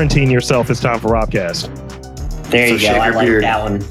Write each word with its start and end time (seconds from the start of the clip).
quarantine 0.00 0.30
yourself, 0.30 0.70
it's 0.70 0.80
time 0.80 0.98
for 0.98 1.08
Robcast. 1.08 1.68
There 2.50 2.68
So 2.68 2.74
you 2.74 2.80
go. 2.80 2.98
I 2.98 3.06
your 3.08 3.14
like 3.16 3.26
beard. 3.26 3.44
that 3.44 3.62
one. 3.62 3.82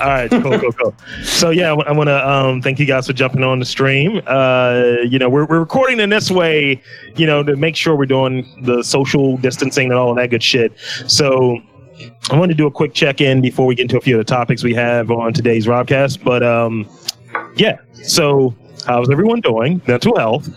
All 0.00 0.06
right, 0.06 0.30
cool, 0.30 0.58
cool, 0.58 0.72
cool. 0.72 0.94
So 1.24 1.50
yeah, 1.50 1.72
I 1.74 1.92
want 1.92 2.08
to 2.08 2.26
um, 2.26 2.62
thank 2.62 2.78
you 2.78 2.86
guys 2.86 3.06
for 3.06 3.12
jumping 3.12 3.42
on 3.42 3.58
the 3.58 3.66
stream. 3.66 4.22
Uh, 4.26 4.94
you 5.06 5.18
know, 5.18 5.28
we're 5.28 5.44
we're 5.44 5.58
recording 5.58 6.00
in 6.00 6.08
this 6.08 6.30
way, 6.30 6.80
you 7.16 7.26
know, 7.26 7.42
to 7.42 7.54
make 7.54 7.76
sure 7.76 7.96
we're 7.96 8.06
doing 8.06 8.46
the 8.62 8.82
social 8.82 9.36
distancing 9.36 9.90
and 9.90 9.94
all 9.98 10.08
of 10.10 10.16
that 10.16 10.30
good 10.30 10.42
shit. 10.42 10.72
So 11.06 11.58
I 12.30 12.38
want 12.38 12.50
to 12.50 12.56
do 12.56 12.66
a 12.66 12.70
quick 12.70 12.94
check 12.94 13.20
in 13.20 13.42
before 13.42 13.66
we 13.66 13.74
get 13.74 13.82
into 13.82 13.98
a 13.98 14.00
few 14.00 14.18
of 14.18 14.24
the 14.26 14.32
topics 14.32 14.64
we 14.64 14.72
have 14.72 15.10
on 15.10 15.34
today's 15.34 15.66
Robcast. 15.66 16.24
But 16.24 16.42
um, 16.42 16.88
yeah, 17.56 17.76
so 17.92 18.54
how's 18.86 19.10
everyone 19.10 19.42
doing? 19.42 19.82
Mental 19.86 20.16
health. 20.16 20.48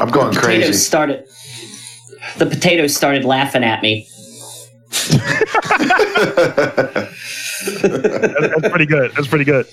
I'm 0.00 0.08
going 0.10 0.28
Potatoes 0.28 0.44
crazy. 0.44 0.72
started. 0.72 1.28
The 2.36 2.46
potatoes 2.46 2.94
started 2.94 3.24
laughing 3.24 3.64
at 3.64 3.82
me. 3.82 4.08
That's, 7.58 7.82
that's 7.82 8.68
pretty 8.68 8.86
good. 8.86 9.12
That's 9.12 9.26
pretty 9.28 9.44
good. 9.44 9.66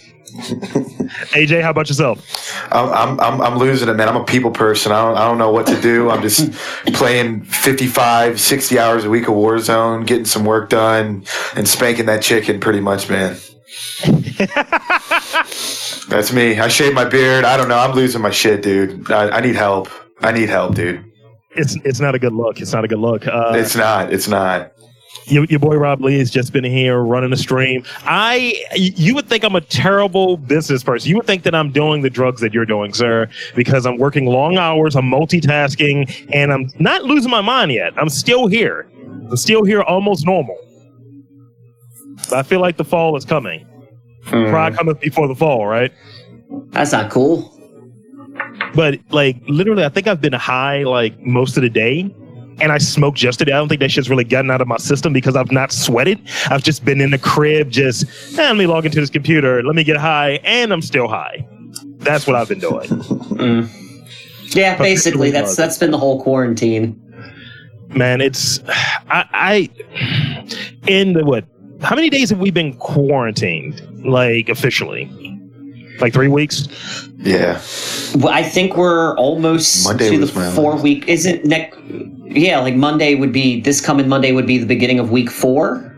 AJ, 1.33 1.61
how 1.61 1.69
about 1.69 1.87
yourself? 1.87 2.25
I'm, 2.71 2.89
I'm, 2.89 3.19
I'm, 3.19 3.41
I'm 3.41 3.57
losing 3.57 3.87
it, 3.89 3.93
man. 3.93 4.09
I'm 4.09 4.15
a 4.17 4.23
people 4.23 4.51
person. 4.51 4.91
I 4.91 5.01
don't, 5.01 5.17
I 5.17 5.25
don't 5.25 5.37
know 5.37 5.51
what 5.51 5.67
to 5.67 5.79
do. 5.79 6.09
I'm 6.09 6.21
just 6.21 6.51
playing 6.93 7.43
55, 7.45 8.39
60 8.39 8.79
hours 8.79 9.05
a 9.05 9.09
week 9.09 9.27
of 9.27 9.35
Warzone, 9.35 10.05
getting 10.05 10.25
some 10.25 10.45
work 10.45 10.69
done, 10.69 11.25
and 11.55 11.67
spanking 11.67 12.07
that 12.07 12.21
chicken 12.21 12.59
pretty 12.59 12.81
much, 12.81 13.09
man. 13.09 13.37
That's 16.07 16.33
me. 16.33 16.59
I 16.59 16.67
shave 16.67 16.93
my 16.93 17.05
beard. 17.05 17.45
I 17.45 17.57
don't 17.57 17.69
know. 17.69 17.77
I'm 17.77 17.95
losing 17.95 18.21
my 18.21 18.31
shit, 18.31 18.61
dude. 18.61 19.11
I, 19.11 19.29
I 19.29 19.41
need 19.41 19.55
help. 19.55 19.89
I 20.19 20.31
need 20.31 20.49
help, 20.49 20.75
dude. 20.75 21.03
It's 21.55 21.75
it's 21.83 21.99
not 21.99 22.15
a 22.15 22.19
good 22.19 22.33
look. 22.33 22.59
It's 22.61 22.73
not 22.73 22.83
a 22.85 22.87
good 22.87 22.99
look. 22.99 23.27
Uh, 23.27 23.53
It's 23.55 23.75
not. 23.75 24.11
It's 24.13 24.27
not. 24.27 24.71
your, 25.27 25.45
your 25.45 25.59
boy 25.59 25.75
Rob 25.75 26.01
Lee 26.01 26.19
has 26.19 26.29
just 26.29 26.53
been 26.53 26.63
here 26.63 26.99
running 26.99 27.33
a 27.33 27.37
stream. 27.37 27.83
I, 28.03 28.53
you 28.75 29.15
would 29.15 29.27
think 29.27 29.43
I'm 29.43 29.55
a 29.55 29.61
terrible 29.61 30.37
business 30.37 30.83
person. 30.83 31.09
You 31.09 31.15
would 31.17 31.25
think 31.25 31.43
that 31.43 31.55
I'm 31.55 31.71
doing 31.71 32.01
the 32.01 32.09
drugs 32.09 32.41
that 32.41 32.53
you're 32.53 32.65
doing, 32.65 32.93
sir, 32.93 33.27
because 33.55 33.85
I'm 33.85 33.97
working 33.97 34.25
long 34.25 34.57
hours, 34.57 34.95
I'm 34.95 35.09
multitasking, 35.09 36.29
and 36.33 36.51
I'm 36.53 36.69
not 36.79 37.03
losing 37.03 37.31
my 37.31 37.41
mind 37.41 37.71
yet. 37.71 37.93
I'm 37.97 38.09
still 38.09 38.47
here. 38.47 38.87
I'm 39.29 39.37
still 39.37 39.63
here, 39.63 39.81
almost 39.81 40.25
normal. 40.25 40.57
But 42.29 42.33
I 42.33 42.43
feel 42.43 42.59
like 42.61 42.77
the 42.77 42.85
fall 42.85 43.15
is 43.17 43.25
coming. 43.25 43.65
Pride 44.25 44.75
cometh 44.75 44.99
before 44.99 45.27
the 45.27 45.35
fall, 45.35 45.65
right? 45.67 45.91
That's 46.69 46.91
not 46.91 47.09
cool. 47.11 47.51
But 48.75 48.99
like 49.09 49.37
literally, 49.47 49.85
I 49.85 49.89
think 49.89 50.07
I've 50.07 50.21
been 50.21 50.33
high 50.33 50.83
like 50.83 51.19
most 51.21 51.57
of 51.57 51.63
the 51.63 51.69
day. 51.69 52.13
And 52.61 52.71
I 52.71 52.77
smoked 52.77 53.21
yesterday. 53.21 53.51
I 53.51 53.57
don't 53.57 53.67
think 53.67 53.81
that 53.81 53.91
shit's 53.91 54.09
really 54.09 54.23
gotten 54.23 54.49
out 54.49 54.61
of 54.61 54.67
my 54.69 54.77
system 54.77 55.11
because 55.11 55.35
I've 55.35 55.51
not 55.51 55.73
sweated. 55.73 56.21
I've 56.49 56.63
just 56.63 56.85
been 56.85 57.01
in 57.01 57.11
the 57.11 57.17
crib, 57.17 57.69
just 57.69 58.05
eh, 58.39 58.43
let 58.43 58.55
me 58.55 58.65
log 58.65 58.85
into 58.85 59.01
this 59.01 59.09
computer, 59.09 59.61
let 59.61 59.75
me 59.75 59.83
get 59.83 59.97
high, 59.97 60.39
and 60.45 60.71
I'm 60.71 60.81
still 60.81 61.09
high. 61.09 61.45
That's 61.97 62.25
what 62.25 62.37
I've 62.37 62.47
been 62.47 62.59
doing. 62.59 62.87
Mm. 62.87 64.55
Yeah, 64.55 64.77
basically 64.77 65.31
that's 65.31 65.55
that's 65.55 65.77
been 65.77 65.91
the 65.91 65.97
whole 65.97 66.21
quarantine. 66.21 67.01
Man, 67.89 68.21
it's 68.21 68.61
I, 69.09 69.25
I 69.33 69.69
in 70.87 71.13
the 71.13 71.25
what? 71.25 71.45
How 71.81 71.95
many 71.95 72.09
days 72.09 72.29
have 72.29 72.39
we 72.39 72.51
been 72.51 72.77
quarantined? 72.77 73.81
Like 74.05 74.49
officially, 74.49 75.05
like 75.99 76.13
three 76.13 76.27
weeks. 76.27 76.67
Yeah. 77.17 77.61
Well, 78.15 78.29
I 78.33 78.43
think 78.43 78.77
we're 78.77 79.15
almost 79.17 79.85
Monday 79.85 80.09
to 80.11 80.17
the 80.25 80.27
four 80.27 80.73
last. 80.73 80.83
week. 80.83 81.07
Isn't 81.07 81.45
next? 81.45 81.77
Yeah, 82.25 82.59
like 82.59 82.75
Monday 82.75 83.15
would 83.15 83.31
be 83.31 83.61
this 83.61 83.81
coming 83.81 84.07
Monday 84.07 84.31
would 84.31 84.47
be 84.47 84.57
the 84.57 84.65
beginning 84.65 84.99
of 84.99 85.11
week 85.11 85.29
four. 85.29 85.91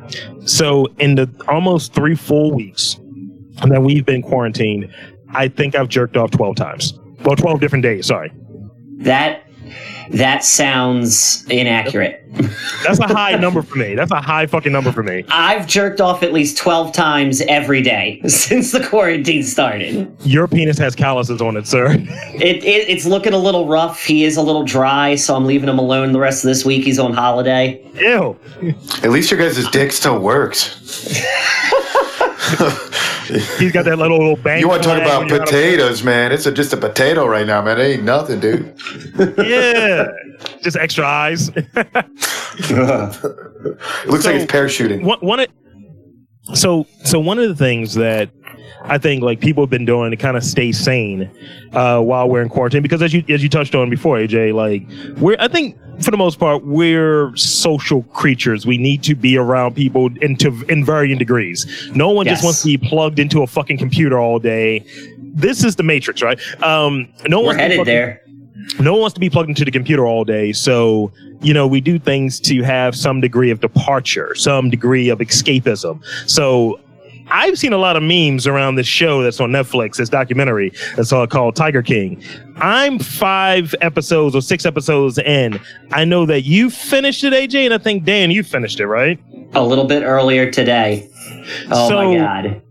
So 0.45 0.85
in 0.99 1.15
the 1.15 1.29
almost 1.47 1.93
three 1.93 2.15
full 2.15 2.53
weeks 2.53 2.97
that 3.67 3.81
we've 3.81 4.05
been 4.05 4.21
quarantined, 4.21 4.93
I 5.33 5.47
think 5.49 5.75
I've 5.75 5.89
jerked 5.89 6.15
off 6.15 6.31
twelve 6.31 6.55
times. 6.55 6.97
Well, 7.25 7.35
twelve 7.35 7.59
different 7.59 7.83
days. 7.83 8.05
Sorry, 8.07 8.31
That 8.99 9.43
that 10.11 10.43
sounds 10.43 11.45
inaccurate. 11.49 12.23
that's 12.83 12.99
a 12.99 13.07
high 13.07 13.35
number 13.35 13.61
for 13.61 13.77
me. 13.77 13.95
That's 13.95 14.11
a 14.11 14.21
high 14.21 14.45
fucking 14.45 14.71
number 14.71 14.91
for 14.91 15.03
me. 15.03 15.25
I've 15.29 15.67
jerked 15.67 16.01
off 16.01 16.23
at 16.23 16.33
least 16.33 16.57
twelve 16.57 16.93
times 16.93 17.41
every 17.41 17.81
day 17.81 18.21
since 18.27 18.71
the 18.71 18.85
quarantine 18.85 19.43
started. 19.43 20.11
Your 20.23 20.47
penis 20.47 20.77
has 20.77 20.95
calluses 20.95 21.41
on 21.41 21.57
it, 21.57 21.67
sir. 21.67 21.91
It, 21.91 22.63
it 22.63 22.89
it's 22.89 23.05
looking 23.05 23.33
a 23.33 23.37
little 23.37 23.67
rough. 23.67 24.03
He 24.03 24.23
is 24.23 24.37
a 24.37 24.41
little 24.41 24.63
dry, 24.63 25.15
so 25.15 25.35
I'm 25.35 25.45
leaving 25.45 25.69
him 25.69 25.79
alone 25.79 26.11
the 26.11 26.19
rest 26.19 26.43
of 26.43 26.47
this 26.47 26.65
week. 26.65 26.83
He's 26.83 26.99
on 26.99 27.13
holiday. 27.13 27.81
Ew. 27.95 28.37
At 29.03 29.11
least 29.11 29.31
your 29.31 29.39
guys' 29.39 29.67
dick 29.69 29.91
still 29.91 30.19
works. 30.19 30.75
He's 33.27 33.71
got 33.71 33.85
that 33.85 33.97
little, 33.97 34.17
little 34.17 34.35
bang. 34.37 34.59
You 34.59 34.67
want 34.69 34.83
to 34.83 34.89
talk 34.89 35.01
about 35.01 35.19
when 35.19 35.27
you're 35.29 35.37
out 35.41 35.47
of- 35.47 35.53
potatoes, 35.53 36.03
man? 36.03 36.31
It's 36.31 36.45
a, 36.45 36.51
just 36.51 36.73
a 36.73 36.77
potato 36.77 37.25
right 37.27 37.45
now, 37.47 37.61
man. 37.61 37.79
It 37.79 37.83
ain't 37.83 38.03
nothing, 38.03 38.39
dude. 38.39 38.73
Yeah. 39.37 40.07
Just 40.63 40.77
extra 40.77 41.05
eyes. 41.05 41.49
It 41.55 41.65
looks 44.07 44.23
So- 44.23 44.31
like 44.31 44.41
it's 44.41 44.51
parachuting. 44.51 45.03
one, 45.03 45.19
one 45.19 45.39
of, 45.41 45.47
so 46.53 46.85
so 47.03 47.19
one 47.19 47.39
of 47.39 47.47
the 47.49 47.55
things 47.55 47.93
that 47.95 48.29
I 48.83 48.97
think 48.97 49.21
like 49.23 49.39
people 49.41 49.63
have 49.63 49.69
been 49.69 49.85
doing 49.85 50.11
to 50.11 50.17
kind 50.17 50.37
of 50.37 50.43
stay 50.43 50.71
sane 50.71 51.29
uh, 51.73 51.99
while 52.01 52.29
we're 52.29 52.41
in 52.41 52.49
quarantine 52.49 52.81
because 52.81 53.01
as 53.01 53.13
you 53.13 53.23
as 53.29 53.43
you 53.43 53.49
touched 53.49 53.75
on 53.75 53.89
before, 53.89 54.17
AJ, 54.17 54.53
like 54.53 54.83
we're 55.19 55.35
I 55.39 55.47
think 55.47 55.77
for 56.01 56.11
the 56.11 56.17
most 56.17 56.39
part 56.39 56.63
we're 56.63 57.35
social 57.35 58.03
creatures. 58.03 58.65
We 58.65 58.77
need 58.77 59.03
to 59.03 59.15
be 59.15 59.35
around 59.37 59.75
people 59.75 60.09
into 60.21 60.63
in 60.69 60.85
varying 60.85 61.17
degrees. 61.17 61.65
No 61.95 62.09
one 62.11 62.27
just 62.27 62.43
wants 62.43 62.61
to 62.61 62.67
be 62.67 62.77
plugged 62.77 63.19
into 63.19 63.41
a 63.41 63.47
fucking 63.47 63.77
computer 63.77 64.19
all 64.19 64.39
day. 64.39 64.85
This 65.19 65.63
is 65.63 65.75
the 65.75 65.83
matrix, 65.83 66.21
right? 66.21 66.39
Um, 66.63 67.09
no 67.27 67.39
We're 67.41 67.47
one's 67.47 67.59
headed 67.59 67.77
fucking- 67.77 67.93
there. 67.93 68.21
No 68.79 68.91
one 68.93 69.01
wants 69.01 69.13
to 69.15 69.19
be 69.19 69.29
plugged 69.29 69.49
into 69.49 69.65
the 69.65 69.71
computer 69.71 70.05
all 70.05 70.23
day. 70.23 70.51
So, 70.53 71.11
you 71.41 71.53
know, 71.53 71.67
we 71.67 71.81
do 71.81 71.97
things 71.99 72.39
to 72.41 72.61
have 72.63 72.95
some 72.95 73.21
degree 73.21 73.49
of 73.51 73.59
departure, 73.59 74.35
some 74.35 74.69
degree 74.69 75.09
of 75.09 75.19
escapism. 75.19 76.03
So, 76.29 76.79
I've 77.29 77.59
seen 77.59 77.73
a 77.73 77.77
lot 77.77 77.97
of 77.97 78.03
memes 78.03 78.47
around 78.47 78.75
this 78.75 78.87
show 78.87 79.21
that's 79.21 79.41
on 79.41 79.51
Netflix, 79.51 79.97
this 79.97 80.07
documentary 80.07 80.71
that's 80.95 81.11
all 81.11 81.27
called 81.27 81.57
Tiger 81.57 81.81
King. 81.81 82.23
I'm 82.55 82.99
five 82.99 83.75
episodes 83.81 84.33
or 84.33 84.41
six 84.41 84.65
episodes 84.65 85.17
in. 85.17 85.59
I 85.91 86.05
know 86.05 86.25
that 86.25 86.43
you 86.43 86.69
finished 86.69 87.25
it, 87.25 87.33
AJ, 87.33 87.65
and 87.65 87.73
I 87.73 87.79
think 87.79 88.05
Dan, 88.05 88.31
you 88.31 88.43
finished 88.43 88.79
it, 88.79 88.87
right? 88.87 89.19
A 89.55 89.61
little 89.63 89.83
bit 89.83 90.03
earlier 90.03 90.49
today. 90.49 91.09
Oh 91.69 91.89
So- 91.89 91.95
my 92.13 92.17
god. 92.17 92.61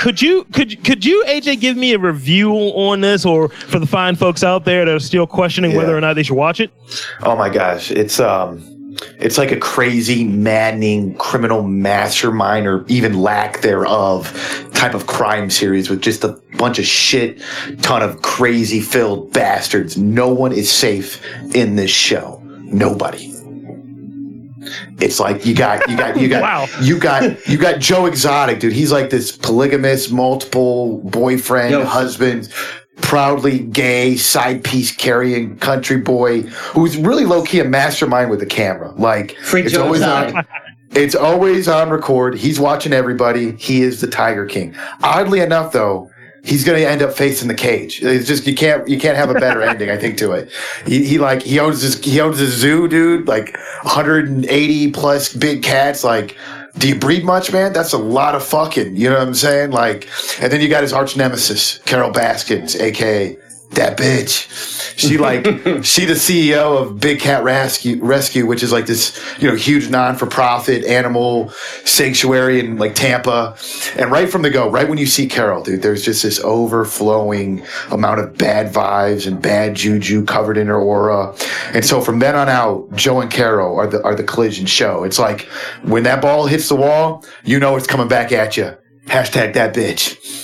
Could 0.00 0.22
you 0.22 0.44
could 0.52 0.82
could 0.84 1.04
you 1.04 1.24
AJ 1.26 1.60
give 1.60 1.76
me 1.76 1.92
a 1.92 1.98
review 1.98 2.52
on 2.52 3.00
this, 3.00 3.24
or 3.26 3.48
for 3.48 3.78
the 3.78 3.86
fine 3.86 4.14
folks 4.16 4.42
out 4.44 4.64
there 4.64 4.84
that 4.84 4.94
are 4.94 5.00
still 5.00 5.26
questioning 5.26 5.72
Yeah. 5.72 5.78
whether 5.78 5.96
or 5.96 6.00
not 6.00 6.14
they 6.14 6.22
should 6.22 6.36
watch 6.36 6.60
it? 6.60 6.70
Oh 7.22 7.34
my 7.36 7.48
gosh, 7.48 7.90
it's 7.90 8.20
um, 8.20 8.62
it's 9.18 9.36
like 9.36 9.50
a 9.50 9.56
crazy, 9.58 10.24
maddening 10.24 11.14
criminal 11.16 11.62
mastermind, 11.64 12.66
or 12.66 12.84
even 12.88 13.20
lack 13.20 13.60
thereof, 13.60 14.32
type 14.74 14.94
of 14.94 15.06
crime 15.06 15.50
series 15.50 15.90
with 15.90 16.02
just 16.02 16.22
a 16.24 16.38
bunch 16.56 16.78
of 16.78 16.84
shit, 16.86 17.40
ton 17.82 18.02
of 18.02 18.22
crazy 18.22 18.80
filled 18.80 19.32
bastards. 19.32 19.96
No 19.96 20.28
one 20.32 20.52
is 20.52 20.70
safe 20.70 21.20
in 21.54 21.74
this 21.76 21.90
show. 21.90 22.40
Nobody. 22.62 23.34
It's 25.00 25.18
like 25.20 25.44
you 25.46 25.54
got 25.54 25.88
you 25.88 25.96
got 25.96 26.20
you 26.20 26.28
got 26.28 26.42
Wow. 26.42 26.66
you 26.80 26.98
got 26.98 27.46
you 27.48 27.58
got 27.58 27.78
Joe 27.80 28.06
Exotic, 28.06 28.60
dude. 28.60 28.72
He's 28.72 28.92
like 28.92 29.10
this 29.10 29.36
polygamous, 29.36 30.10
multiple 30.10 30.98
boyfriend, 31.04 31.70
Yo. 31.72 31.84
husband, 31.84 32.52
proudly 33.00 33.60
gay, 33.60 34.16
side 34.16 34.64
piece 34.64 34.94
carrying 34.94 35.56
country 35.58 35.98
boy 35.98 36.42
who's 36.42 36.96
really 36.96 37.24
low 37.24 37.42
key 37.44 37.60
a 37.60 37.64
mastermind 37.64 38.30
with 38.30 38.40
the 38.40 38.46
camera. 38.46 38.92
Like 38.96 39.36
Free 39.38 39.62
it's 39.62 39.72
Joe 39.72 39.84
always 39.84 40.00
Exotic. 40.00 40.34
on. 40.36 40.46
It's 40.92 41.14
always 41.14 41.68
on 41.68 41.90
record. 41.90 42.34
He's 42.38 42.58
watching 42.58 42.94
everybody. 42.94 43.52
He 43.56 43.82
is 43.82 44.00
the 44.00 44.06
Tiger 44.06 44.46
King. 44.46 44.74
Oddly 45.02 45.40
enough, 45.40 45.70
though, 45.70 46.10
he's 46.48 46.64
going 46.64 46.80
to 46.80 46.88
end 46.88 47.02
up 47.02 47.12
facing 47.12 47.48
the 47.48 47.54
cage. 47.54 48.02
It's 48.02 48.26
just 48.26 48.46
you 48.46 48.54
can't 48.54 48.88
you 48.88 48.98
can't 48.98 49.16
have 49.16 49.30
a 49.30 49.34
better 49.34 49.62
ending. 49.70 49.90
I 49.90 49.96
think 49.96 50.16
to 50.18 50.32
it. 50.32 50.50
He, 50.86 51.04
he 51.04 51.18
like 51.18 51.42
he 51.42 51.58
owns 51.58 51.82
this 51.82 52.02
he 52.02 52.20
owns 52.20 52.38
this 52.38 52.54
zoo, 52.54 52.88
dude. 52.88 53.28
Like 53.28 53.56
180 53.82 54.90
plus 54.92 55.32
big 55.32 55.62
cats. 55.62 56.02
Like, 56.04 56.36
do 56.78 56.88
you 56.88 56.98
breed 56.98 57.24
much, 57.24 57.52
man? 57.52 57.72
That's 57.72 57.92
a 57.92 57.98
lot 57.98 58.34
of 58.34 58.44
fucking. 58.44 58.96
You 58.96 59.10
know 59.10 59.18
what 59.18 59.28
I'm 59.28 59.34
saying? 59.34 59.70
Like, 59.70 60.08
and 60.40 60.50
then 60.52 60.60
you 60.60 60.68
got 60.68 60.82
his 60.82 60.92
arch 60.92 61.16
nemesis, 61.16 61.78
Carol 61.78 62.10
Baskins, 62.10 62.76
aka 62.76 63.36
that 63.70 63.98
bitch. 63.98 64.48
She 64.98 65.18
like 65.18 65.44
she 65.84 66.04
the 66.04 66.14
CEO 66.14 66.80
of 66.80 67.00
Big 67.00 67.20
Cat 67.20 67.44
Rescue 67.44 68.02
Rescue, 68.02 68.46
which 68.46 68.62
is 68.62 68.72
like 68.72 68.86
this 68.86 69.18
you 69.38 69.48
know 69.48 69.54
huge 69.54 69.88
non 69.90 70.16
for 70.16 70.26
profit 70.26 70.84
animal 70.84 71.50
sanctuary 71.84 72.60
in 72.60 72.76
like 72.76 72.94
Tampa. 72.94 73.56
And 73.96 74.10
right 74.10 74.28
from 74.30 74.42
the 74.42 74.50
go, 74.50 74.70
right 74.70 74.88
when 74.88 74.98
you 74.98 75.06
see 75.06 75.28
Carol, 75.28 75.62
dude, 75.62 75.82
there's 75.82 76.04
just 76.04 76.22
this 76.22 76.40
overflowing 76.40 77.64
amount 77.90 78.20
of 78.20 78.36
bad 78.36 78.72
vibes 78.72 79.26
and 79.26 79.40
bad 79.40 79.74
juju 79.74 80.24
covered 80.24 80.56
in 80.56 80.66
her 80.68 80.80
aura. 80.80 81.34
And 81.72 81.84
so 81.84 82.00
from 82.00 82.18
then 82.18 82.34
on 82.34 82.48
out, 82.48 82.94
Joe 82.94 83.20
and 83.20 83.30
Carol 83.30 83.78
are 83.78 83.86
the 83.86 84.02
are 84.02 84.14
the 84.14 84.24
collision 84.24 84.66
show. 84.66 85.04
It's 85.04 85.18
like 85.18 85.42
when 85.82 86.02
that 86.04 86.22
ball 86.22 86.46
hits 86.46 86.68
the 86.68 86.76
wall, 86.76 87.24
you 87.44 87.58
know 87.58 87.76
it's 87.76 87.86
coming 87.86 88.08
back 88.08 88.32
at 88.32 88.56
you. 88.56 88.76
Hashtag 89.06 89.54
that 89.54 89.74
bitch. 89.74 90.37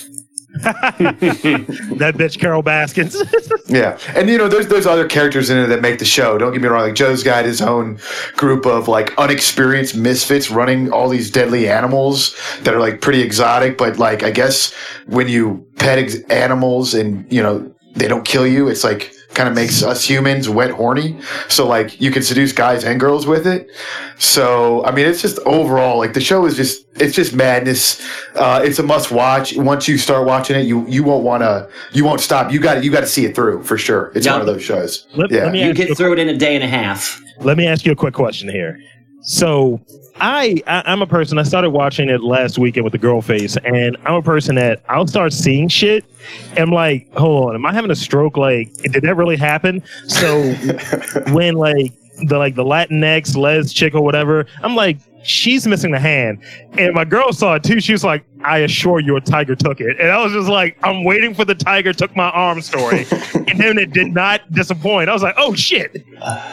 that 0.62 2.14
bitch 2.16 2.38
Carol 2.38 2.62
Baskins. 2.62 3.16
Yeah, 3.66 3.98
and 4.14 4.28
you 4.28 4.36
know, 4.36 4.46
there's 4.46 4.68
there's 4.68 4.86
other 4.86 5.08
characters 5.08 5.48
in 5.48 5.56
it 5.56 5.66
that 5.68 5.80
make 5.80 5.98
the 5.98 6.04
show. 6.04 6.36
Don't 6.38 6.52
get 6.52 6.60
me 6.60 6.68
wrong. 6.68 6.82
Like 6.82 6.94
Joe's 6.94 7.22
got 7.22 7.44
his 7.44 7.62
own 7.62 7.98
group 8.36 8.66
of 8.66 8.88
like 8.88 9.16
unexperienced 9.18 9.96
misfits 9.96 10.50
running 10.50 10.92
all 10.92 11.08
these 11.08 11.30
deadly 11.30 11.68
animals 11.68 12.36
that 12.62 12.74
are 12.74 12.78
like 12.78 13.00
pretty 13.00 13.22
exotic. 13.22 13.78
But 13.78 13.98
like, 13.98 14.22
I 14.22 14.30
guess 14.30 14.72
when 15.06 15.28
you 15.28 15.66
pet 15.76 15.98
ex- 15.98 16.20
animals 16.30 16.92
and 16.94 17.30
you 17.32 17.42
know 17.42 17.74
they 17.96 18.06
don't 18.06 18.24
kill 18.24 18.46
you, 18.46 18.68
it's 18.68 18.84
like 18.84 19.13
kind 19.34 19.48
of 19.48 19.54
makes 19.54 19.82
us 19.82 20.04
humans 20.04 20.48
wet 20.48 20.70
horny. 20.70 21.18
So 21.48 21.66
like 21.66 22.00
you 22.00 22.10
can 22.10 22.22
seduce 22.22 22.52
guys 22.52 22.84
and 22.84 22.98
girls 23.00 23.26
with 23.26 23.46
it. 23.46 23.70
So 24.18 24.84
I 24.84 24.92
mean, 24.92 25.06
it's 25.06 25.20
just 25.22 25.38
overall 25.40 25.98
like 25.98 26.14
the 26.14 26.20
show 26.20 26.46
is 26.46 26.56
just 26.56 26.86
it's 26.96 27.14
just 27.14 27.34
madness. 27.34 28.00
Uh, 28.34 28.62
it's 28.64 28.78
a 28.78 28.82
must 28.82 29.10
watch. 29.10 29.56
Once 29.56 29.88
you 29.88 29.98
start 29.98 30.26
watching 30.26 30.56
it, 30.58 30.66
you 30.66 30.86
you 30.88 31.02
won't 31.02 31.24
want 31.24 31.42
to 31.42 31.68
you 31.92 32.04
won't 32.04 32.20
stop. 32.20 32.52
You 32.52 32.60
got 32.60 32.84
you 32.84 32.90
got 32.90 33.00
to 33.00 33.06
see 33.06 33.24
it 33.24 33.34
through 33.34 33.62
for 33.64 33.76
sure. 33.76 34.12
It's 34.14 34.26
Yeah. 34.26 34.32
one 34.32 34.40
of 34.42 34.46
those 34.46 34.62
shows. 34.62 35.06
Let- 35.14 35.30
yeah. 35.30 35.44
let 35.44 35.52
me 35.52 35.62
You 35.62 35.70
ask 35.70 35.76
get 35.76 35.96
through 35.96 36.12
it 36.14 36.18
in 36.18 36.28
a 36.28 36.36
day 36.36 36.54
and 36.54 36.64
a 36.64 36.68
half. 36.68 37.20
Let 37.40 37.56
me 37.56 37.66
ask 37.66 37.84
you 37.84 37.92
a 37.92 37.96
quick 37.96 38.14
question 38.14 38.48
here. 38.48 38.78
So 39.24 39.80
I, 40.20 40.62
I 40.66 40.82
I'm 40.86 41.02
a 41.02 41.06
person. 41.06 41.38
I 41.38 41.42
started 41.42 41.70
watching 41.70 42.08
it 42.08 42.22
last 42.22 42.58
weekend 42.58 42.84
with 42.84 42.92
the 42.92 42.98
girl 42.98 43.22
face, 43.22 43.56
and 43.64 43.96
I'm 44.04 44.14
a 44.14 44.22
person 44.22 44.54
that 44.56 44.82
I'll 44.88 45.06
start 45.06 45.32
seeing 45.32 45.68
shit. 45.68 46.04
And 46.50 46.60
I'm 46.60 46.70
like, 46.70 47.12
hold 47.14 47.50
on, 47.50 47.54
am 47.54 47.66
I 47.66 47.72
having 47.72 47.90
a 47.90 47.96
stroke? 47.96 48.36
Like, 48.36 48.72
did 48.74 49.02
that 49.02 49.16
really 49.16 49.36
happen? 49.36 49.82
So 50.06 50.42
when 51.32 51.54
like 51.54 51.92
the 52.26 52.38
like 52.38 52.54
the 52.54 52.64
Latinx 52.64 53.36
les 53.36 53.72
chick 53.72 53.94
or 53.94 54.02
whatever, 54.02 54.46
I'm 54.62 54.76
like, 54.76 54.98
she's 55.22 55.66
missing 55.66 55.90
the 55.90 55.98
hand, 55.98 56.38
and 56.74 56.94
my 56.94 57.06
girl 57.06 57.32
saw 57.32 57.54
it 57.54 57.64
too. 57.64 57.80
She 57.80 57.92
was 57.92 58.04
like, 58.04 58.26
I 58.44 58.58
assure 58.58 59.00
you, 59.00 59.16
a 59.16 59.22
tiger 59.22 59.56
took 59.56 59.80
it, 59.80 59.98
and 59.98 60.10
I 60.10 60.22
was 60.22 60.34
just 60.34 60.50
like, 60.50 60.78
I'm 60.82 61.02
waiting 61.02 61.34
for 61.34 61.46
the 61.46 61.54
tiger 61.54 61.94
took 61.94 62.14
my 62.14 62.28
arm 62.30 62.60
story, 62.60 63.06
and 63.34 63.58
then 63.58 63.78
it 63.78 63.92
did 63.92 64.12
not 64.12 64.52
disappoint. 64.52 65.08
I 65.08 65.14
was 65.14 65.22
like, 65.22 65.34
oh 65.38 65.54
shit. 65.54 66.04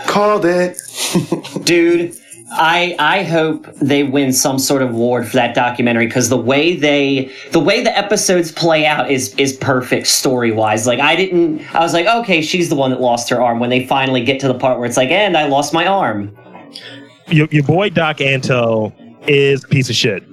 Called 0.08 0.46
it. 0.46 0.82
dude 1.66 2.18
i 2.52 2.96
i 3.00 3.24
hope 3.24 3.66
they 3.76 4.04
win 4.04 4.32
some 4.34 4.60
sort 4.60 4.82
of 4.82 4.90
award 4.92 5.28
for 5.28 5.34
that 5.34 5.56
documentary 5.56 6.06
because 6.06 6.30
the 6.30 6.38
way 6.38 6.76
they 6.76 7.32
the 7.52 7.60
way 7.60 7.84
the 7.84 7.98
episodes 7.98 8.52
play 8.52 8.86
out 8.86 9.10
is 9.10 9.34
is 9.36 9.54
perfect 9.54 10.08
story 10.08 10.52
wise 10.52 10.86
like 10.86 11.00
i 11.00 11.16
didn't 11.16 11.62
i 11.74 11.80
was 11.80 11.94
like 11.94 12.06
okay 12.08 12.42
she's 12.42 12.70
the 12.70 12.76
one 12.76 12.92
that 12.92 13.02
lost 13.02 13.30
her 13.30 13.42
arm 13.42 13.60
when 13.60 13.70
they 13.70 13.86
finally 13.88 14.24
get 14.24 14.40
to 14.40 14.48
the 14.48 14.54
part 14.54 14.78
where 14.78 14.88
it's 14.88 14.98
like 14.98 15.10
and 15.10 15.38
i 15.38 15.48
lost 15.48 15.74
my 15.74 15.86
arm 15.86 16.36
your, 17.32 17.48
your 17.52 17.64
boy 17.64 17.90
Doc 17.90 18.22
Anto 18.22 18.94
is 19.28 19.64
a 19.64 19.68
piece 19.68 19.90
of 19.90 19.96
shit. 19.96 20.24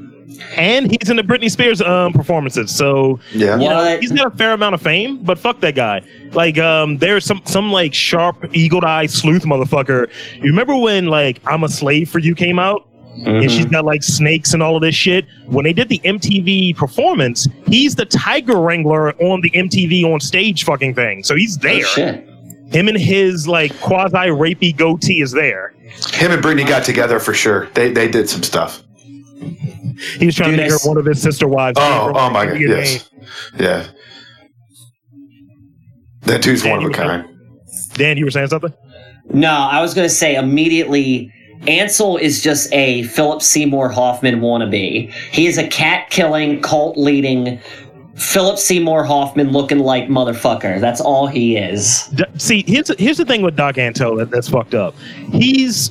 And 0.57 0.91
he's 0.91 1.09
in 1.11 1.17
the 1.17 1.23
Britney 1.23 1.51
Spears 1.51 1.81
um 1.81 2.13
performances. 2.13 2.75
So 2.75 3.19
Yeah. 3.33 3.59
you 3.59 3.69
know, 3.69 3.99
he's 4.01 4.13
got 4.13 4.27
a 4.33 4.37
fair 4.37 4.53
amount 4.53 4.75
of 4.75 4.83
fame, 4.83 5.19
but 5.23 5.39
fuck 5.39 5.61
that 5.61 5.75
guy. 5.75 6.03
Like 6.33 6.59
um 6.59 6.99
there's 6.99 7.25
some 7.25 7.41
some 7.45 7.73
like 7.73 7.95
sharp 7.95 8.55
eagle 8.55 8.85
eye 8.85 9.07
sleuth 9.07 9.45
motherfucker. 9.45 10.09
You 10.37 10.43
remember 10.51 10.77
when 10.77 11.07
like 11.07 11.41
I'm 11.47 11.65
a 11.65 11.69
slave 11.69 12.11
for 12.11 12.19
you 12.19 12.35
came 12.35 12.59
out? 12.59 12.85
And 13.27 13.51
she's 13.51 13.67
got 13.67 13.85
like 13.85 14.05
snakes 14.05 14.55
and 14.55 14.63
all 14.63 14.77
of 14.77 14.83
this 14.83 14.95
shit. 14.95 15.27
When 15.47 15.65
they 15.65 15.73
did 15.73 15.89
the 15.89 15.99
MTV 16.05 16.77
performance, 16.77 17.49
he's 17.67 17.97
the 17.97 18.05
tiger 18.05 18.61
wrangler 18.61 19.13
on 19.21 19.41
the 19.41 19.51
MTV 19.51 20.05
on 20.05 20.21
stage 20.21 20.63
fucking 20.65 20.95
thing. 20.95 21.25
So 21.25 21.35
he's 21.35 21.57
Oh, 21.59 21.61
there. 21.63 21.85
shit 21.85 22.29
Him 22.71 22.87
and 22.87 22.97
his 22.97 23.49
like 23.49 23.77
quasi 23.81 24.15
rapey 24.29 24.77
goatee 24.77 25.21
is 25.21 25.33
there. 25.33 25.75
Him 26.13 26.31
and 26.31 26.41
Brittany 26.41 26.63
got 26.69 26.85
together 26.85 27.19
for 27.19 27.35
sure. 27.35 27.67
They 27.75 27.91
they 27.91 28.07
did 28.09 28.29
some 28.29 28.45
stuff. 28.45 28.85
He 30.19 30.27
was 30.27 30.35
trying 30.37 30.51
Dude, 30.51 30.59
to 30.59 30.63
make 30.65 30.71
her 30.71 30.79
one 30.89 30.97
of 30.97 31.05
his 31.05 31.21
sister 31.21 31.49
wives. 31.49 31.79
Oh, 31.81 32.13
oh 32.15 32.31
my 32.31 32.47
god, 32.47 32.59
Give 32.59 32.71
me 32.71 32.77
yes. 32.77 33.11
Yeah. 33.59 33.87
That 36.23 36.43
dude's 36.43 36.65
one 36.65 36.85
of 36.85 36.91
a 36.91 36.93
kind. 36.93 37.27
name. 37.27 37.39
Dan, 37.95 38.17
you 38.17 38.25
were 38.25 38.31
saying 38.31 38.49
something? 38.49 38.73
no 39.31 39.51
i 39.51 39.79
was 39.83 39.93
gonna 39.93 40.09
say 40.09 40.37
immediately 40.37 41.31
Ansel 41.67 42.17
is 42.17 42.41
just 42.43 42.73
a 42.73 43.03
Philip 43.03 43.43
Seymour 43.43 43.89
Hoffman 43.91 44.37
wannabe. 44.41 45.13
He 45.13 45.47
is 45.49 45.59
a 45.59 45.67
cat 45.67 46.09
killing, 46.09 46.63
cult 46.63 46.97
leading, 46.97 47.59
Philip 48.15 48.59
Seymour 48.59 49.03
Hoffman 49.05 49.51
looking 49.51 49.81
like 49.81 50.05
motherfucker. 50.05 50.81
That's 50.81 51.01
all 51.01 51.27
he 51.27 51.57
is. 51.57 52.09
See, 52.37 52.65
here's 52.67 52.97
here's 52.99 53.17
the 53.19 53.25
thing 53.25 53.43
with 53.43 53.57
Doc 53.57 53.75
Antle 53.75 54.31
that's 54.31 54.49
fucked 54.49 54.75
up. 54.75 54.95
He's 55.33 55.91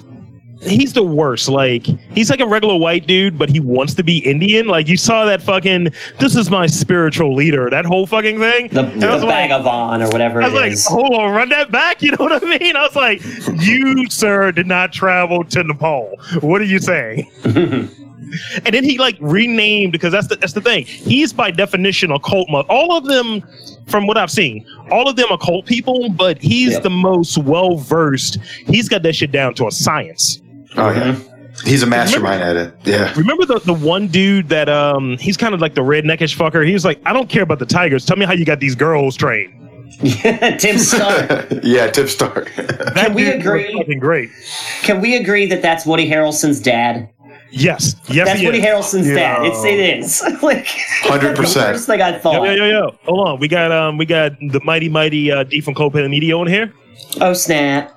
he's 0.68 0.94
the 0.94 1.04
worst. 1.04 1.50
Like 1.50 1.86
he's 2.14 2.30
like 2.30 2.40
a 2.40 2.46
regular 2.46 2.78
white 2.78 3.08
dude, 3.08 3.38
but 3.38 3.50
he 3.50 3.60
wants 3.60 3.94
to 3.96 4.04
be 4.04 4.19
Indian. 4.19 4.68
Like 4.68 4.88
you 4.88 4.98
saw 4.98 5.25
that 5.25 5.42
fucking 5.42 5.90
"This 6.19 6.36
is 6.36 6.50
my 6.52 6.68
spiritual 6.68 7.34
leader" 7.36 7.69
that 7.69 7.86
whole 7.86 8.06
fucking 8.08 8.40
thing. 8.40 8.68
The, 8.69 8.86
And 8.86 9.04
I 9.04 9.14
was 9.14 9.22
the 9.22 9.28
like, 9.28 9.50
Vagabond 9.50 10.04
or 10.04 10.08
whatever 10.10 10.42
I 10.42 10.48
it 10.48 10.52
was 10.52 10.60
like, 10.62 10.72
is. 10.74 10.86
hold 10.88 11.14
on, 11.14 11.31
run 11.34 11.50
that 11.50 11.72
back. 11.72 12.02
You 12.08 12.12
know 12.12 12.18
what 12.25 12.44
I 12.44 12.58
mean? 12.60 12.75
I 12.75 12.84
was 12.84 12.96
like, 12.96 13.22
you, 13.66 14.10
sir, 14.10 14.52
did 14.52 14.68
not 14.68 14.94
travel 14.94 15.44
to 15.46 15.64
Nepal. 15.64 16.16
What 16.42 16.62
are 16.62 16.66
you 16.66 16.80
saying? 16.80 17.30
and 17.44 18.74
then 18.74 18.84
he 18.84 18.98
like 18.98 19.18
renamed 19.20 19.92
because 19.92 20.12
that's 20.12 20.28
the 20.28 20.36
that's 20.36 20.54
the 20.54 20.62
thing. 20.62 20.86
He's 20.86 21.34
by 21.34 21.52
definition 21.52 22.12
a 22.12 22.20
cult. 22.20 22.48
All 22.70 22.98
of 22.98 23.06
them, 23.06 23.42
from 23.88 24.06
what 24.08 24.18
I've 24.18 24.31
seen, 24.31 24.66
all 24.92 25.08
of 25.10 25.16
them 25.16 25.28
are 25.31 25.38
cult 25.38 25.66
people, 25.66 26.10
but 26.10 26.42
he's 26.42 26.74
Yep. 26.74 26.84
the 26.84 26.90
most 26.90 27.38
well 27.38 27.78
versed. 27.78 28.38
He's 28.68 28.88
got 28.90 29.04
that 29.04 29.16
shit 29.16 29.31
down 29.31 29.54
to 29.56 29.68
a 29.68 29.72
science. 29.72 30.42
Oh 30.75 30.92
yeah. 30.92 31.18
He's 31.66 31.81
a 31.81 31.88
mastermind 31.88 32.44
at 32.44 32.56
it. 32.56 32.74
Yeah. 32.84 33.12
Remember 33.18 33.44
the, 33.46 33.60
the 33.60 33.74
one 33.74 34.08
dude 34.08 34.50
that 34.50 34.69
um 34.69 35.18
he's 35.18 35.38
kind 35.38 35.54
of 35.56 35.62
like 35.62 35.74
the 35.75 35.81
redneckish 35.81 36.36
fucker. 36.36 36.66
He 36.66 36.74
was 36.74 36.86
like, 36.86 37.02
I 37.06 37.14
don't 37.14 37.30
care 37.30 37.44
about 37.44 37.60
the 37.60 37.66
tigers. 37.66 38.06
Tell 38.06 38.18
me 38.18 38.25
how 38.25 38.34
you 38.34 38.46
got 38.46 38.60
these 38.60 38.75
girls 38.75 39.16
trained. 39.16 39.54
Yeah, 40.04 40.58
Tim 40.58 40.78
Stark. 40.78 41.48
yeah, 41.64 41.88
Tip 41.90 42.10
Stark. 42.10 42.54
That 42.56 42.94
Can 42.96 43.14
we 43.16 43.28
agree? 43.31 43.74
Fucking 43.74 44.00
great. 44.00 44.30
Can 44.84 45.02
we 45.02 45.16
agree 45.16 45.48
that 45.48 45.62
that's 45.64 45.86
Woody 45.88 46.08
Harrelson's 46.08 46.60
dad? 46.60 47.10
Yes. 47.50 47.96
Yes. 48.10 48.28
That's 48.28 48.40
he 48.42 48.46
Woody 48.46 48.60
is. 48.60 48.66
Harrelson's 48.66 49.08
dad. 49.08 49.46
It's 49.46 49.63
it 49.63 49.80
is 49.80 50.22
like 50.44 50.65
100%. 51.03 51.36
the 51.36 51.41
worst 51.72 51.88
thing 51.88 52.01
I 52.01 52.20
thought. 52.20 52.44
yo, 52.44 52.51
yo, 52.51 52.65
yo. 52.65 52.96
Hold 53.06 53.27
on. 53.27 53.39
We 53.39 53.48
got 53.48 53.72
um 53.72 53.98
we 53.98 54.06
got 54.06 54.34
the 54.39 54.60
mighty 54.63 54.89
mighty 54.89 55.32
uh 55.32 55.44
D 55.44 55.62
from 55.62 55.74
CoPlay 55.74 56.08
Media 56.10 56.38
on 56.38 56.46
here. 56.46 56.72
Oh 57.22 57.34
snap! 57.34 57.97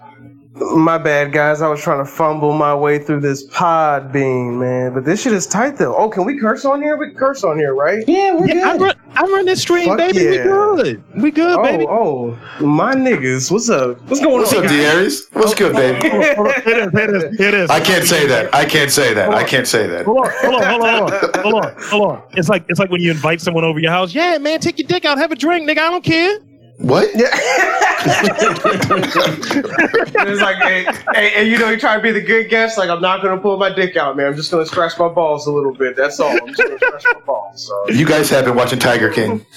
My 0.53 0.99
bad, 0.99 1.33
guys. 1.33 1.63
I 1.63 1.69
was 1.69 1.81
trying 1.81 2.05
to 2.05 2.11
fumble 2.11 2.53
my 2.53 2.75
way 2.75 2.99
through 2.99 3.21
this 3.21 3.47
Podbean, 3.51 4.59
man. 4.59 4.93
But 4.93 5.05
this 5.05 5.23
shit 5.23 5.33
is 5.33 5.47
tight, 5.47 5.77
though. 5.77 5.95
Oh, 5.95 6.09
can 6.09 6.25
we 6.25 6.41
curse 6.41 6.65
on 6.65 6.83
here? 6.83 6.97
We 6.97 7.11
can 7.11 7.17
curse 7.17 7.45
on 7.45 7.57
here, 7.57 7.73
right? 7.73 8.03
Yeah, 8.09 8.35
we're 8.35 8.49
Yeah, 8.49 8.69
I 8.71 8.73
good. 8.77 8.83
run, 8.83 8.97
I 9.15 9.23
run 9.23 9.47
this 9.47 9.63
stream, 9.63 9.87
Fuck 9.87 9.99
baby. 9.99 10.19
We 10.29 10.37
good. 10.39 11.05
We 11.23 11.31
good, 11.31 11.59
Oh, 11.59 11.63
baby. 11.63 11.87
oh, 11.89 12.37
my 12.61 12.95
niggas. 12.97 13.49
What's 13.51 13.71
up? 13.71 14.01
What's 14.09 14.21
going 14.21 14.39
What's 14.41 14.53
on? 14.53 14.65
up, 14.65 14.65
guys? 14.65 14.73
Darius? 14.93 15.27
What's 15.35 15.55
good, 15.55 15.77
baby? 15.77 16.09
It 16.09 16.15
is. 16.67 16.95
It 16.95 17.11
is. 17.15 17.41
It 17.41 17.55
is. 17.55 17.71
I 17.71 17.79
can't 17.81 18.05
say 18.05 18.27
that. 18.27 18.53
I 18.53 18.65
can't 18.65 18.91
say 18.91 19.15
that. 19.15 19.31
I 19.33 19.45
can't 19.45 19.69
say 19.69 19.87
that. 19.87 20.05
Hold 20.05 20.27
on, 20.27 20.33
hold 20.41 20.55
on, 20.57 20.63
hold 20.65 20.83
on, 20.83 20.89
hold 20.99 21.13
on, 21.13 21.43
hold 21.43 21.55
on, 21.65 21.75
hold 21.79 22.11
on. 22.11 22.23
It's 22.33 22.49
like 22.49 22.65
it's 22.69 22.81
like 22.81 22.91
when 22.91 23.01
you 23.01 23.13
invite 23.13 23.41
someone 23.41 23.63
over 23.63 23.79
your 23.79 23.93
house. 23.93 24.13
Yeah, 24.15 24.37
man, 24.39 24.59
take 24.59 24.81
your 24.81 24.89
dick 24.89 25.05
out, 25.05 25.17
have 25.19 25.31
a 25.31 25.37
drink, 25.37 25.69
nigga. 25.69 25.79
I 25.79 25.91
don't 25.91 26.03
care. 26.05 26.39
What? 26.81 27.11
Yeah. 27.15 27.29
it's 30.25 30.41
like, 30.41 30.57
hey, 30.57 30.85
hey, 31.15 31.29
hey, 31.29 31.51
you 31.51 31.59
know, 31.59 31.69
you 31.69 31.77
try 31.77 31.95
to 31.97 32.03
be 32.03 32.11
the 32.11 32.23
good 32.23 32.49
guest. 32.49 32.79
Like, 32.79 32.89
I'm 32.89 33.03
not 33.03 33.23
gonna 33.23 33.39
pull 33.39 33.59
my 33.59 33.69
dick 33.69 33.97
out, 33.97 34.17
man. 34.17 34.29
I'm 34.29 34.35
just 34.35 34.51
gonna 34.51 34.65
scratch 34.65 34.99
my 34.99 35.09
balls 35.09 35.47
a 35.47 35.53
little 35.53 35.75
bit. 35.75 35.95
That's 35.95 36.19
all. 36.19 36.31
I'm 36.31 36.47
just 36.47 36.63
gonna 36.63 36.79
scratch 36.79 37.05
my 37.13 37.21
balls. 37.21 37.67
So, 37.67 37.91
You 37.91 38.07
guys 38.07 38.31
have 38.31 38.47
been 38.47 38.55
watching 38.55 38.79
Tiger 38.79 39.11
King. 39.11 39.45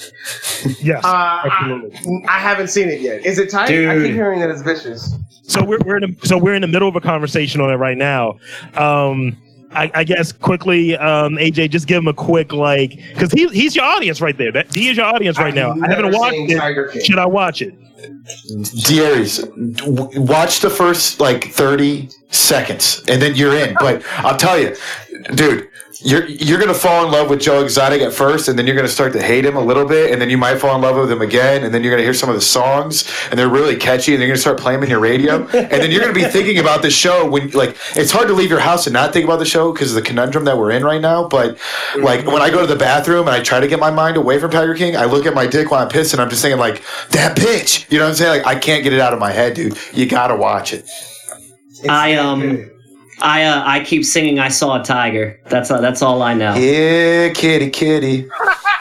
Yes, 0.80 1.04
uh, 1.04 1.08
I, 1.08 1.50
absolutely. 1.50 2.24
I 2.26 2.38
haven't 2.38 2.68
seen 2.68 2.88
it 2.88 3.02
yet. 3.02 3.26
Is 3.26 3.38
it 3.38 3.50
tight? 3.50 3.64
I 3.64 3.98
keep 4.02 4.14
hearing 4.14 4.40
that 4.40 4.48
it's 4.48 4.62
vicious. 4.62 5.14
So 5.42 5.62
we're 5.62 5.78
we're 5.84 5.98
in 5.98 6.04
a, 6.04 6.26
so 6.26 6.38
we're 6.38 6.54
in 6.54 6.62
the 6.62 6.68
middle 6.68 6.88
of 6.88 6.96
a 6.96 7.02
conversation 7.02 7.60
on 7.60 7.70
it 7.70 7.76
right 7.76 7.98
now. 7.98 8.38
Um, 8.72 9.36
I, 9.74 9.90
I 9.94 10.04
guess 10.04 10.32
quickly, 10.32 10.96
um, 10.96 11.36
AJ, 11.36 11.70
just 11.70 11.86
give 11.86 11.98
him 11.98 12.08
a 12.08 12.14
quick 12.14 12.52
like 12.52 12.96
because 13.12 13.32
he 13.32 13.48
he's 13.48 13.74
your 13.76 13.84
audience 13.84 14.20
right 14.20 14.36
there. 14.36 14.52
That 14.52 14.74
he 14.74 14.88
is 14.88 14.96
your 14.96 15.06
audience 15.06 15.38
right 15.38 15.54
now. 15.54 15.72
I've 15.72 15.82
I 15.82 15.88
haven't 15.94 16.12
watched 16.12 16.36
it. 16.36 17.04
Should 17.04 17.18
I 17.18 17.26
watch 17.26 17.62
it? 17.62 17.74
Darius, 18.86 19.44
watch 19.56 20.60
the 20.60 20.70
first 20.70 21.20
like 21.20 21.52
30 21.52 22.08
seconds 22.30 23.02
and 23.08 23.20
then 23.20 23.34
you're 23.34 23.54
in. 23.54 23.74
But 23.80 24.02
I'll 24.18 24.36
tell 24.36 24.58
you, 24.58 24.74
dude, 25.34 25.68
you're 26.00 26.26
you're 26.26 26.58
gonna 26.58 26.74
fall 26.74 27.04
in 27.04 27.12
love 27.12 27.30
with 27.30 27.40
Joe 27.40 27.62
Exotic 27.62 28.02
at 28.02 28.12
first, 28.12 28.48
and 28.48 28.58
then 28.58 28.66
you're 28.66 28.74
gonna 28.74 28.88
start 28.88 29.12
to 29.12 29.22
hate 29.22 29.44
him 29.44 29.56
a 29.56 29.60
little 29.60 29.86
bit, 29.86 30.12
and 30.12 30.20
then 30.20 30.28
you 30.28 30.36
might 30.36 30.56
fall 30.56 30.74
in 30.74 30.82
love 30.82 30.96
with 30.96 31.10
him 31.10 31.22
again, 31.22 31.64
and 31.64 31.72
then 31.72 31.82
you're 31.82 31.92
gonna 31.92 32.02
hear 32.02 32.14
some 32.14 32.28
of 32.28 32.34
the 32.34 32.40
songs, 32.40 33.10
and 33.30 33.38
they're 33.38 33.48
really 33.48 33.76
catchy, 33.76 34.12
and 34.12 34.20
they're 34.20 34.28
gonna 34.28 34.38
start 34.38 34.58
playing 34.58 34.80
them 34.80 34.84
in 34.84 34.90
your 34.90 35.00
radio, 35.00 35.46
and 35.48 35.70
then 35.70 35.90
you're 35.90 36.00
gonna 36.00 36.12
be 36.12 36.24
thinking 36.30 36.58
about 36.58 36.82
the 36.82 36.90
show 36.90 37.28
when 37.28 37.50
like 37.50 37.76
it's 37.94 38.10
hard 38.10 38.26
to 38.28 38.34
leave 38.34 38.50
your 38.50 38.60
house 38.60 38.86
and 38.86 38.94
not 38.94 39.12
think 39.12 39.24
about 39.24 39.38
the 39.38 39.44
show 39.44 39.72
because 39.72 39.90
of 39.90 39.94
the 39.94 40.02
conundrum 40.02 40.44
that 40.44 40.58
we're 40.58 40.72
in 40.72 40.84
right 40.84 41.00
now. 41.00 41.28
But 41.28 41.58
like 41.96 42.26
when 42.26 42.42
I 42.42 42.50
go 42.50 42.60
to 42.60 42.66
the 42.66 42.78
bathroom 42.78 43.28
and 43.28 43.36
I 43.36 43.42
try 43.42 43.60
to 43.60 43.68
get 43.68 43.78
my 43.78 43.90
mind 43.90 44.16
away 44.16 44.38
from 44.38 44.50
Tiger 44.50 44.74
King, 44.74 44.96
I 44.96 45.04
look 45.04 45.26
at 45.26 45.34
my 45.34 45.46
dick 45.46 45.70
while 45.70 45.82
I'm 45.82 45.90
pissing. 45.90 46.18
I'm 46.18 46.28
just 46.30 46.42
thinking 46.42 46.58
like 46.58 46.82
that 47.10 47.36
bitch. 47.36 47.90
You 47.90 47.98
know 47.98 48.04
what 48.04 48.10
I'm 48.10 48.16
saying? 48.16 48.42
Like 48.42 48.56
I 48.56 48.58
can't 48.58 48.82
get 48.82 48.92
it 48.92 49.00
out 49.00 49.12
of 49.12 49.20
my 49.20 49.30
head, 49.30 49.54
dude. 49.54 49.78
You 49.92 50.06
gotta 50.06 50.34
watch 50.34 50.72
it. 50.72 50.88
I 51.88 52.14
um 52.14 52.70
I 53.20 53.44
uh, 53.44 53.62
I 53.64 53.84
keep 53.84 54.04
singing 54.04 54.38
I 54.38 54.48
saw 54.48 54.80
a 54.80 54.84
tiger. 54.84 55.38
That's 55.46 55.70
uh, 55.70 55.80
that's 55.80 56.02
all 56.02 56.22
I 56.22 56.34
know. 56.34 56.54
Yeah, 56.54 57.30
kitty, 57.32 57.70
kitty. 57.70 58.28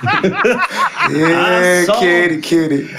yeah, 0.23 1.85
saw- 1.85 1.99
kitty, 1.99 2.41
kitty. 2.41 2.89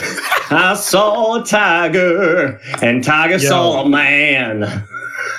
I 0.50 0.74
saw 0.74 1.40
a 1.40 1.44
tiger 1.44 2.60
and 2.82 3.02
tiger 3.02 3.34
Yo. 3.36 3.48
saw 3.48 3.82
a 3.82 3.88
man. 3.88 4.84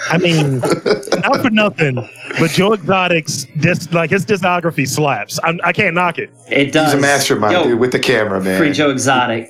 I 0.09 0.17
mean, 0.17 0.59
not 1.21 1.41
for 1.41 1.49
nothing, 1.49 1.95
but 2.39 2.51
Joe 2.51 2.73
Exotic's 2.73 3.45
dis, 3.59 3.91
like 3.91 4.11
his 4.11 4.25
discography 4.25 4.87
slaps. 4.87 5.39
I'm, 5.43 5.59
I 5.63 5.73
can't 5.73 5.95
knock 5.95 6.19
it. 6.19 6.29
It 6.49 6.71
does. 6.71 6.93
He's 6.93 6.99
a 6.99 7.01
mastermind, 7.01 7.53
Yo, 7.53 7.63
dude, 7.63 7.79
with 7.79 7.91
the 7.91 7.99
camera, 7.99 8.41
man. 8.41 8.59
Free 8.59 8.71
Joe 8.71 8.91
Exotic. 8.91 9.49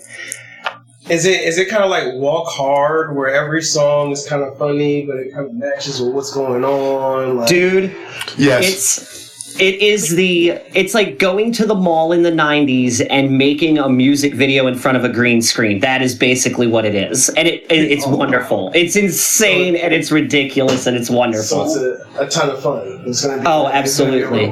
Is 1.09 1.25
it 1.25 1.41
is 1.41 1.57
it 1.59 1.69
kind 1.69 1.83
of 1.83 1.89
like 1.91 2.13
Walk 2.15 2.47
Hard, 2.47 3.15
where 3.15 3.27
every 3.29 3.61
song 3.61 4.11
is 4.11 4.25
kind 4.27 4.41
of 4.41 4.57
funny, 4.57 5.05
but 5.05 5.17
it 5.17 5.33
kind 5.33 5.45
of 5.45 5.53
matches 5.53 6.01
with 6.01 6.13
what's 6.13 6.31
going 6.33 6.63
on? 6.63 7.37
Like, 7.37 7.47
Dude, 7.47 7.95
Yes. 8.37 8.63
it's 8.97 9.25
it 9.57 9.75
is 9.81 10.15
the 10.15 10.49
it's 10.73 10.93
like 10.93 11.17
going 11.17 11.51
to 11.53 11.65
the 11.65 11.75
mall 11.75 12.11
in 12.11 12.23
the 12.23 12.31
90s 12.31 13.05
and 13.09 13.37
making 13.37 13.77
a 13.77 13.87
music 13.87 14.33
video 14.33 14.67
in 14.67 14.75
front 14.75 14.97
of 14.97 15.05
a 15.05 15.09
green 15.09 15.41
screen 15.41 15.79
that 15.79 16.01
is 16.01 16.13
basically 16.13 16.67
what 16.67 16.83
it 16.83 16.93
is 16.93 17.29
and 17.37 17.47
it, 17.47 17.63
it 17.71 17.89
it's 17.89 18.05
wonderful 18.05 18.69
it's 18.75 18.97
insane 18.97 19.77
and 19.77 19.93
it's 19.93 20.11
ridiculous 20.11 20.87
and 20.87 20.97
it's 20.97 21.07
so 21.07 21.13
wonderful 21.15 21.63
it's 21.63 21.77
a, 21.77 22.23
a 22.23 22.27
ton 22.27 22.49
of 22.49 22.61
fun. 22.61 23.01
It's 23.07 23.25
gonna 23.25 23.41
be, 23.41 23.47
Oh, 23.47 23.67
it's 23.67 23.97
gonna 23.97 24.11
be 24.11 24.23
absolutely. 24.23 24.49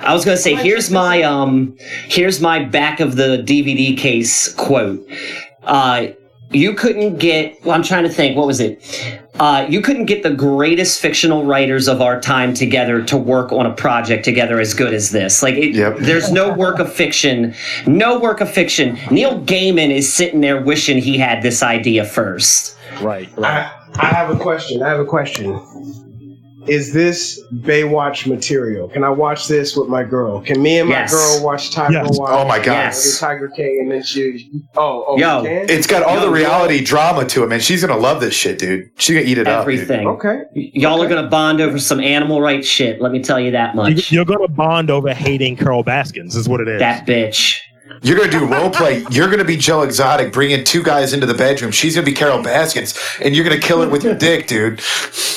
i 0.00 0.14
was 0.14 0.24
going 0.24 0.38
to 0.38 0.42
say 0.42 0.54
here's 0.54 0.90
my 0.90 1.20
um 1.22 1.76
here's 2.08 2.40
my 2.40 2.64
back 2.64 3.00
of 3.00 3.16
the 3.16 3.44
dvd 3.46 3.98
case 3.98 4.54
quote 4.54 5.06
uh 5.64 6.06
you 6.52 6.74
couldn't 6.74 7.18
get 7.18 7.62
well 7.64 7.74
i'm 7.74 7.82
trying 7.82 8.02
to 8.02 8.08
think 8.08 8.36
what 8.36 8.46
was 8.46 8.60
it 8.60 8.82
uh, 9.40 9.66
you 9.70 9.80
couldn't 9.80 10.04
get 10.04 10.22
the 10.22 10.34
greatest 10.34 11.00
fictional 11.00 11.46
writers 11.46 11.88
of 11.88 12.02
our 12.02 12.20
time 12.20 12.52
together 12.52 13.02
to 13.02 13.16
work 13.16 13.52
on 13.52 13.64
a 13.64 13.72
project 13.72 14.22
together 14.22 14.60
as 14.60 14.74
good 14.74 14.92
as 14.92 15.12
this. 15.12 15.42
Like, 15.42 15.54
it, 15.54 15.74
Yep. 15.74 15.96
there's 16.00 16.30
no 16.30 16.52
work 16.52 16.78
of 16.78 16.92
fiction, 16.92 17.54
no 17.86 18.18
work 18.20 18.42
of 18.42 18.50
fiction. 18.50 18.98
Neil 19.10 19.40
Gaiman 19.40 19.90
is 19.90 20.12
sitting 20.12 20.42
there 20.42 20.60
wishing 20.60 20.98
he 20.98 21.16
had 21.16 21.42
this 21.42 21.62
idea 21.62 22.04
first. 22.04 22.76
Right. 23.00 23.30
I, 23.38 23.72
I 23.94 24.06
have 24.08 24.28
a 24.28 24.38
question. 24.38 24.82
I 24.82 24.90
have 24.90 25.00
a 25.00 25.06
question. 25.06 25.58
Is 26.70 26.92
this 26.92 27.40
Baywatch 27.52 28.26
material? 28.26 28.88
Can 28.88 29.02
I 29.02 29.08
watch 29.10 29.48
this 29.48 29.76
with 29.76 29.88
my 29.88 30.04
girl? 30.04 30.40
Can 30.40 30.62
me 30.62 30.78
and 30.78 30.88
my 30.88 31.00
Yes. 31.00 31.12
girl 31.12 31.44
watch 31.44 31.70
Tiger 31.72 31.94
Yes. 31.94 32.16
watch 32.18 32.30
Oh 32.32 32.46
my 32.46 32.58
God. 32.58 32.66
Yes. 32.72 33.18
Tiger 33.18 33.48
King 33.48 33.80
and 33.82 33.90
then 33.90 34.02
she 34.04 34.50
oh 34.76 35.04
oh 35.08 35.18
Yo. 35.18 35.38
you 35.42 35.48
can? 35.48 35.68
It's 35.70 35.86
got 35.86 36.04
all 36.04 36.14
Yo, 36.14 36.20
the 36.20 36.26
yo. 36.26 36.32
reality 36.32 36.84
drama 36.84 37.24
to 37.26 37.42
it, 37.42 37.48
man. 37.48 37.58
She's 37.60 37.84
gonna 37.84 38.00
love 38.00 38.20
this 38.20 38.34
shit, 38.34 38.58
dude. 38.58 38.88
She's 38.98 39.16
gonna 39.16 39.26
eat 39.28 39.38
it 39.38 39.48
up. 39.48 39.62
Everything. 39.62 40.06
okay. 40.06 40.42
Y'all 40.54 41.02
are 41.02 41.08
going 41.08 41.22
to 41.22 41.28
bond 41.28 41.60
over 41.60 41.78
some 41.78 42.00
animal 42.00 42.40
rights 42.40 42.66
shit. 42.68 43.00
Let 43.00 43.12
me 43.12 43.20
tell 43.22 43.40
you 43.40 43.50
that 43.52 43.74
much. 43.74 44.12
You're 44.12 44.24
going 44.24 44.40
to 44.46 44.48
bond 44.52 44.90
over 44.90 45.12
hating 45.12 45.56
Carol 45.56 45.82
Baskins, 45.82 46.36
is 46.36 46.48
what 46.48 46.60
it 46.60 46.68
is. 46.68 46.78
that 46.80 47.06
bitch. 47.06 47.58
Up, 47.90 48.00
dude. 48.00 48.08
You're 48.08 48.18
gonna 48.18 48.30
do 48.30 48.46
role 48.46 48.70
play. 48.70 49.04
You're 49.10 49.28
gonna 49.30 49.44
be 49.44 49.56
Joe 49.56 49.82
Exotic, 49.82 50.32
bringing 50.32 50.64
two 50.64 50.82
guys 50.82 51.12
into 51.12 51.26
the 51.26 51.34
bedroom. 51.34 51.70
She's 51.70 51.94
gonna 51.94 52.04
be 52.06 52.12
Carol 52.12 52.42
Baskins, 52.42 52.98
and 53.22 53.34
you're 53.34 53.44
gonna 53.44 53.58
kill 53.60 53.82
it 53.82 53.90
with 53.90 54.02
your 54.04 54.14
dick, 54.14 54.46
dude. 54.46 54.80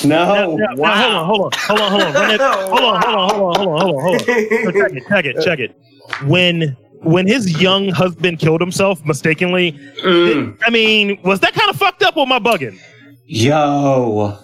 No. 0.04 0.56
Now- 0.56 0.56
now, 0.56 0.76
wow. 0.76 1.24
hold 1.24 1.40
on, 1.42 1.50
hold 1.54 1.80
on, 1.80 1.90
hold 1.90 2.02
on, 2.02 2.12
hold 2.14 2.40
on, 2.40 2.68
hold 2.68 2.80
on, 2.82 3.02
hold 3.02 3.18
on, 3.18 3.30
hold 3.30 3.38
on, 3.42 3.60
hold 3.60 3.68
on, 3.68 3.80
hold 3.80 3.94
on, 3.94 4.02
hold 4.02 4.14
on. 4.14 4.18
Check 4.20 4.28
it, 4.28 5.08
check 5.08 5.24
it, 5.24 5.42
check 5.44 5.58
it. 5.58 5.76
When 6.26 6.76
when 7.02 7.26
his 7.26 7.60
young 7.60 7.88
husband 7.90 8.38
killed 8.38 8.60
himself 8.60 9.04
mistakenly, 9.04 9.72
Mm. 10.04 10.56
I 10.64 10.70
mean, 10.70 11.18
was 11.22 11.40
that 11.40 11.52
kind 11.52 11.68
of 11.70 11.76
fucked 11.76 12.02
up 12.02 12.16
or 12.16 12.22
am 12.26 12.32
I 12.32 12.38
bugging? 12.38 12.78
Yo. 13.26 14.38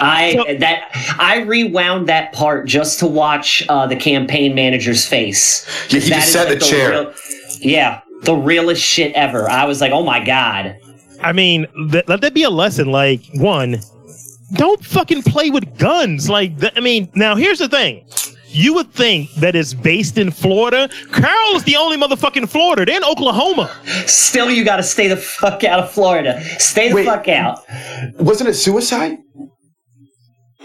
I 0.00 0.32
So- 0.34 0.58
that 0.58 0.90
I 1.18 1.40
rewound 1.40 2.08
that 2.08 2.32
part 2.32 2.66
just 2.66 2.98
to 3.00 3.06
watch 3.06 3.64
uh, 3.68 3.86
the 3.86 3.96
campaign 3.96 4.54
manager's 4.54 5.06
face. 5.06 5.66
Yeah, 5.90 6.00
he 6.00 6.08
just 6.08 6.26
is, 6.28 6.32
sat 6.32 6.46
in 6.46 6.52
like, 6.54 6.58
the 6.60 6.64
chair. 6.66 6.90
real- 6.90 7.14
yeah, 7.60 8.00
the 8.22 8.34
realest 8.34 8.82
shit 8.82 9.12
ever. 9.14 9.48
I 9.48 9.64
was 9.64 9.80
like, 9.80 9.92
oh 9.92 10.02
my 10.04 10.24
god. 10.24 10.76
I 11.22 11.32
mean, 11.32 11.66
th- 11.90 12.04
let 12.08 12.20
that 12.20 12.34
be 12.34 12.42
a 12.42 12.50
lesson. 12.50 12.90
Like, 12.92 13.22
one, 13.34 13.80
don't 14.54 14.84
fucking 14.84 15.22
play 15.22 15.50
with 15.50 15.78
guns. 15.78 16.28
Like, 16.28 16.60
th- 16.60 16.72
I 16.76 16.80
mean, 16.80 17.08
now 17.14 17.34
here's 17.36 17.58
the 17.58 17.68
thing. 17.68 18.06
You 18.48 18.74
would 18.74 18.90
think 18.92 19.30
that 19.34 19.54
it's 19.56 19.74
based 19.74 20.16
in 20.18 20.30
Florida. 20.30 20.88
Carol 21.12 21.56
is 21.56 21.64
the 21.64 21.76
only 21.76 21.96
motherfucking 21.98 22.48
Florida. 22.48 22.84
They're 22.86 22.96
in 22.96 23.04
Oklahoma. 23.04 23.70
Still, 24.06 24.50
you 24.50 24.64
got 24.64 24.76
to 24.76 24.82
stay 24.82 25.08
the 25.08 25.16
fuck 25.16 25.62
out 25.64 25.80
of 25.80 25.90
Florida. 25.90 26.40
Stay 26.58 26.88
the 26.90 26.94
Wait. 26.94 27.06
fuck 27.06 27.28
out. 27.28 27.60
Wasn't 28.18 28.48
it 28.48 28.54
suicide? 28.54 29.18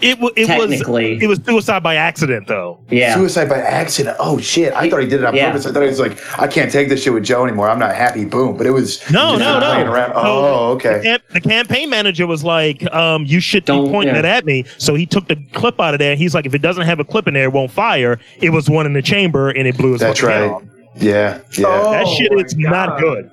It, 0.02 0.18
wa 0.20 0.30
it 0.36 0.40
was 0.40 0.48
Technically. 0.48 1.18
it 1.22 1.26
was 1.28 1.38
suicide 1.44 1.82
by 1.82 1.94
accident 1.94 2.48
though. 2.48 2.78
Yeah. 2.90 3.14
Suicide 3.14 3.48
by 3.48 3.58
accident. 3.58 4.16
Oh 4.18 4.38
shit! 4.38 4.72
I 4.74 4.90
thought 4.90 5.00
he 5.00 5.06
did 5.08 5.20
it 5.20 5.24
on 5.24 5.34
Yeah. 5.34 5.46
purpose. 5.46 5.66
I 5.66 5.72
thought 5.72 5.82
he 5.82 5.88
was 5.88 6.00
like, 6.00 6.18
I 6.40 6.46
can't 6.46 6.70
take 6.72 6.88
this 6.88 7.02
shit 7.02 7.12
with 7.12 7.24
Joe 7.24 7.44
anymore. 7.44 7.70
I'm 7.70 7.78
not 7.78 7.94
happy. 7.94 8.24
Boom. 8.24 8.56
But 8.56 8.66
it 8.66 8.70
was 8.72 9.00
No, 9.10 9.30
just 9.36 9.38
no, 9.40 9.60
no. 9.60 9.66
playing 9.66 9.86
around. 9.88 10.10
No. 10.10 10.16
Oh, 10.16 10.78
The, 10.78 10.88
okay. 10.88 11.02
camp- 11.02 11.22
the 11.32 11.40
campaign 11.40 11.88
manager 11.90 12.26
was 12.26 12.42
like, 12.42 12.82
um, 12.92 13.24
"You 13.26 13.40
should 13.40 13.64
Don't- 13.64 13.90
pointing 13.90 14.14
yeah. 14.14 14.20
it 14.20 14.24
at 14.24 14.44
me." 14.44 14.64
So 14.78 14.94
he 14.94 15.06
took 15.06 15.28
the 15.28 15.36
clip 15.52 15.80
out 15.80 15.94
of 15.94 15.98
there. 16.00 16.16
He's 16.16 16.34
like, 16.34 16.46
"If 16.46 16.54
it 16.54 16.62
doesn't 16.62 16.84
have 16.84 16.98
a 17.00 17.04
clip 17.04 17.28
in 17.28 17.34
there, 17.34 17.44
it 17.44 17.52
won't 17.52 17.70
fire." 17.70 18.18
It 18.40 18.50
was 18.50 18.68
one 18.68 18.86
in 18.86 18.92
the 18.94 19.02
chamber, 19.02 19.50
and 19.50 19.66
it 19.68 19.76
blew 19.76 19.92
his 19.92 20.00
That's 20.00 20.18
fucking 20.20 20.34
head 20.34 20.42
right. 20.42 20.50
off. 20.52 20.62
Yeah, 20.96 21.38
yeah. 21.56 21.64
Oh. 21.68 21.92
That 21.92 22.06
shit 22.08 22.32
my 22.32 22.42
is 22.42 22.56
not 22.56 22.88
God. 22.90 23.00
good. 23.00 23.30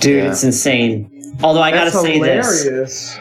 Dude, 0.00 0.24
Yeah. 0.24 0.30
it's 0.30 0.42
insane. 0.44 1.10
Although 1.42 1.60
I 1.60 1.70
got 1.72 1.84
to 1.84 1.90
That's 1.90 2.02
say 2.02 2.20
this. 2.20 3.18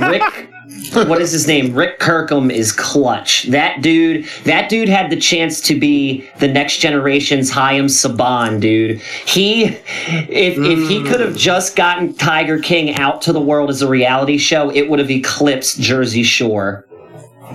Rick 0.00 0.48
what 0.92 1.20
is 1.20 1.32
his 1.32 1.46
name? 1.46 1.74
Rick 1.74 1.98
Kirkham 1.98 2.50
is 2.50 2.72
clutch. 2.72 3.44
That 3.44 3.82
dude, 3.82 4.26
that 4.44 4.68
dude 4.68 4.88
had 4.88 5.10
the 5.10 5.16
chance 5.16 5.60
to 5.62 5.78
be 5.78 6.28
the 6.38 6.48
next 6.48 6.78
generation's 6.78 7.50
Haim 7.50 7.86
Saban, 7.86 8.60
dude. 8.60 9.00
He 9.26 9.64
if 9.64 10.58
if 10.58 10.88
he 10.88 11.02
could 11.02 11.20
have 11.20 11.36
just 11.36 11.76
gotten 11.76 12.14
Tiger 12.14 12.58
King 12.58 12.94
out 12.96 13.22
to 13.22 13.32
the 13.32 13.40
world 13.40 13.70
as 13.70 13.82
a 13.82 13.88
reality 13.88 14.38
show, 14.38 14.70
it 14.70 14.88
would 14.88 14.98
have 14.98 15.10
eclipsed 15.10 15.80
Jersey 15.80 16.22
Shore. 16.22 16.86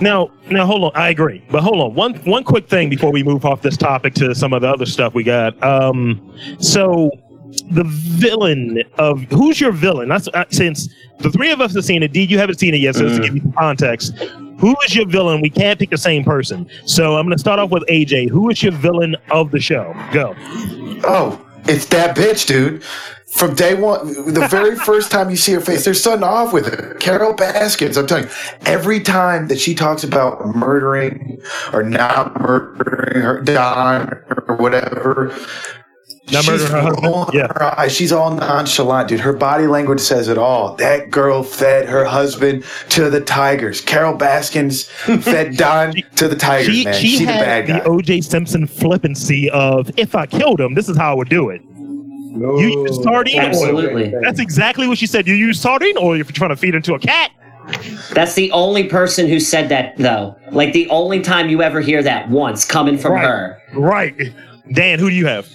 Now, 0.00 0.30
now, 0.50 0.64
hold 0.66 0.84
on. 0.84 0.92
I 0.94 1.10
agree, 1.10 1.44
but 1.50 1.62
hold 1.62 1.80
on. 1.80 1.94
One, 1.94 2.14
one 2.24 2.44
quick 2.44 2.68
thing 2.68 2.88
before 2.88 3.12
we 3.12 3.22
move 3.22 3.44
off 3.44 3.62
this 3.62 3.76
topic 3.76 4.14
to 4.14 4.34
some 4.34 4.52
of 4.52 4.62
the 4.62 4.68
other 4.68 4.86
stuff 4.86 5.14
we 5.14 5.22
got. 5.22 5.62
Um, 5.62 6.34
so 6.58 7.10
the 7.70 7.84
villain 7.84 8.82
of 8.98 9.22
who's 9.24 9.60
your 9.60 9.72
villain? 9.72 10.08
That's 10.08 10.28
uh, 10.28 10.44
since 10.50 10.88
the 11.18 11.30
three 11.30 11.50
of 11.50 11.60
us 11.60 11.74
have 11.74 11.84
seen 11.84 12.02
it. 12.02 12.12
D, 12.12 12.24
you 12.24 12.38
haven't 12.38 12.58
seen 12.58 12.74
it 12.74 12.80
yet, 12.80 12.94
so 12.94 13.08
just 13.08 13.16
to 13.16 13.22
give 13.22 13.34
you 13.36 13.42
some 13.42 13.52
context. 13.52 14.14
Who 14.58 14.76
is 14.86 14.94
your 14.94 15.06
villain? 15.06 15.40
We 15.40 15.50
can't 15.50 15.78
pick 15.78 15.90
the 15.90 15.98
same 15.98 16.24
person. 16.24 16.68
So 16.86 17.16
I'm 17.16 17.26
going 17.26 17.36
to 17.36 17.40
start 17.40 17.58
off 17.58 17.70
with 17.70 17.84
AJ. 17.88 18.30
Who 18.30 18.48
is 18.50 18.62
your 18.62 18.72
villain 18.72 19.16
of 19.30 19.50
the 19.50 19.60
show? 19.60 19.92
Go. 20.12 20.34
Oh, 21.04 21.44
it's 21.64 21.86
that 21.86 22.16
bitch, 22.16 22.46
dude. 22.46 22.82
From 23.32 23.54
day 23.54 23.74
one, 23.74 24.34
the 24.34 24.46
very 24.48 24.76
first 24.84 25.10
time 25.10 25.30
you 25.30 25.36
see 25.36 25.52
her 25.52 25.60
face, 25.60 25.84
there's 25.84 26.02
something 26.02 26.22
off 26.22 26.52
with 26.52 26.66
her. 26.66 26.94
Carol 27.00 27.32
Baskins, 27.32 27.96
I'm 27.96 28.06
telling 28.06 28.24
you, 28.24 28.30
every 28.66 29.00
time 29.00 29.48
that 29.48 29.58
she 29.58 29.74
talks 29.74 30.04
about 30.04 30.44
murdering 30.54 31.40
or 31.72 31.82
not 31.82 32.38
murdering 32.40 33.22
her 33.22 33.40
Don 33.40 34.10
or 34.46 34.56
whatever, 34.56 35.34
Not 36.30 36.44
she's 36.44 36.68
her 36.68 36.80
husband? 36.80 37.26
Yeah. 37.34 37.48
her 37.48 37.78
eyes. 37.78 37.92
She's 37.94 38.12
all 38.12 38.32
nonchalant, 38.34 39.08
dude. 39.08 39.20
Her 39.20 39.32
body 39.32 39.66
language 39.66 40.00
says 40.00 40.28
it 40.28 40.38
all. 40.38 40.76
That 40.76 41.10
girl 41.10 41.42
fed 41.42 41.88
her 41.88 42.04
husband 42.04 42.64
to 42.90 43.10
the 43.10 43.20
Tigers. 43.20 43.80
Carol 43.80 44.14
Baskins 44.14 44.84
fed 45.22 45.56
Don 45.56 45.94
to 46.16 46.28
the 46.28 46.36
Tigers, 46.36 46.74
She, 46.74 46.84
man. 46.84 46.94
she 46.94 47.08
She's 47.08 47.18
the 47.20 47.26
had 47.32 47.66
bad 47.66 47.84
the. 47.84 47.88
OJ 47.88 48.22
Simpson 48.24 48.66
flippancy 48.66 49.50
of 49.50 49.90
if 49.98 50.14
I 50.14 50.26
killed 50.26 50.60
him, 50.60 50.74
this 50.74 50.88
is 50.88 50.96
how 50.96 51.12
I 51.12 51.14
would 51.14 51.28
do 51.28 51.50
it. 51.50 51.60
No. 52.34 52.56
You 52.58 52.82
use 52.84 53.02
sardine 53.02 53.38
oil. 53.40 53.46
Absolutely. 53.46 54.14
That's 54.22 54.38
exactly 54.40 54.86
what 54.88 54.96
she 54.98 55.06
said. 55.06 55.26
You 55.26 55.34
use 55.34 55.60
sardine 55.60 55.98
oil 55.98 56.18
if 56.20 56.28
you're 56.28 56.32
trying 56.34 56.50
to 56.50 56.56
feed 56.56 56.74
into 56.74 56.94
a 56.94 56.98
cat. 56.98 57.30
That's 58.12 58.34
the 58.34 58.50
only 58.52 58.84
person 58.84 59.28
who 59.28 59.38
said 59.38 59.68
that 59.68 59.96
though. 59.98 60.34
Like 60.50 60.72
the 60.72 60.88
only 60.88 61.20
time 61.20 61.48
you 61.50 61.62
ever 61.62 61.80
hear 61.80 62.02
that 62.02 62.30
once 62.30 62.64
coming 62.64 62.96
from 62.96 63.12
Right. 63.12 63.24
her. 63.24 63.58
Right. 63.74 64.14
Dan, 64.72 64.98
who 64.98 65.10
do 65.10 65.16
you 65.16 65.26
have? 65.26 65.48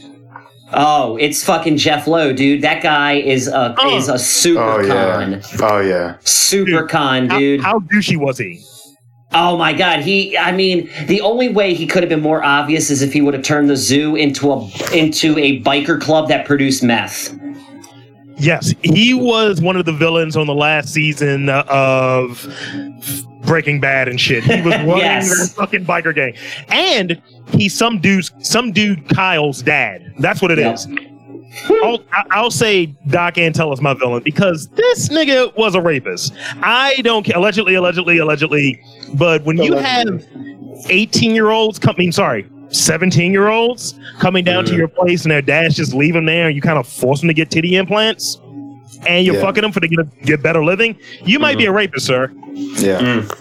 Oh, 0.74 1.16
it's 1.18 1.44
fucking 1.44 1.78
Jeff 1.78 2.08
Lowe, 2.08 2.34
dude. 2.34 2.62
That 2.62 2.84
guy 2.84 3.14
is 3.14 3.48
a 3.48 3.74
Oh. 3.80 3.96
is 3.98 4.10
a 4.10 4.20
super 4.20 4.60
Oh, 4.62 4.82
yeah. 4.82 5.16
con. 5.18 5.42
Oh, 5.62 5.80
yeah. 5.80 6.16
Super 6.24 6.82
Dude, 6.82 6.90
con, 6.90 7.30
How, 7.30 7.40
dude. 7.40 7.62
how 7.62 7.80
douchey 7.80 8.18
was 8.18 8.38
he? 8.38 8.60
Oh 9.34 9.58
my 9.58 9.74
god, 9.74 10.00
he 10.02 10.38
I 10.38 10.52
mean, 10.54 10.90
the 11.08 11.20
only 11.22 11.50
way 11.50 11.74
he 11.74 11.86
could 11.86 12.02
have 12.02 12.10
been 12.10 12.22
more 12.22 12.44
obvious 12.44 12.90
is 12.90 13.02
if 13.02 13.12
he 13.12 13.22
would 13.22 13.34
have 13.34 13.44
turned 13.44 13.70
the 13.70 13.76
zoo 13.76 14.16
into 14.16 14.52
a 14.54 14.60
into 14.94 15.38
a 15.38 15.62
biker 15.64 16.00
club 16.00 16.30
that 16.30 16.46
produced 16.46 16.82
meth. 16.84 17.34
Yes, 18.40 18.74
he 18.84 19.14
was 19.14 19.62
one 19.62 19.76
of 19.78 19.86
the 19.86 19.92
villains 19.94 20.38
on 20.38 20.46
the 20.48 20.54
last 20.54 20.90
season 20.94 21.50
uh, 21.50 21.64
of 21.70 22.48
Breaking 23.46 23.80
Bad 23.80 24.08
and 24.08 24.20
shit. 24.22 24.44
He 24.44 24.62
was 24.62 24.76
running 24.76 24.98
Yes. 24.98 25.54
fucking 25.54 25.86
biker 25.86 26.14
gang, 26.14 26.36
and 26.70 27.22
he's 27.52 27.76
some 27.76 28.00
dude's 28.00 28.32
some 28.40 28.72
dude 28.72 29.08
Kyle's 29.10 29.62
dad. 29.64 30.14
That's 30.20 30.42
what 30.42 30.52
it 30.52 30.60
is. 30.60 30.88
I'll, 31.84 32.00
I- 32.12 32.24
I'll 32.32 32.52
say 32.52 32.88
Doc 33.08 33.36
Antle 33.36 33.74
is 33.74 33.82
my 33.82 33.96
villain 33.96 34.22
because 34.24 34.68
this 34.70 35.10
nigga 35.10 35.56
was 35.58 35.74
a 35.74 35.82
rapist. 35.82 36.34
I 36.62 36.98
don't 37.02 37.24
care. 37.24 37.36
Allegedly, 37.38 37.74
allegedly, 37.74 38.20
allegedly. 38.20 38.80
But 39.16 39.44
when 39.46 39.58
you 39.58 39.74
have 39.76 40.24
18 40.90 41.34
year 41.34 41.50
olds 41.50 41.80
come, 41.80 41.96
I 41.98 42.00
mean, 42.00 42.12
sorry, 42.12 42.48
17 42.70 43.32
year 43.32 43.48
olds 43.48 44.00
coming 44.20 44.44
down 44.44 44.66
to 44.66 44.76
your 44.76 44.88
place 44.88 45.24
and 45.24 45.32
their 45.32 45.42
dads 45.42 45.76
just 45.76 45.94
leave 45.94 46.14
them 46.14 46.26
there 46.26 46.48
and 46.48 46.56
you 46.56 46.62
kind 46.62 46.78
of 46.78 46.88
force 46.88 47.20
them 47.22 47.28
to 47.28 47.34
get 47.34 47.50
titty 47.50 47.76
implants 47.76 48.40
and 49.08 49.26
you're 49.26 49.36
Yeah. 49.36 49.42
fucking 49.42 49.62
them 49.62 49.72
for 49.72 49.80
to 49.80 49.88
get, 49.88 50.22
get 50.24 50.42
better 50.44 50.64
living, 50.66 50.96
you 51.24 51.40
might 51.40 51.58
be 51.58 51.66
a 51.66 51.72
rapist, 51.72 52.06
sir. 52.08 52.32
Yeah. 52.54 53.26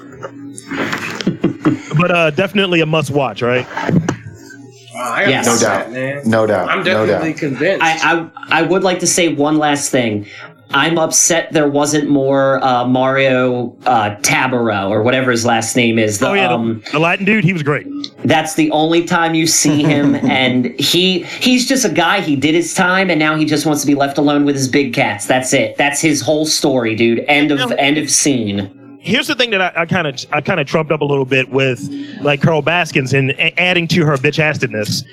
But 1.98 2.10
uh, 2.10 2.30
definitely 2.30 2.80
a 2.80 2.86
must 2.86 3.10
watch, 3.10 3.40
right? 3.40 3.66
Uh, 3.74 4.98
I 4.98 5.24
Yes. 5.26 5.46
No 5.46 5.54
no 5.54 5.60
doubt. 5.60 5.78
doubt, 5.84 5.92
man. 5.92 6.22
No 6.26 6.46
doubt. 6.46 6.68
I'm 6.68 6.78
no 6.80 6.84
definitely 7.06 7.30
doubt. 7.32 7.38
convinced. 7.38 7.82
I, 7.84 7.98
I 8.20 8.30
I 8.50 8.62
would 8.62 8.82
like 8.84 8.98
to 9.00 9.06
say 9.06 9.28
one 9.32 9.56
last 9.58 9.90
thing. 9.90 10.26
I'm 10.70 10.98
upset 10.98 11.52
there 11.52 11.68
wasn't 11.68 12.08
more 12.10 12.62
uh, 12.62 12.86
Mario 12.86 13.76
uh, 13.86 14.16
Tabraue 14.16 14.90
or 14.90 15.02
whatever 15.02 15.30
his 15.30 15.44
last 15.46 15.76
name 15.76 15.98
is. 15.98 16.18
The, 16.18 16.28
oh, 16.28 16.32
yeah. 16.34 16.52
um, 16.52 16.82
the, 16.86 16.92
the 16.92 16.98
Latin 16.98 17.24
dude, 17.24 17.44
he 17.44 17.52
was 17.52 17.62
great. 17.62 17.86
that's 18.24 18.54
the 18.54 18.70
only 18.72 19.04
time 19.04 19.34
you 19.34 19.46
see 19.46 19.82
him, 19.82 20.14
and 20.26 20.66
he 20.78 21.22
he's 21.24 21.68
just 21.68 21.84
a 21.84 21.88
guy. 21.88 22.20
He 22.20 22.36
did 22.36 22.54
his 22.54 22.74
time, 22.74 23.10
and 23.10 23.18
now 23.18 23.36
he 23.36 23.44
just 23.44 23.64
wants 23.66 23.80
to 23.82 23.86
be 23.86 23.94
left 23.94 24.18
alone 24.18 24.44
with 24.44 24.56
his 24.56 24.68
big 24.68 24.92
cats. 24.92 25.26
That's 25.26 25.52
it. 25.52 25.76
That's 25.76 26.00
his 26.00 26.20
whole 26.20 26.46
story, 26.46 26.94
dude. 26.96 27.20
End 27.28 27.50
of 27.52 27.70
end 27.72 27.98
of 27.98 28.10
scene. 28.10 28.98
here's 29.00 29.28
the 29.28 29.34
thing 29.36 29.50
that 29.50 29.78
I 29.78 29.86
kind 29.86 30.06
of 30.06 30.24
I 30.32 30.40
kind 30.40 30.58
of 30.60 30.66
trumped 30.66 30.90
up 30.90 31.00
a 31.00 31.04
little 31.04 31.24
bit 31.24 31.48
with 31.50 31.80
like 32.22 32.42
Carol 32.42 32.62
Baskins 32.62 33.14
and 33.14 33.30
a- 33.32 33.58
adding 33.60 33.86
to 33.88 34.04
her 34.04 34.16
bitch 34.16 34.42
assness. 34.42 35.04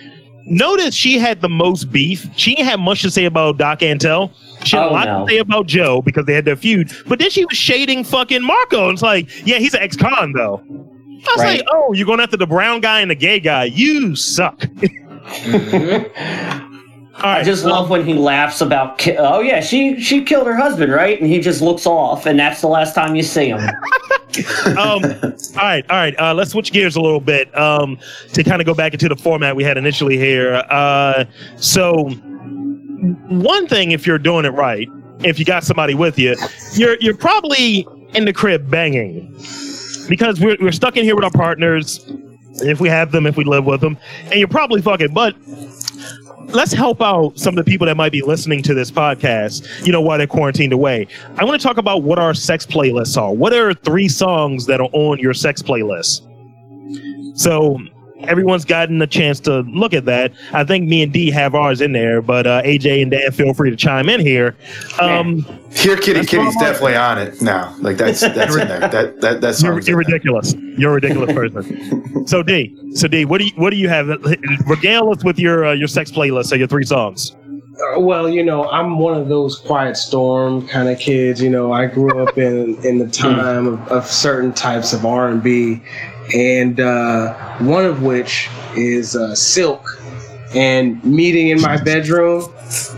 Notice 0.45 0.93
she 0.93 1.17
had 1.17 1.41
the 1.41 1.49
most 1.49 1.91
beef. 1.91 2.27
She 2.35 2.55
didn't 2.55 2.67
have 2.69 2.79
much 2.79 3.01
to 3.03 3.09
say 3.11 3.25
about 3.25 3.57
Doc 3.57 3.79
Antle. 3.79 4.31
She 4.65 4.75
had 4.75 4.85
Oh, 4.85 4.89
a 4.89 4.91
lot 4.91 5.05
no. 5.07 5.25
to 5.25 5.31
say 5.31 5.37
about 5.39 5.67
Joe 5.67 6.01
because 6.01 6.25
they 6.25 6.33
had 6.33 6.45
their 6.45 6.55
feud. 6.57 6.91
But 7.07 7.19
then 7.19 7.29
she 7.29 7.45
was 7.45 7.57
shading 7.57 8.03
fucking 8.03 8.41
Marco. 8.43 8.83
And 8.89 8.93
it's 8.93 9.01
like, 9.01 9.29
yeah, 9.47 9.57
he's 9.57 9.73
an 9.73 9.81
ex-con 9.81 10.33
though. 10.33 10.61
I 10.65 11.33
was 11.35 11.37
Right. 11.37 11.57
like, 11.59 11.67
oh, 11.71 11.93
you're 11.93 12.05
going 12.05 12.19
after 12.19 12.35
the 12.37 12.45
brown 12.47 12.81
guy 12.81 12.99
and 12.99 13.09
the 13.09 13.15
gay 13.15 13.39
guy. 13.39 13.65
You 13.65 14.15
suck. 14.15 14.59
Mm-hmm. 15.23 16.65
All 17.15 17.21
right, 17.23 17.39
I 17.39 17.43
just 17.43 17.63
love 17.63 17.89
when 17.89 18.05
he 18.05 18.13
laughs 18.13 18.59
about. 18.59 18.97
Ki- 18.97 19.15
oh 19.17 19.39
yeah, 19.39 19.61
she 19.61 20.01
she 20.01 20.21
killed 20.23 20.47
her 20.47 20.55
husband, 20.55 20.91
right? 20.91 21.17
And 21.21 21.29
he 21.29 21.39
just 21.39 21.61
looks 21.61 21.85
off, 21.85 22.25
and 22.25 22.37
that's 22.37 22.59
the 22.59 22.67
last 22.67 22.93
time 22.93 23.15
you 23.15 23.23
see 23.23 23.47
him. 23.49 23.61
um, 24.77 25.03
all 25.03 25.63
right, 25.63 25.85
all 25.89 25.97
right. 25.97 26.19
Uh, 26.19 26.33
let's 26.33 26.51
switch 26.51 26.71
gears 26.71 26.95
a 26.95 27.01
little 27.01 27.19
bit 27.19 27.55
um, 27.57 27.97
to 28.33 28.43
kind 28.43 28.61
of 28.61 28.65
go 28.65 28.73
back 28.73 28.93
into 28.93 29.09
the 29.09 29.15
format 29.15 29.55
we 29.55 29.63
had 29.63 29.77
initially 29.77 30.17
here. 30.17 30.55
Uh, 30.69 31.25
so, 31.57 32.09
one 33.29 33.67
thing, 33.67 33.91
if 33.91 34.07
you're 34.07 34.17
doing 34.17 34.45
it 34.45 34.53
right, 34.53 34.87
if 35.19 35.39
you 35.39 35.45
got 35.45 35.63
somebody 35.63 35.93
with 35.93 36.17
you, 36.17 36.35
you're 36.73 36.97
you're 36.99 37.17
probably 37.17 37.87
in 38.13 38.25
the 38.25 38.33
crib 38.33 38.69
banging 38.69 39.33
because 40.09 40.39
we're 40.39 40.57
we're 40.59 40.71
stuck 40.71 40.97
in 40.97 41.03
here 41.03 41.15
with 41.15 41.23
our 41.25 41.31
partners. 41.31 42.05
If 42.57 42.79
we 42.79 42.87
have 42.87 43.11
them, 43.11 43.25
if 43.25 43.35
we 43.35 43.43
live 43.43 43.65
with 43.65 43.81
them, 43.81 43.97
and 44.25 44.35
you're 44.35 44.47
probably 44.47 44.81
fucking. 44.81 45.13
But 45.13 45.35
let's 46.47 46.73
help 46.73 47.01
out 47.01 47.37
some 47.37 47.57
of 47.57 47.63
the 47.63 47.69
people 47.69 47.87
that 47.87 47.97
might 47.97 48.11
be 48.11 48.21
listening 48.21 48.61
to 48.63 48.73
this 48.73 48.91
podcast, 48.91 49.85
you 49.85 49.91
know, 49.91 50.01
while 50.01 50.17
they're 50.17 50.27
quarantined 50.27 50.73
away. 50.73 51.07
I 51.37 51.43
want 51.43 51.59
to 51.59 51.67
talk 51.67 51.77
about 51.77 52.03
what 52.03 52.19
our 52.19 52.33
sex 52.33 52.65
playlists 52.65 53.19
are. 53.21 53.33
What 53.33 53.53
are 53.53 53.73
three 53.73 54.07
songs 54.07 54.65
that 54.67 54.79
are 54.79 54.89
on 54.93 55.19
your 55.19 55.33
sex 55.33 55.61
playlist? 55.61 56.21
So 57.37 57.79
everyone's 58.27 58.65
gotten 58.65 59.01
a 59.01 59.07
chance 59.07 59.39
to 59.41 59.61
look 59.61 59.93
at 59.93 60.05
that. 60.05 60.33
I 60.53 60.63
think 60.63 60.87
me 60.87 61.03
and 61.03 61.11
D 61.11 61.29
have 61.31 61.55
ours 61.55 61.81
in 61.81 61.91
there, 61.91 62.21
but 62.21 62.47
uh, 62.47 62.61
AJ 62.63 63.01
and 63.01 63.11
Dan, 63.11 63.31
feel 63.31 63.53
free 63.53 63.69
to 63.69 63.75
chime 63.75 64.09
in 64.09 64.19
here. 64.19 64.55
Um, 64.99 65.41
Here, 65.71 65.97
Kitty 65.97 66.19
That's 66.19 66.29
Kitty's 66.29 66.55
definitely 66.57 66.95
on 66.95 67.17
it 67.17 67.41
now. 67.41 67.75
Like 67.79 67.97
that's 67.97 68.21
that's 68.21 68.55
in 68.55 68.67
there. 68.67 68.79
That 68.79 69.21
that 69.21 69.41
that 69.41 69.61
you're, 69.61 69.71
you're 69.71 69.79
in 69.79 69.85
there. 69.85 69.95
ridiculous. 69.97 70.53
You're 70.77 70.91
a 70.91 70.95
ridiculous 70.95 71.33
person. 71.53 72.27
So 72.27 72.43
D, 72.43 72.75
so 72.95 73.07
D, 73.07 73.25
what 73.25 73.39
do 73.39 73.45
you 73.45 73.51
what 73.55 73.71
do 73.71 73.77
you 73.77 73.89
have? 73.89 74.07
Regale 74.67 75.09
us 75.11 75.23
with 75.23 75.39
your 75.39 75.65
uh, 75.65 75.73
your 75.73 75.87
sex 75.87 76.11
playlist. 76.11 76.51
or 76.51 76.57
your 76.57 76.67
three 76.67 76.85
songs. 76.85 77.35
Uh, 77.83 77.99
well, 77.99 78.29
you 78.29 78.43
know, 78.43 78.69
I'm 78.69 78.99
one 78.99 79.15
of 79.15 79.29
those 79.29 79.57
quiet 79.57 79.97
storm 79.97 80.67
kind 80.67 80.89
of 80.89 80.99
kids. 80.99 81.41
You 81.41 81.49
know, 81.49 81.71
I 81.71 81.87
grew 81.87 82.21
up 82.21 82.37
in 82.37 82.77
in 82.85 82.99
the 82.99 83.07
time 83.07 83.67
of, 83.67 83.87
of 83.89 84.05
certain 84.05 84.53
types 84.53 84.93
of 84.93 85.05
R 85.05 85.29
and 85.29 85.41
B, 85.41 85.81
and 86.35 86.79
uh, 86.79 87.33
one 87.59 87.85
of 87.85 88.03
which 88.03 88.49
is 88.75 89.15
uh, 89.15 89.35
Silk. 89.35 89.99
And 90.55 91.03
meeting 91.03 91.47
in 91.47 91.59
my 91.61 91.81
bedroom, 91.81 92.47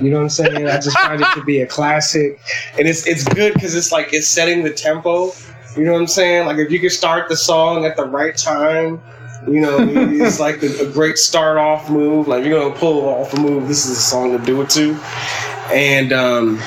you 0.01 0.09
know 0.09 0.17
what 0.17 0.23
I'm 0.23 0.29
saying? 0.29 0.67
I 0.67 0.75
just 0.75 0.97
find 0.97 1.21
it 1.21 1.27
to 1.35 1.43
be 1.45 1.61
a 1.61 1.65
classic, 1.67 2.37
and 2.77 2.85
it's 2.85 3.07
it's 3.07 3.23
good 3.23 3.53
because 3.53 3.75
it's 3.75 3.93
like 3.93 4.13
it's 4.13 4.27
setting 4.27 4.63
the 4.63 4.73
tempo. 4.73 5.31
You 5.77 5.85
know 5.85 5.93
what 5.93 6.01
I'm 6.01 6.07
saying? 6.07 6.47
Like 6.47 6.57
if 6.57 6.69
you 6.69 6.79
can 6.79 6.89
start 6.89 7.29
the 7.29 7.37
song 7.37 7.85
at 7.85 7.95
the 7.95 8.05
right 8.05 8.35
time, 8.35 9.01
you 9.47 9.61
know, 9.61 9.77
it's 9.79 10.39
like 10.39 10.61
a, 10.63 10.87
a 10.87 10.91
great 10.91 11.17
start 11.17 11.57
off 11.57 11.89
move. 11.89 12.27
Like 12.27 12.43
you're 12.45 12.59
gonna 12.59 12.75
pull 12.75 13.07
off 13.07 13.33
a 13.33 13.39
move. 13.39 13.67
This 13.67 13.85
is 13.85 13.97
a 13.97 14.01
song 14.01 14.37
to 14.37 14.43
do 14.45 14.61
it 14.61 14.69
to. 14.71 14.93
And 15.71 16.13
um, 16.13 16.59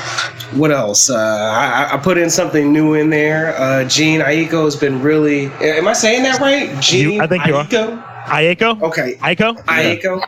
what 0.55 0.71
else? 0.73 1.09
Uh, 1.11 1.17
I, 1.17 1.95
I 1.95 1.97
put 1.99 2.19
in 2.19 2.31
something 2.31 2.73
new 2.73 2.95
in 2.95 3.11
there. 3.11 3.55
Uh, 3.57 3.85
Jhené 3.85 4.25
Aiko 4.25 4.65
has 4.65 4.75
been 4.77 5.01
really. 5.03 5.47
Am 5.61 5.87
I 5.87 5.93
saying 5.93 6.23
that 6.25 6.41
right? 6.41 6.81
Gene. 6.83 7.13
You- 7.13 7.21
I 7.23 7.27
think 7.27 7.47
you 7.47 7.55
are. 7.57 7.65
Aiko. 7.65 8.05
Aiko? 8.27 8.83
Okay, 8.83 9.15
Aiko? 9.21 9.57
Aiko. 9.65 10.23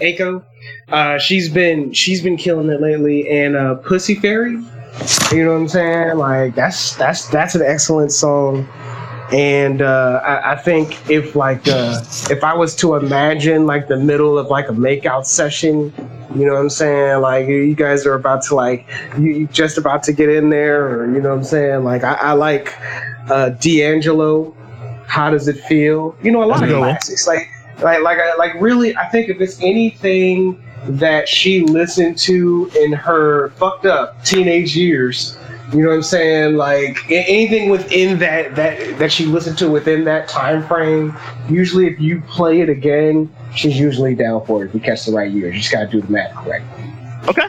Aiko. 0.00 0.44
Uh, 0.88 1.18
she's 1.18 1.48
been 1.48 1.92
she's 1.92 2.22
been 2.22 2.36
killing 2.36 2.68
it 2.68 2.80
lately. 2.80 3.28
And 3.30 3.56
uh, 3.56 3.76
Pussy 3.76 4.14
Fairy. 4.16 4.58
You 5.30 5.44
know 5.44 5.52
what 5.52 5.60
I'm 5.60 5.68
saying? 5.68 6.16
Like 6.16 6.54
that's 6.54 6.96
that's 6.96 7.28
that's 7.28 7.54
an 7.54 7.62
excellent 7.62 8.12
song. 8.12 8.66
And 9.32 9.82
uh, 9.82 10.20
I, 10.24 10.52
I 10.52 10.56
think 10.56 11.10
if 11.10 11.34
like 11.34 11.66
uh, 11.66 12.00
if 12.30 12.44
I 12.44 12.54
was 12.54 12.76
to 12.76 12.94
imagine 12.94 13.66
like 13.66 13.88
the 13.88 13.96
middle 13.96 14.38
of 14.38 14.48
like 14.48 14.68
a 14.68 14.72
makeout 14.72 15.26
session, 15.26 15.92
you 16.34 16.44
know 16.44 16.54
what 16.54 16.60
I'm 16.60 16.70
saying? 16.70 17.20
Like 17.22 17.48
you 17.48 17.74
guys 17.74 18.06
are 18.06 18.14
about 18.14 18.42
to 18.44 18.54
like 18.54 18.86
you, 19.18 19.48
just 19.48 19.78
about 19.78 20.04
to 20.04 20.12
get 20.12 20.28
in 20.28 20.50
there, 20.50 20.86
or 20.86 21.12
you 21.12 21.20
know 21.20 21.30
what 21.30 21.38
I'm 21.38 21.44
saying? 21.44 21.82
Like 21.82 22.04
I, 22.04 22.14
I 22.14 22.32
like 22.32 22.74
uh, 23.28 23.50
D'Angelo. 23.50 24.54
How 25.06 25.30
does 25.30 25.48
it 25.48 25.58
feel? 25.64 26.16
You 26.22 26.30
know, 26.30 26.42
a 26.42 26.46
lot 26.46 26.62
of 26.62 26.68
classics. 26.68 27.26
Like 27.26 27.48
like 27.80 28.02
like 28.02 28.18
like 28.38 28.54
really, 28.60 28.96
I 28.96 29.08
think 29.08 29.28
if 29.28 29.40
it's 29.40 29.60
anything 29.60 30.62
that 30.88 31.28
she 31.28 31.62
listened 31.62 32.18
to 32.18 32.70
in 32.76 32.92
her 32.92 33.50
fucked 33.50 33.86
up 33.86 34.24
teenage 34.24 34.76
years, 34.76 35.36
you 35.72 35.82
know 35.82 35.88
what 35.88 35.96
I'm 35.96 36.02
saying? 36.02 36.56
Like 36.56 36.98
anything 37.10 37.70
within 37.70 38.18
that 38.20 38.54
that 38.54 38.98
that 38.98 39.12
she 39.12 39.26
listened 39.26 39.58
to 39.58 39.70
within 39.70 40.04
that 40.04 40.28
time 40.28 40.66
frame. 40.66 41.16
Usually, 41.48 41.86
if 41.86 42.00
you 42.00 42.20
play 42.22 42.60
it 42.60 42.68
again, 42.68 43.32
she's 43.54 43.78
usually 43.78 44.14
down 44.14 44.44
for 44.46 44.64
it. 44.64 44.68
If 44.68 44.74
you 44.74 44.80
catch 44.80 45.06
the 45.06 45.12
right 45.12 45.30
year, 45.30 45.48
you 45.48 45.58
just 45.58 45.72
gotta 45.72 45.88
do 45.88 46.00
the 46.00 46.12
math 46.12 46.34
correct. 46.36 46.64
Okay. 47.28 47.48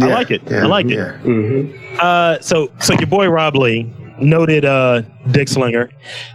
I 0.00 0.06
like 0.06 0.30
it. 0.30 0.42
yeah, 0.50 0.62
I 0.62 0.66
like 0.66 0.86
it. 0.86 0.92
yeah. 0.92 1.18
Mm-hmm. 1.22 1.96
Uh, 2.00 2.38
so 2.40 2.70
so 2.80 2.94
your 2.94 3.06
boy 3.06 3.28
Rob 3.28 3.56
Lee, 3.56 3.92
noted 4.20 4.64
uh, 4.64 5.02
dick 5.30 5.48
slinger. 5.48 5.90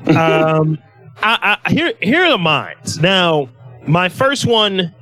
Um, 0.08 0.78
I, 1.22 1.58
I, 1.64 1.72
here 1.72 1.94
here 2.02 2.24
are 2.26 2.38
mine. 2.38 2.76
Now, 3.00 3.48
my 3.88 4.10
first 4.10 4.46
one 4.46 4.94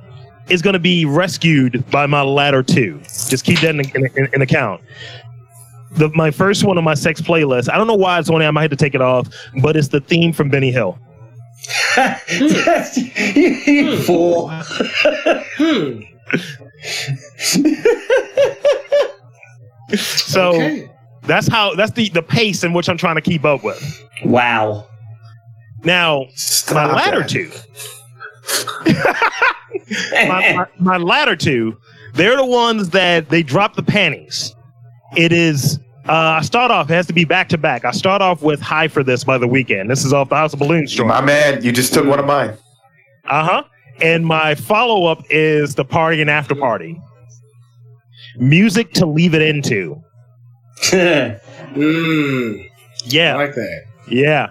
is 0.48 0.62
going 0.62 0.74
to 0.74 0.80
be 0.80 1.04
rescued 1.04 1.84
by 1.90 2.06
my 2.06 2.22
latter 2.22 2.62
two. 2.62 2.98
Just 3.00 3.44
keep 3.44 3.60
that 3.60 3.74
in, 3.74 3.80
in, 3.80 4.06
in, 4.16 4.28
in 4.34 4.42
account. 4.42 4.82
The, 5.92 6.10
my 6.14 6.30
first 6.30 6.64
one 6.64 6.78
on 6.78 6.84
my 6.84 6.94
sex 6.94 7.20
playlist. 7.20 7.70
I 7.72 7.76
don't 7.76 7.86
know 7.86 7.94
why 7.94 8.18
it's 8.18 8.30
on 8.30 8.38
there. 8.38 8.48
I 8.48 8.50
might 8.50 8.62
have 8.62 8.70
to 8.70 8.76
take 8.76 8.94
it 8.94 9.02
off, 9.02 9.28
but 9.62 9.76
it's 9.76 9.88
the 9.88 10.00
theme 10.00 10.32
from 10.32 10.48
Benny 10.48 10.70
Hill. 10.70 10.98
you 11.96 13.96
hmm. 13.96 13.98
fool. 14.02 14.50
So 19.96 20.54
okay. 20.54 20.90
that's 21.22 21.48
how 21.48 21.74
that's 21.74 21.92
the 21.92 22.08
the 22.08 22.22
pace 22.22 22.64
in 22.64 22.72
which 22.72 22.88
I'm 22.88 22.96
trying 22.96 23.16
to 23.16 23.20
keep 23.20 23.44
up 23.44 23.62
with. 23.62 24.08
Wow. 24.24 24.86
Now, 25.84 26.26
Stop 26.34 26.74
my 26.74 26.94
latter 26.94 27.20
that. 27.20 27.28
two. 27.28 27.50
my, 30.28 30.54
my, 30.54 30.66
my 30.78 30.96
latter 30.96 31.34
two, 31.34 31.76
they're 32.14 32.36
the 32.36 32.46
ones 32.46 32.90
that 32.90 33.28
they 33.28 33.42
drop 33.42 33.74
the 33.74 33.82
panties. 33.82 34.54
It 35.16 35.32
is 35.32 35.78
Uh, 36.08 36.38
I 36.38 36.40
start 36.42 36.72
off. 36.72 36.90
It 36.90 36.94
has 36.94 37.06
to 37.06 37.12
be 37.12 37.24
back 37.24 37.48
to 37.50 37.58
back. 37.58 37.84
I 37.84 37.92
start 37.92 38.22
off 38.22 38.42
with 38.42 38.60
"High 38.60 38.88
for 38.88 39.04
This" 39.04 39.22
by 39.22 39.38
the 39.38 39.46
Weeknd. 39.46 39.86
This 39.88 40.04
is 40.04 40.12
off 40.12 40.28
the 40.30 40.34
House 40.34 40.52
of 40.52 40.58
Balloons 40.58 40.90
joint. 40.90 41.08
My 41.08 41.20
man, 41.20 41.62
you 41.62 41.70
just 41.70 41.94
took 41.94 42.06
one 42.06 42.18
of 42.18 42.26
mine. 42.26 42.54
Uh 43.28 43.44
huh. 43.44 43.62
And 44.00 44.26
my 44.26 44.56
follow 44.56 45.06
up 45.06 45.22
is 45.30 45.76
the 45.76 45.84
party 45.84 46.20
and 46.20 46.28
after 46.28 46.56
party. 46.56 47.00
Music 48.36 48.92
to 48.94 49.06
leave 49.06 49.34
it 49.34 49.42
into. 49.42 50.00
Mm, 51.74 52.60
I 52.64 52.68
Yeah, 53.06 53.36
like 53.36 53.54
that. 53.54 53.82
yeah. 54.08 54.48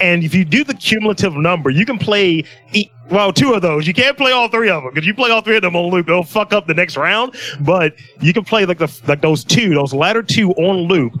And 0.00 0.24
if 0.24 0.34
you 0.34 0.44
do 0.44 0.64
the 0.64 0.74
cumulative 0.74 1.34
number, 1.36 1.70
you 1.70 1.84
can 1.86 1.98
play 1.98 2.42
e- 2.72 2.90
well 3.10 3.32
two 3.32 3.52
of 3.54 3.62
those. 3.62 3.86
You 3.86 3.94
can't 3.94 4.16
play 4.16 4.32
all 4.32 4.48
three 4.48 4.70
of 4.70 4.82
them 4.82 4.92
because 4.92 5.06
you 5.06 5.14
play 5.14 5.30
all 5.30 5.40
three 5.40 5.56
of 5.56 5.62
them 5.62 5.76
on 5.76 5.90
loop, 5.90 6.06
they'll 6.06 6.22
fuck 6.22 6.52
up 6.52 6.66
the 6.66 6.74
next 6.74 6.96
round. 6.96 7.34
But 7.60 7.94
you 8.20 8.32
can 8.32 8.44
play 8.44 8.64
like 8.66 8.78
the 8.78 9.00
like 9.06 9.20
those 9.20 9.44
two, 9.44 9.74
those 9.74 9.92
latter 9.94 10.22
two 10.22 10.52
on 10.52 10.88
loop, 10.88 11.12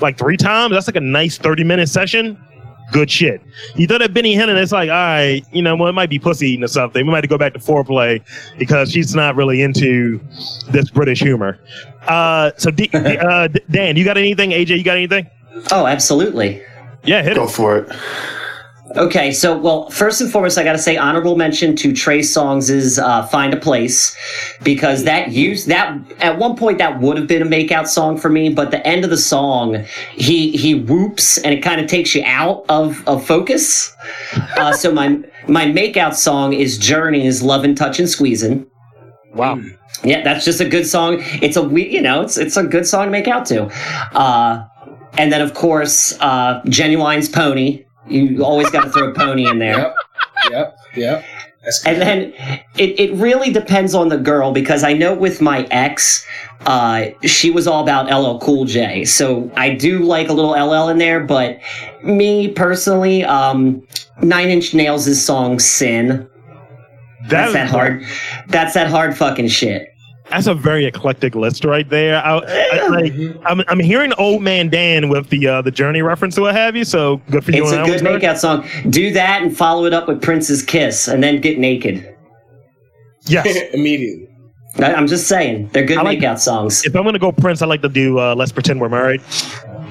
like 0.00 0.18
three 0.18 0.36
times. 0.36 0.72
That's 0.74 0.86
like 0.86 0.96
a 0.96 1.00
nice 1.00 1.38
thirty 1.38 1.64
minute 1.64 1.88
session. 1.88 2.38
Good 2.90 3.10
shit. 3.10 3.40
You 3.74 3.86
throw 3.86 3.96
that 3.98 4.12
Benny 4.12 4.34
Hill 4.34 4.50
and 4.50 4.58
it's 4.58 4.72
like, 4.72 4.90
all 4.90 4.94
right, 4.94 5.42
you 5.50 5.62
know, 5.62 5.74
well, 5.74 5.88
it 5.88 5.92
might 5.94 6.10
be 6.10 6.18
pussy 6.18 6.50
eating 6.50 6.62
or 6.64 6.68
something. 6.68 7.06
We 7.06 7.10
might 7.10 7.18
have 7.18 7.22
to 7.22 7.28
go 7.28 7.38
back 7.38 7.54
to 7.54 7.58
foreplay 7.58 8.20
because 8.58 8.92
she's 8.92 9.14
not 9.14 9.34
really 9.34 9.62
into 9.62 10.20
this 10.72 10.90
British 10.90 11.20
humor. 11.20 11.58
Uh, 12.06 12.50
so, 12.58 12.70
D- 12.70 12.88
D- 12.92 12.98
uh, 13.16 13.48
Dan, 13.70 13.96
you 13.96 14.04
got 14.04 14.18
anything? 14.18 14.50
AJ, 14.50 14.76
you 14.76 14.82
got 14.84 14.98
anything? 14.98 15.26
oh, 15.70 15.86
absolutely. 15.86 16.60
Yeah, 17.04 17.22
hit 17.22 17.36
Go 17.36 17.44
it. 17.44 17.50
for 17.50 17.78
it. 17.78 17.96
Okay, 18.96 19.32
so 19.32 19.56
well, 19.56 19.88
first 19.90 20.20
and 20.20 20.30
foremost, 20.30 20.58
I 20.58 20.64
got 20.64 20.72
to 20.72 20.78
say 20.78 20.96
honorable 20.96 21.36
mention 21.36 21.74
to 21.76 21.92
Trey 21.92 22.20
Songz's 22.20 22.98
uh, 22.98 23.26
"Find 23.26 23.54
a 23.54 23.56
Place" 23.56 24.16
because 24.62 25.04
that 25.04 25.32
used 25.32 25.68
that 25.68 25.98
at 26.20 26.38
one 26.38 26.56
point 26.56 26.78
that 26.78 27.00
would 27.00 27.16
have 27.16 27.26
been 27.26 27.42
a 27.42 27.46
makeout 27.46 27.86
song 27.86 28.18
for 28.18 28.28
me, 28.28 28.50
but 28.50 28.70
the 28.70 28.86
end 28.86 29.04
of 29.04 29.10
the 29.10 29.16
song, 29.16 29.84
he 30.12 30.50
he 30.56 30.74
whoops 30.74 31.38
and 31.38 31.54
it 31.54 31.62
kind 31.62 31.80
of 31.80 31.86
takes 31.86 32.14
you 32.14 32.22
out 32.26 32.64
of 32.68 33.06
of 33.08 33.26
focus. 33.26 33.94
Uh, 34.56 34.72
so 34.72 34.92
my 34.92 35.18
my 35.48 35.64
makeout 35.64 36.14
song 36.14 36.52
is 36.52 36.76
Journey's 36.76 37.40
touch 37.74 37.98
and 37.98 38.08
squeezing 38.08 38.66
Wow. 39.34 39.60
Yeah, 40.04 40.22
that's 40.22 40.44
just 40.44 40.60
a 40.60 40.68
good 40.68 40.86
song. 40.86 41.18
It's 41.40 41.56
a 41.56 41.62
we, 41.62 41.88
you 41.88 42.02
know, 42.02 42.22
it's 42.22 42.36
it's 42.36 42.56
a 42.56 42.64
good 42.64 42.86
song 42.86 43.06
to 43.06 43.10
make 43.10 43.28
out 43.28 43.46
to. 43.46 43.64
Uh, 44.14 44.66
and 45.18 45.32
then 45.32 45.40
of 45.40 45.54
course, 45.54 46.18
uh, 46.20 46.60
Ginuwine's 46.66 47.28
Pony. 47.28 47.84
You 48.08 48.44
always 48.44 48.70
got 48.70 48.84
to 48.84 48.90
throw 48.90 49.10
a 49.10 49.14
pony 49.14 49.46
in 49.48 49.58
there. 49.58 49.78
Yep. 49.78 49.94
Yep. 50.50 50.76
Yep. 50.96 51.24
That's. 51.62 51.86
And 51.86 52.02
then 52.02 52.32
it, 52.76 52.98
it 52.98 53.14
really 53.14 53.52
depends 53.52 53.94
on 53.94 54.08
the 54.08 54.18
girl 54.18 54.52
because 54.52 54.82
I 54.82 54.92
know 54.94 55.14
with 55.14 55.40
my 55.40 55.62
ex, 55.70 56.26
uh, 56.66 57.06
she 57.22 57.50
was 57.50 57.66
all 57.68 57.82
about 57.82 58.06
LL 58.10 58.38
Cool 58.40 58.64
J. 58.64 59.04
So 59.04 59.50
I 59.56 59.74
do 59.74 60.00
like 60.00 60.28
a 60.28 60.32
little 60.32 60.50
LL 60.52 60.88
in 60.88 60.98
there, 60.98 61.20
but 61.20 61.58
me 62.02 62.48
personally, 62.48 63.24
um, 63.24 63.86
Nine 64.20 64.48
Inch 64.48 64.74
Nails' 64.74 65.24
song 65.24 65.58
Sin. 65.60 66.28
That's 67.28 67.48
is- 67.48 67.54
that 67.54 67.68
hard. 67.70 68.04
That's 68.48 68.74
that 68.74 68.88
hard 68.88 69.16
fucking 69.16 69.48
shit. 69.48 69.91
That's 70.32 70.46
a 70.46 70.54
very 70.54 70.84
eclectic 70.86 71.34
list 71.34 71.64
right 71.64 71.88
there. 71.88 72.16
I, 72.24 72.38
I, 72.38 72.86
like, 72.88 73.12
I'm, 73.44 73.62
I'm 73.68 73.78
hearing 73.78 74.12
Old 74.14 74.42
Man 74.42 74.68
Dan 74.68 75.08
with 75.08 75.28
the 75.30 75.46
uh, 75.46 75.62
the 75.62 75.70
Journey 75.70 76.02
reference 76.02 76.34
to 76.36 76.40
what 76.42 76.54
have 76.54 76.74
you. 76.74 76.84
So 76.84 77.18
good 77.30 77.44
for 77.44 77.52
you. 77.52 77.62
It's 77.62 77.72
a 77.72 77.84
good 77.84 78.00
makeout 78.00 78.38
song. 78.38 78.66
Do 78.90 79.12
that 79.12 79.42
and 79.42 79.56
follow 79.56 79.84
it 79.84 79.92
up 79.92 80.08
with 80.08 80.22
Prince's 80.22 80.62
Kiss 80.62 81.06
and 81.08 81.22
then 81.22 81.40
get 81.40 81.58
naked. 81.58 82.16
Yes. 83.26 83.46
Immediately. 83.74 84.28
I- 84.78 84.94
I'm 84.94 85.06
just 85.06 85.28
saying. 85.28 85.68
They're 85.72 85.84
good 85.84 85.98
like- 85.98 86.18
makeout 86.18 86.38
songs. 86.38 86.84
if 86.84 86.96
I'm 86.96 87.04
gonna 87.04 87.18
go 87.18 87.30
Prince, 87.32 87.60
I 87.62 87.66
like 87.66 87.82
to 87.82 87.88
do 87.88 88.18
uh, 88.18 88.34
Let's 88.34 88.52
Pretend 88.52 88.80
We're 88.80 88.88
Married. 88.88 89.20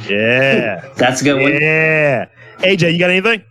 Yeah. 0.10 0.84
That's 0.98 1.22
a 1.22 1.24
good 1.24 1.40
one. 1.44 1.54
yeah. 1.62 2.26
AJ, 2.62 2.92
you 2.94 2.98
got 2.98 3.12
anything? 3.12 3.44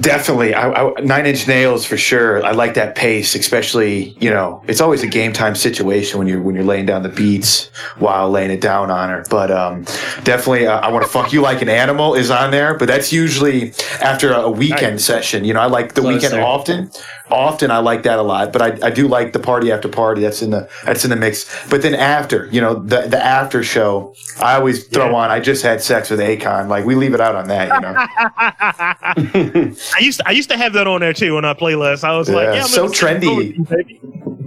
Definitely, 0.00 0.52
I, 0.52 0.72
I, 0.72 1.00
Nine 1.00 1.26
Inch 1.26 1.46
Nails 1.46 1.86
for 1.86 1.96
sure. 1.96 2.44
I 2.44 2.50
like 2.50 2.74
that 2.74 2.96
pace, 2.96 3.36
especially 3.36 4.16
you 4.20 4.28
know 4.30 4.60
it's 4.66 4.80
always 4.80 5.04
a 5.04 5.06
game 5.06 5.32
time 5.32 5.54
situation 5.54 6.18
when 6.18 6.26
you're 6.26 6.42
when 6.42 6.56
you're 6.56 6.64
laying 6.64 6.86
down 6.86 7.04
the 7.04 7.08
beats 7.08 7.70
while 7.98 8.28
laying 8.28 8.50
it 8.50 8.60
down 8.60 8.90
on 8.90 9.10
her. 9.10 9.24
But 9.30 9.52
um, 9.52 9.84
definitely, 10.24 10.66
uh, 10.66 10.80
I 10.80 10.90
want 10.90 11.04
to 11.04 11.08
fuck 11.08 11.32
you 11.32 11.40
like 11.40 11.62
an 11.62 11.68
animal 11.68 12.16
is 12.16 12.32
on 12.32 12.50
there. 12.50 12.76
But 12.76 12.88
that's 12.88 13.12
usually 13.12 13.74
after 14.02 14.32
a, 14.32 14.40
a 14.40 14.50
weekend 14.50 15.00
session. 15.00 15.44
You 15.44 15.54
know, 15.54 15.60
I 15.60 15.66
like 15.66 15.94
the 15.94 16.00
Closer. 16.00 16.14
weekend 16.14 16.42
often. 16.42 16.90
Often 17.28 17.72
I 17.72 17.78
like 17.78 18.04
that 18.04 18.20
a 18.20 18.22
lot, 18.22 18.52
but 18.52 18.62
I, 18.62 18.86
I 18.86 18.90
do 18.90 19.08
like 19.08 19.32
the 19.32 19.40
party 19.40 19.72
after 19.72 19.88
party. 19.88 20.20
That's 20.20 20.42
in 20.42 20.50
the 20.50 20.68
that's 20.84 21.02
in 21.04 21.10
the 21.10 21.16
mix. 21.16 21.44
But 21.68 21.82
then 21.82 21.94
after, 21.94 22.46
you 22.52 22.60
know, 22.60 22.74
the 22.74 23.02
the 23.08 23.22
after 23.22 23.64
show, 23.64 24.14
I 24.40 24.54
always 24.54 24.86
throw 24.86 25.06
Yeah. 25.10 25.16
on. 25.16 25.30
I 25.32 25.40
just 25.40 25.62
had 25.64 25.82
sex 25.82 26.08
with 26.10 26.20
Akon. 26.20 26.68
Like 26.68 26.84
we 26.84 26.94
leave 26.94 27.14
it 27.14 27.20
out 27.20 27.34
on 27.34 27.48
that. 27.48 27.68
You 27.74 27.80
know. 27.80 27.94
I 29.96 29.98
used 30.00 30.18
to, 30.20 30.28
I 30.28 30.30
used 30.30 30.48
to 30.50 30.56
have 30.56 30.72
that 30.74 30.86
on 30.86 31.00
there 31.00 31.12
too 31.12 31.36
on 31.36 31.44
our 31.44 31.54
playlist. 31.54 32.04
I 32.04 32.16
was 32.16 32.28
like, 32.28 32.44
Yeah, 32.46 32.54
yeah, 32.54 32.62
I'm 32.62 32.68
so 32.68 32.84
gonna- 32.88 32.94
trendy. 32.94 33.88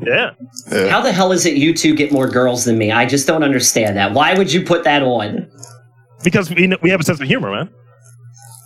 Yeah. 0.06 0.32
Yeah. 0.72 0.88
How 0.90 1.02
the 1.02 1.12
hell 1.12 1.32
is 1.34 1.46
it 1.46 1.56
you 1.56 1.74
two 1.74 1.94
get 1.96 2.12
more 2.12 2.30
girls 2.30 2.64
than 2.66 2.78
me? 2.78 2.92
I 2.92 3.06
just 3.06 3.28
don't 3.28 3.44
understand 3.44 3.98
that. 3.98 4.14
Why 4.14 4.34
would 4.36 4.52
you 4.54 4.64
put 4.64 4.86
that 4.86 5.04
on? 5.04 5.50
Because 6.24 6.50
we, 6.50 6.72
we 6.82 6.90
have 6.90 7.02
a 7.02 7.04
sense 7.04 7.20
of 7.20 7.28
humor, 7.28 7.52
man. 7.52 7.70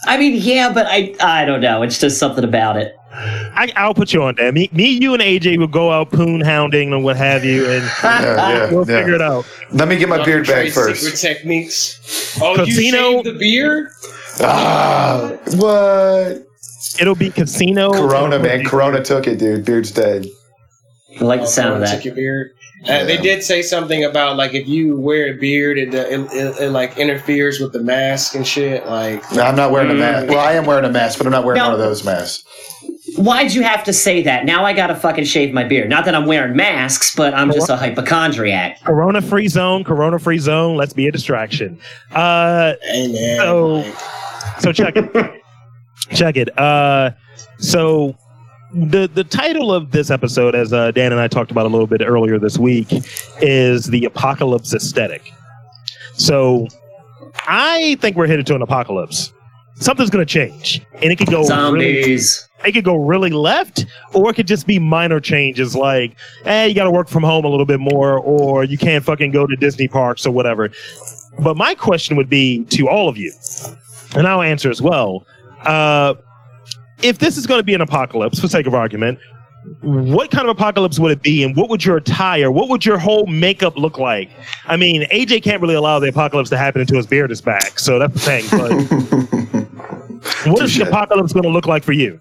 I 0.05 0.17
mean, 0.17 0.33
yeah, 0.35 0.71
but 0.71 0.85
I 0.87 1.15
I 1.21 1.45
don't 1.45 1.61
know. 1.61 1.81
It's 1.81 1.97
just 1.97 2.19
something 2.19 2.43
about 2.43 2.77
it. 2.77 2.93
I, 3.15 3.71
I'll 3.75 3.93
put 3.93 4.11
you 4.13 4.23
on 4.23 4.35
there. 4.35 4.51
Me, 4.51 4.69
me, 4.73 4.87
you, 4.89 5.13
and 5.13 5.21
AJ 5.21 5.57
will 5.59 5.67
go 5.67 5.91
out 5.91 6.11
poon 6.11 6.41
hounding 6.41 6.91
and 6.93 7.03
what 7.03 7.15
have 7.15 7.45
you, 7.45 7.65
and 7.69 7.83
Yeah, 8.03 8.21
yeah, 8.35 8.71
we'll 8.71 8.89
yeah. 8.89 8.99
figure 8.99 9.13
it 9.15 9.21
out. 9.21 9.45
Let 9.71 9.87
me 9.87 9.97
get 9.97 10.09
my 10.09 10.23
beard 10.25 10.47
back 10.47 10.55
Trade 10.63 10.73
first. 10.73 11.01
Secret 11.03 11.17
techniques. 11.19 12.39
Oh, 12.41 12.55
Casino- 12.55 12.81
you 12.81 12.91
shaved 13.23 13.25
the 13.27 13.33
beard? 13.39 13.89
Ah, 14.41 15.31
what? 15.55 16.47
It'll 16.99 17.15
be 17.15 17.29
casino. 17.29 17.91
Corona, 17.91 18.39
man. 18.39 18.63
Corona 18.65 19.03
took 19.03 19.27
it, 19.27 19.37
dude. 19.39 19.65
Beard's 19.65 19.91
dead. 19.91 20.25
I 21.19 21.23
like 21.23 21.41
the 21.41 21.45
Oh, 21.45 21.49
sound 21.49 21.73
of 21.75 21.79
that. 21.81 21.95
took 21.95 22.05
your 22.05 22.15
beard. 22.15 22.51
Uh, 22.87 23.05
They 23.05 23.17
did 23.17 23.43
say 23.43 23.61
something 23.61 24.03
about 24.03 24.35
like 24.35 24.53
if 24.53 24.67
you 24.67 24.97
wear 24.97 25.33
a 25.33 25.37
beard, 25.37 25.77
it, 25.77 25.93
it, 25.93 26.11
it, 26.33 26.59
it 26.61 26.69
like 26.71 26.97
interferes 26.97 27.59
with 27.59 27.71
the 27.73 27.79
mask 27.79 28.35
and 28.35 28.45
shit. 28.45 28.85
Like 28.87 29.23
No, 29.33 29.43
I'm 29.43 29.55
not 29.55 29.71
wearing 29.71 29.91
a 29.91 29.93
Mm. 29.93 29.99
mask. 29.99 30.27
Well, 30.29 30.39
I 30.39 30.53
am 30.53 30.65
wearing 30.65 30.85
a 30.85 30.91
mask, 30.91 31.17
but 31.19 31.27
I'm 31.27 31.31
not 31.31 31.45
wearing 31.45 31.59
No. 31.59 31.65
one 31.69 31.73
of 31.73 31.79
those 31.79 32.03
masks. 32.03 32.43
Why'd 33.17 33.53
you 33.53 33.63
have 33.63 33.83
to 33.85 33.93
say 33.93 34.21
that? 34.23 34.45
Now 34.45 34.65
I 34.65 34.73
gotta 34.73 34.95
fucking 34.95 35.25
shave 35.25 35.53
my 35.53 35.63
beard. 35.63 35.89
Not 35.89 36.05
that 36.05 36.15
I'm 36.15 36.25
wearing 36.25 36.55
masks, 36.55 37.15
but 37.15 37.33
I'm 37.33 37.51
just 37.51 37.69
a 37.69 37.75
hypochondriac. 37.77 38.81
Corona 38.83 39.21
free 39.21 39.47
zone. 39.47 39.83
Corona 39.83 40.19
free 40.19 40.37
zone. 40.39 40.75
Let's 40.77 40.93
be 40.93 41.07
a 41.07 41.11
distraction. 41.11 41.79
Uh, 42.11 42.73
hey 42.83 43.11
man, 43.11 43.37
So- 43.39 43.67
like, 43.75 43.95
so 44.59 44.71
check 44.71 44.93
it. 44.95 45.41
check 46.11 46.37
it. 46.37 46.57
Uh, 46.57 47.11
so 47.59 48.15
the 48.73 49.07
the 49.13 49.23
title 49.23 49.73
of 49.73 49.91
this 49.91 50.09
episode, 50.09 50.55
as 50.55 50.71
uh, 50.73 50.91
Dan 50.91 51.11
and 51.11 51.19
I 51.21 51.27
talked 51.27 51.51
about 51.51 51.65
a 51.65 51.69
little 51.69 51.87
bit 51.87 52.01
earlier 52.05 52.39
this 52.39 52.57
week, 52.57 52.87
is 53.41 53.85
the 53.87 54.05
apocalypse 54.05 54.73
aesthetic. 54.73 55.31
So 56.13 56.67
I 57.47 57.97
think 57.99 58.15
we're 58.15 58.27
headed 58.27 58.45
to 58.47 58.55
an 58.55 58.61
apocalypse. 58.61 59.32
Something's 59.83 60.09
going 60.09 60.25
to 60.25 60.31
change, 60.31 60.81
and 60.93 61.11
it 61.11 61.17
could 61.17 61.27
go 61.27 61.39
really, 61.39 61.47
Zombies. 61.47 62.47
it 62.65 62.71
could 62.71 62.85
go 62.85 62.95
really 62.95 63.31
left, 63.31 63.85
or 64.13 64.29
it 64.29 64.35
could 64.35 64.47
just 64.47 64.65
be 64.65 64.79
minor 64.79 65.19
changes 65.19 65.75
like, 65.75 66.15
eh, 66.45 66.65
you 66.65 66.73
got 66.73 66.85
to 66.85 66.91
work 66.91 67.09
from 67.09 67.21
home 67.21 67.43
a 67.43 67.49
little 67.49 67.65
bit 67.65 67.81
more, 67.81 68.17
or 68.19 68.63
you 68.63 68.77
can't 68.77 69.03
fucking 69.03 69.31
go 69.31 69.45
to 69.45 69.55
Disney 69.57 69.89
parks 69.89 70.25
or 70.25 70.31
whatever. 70.31 70.69
But 71.39 71.57
my 71.57 71.75
question 71.75 72.15
would 72.15 72.29
be 72.29 72.63
to 72.65 72.87
all 72.87 73.09
of 73.09 73.17
you, 73.17 73.33
and 74.15 74.25
I'll 74.25 74.41
answer 74.41 74.69
as 74.69 74.81
well. 74.81 75.25
Uh, 75.63 76.13
if 77.01 77.17
this 77.19 77.35
is 77.35 77.45
going 77.45 77.59
to 77.59 77.65
be 77.65 77.73
an 77.73 77.81
apocalypse, 77.81 78.39
for 78.39 78.47
sake 78.47 78.67
of 78.67 78.73
argument, 78.73 79.19
what 79.81 80.31
kind 80.31 80.47
of 80.47 80.55
apocalypse 80.55 80.97
would 80.99 81.11
it 81.11 81.21
be, 81.21 81.43
and 81.43 81.57
what 81.57 81.69
would 81.69 81.83
your 81.83 81.97
attire, 81.97 82.51
what 82.51 82.69
would 82.69 82.85
your 82.85 82.97
whole 82.97 83.25
makeup 83.27 83.75
look 83.77 83.97
like? 83.97 84.29
I 84.65 84.77
mean, 84.77 85.03
AJ 85.09 85.43
can't 85.43 85.61
really 85.61 85.75
allow 85.75 85.99
the 85.99 86.07
apocalypse 86.07 86.49
to 86.51 86.57
happen 86.57 86.79
until 86.79 86.97
his 86.97 87.07
beard 87.07 87.31
is 87.31 87.41
back, 87.41 87.79
so 87.79 87.99
that's 87.99 88.13
the 88.13 88.19
thing. 88.19 88.45
But 88.49 89.39
what 90.45 90.61
is 90.63 90.75
the 90.77 90.87
apocalypse 90.87 91.33
going 91.33 91.43
to 91.43 91.49
look 91.49 91.65
like 91.67 91.83
for 91.83 91.93
you? 91.93 92.19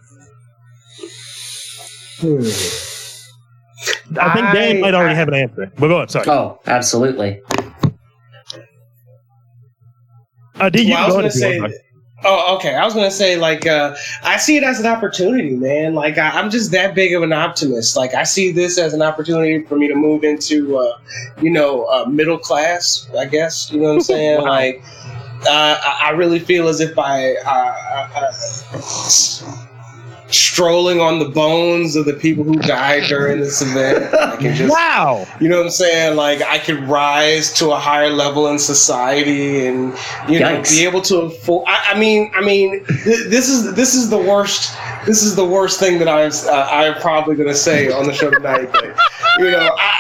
I 4.18 4.32
think 4.34 4.46
Dan 4.54 4.76
I- 4.76 4.80
might 4.80 4.94
already 4.94 5.12
I- 5.14 5.14
have 5.14 5.28
an 5.28 5.34
answer. 5.34 5.72
But 5.76 5.88
go 5.88 5.96
ahead, 5.96 6.10
sorry. 6.10 6.28
Oh, 6.28 6.60
absolutely. 6.66 7.40
Uh, 10.60 10.68
D, 10.70 10.82
you 10.82 10.90
well, 10.92 11.02
I 11.02 11.06
was 11.06 11.14
gonna 11.14 11.26
ahead 11.26 11.30
if 11.30 11.34
you 11.34 11.40
say. 11.40 11.60
want. 11.60 11.74
Oh, 12.24 12.54
okay. 12.56 12.74
I 12.76 12.84
was 12.84 12.94
gonna 12.94 13.10
say 13.10 13.36
like 13.36 13.66
uh, 13.66 13.96
I 14.22 14.36
see 14.36 14.56
it 14.56 14.62
as 14.62 14.78
an 14.78 14.86
opportunity, 14.86 15.56
man. 15.56 15.94
Like 15.96 16.18
I, 16.18 16.28
I'm 16.38 16.50
just 16.50 16.70
that 16.70 16.94
big 16.94 17.14
of 17.14 17.22
an 17.24 17.32
optimist. 17.32 17.96
Like 17.96 18.14
I 18.14 18.22
see 18.22 18.52
this 18.52 18.78
as 18.78 18.94
an 18.94 19.02
opportunity 19.02 19.64
for 19.64 19.76
me 19.76 19.88
to 19.88 19.94
move 19.96 20.22
into, 20.22 20.76
uh, 20.78 20.98
you 21.40 21.50
know, 21.50 21.84
uh, 21.86 22.04
middle 22.08 22.38
class. 22.38 23.08
I 23.18 23.24
guess 23.26 23.72
you 23.72 23.80
know 23.80 23.88
what 23.88 23.94
I'm 23.94 24.00
saying. 24.02 24.42
Wow. 24.42 24.46
Like 24.50 24.82
uh, 25.46 25.78
I, 26.02 26.10
really 26.10 26.38
feel 26.38 26.68
as 26.68 26.80
if 26.80 26.98
I, 26.98 27.34
uh, 27.34 28.08
I 28.14 28.30
strolling 30.32 30.98
on 31.00 31.18
the 31.18 31.26
bones 31.28 31.94
of 31.94 32.06
the 32.06 32.14
people 32.14 32.42
who 32.42 32.58
died 32.60 33.04
during 33.08 33.38
this 33.40 33.60
event. 33.60 34.14
I 34.14 34.36
can 34.36 34.54
just, 34.54 34.72
Wow. 34.72 35.26
you 35.40 35.48
know 35.48 35.58
what 35.58 35.66
I'm 35.66 35.70
saying? 35.70 36.16
Like 36.16 36.40
I 36.42 36.58
could 36.58 36.80
rise 36.84 37.52
to 37.54 37.70
a 37.72 37.76
higher 37.78 38.08
level 38.10 38.48
in 38.48 38.58
society 38.58 39.66
and 39.66 39.94
you 40.28 40.40
know 40.40 40.56
Yikes. 40.58 40.70
be 40.70 40.84
able 40.84 41.02
to 41.02 41.18
afford. 41.22 41.66
I, 41.68 41.92
I 41.92 41.98
mean, 41.98 42.30
I 42.34 42.40
mean, 42.40 42.84
th- 42.86 43.26
this 43.28 43.48
is 43.48 43.74
this 43.74 43.94
is 43.94 44.08
the 44.10 44.18
worst. 44.18 44.74
This 45.04 45.22
is 45.22 45.34
the 45.36 45.44
worst 45.44 45.80
thing 45.80 45.98
that 45.98 46.08
I 46.08 46.24
was, 46.24 46.46
uh, 46.46 46.68
I'm 46.70 46.94
probably 47.00 47.34
going 47.34 47.48
to 47.48 47.54
say 47.54 47.90
on 47.90 48.06
the 48.06 48.12
show 48.14 48.30
tonight. 48.30 48.70
But 48.72 48.84
you 49.38 49.50
know, 49.50 49.74
I, 49.76 49.91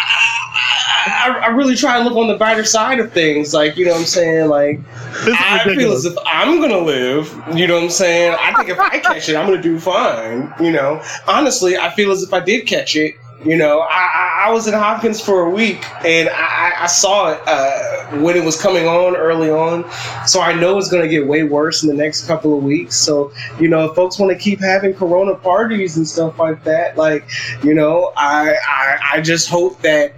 I, 1.22 1.38
I, 1.38 1.46
really 1.48 1.76
try 1.76 1.98
to 1.98 2.04
look 2.04 2.16
on 2.16 2.28
the 2.28 2.36
brighter 2.36 2.64
side 2.64 2.98
of 3.00 3.12
things. 3.12 3.54
Like 3.54 3.76
you 3.76 3.84
know 3.84 3.92
what 3.92 4.00
I'm 4.00 4.06
saying? 4.06 4.48
Like 4.48 4.80
I 5.26 5.62
feel 5.64 5.92
as 5.92 6.04
if 6.04 6.16
I'm 6.26 6.60
gonna 6.60 6.78
live. 6.78 7.32
You 7.54 7.66
know 7.66 7.74
what 7.74 7.84
I'm 7.84 7.90
saying? 7.90 8.36
I 8.38 8.52
think 8.54 8.68
if 8.68 8.78
I 8.78 8.98
catch 8.98 9.28
it, 9.28 9.36
I'm 9.36 9.46
gonna 9.46 9.62
do 9.62 9.78
fine. 9.78 10.52
You 10.60 10.72
know, 10.72 11.02
honestly, 11.26 11.76
I 11.76 11.90
feel 11.94 12.10
as 12.12 12.22
if 12.22 12.32
I 12.32 12.40
did 12.40 12.66
catch 12.66 12.96
it. 12.96 13.16
You 13.44 13.56
know, 13.56 13.80
I, 13.80 14.08
I, 14.14 14.44
I 14.46 14.50
was 14.52 14.68
in 14.68 14.74
Hopkins 14.74 15.20
for 15.20 15.40
a 15.40 15.50
week 15.50 15.84
and 16.04 16.28
I, 16.28 16.32
I- 16.32 16.72
I 16.82 16.86
saw 16.86 17.30
it 17.32 17.40
uh, 17.46 18.18
when 18.18 18.36
it 18.36 18.44
was 18.44 18.60
coming 18.60 18.86
on 18.88 19.14
early 19.14 19.50
on. 19.50 19.84
So 20.26 20.40
I 20.40 20.52
know 20.52 20.78
it's 20.78 20.88
going 20.88 21.02
to 21.04 21.08
get 21.08 21.26
way 21.28 21.44
worse 21.44 21.84
in 21.84 21.88
the 21.88 21.94
next 21.94 22.26
couple 22.26 22.56
of 22.58 22.64
weeks. 22.64 22.96
So, 22.96 23.32
you 23.60 23.68
know, 23.68 23.84
if 23.84 23.94
folks 23.94 24.18
want 24.18 24.32
to 24.32 24.38
keep 24.38 24.58
having 24.60 24.94
Corona 24.94 25.36
parties 25.36 25.96
and 25.96 26.06
stuff 26.06 26.40
like 26.40 26.64
that, 26.64 26.96
like, 26.96 27.24
you 27.62 27.72
know, 27.74 28.12
I, 28.16 28.56
I, 28.68 28.98
I 29.12 29.20
just 29.20 29.48
hope 29.48 29.80
that 29.82 30.12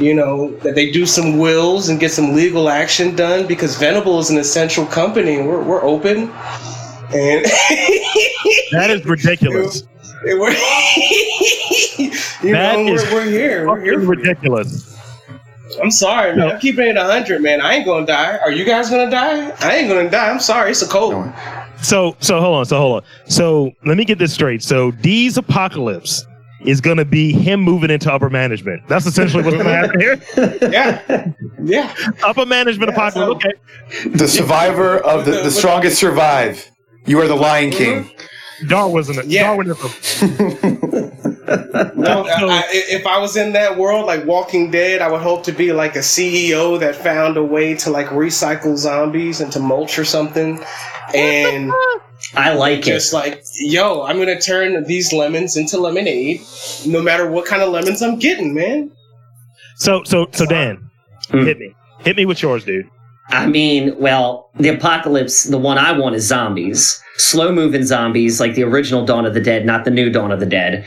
you 0.00 0.14
know, 0.14 0.50
that 0.58 0.74
they 0.74 0.90
do 0.90 1.06
some 1.06 1.38
wills 1.38 1.88
and 1.88 2.00
get 2.00 2.10
some 2.12 2.34
legal 2.34 2.68
action 2.68 3.14
done 3.14 3.46
because 3.46 3.76
Venable 3.76 4.18
is 4.18 4.30
an 4.30 4.38
essential 4.38 4.84
company 4.86 5.36
and 5.36 5.46
we're, 5.48 5.62
we're 5.62 5.84
open. 5.84 6.30
And 7.12 7.44
That 8.72 8.90
is 8.90 9.04
ridiculous. 9.04 9.84
we're, 10.24 10.50
you 12.42 12.52
That 12.52 12.76
know, 12.76 12.92
is 12.94 13.02
we're, 13.04 13.14
we're 13.14 13.24
here. 13.30 13.68
We're 13.68 13.80
here. 13.80 13.94
Fucking 13.94 14.06
For 14.06 14.14
you. 14.14 14.20
ridiculous. 14.22 14.90
I'm 15.82 15.90
sorry, 15.90 16.36
man. 16.36 16.50
I'm 16.52 16.60
keeping 16.60 16.86
it 16.86 16.96
100, 16.96 17.42
man. 17.42 17.60
I 17.60 17.74
ain't 17.74 17.86
gonna 17.86 18.06
die. 18.06 18.38
Are 18.38 18.52
you 18.52 18.64
guys 18.64 18.90
gonna 18.90 19.10
die? 19.10 19.50
I 19.60 19.76
ain't 19.76 19.88
gonna 19.88 20.10
die. 20.10 20.30
I'm 20.30 20.38
sorry. 20.40 20.70
It's 20.70 20.82
a 20.82 20.88
cold. 20.88 21.32
So 21.82 22.16
so 22.20 22.40
hold 22.40 22.56
on, 22.58 22.64
so 22.64 22.78
hold 22.78 23.02
on. 23.02 23.08
So 23.30 23.72
let 23.84 23.96
me 23.96 24.04
get 24.04 24.18
this 24.18 24.32
straight. 24.32 24.62
So 24.62 24.90
D's 24.92 25.36
apocalypse 25.36 26.26
is 26.64 26.80
gonna 26.80 27.04
be 27.04 27.32
him 27.32 27.60
moving 27.60 27.90
into 27.90 28.12
upper 28.12 28.30
management. 28.30 28.86
That's 28.88 29.06
essentially 29.06 29.42
what's 29.42 29.56
gonna 29.56 29.70
happen 29.70 30.00
here. 30.00 30.20
Yeah. 30.70 31.32
Yeah. 31.62 31.94
Upper 32.24 32.46
management 32.46 32.90
Yeah, 32.90 32.94
apocalypse. 33.08 33.42
so- 33.44 33.48
Okay. 34.08 34.10
The 34.18 34.28
survivor 34.28 34.98
of 34.98 35.24
the, 35.24 35.32
the- 35.32 35.42
the 35.44 35.50
strongest 35.50 35.98
survive. 35.98 36.70
You 37.06 37.20
are 37.20 37.28
the 37.28 37.34
Lion 37.36 37.70
mm-hmm. 37.70 38.04
King. 38.04 38.10
Darwinism. 38.68 39.24
Yeah. 39.26 39.44
Darwinism. 39.54 39.90
No, 41.46 42.24
I, 42.26 42.60
I- 42.60 42.64
if 42.72 43.06
I 43.06 43.18
was 43.18 43.36
in 43.36 43.52
that 43.52 43.76
world, 43.76 44.06
like 44.06 44.24
Walking 44.24 44.70
Dead, 44.70 45.02
I 45.02 45.10
would 45.10 45.20
hope 45.20 45.44
to 45.44 45.52
be 45.52 45.72
like 45.72 45.94
a 45.96 46.00
CEO 46.00 46.78
that 46.80 46.96
found 46.96 47.36
a 47.36 47.44
way 47.44 47.74
to 47.76 47.90
like 47.90 48.06
recycle 48.08 48.76
zombies 48.76 49.40
into 49.40 49.60
mulch 49.60 49.98
or 49.98 50.04
something, 50.04 50.58
and 51.14 51.70
I 52.34 52.54
like 52.54 52.80
it. 52.80 52.84
just 52.84 53.12
like, 53.12 53.44
yo, 53.60 54.02
I'm 54.04 54.18
gonna 54.18 54.40
turn 54.40 54.82
these 54.84 55.12
lemons 55.12 55.56
into 55.56 55.78
lemonade, 55.78 56.40
no 56.86 57.02
matter 57.02 57.30
what 57.30 57.44
kind 57.46 57.62
of 57.62 57.68
lemons 57.70 58.00
I'm 58.02 58.18
getting, 58.18 58.54
man. 58.54 58.90
So 59.76 60.02
so 60.04 60.26
so 60.32 60.46
Dan, 60.46 60.90
Hmm. 61.30 61.44
hit 61.44 61.58
me. 61.58 61.74
Hit 62.00 62.16
me 62.16 62.24
with 62.24 62.40
yours, 62.42 62.64
dude. 62.64 62.88
I 63.28 63.46
mean, 63.46 63.98
well, 63.98 64.50
the 64.56 64.68
apocalypse, 64.68 65.44
the 65.44 65.58
one 65.58 65.78
I 65.78 65.92
want 65.92 66.14
is 66.14 66.26
zombies. 66.26 67.02
Slow 67.16 67.52
moving 67.52 67.84
zombies, 67.84 68.40
like 68.40 68.54
the 68.54 68.64
original 68.64 69.04
Dawn 69.04 69.24
of 69.24 69.34
the 69.34 69.40
Dead, 69.40 69.64
not 69.64 69.84
the 69.84 69.90
new 69.90 70.10
Dawn 70.10 70.30
of 70.30 70.40
the 70.40 70.46
Dead. 70.46 70.86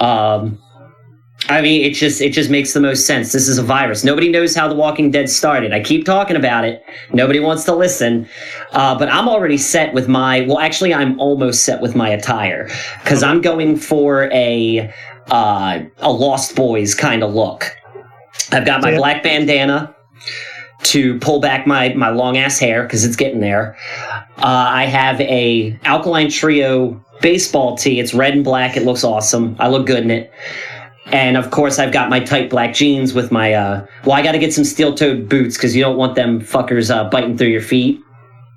Um, 0.00 0.58
I 1.48 1.60
mean, 1.60 1.84
it 1.84 1.94
just 1.94 2.20
it 2.20 2.32
just 2.32 2.50
makes 2.50 2.72
the 2.72 2.80
most 2.80 3.06
sense. 3.06 3.32
This 3.32 3.46
is 3.46 3.58
a 3.58 3.62
virus. 3.62 4.02
Nobody 4.02 4.28
knows 4.30 4.54
how 4.54 4.68
The 4.68 4.74
Walking 4.74 5.10
Dead 5.10 5.28
started. 5.30 5.72
I 5.72 5.80
keep 5.80 6.04
talking 6.04 6.34
about 6.34 6.64
it. 6.64 6.82
Nobody 7.12 7.40
wants 7.40 7.64
to 7.64 7.74
listen. 7.74 8.28
Uh, 8.72 8.98
but 8.98 9.08
I'm 9.08 9.28
already 9.28 9.58
set 9.58 9.94
with 9.94 10.08
my. 10.08 10.40
Well, 10.42 10.58
actually, 10.58 10.92
I'm 10.92 11.18
almost 11.20 11.64
set 11.64 11.80
with 11.80 11.94
my 11.94 12.08
attire 12.08 12.68
because 13.02 13.22
I'm 13.22 13.42
going 13.42 13.76
for 13.76 14.30
a 14.32 14.92
uh, 15.30 15.80
a 15.98 16.10
Lost 16.10 16.56
Boys 16.56 16.94
kind 16.94 17.22
of 17.22 17.34
look. 17.34 17.76
I've 18.50 18.66
got 18.66 18.82
my 18.82 18.96
black 18.96 19.22
bandana 19.22 19.95
to 20.92 21.18
pull 21.18 21.40
back 21.40 21.66
my 21.66 21.94
my 21.94 22.10
long 22.10 22.36
ass 22.36 22.58
hair 22.58 22.82
because 22.82 23.04
it's 23.04 23.16
getting 23.16 23.40
there. 23.40 23.76
Uh, 24.38 24.68
I 24.68 24.84
have 24.86 25.20
a 25.20 25.78
alkaline 25.84 26.30
trio 26.30 27.02
baseball 27.20 27.76
tee. 27.76 28.00
It's 28.00 28.14
red 28.14 28.34
and 28.34 28.44
black. 28.44 28.76
It 28.76 28.84
looks 28.84 29.04
awesome. 29.04 29.56
I 29.58 29.68
look 29.68 29.86
good 29.86 30.04
in 30.04 30.10
it. 30.10 30.32
And 31.06 31.36
of 31.36 31.50
course, 31.50 31.78
I've 31.78 31.92
got 31.92 32.10
my 32.10 32.20
tight 32.20 32.50
black 32.50 32.74
jeans 32.74 33.14
with 33.14 33.30
my. 33.30 33.54
Uh, 33.54 33.86
well, 34.04 34.16
I 34.16 34.22
got 34.22 34.32
to 34.32 34.38
get 34.38 34.52
some 34.52 34.64
steel-toed 34.64 35.28
boots 35.28 35.56
because 35.56 35.76
you 35.76 35.82
don't 35.82 35.96
want 35.96 36.16
them 36.16 36.40
fuckers 36.40 36.94
uh, 36.94 37.08
biting 37.08 37.38
through 37.38 37.48
your 37.48 37.62
feet. 37.62 38.00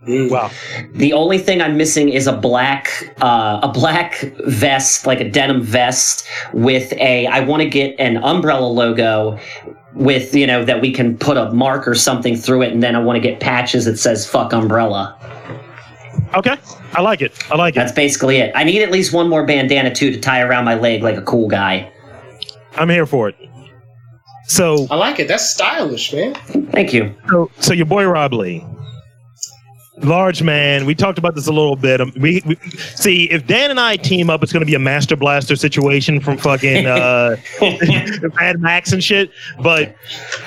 Wow. 0.07 0.49
The 0.93 1.13
only 1.13 1.37
thing 1.37 1.61
I'm 1.61 1.77
missing 1.77 2.09
is 2.09 2.25
a 2.25 2.35
black 2.35 3.13
uh, 3.21 3.59
a 3.61 3.67
black 3.67 4.19
vest, 4.47 5.05
like 5.05 5.19
a 5.19 5.29
denim 5.29 5.61
vest 5.61 6.27
with 6.53 6.91
a. 6.93 7.27
I 7.27 7.41
want 7.41 7.61
to 7.61 7.69
get 7.69 7.99
an 7.99 8.17
umbrella 8.17 8.65
logo 8.65 9.37
with 9.93 10.35
you 10.35 10.47
know 10.47 10.63
that 10.65 10.81
we 10.81 10.91
can 10.91 11.17
put 11.17 11.37
a 11.37 11.51
mark 11.51 11.87
or 11.87 11.95
something 11.95 12.35
through 12.35 12.63
it, 12.63 12.71
and 12.71 12.83
then 12.83 12.95
I 12.95 12.99
want 12.99 13.17
to 13.17 13.21
get 13.21 13.39
patches 13.39 13.85
that 13.85 13.97
says 13.97 14.27
"fuck 14.29 14.53
umbrella." 14.53 15.15
Okay. 16.35 16.57
I 16.93 17.01
like 17.01 17.21
it. 17.21 17.33
I 17.51 17.55
like 17.55 17.75
it. 17.75 17.79
That's 17.79 17.91
basically 17.91 18.37
it. 18.37 18.51
I 18.55 18.63
need 18.63 18.81
at 18.81 18.91
least 18.91 19.13
one 19.13 19.29
more 19.29 19.45
bandana 19.45 19.93
too 19.93 20.11
to 20.11 20.19
tie 20.19 20.41
around 20.41 20.65
my 20.65 20.75
leg 20.75 21.03
like 21.03 21.17
a 21.17 21.21
cool 21.21 21.47
guy. 21.47 21.91
I'm 22.75 22.89
here 22.89 23.05
for 23.05 23.29
it. 23.29 23.35
So 24.47 24.87
I 24.89 24.95
like 24.95 25.19
it. 25.19 25.27
That's 25.27 25.49
stylish, 25.49 26.13
man. 26.13 26.33
Thank 26.71 26.93
you. 26.93 27.15
so 27.29 27.51
so 27.59 27.73
your 27.73 27.85
boy 27.85 28.05
Rob 28.05 28.33
Lee. 28.33 28.65
Large 30.01 30.43
man, 30.43 30.85
we 30.85 30.95
talked 30.95 31.17
about 31.17 31.35
this 31.35 31.47
a 31.47 31.51
little 31.51 31.75
bit. 31.75 31.99
Um, 31.99 32.13
we, 32.15 32.41
we 32.45 32.55
see 32.95 33.29
if 33.31 33.45
Dan 33.45 33.69
and 33.69 33.79
I 33.79 33.97
team 33.97 34.29
up, 34.29 34.41
it's 34.43 34.53
going 34.53 34.61
to 34.61 34.65
be 34.65 34.75
a 34.75 34.79
Master 34.79 35.15
Blaster 35.15 35.55
situation 35.55 36.21
from 36.21 36.37
fucking 36.37 36.85
uh, 36.85 37.35
Mad 38.39 38.59
Max 38.61 38.93
and 38.93 39.03
shit. 39.03 39.31
But 39.61 39.93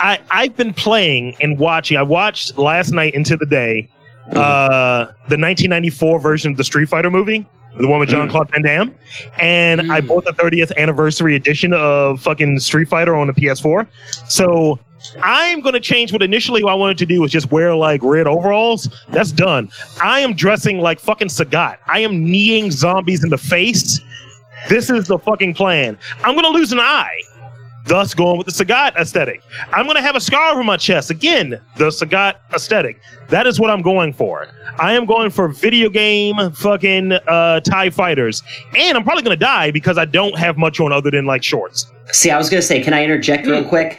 I 0.00 0.20
I've 0.30 0.56
been 0.56 0.72
playing 0.72 1.36
and 1.40 1.58
watching. 1.58 1.96
I 1.98 2.02
watched 2.02 2.56
last 2.56 2.92
night 2.92 3.14
into 3.14 3.36
the 3.36 3.46
day 3.46 3.88
uh, 4.30 5.04
the 5.28 5.36
1994 5.38 6.20
version 6.20 6.52
of 6.52 6.56
the 6.56 6.64
Street 6.64 6.88
Fighter 6.88 7.10
movie, 7.10 7.46
the 7.78 7.86
one 7.88 8.00
with 8.00 8.08
John 8.08 8.30
Claude 8.30 8.50
Van 8.50 8.62
Damme, 8.62 8.94
and 9.38 9.92
I 9.92 10.00
bought 10.00 10.24
the 10.24 10.32
30th 10.32 10.74
anniversary 10.76 11.36
edition 11.36 11.72
of 11.74 12.22
fucking 12.22 12.58
Street 12.60 12.88
Fighter 12.88 13.14
on 13.14 13.26
the 13.26 13.32
PS4. 13.34 13.86
So 14.28 14.78
I'm 15.22 15.60
going 15.60 15.74
to 15.74 15.80
change 15.80 16.12
what 16.12 16.22
initially 16.22 16.62
I 16.64 16.74
wanted 16.74 16.98
to 16.98 17.06
do 17.06 17.20
was 17.20 17.32
just 17.32 17.50
wear 17.50 17.74
like 17.74 18.02
red 18.02 18.26
overalls. 18.26 18.88
That's 19.08 19.32
done. 19.32 19.70
I 20.02 20.20
am 20.20 20.34
dressing 20.34 20.78
like 20.78 21.00
fucking 21.00 21.28
Sagat. 21.28 21.78
I 21.86 22.00
am 22.00 22.24
kneeing 22.24 22.70
zombies 22.70 23.24
in 23.24 23.30
the 23.30 23.38
face. 23.38 24.00
This 24.68 24.90
is 24.90 25.08
the 25.08 25.18
fucking 25.18 25.54
plan. 25.54 25.98
I'm 26.24 26.34
going 26.34 26.44
to 26.44 26.50
lose 26.50 26.72
an 26.72 26.80
eye. 26.80 27.20
Thus, 27.84 28.14
going 28.14 28.38
with 28.38 28.46
the 28.46 28.52
Sagat 28.52 28.94
aesthetic. 28.94 29.42
I'm 29.72 29.86
going 29.86 29.96
to 29.96 30.02
have 30.02 30.14
a 30.14 30.20
scar 30.20 30.52
over 30.52 30.62
my 30.62 30.76
chest. 30.76 31.10
Again, 31.10 31.60
the 31.76 31.88
Sagat 31.88 32.36
aesthetic. 32.54 33.00
That 33.28 33.48
is 33.48 33.58
what 33.58 33.70
I'm 33.70 33.82
going 33.82 34.12
for. 34.12 34.46
I 34.78 34.92
am 34.92 35.04
going 35.04 35.30
for 35.30 35.48
video 35.48 35.88
game 35.88 36.36
fucking 36.52 37.12
uh, 37.12 37.58
TIE 37.60 37.90
fighters. 37.90 38.44
And 38.76 38.96
I'm 38.96 39.02
probably 39.02 39.24
going 39.24 39.36
to 39.36 39.44
die 39.44 39.72
because 39.72 39.98
I 39.98 40.04
don't 40.04 40.38
have 40.38 40.56
much 40.56 40.78
on 40.78 40.92
other 40.92 41.10
than 41.10 41.26
like 41.26 41.42
shorts. 41.42 41.90
See, 42.12 42.30
I 42.30 42.36
was 42.36 42.50
gonna 42.50 42.62
say, 42.62 42.82
can 42.82 42.92
I 42.92 43.02
interject 43.04 43.46
real 43.46 43.64
quick? 43.64 43.98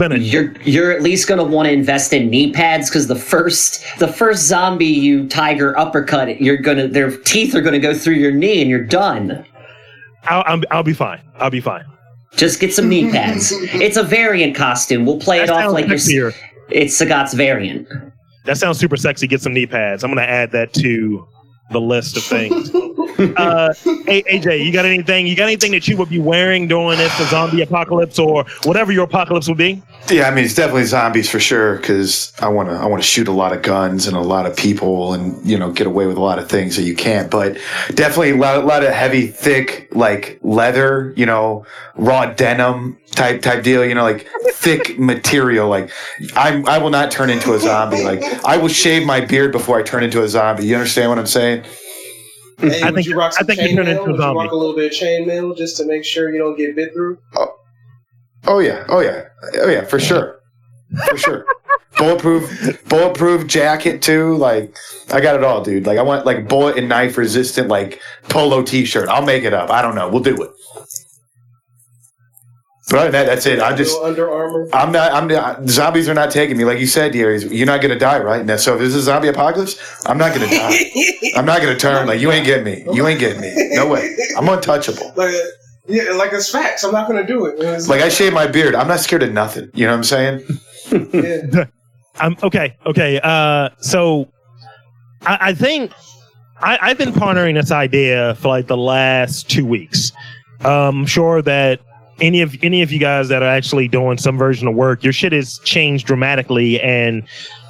A- 0.00 0.18
You're 0.18 0.52
you're 0.62 0.90
at 0.92 1.02
least 1.02 1.28
gonna 1.28 1.44
want 1.44 1.66
to 1.66 1.72
invest 1.72 2.12
in 2.12 2.28
knee 2.28 2.52
pads 2.52 2.88
because 2.90 3.06
the 3.06 3.14
first 3.16 3.84
the 3.98 4.08
first 4.08 4.44
zombie 4.46 4.86
you 4.86 5.28
tiger 5.28 5.78
uppercut, 5.78 6.40
you're 6.40 6.56
gonna 6.56 6.88
their 6.88 7.16
teeth 7.18 7.54
are 7.54 7.60
gonna 7.60 7.78
go 7.78 7.94
through 7.94 8.14
your 8.14 8.32
knee 8.32 8.60
and 8.60 8.68
you're 8.70 8.84
done. 8.84 9.44
I'll, 10.24 10.42
I'll, 10.46 10.60
I'll 10.72 10.82
be 10.82 10.92
fine. 10.92 11.20
I'll 11.38 11.50
be 11.50 11.60
fine. 11.60 11.84
Just 12.34 12.58
get 12.60 12.74
some 12.74 12.88
knee 12.88 13.10
pads. 13.10 13.52
It's 13.52 13.96
a 13.96 14.02
variant 14.02 14.56
costume. 14.56 15.06
We'll 15.06 15.20
play 15.20 15.38
That 15.38 15.44
it 15.44 15.50
off 15.50 15.72
like 15.72 15.86
you're. 16.08 16.32
It's 16.68 17.00
Sagat's 17.00 17.32
variant. 17.34 17.86
That 18.44 18.56
sounds 18.58 18.78
super 18.78 18.96
sexy. 18.96 19.26
Get 19.28 19.40
some 19.40 19.54
knee 19.54 19.66
pads. 19.66 20.02
I'm 20.04 20.10
gonna 20.10 20.22
add 20.22 20.50
that 20.52 20.72
to 20.74 21.26
the 21.70 21.80
list 21.80 22.16
of 22.16 22.22
things. 22.22 22.70
uh, 23.36 23.74
hey, 24.06 24.22
AJ, 24.22 24.64
you 24.64 24.72
got 24.72 24.84
anything? 24.84 25.26
You 25.26 25.34
got 25.34 25.44
anything 25.44 25.72
that 25.72 25.88
you 25.88 25.96
would 25.96 26.08
be 26.08 26.18
wearing 26.18 26.68
during 26.68 26.98
this 26.98 27.12
zombie 27.28 27.62
apocalypse 27.62 28.18
or 28.18 28.44
whatever 28.64 28.92
your 28.92 29.04
apocalypse 29.04 29.48
would 29.48 29.58
be? 29.58 29.82
Yeah, 30.08 30.28
I 30.28 30.34
mean 30.34 30.44
it's 30.44 30.54
definitely 30.54 30.84
zombies 30.84 31.28
for 31.28 31.40
sure 31.40 31.76
because 31.76 32.32
I 32.40 32.48
want 32.48 32.68
to 32.68 32.74
I 32.74 32.86
want 32.86 33.02
to 33.02 33.08
shoot 33.08 33.26
a 33.26 33.32
lot 33.32 33.52
of 33.52 33.62
guns 33.62 34.06
and 34.06 34.16
a 34.16 34.20
lot 34.20 34.46
of 34.46 34.56
people 34.56 35.14
and 35.14 35.44
you 35.44 35.58
know 35.58 35.72
get 35.72 35.86
away 35.86 36.06
with 36.06 36.16
a 36.16 36.22
lot 36.22 36.38
of 36.38 36.48
things 36.48 36.76
that 36.76 36.82
you 36.82 36.94
can't. 36.94 37.30
But 37.30 37.58
definitely 37.94 38.30
a 38.30 38.36
lot, 38.36 38.58
a 38.58 38.60
lot 38.60 38.84
of 38.84 38.92
heavy, 38.92 39.26
thick 39.26 39.88
like 39.92 40.38
leather, 40.42 41.12
you 41.16 41.26
know, 41.26 41.66
raw 41.96 42.26
denim 42.26 42.98
type 43.16 43.42
type 43.42 43.64
deal. 43.64 43.84
You 43.84 43.94
know, 43.94 44.02
like 44.04 44.28
thick 44.52 44.98
material. 44.98 45.68
Like 45.68 45.90
I 46.36 46.62
I 46.66 46.78
will 46.78 46.90
not 46.90 47.10
turn 47.10 47.30
into 47.30 47.54
a 47.54 47.58
zombie. 47.58 48.04
Like 48.04 48.22
I 48.44 48.56
will 48.56 48.68
shave 48.68 49.04
my 49.06 49.20
beard 49.20 49.50
before 49.52 49.78
I 49.78 49.82
turn 49.82 50.04
into 50.04 50.22
a 50.22 50.28
zombie. 50.28 50.66
You 50.66 50.76
understand 50.76 51.08
what 51.10 51.18
I'm 51.18 51.26
saying? 51.26 51.64
Hey, 52.58 52.82
I 52.82 52.90
think- 52.92 53.06
you 53.06 53.16
rock 53.18 53.32
I 53.34 53.38
some 53.38 53.46
think 53.48 53.60
you 53.60 53.66
chain 53.68 53.76
turn 53.76 53.84
mail? 53.86 53.98
into 53.98 54.02
a 54.02 54.06
Would 54.12 54.16
you 54.16 54.22
zombie. 54.22 54.38
rock 54.38 54.52
a 54.52 54.56
little 54.56 54.74
bit 54.76 54.86
of 54.86 54.92
chain 54.92 55.26
mail 55.26 55.54
just 55.54 55.76
to 55.78 55.84
make 55.86 56.04
sure 56.04 56.32
you 56.32 56.38
don't 56.38 56.56
get 56.56 56.74
bit 56.76 56.92
through? 56.94 57.18
Oh, 57.36 57.48
Oh 58.48 58.58
yeah, 58.60 58.84
oh 58.88 59.00
yeah, 59.00 59.24
oh 59.56 59.68
yeah, 59.68 59.84
for 59.84 59.98
sure, 59.98 60.38
for 61.08 61.16
sure. 61.18 61.44
bulletproof, 61.98 62.82
bulletproof 62.88 63.46
jacket 63.48 64.00
too. 64.02 64.36
Like 64.36 64.74
I 65.12 65.20
got 65.20 65.34
it 65.34 65.42
all, 65.44 65.62
dude. 65.62 65.84
Like 65.86 65.98
I 65.98 66.02
want 66.02 66.24
like 66.24 66.48
bullet 66.48 66.76
and 66.78 66.88
knife 66.88 67.18
resistant 67.18 67.68
like 67.68 68.00
polo 68.28 68.62
t-shirt. 68.62 69.08
I'll 69.08 69.24
make 69.24 69.42
it 69.44 69.52
up. 69.52 69.68
I 69.70 69.82
don't 69.82 69.94
know. 69.96 70.08
We'll 70.08 70.22
do 70.22 70.40
it. 70.42 70.50
But 72.88 73.10
that, 73.12 73.26
that's 73.26 73.46
it. 73.46 73.58
I 73.60 73.74
just. 73.74 74.00
Under 74.00 74.30
Armour. 74.30 74.68
I'm 74.72 74.92
not. 74.92 75.12
I'm 75.12 75.26
not. 75.26 75.68
Zombies 75.68 76.08
are 76.08 76.14
not 76.14 76.30
taking 76.30 76.56
me, 76.56 76.64
like 76.64 76.78
you 76.78 76.86
said, 76.86 77.12
Darius. 77.12 77.42
You're 77.44 77.66
not 77.66 77.80
gonna 77.82 77.98
die, 77.98 78.20
right? 78.20 78.44
Now, 78.46 78.56
so 78.56 78.74
if 78.74 78.78
this 78.78 78.90
is 78.90 78.96
a 78.96 79.02
zombie 79.02 79.26
apocalypse, 79.26 80.04
I'm 80.06 80.16
not 80.18 80.32
gonna 80.32 80.46
die. 80.48 80.78
I'm 81.36 81.44
not 81.44 81.60
gonna 81.60 81.76
turn. 81.76 82.06
Like 82.06 82.20
you 82.20 82.30
ain't 82.30 82.46
getting 82.46 82.64
me. 82.64 82.84
You 82.92 83.08
ain't 83.08 83.18
getting 83.18 83.40
me. 83.40 83.52
No 83.74 83.88
way. 83.88 84.16
I'm 84.38 84.48
untouchable. 84.48 85.12
Like, 85.16 85.34
yeah, 85.88 86.12
like 86.12 86.32
it's 86.32 86.48
facts. 86.48 86.84
I'm 86.84 86.92
not 86.92 87.08
gonna 87.08 87.26
do 87.26 87.46
it. 87.46 87.58
It's- 87.58 87.88
Like 87.88 88.02
I 88.02 88.08
shave 88.08 88.32
my 88.32 88.46
beard. 88.46 88.76
I'm 88.76 88.86
not 88.86 89.00
scared 89.00 89.24
of 89.24 89.32
nothing. 89.32 89.68
You 89.74 89.86
know 89.86 89.92
what 89.92 89.98
I'm 89.98 90.04
saying? 90.04 90.44
yeah. 91.12 91.64
I'm 92.20 92.36
okay. 92.44 92.76
Okay. 92.86 93.18
Uh, 93.22 93.70
so 93.80 94.28
I, 95.22 95.38
I 95.48 95.54
think 95.54 95.90
I, 96.60 96.78
I've 96.80 96.98
been 96.98 97.12
pondering 97.12 97.56
this 97.56 97.72
idea 97.72 98.36
for 98.36 98.46
like 98.48 98.68
the 98.68 98.76
last 98.76 99.50
two 99.50 99.66
weeks. 99.66 100.12
Um, 100.60 101.00
I'm 101.00 101.06
sure 101.06 101.42
that 101.42 101.80
any 102.20 102.40
of 102.40 102.56
any 102.62 102.82
of 102.82 102.90
you 102.90 102.98
guys 102.98 103.28
that 103.28 103.42
are 103.42 103.48
actually 103.48 103.88
doing 103.88 104.18
some 104.18 104.38
version 104.38 104.68
of 104.68 104.74
work, 104.74 105.04
your 105.04 105.12
shit 105.12 105.32
has 105.32 105.58
changed 105.60 106.06
dramatically, 106.06 106.80
and 106.80 107.22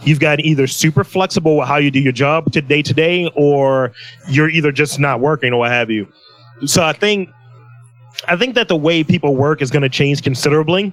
you've 0.02 0.20
got 0.20 0.40
either 0.40 0.66
super 0.66 1.04
flexible 1.04 1.56
with 1.58 1.68
how 1.68 1.76
you 1.76 1.90
do 1.90 1.98
your 1.98 2.12
job 2.12 2.52
to 2.52 2.62
day 2.62 2.82
to 2.82 2.94
day, 2.94 3.30
or 3.34 3.92
you're 4.28 4.50
either 4.50 4.72
just 4.72 4.98
not 4.98 5.20
working 5.20 5.52
or 5.52 5.60
what 5.60 5.70
have 5.70 5.90
you. 5.90 6.06
So 6.64 6.82
I 6.82 6.92
think 6.92 7.28
I 8.28 8.36
think 8.36 8.54
that 8.54 8.68
the 8.68 8.76
way 8.76 9.04
people 9.04 9.34
work 9.34 9.60
is 9.62 9.70
going 9.70 9.82
to 9.82 9.88
change 9.88 10.22
considerably. 10.22 10.92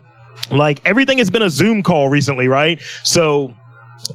Like 0.51 0.81
everything 0.85 1.19
has 1.19 1.29
been 1.29 1.43
a 1.43 1.49
Zoom 1.49 1.83
call 1.83 2.09
recently, 2.09 2.47
right? 2.47 2.81
So 3.03 3.53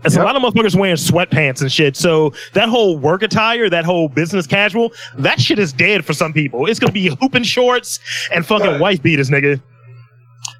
it's 0.04 0.16
a 0.16 0.22
lot 0.22 0.36
of 0.36 0.42
motherfuckers 0.42 0.76
wearing 0.76 0.96
sweatpants 0.96 1.60
and 1.62 1.72
shit. 1.72 1.96
So 1.96 2.32
that 2.52 2.68
whole 2.68 2.98
work 2.98 3.22
attire, 3.22 3.70
that 3.70 3.84
whole 3.84 4.08
business 4.08 4.46
casual, 4.46 4.92
that 5.16 5.40
shit 5.40 5.58
is 5.58 5.72
dead 5.72 6.04
for 6.04 6.12
some 6.12 6.32
people. 6.32 6.66
It's 6.66 6.78
gonna 6.78 6.92
be 6.92 7.08
hooping 7.20 7.44
shorts 7.44 8.00
and 8.32 8.44
fucking 8.46 8.66
Right. 8.72 8.80
wife 8.80 9.02
beaters, 9.02 9.30
nigga. 9.30 9.60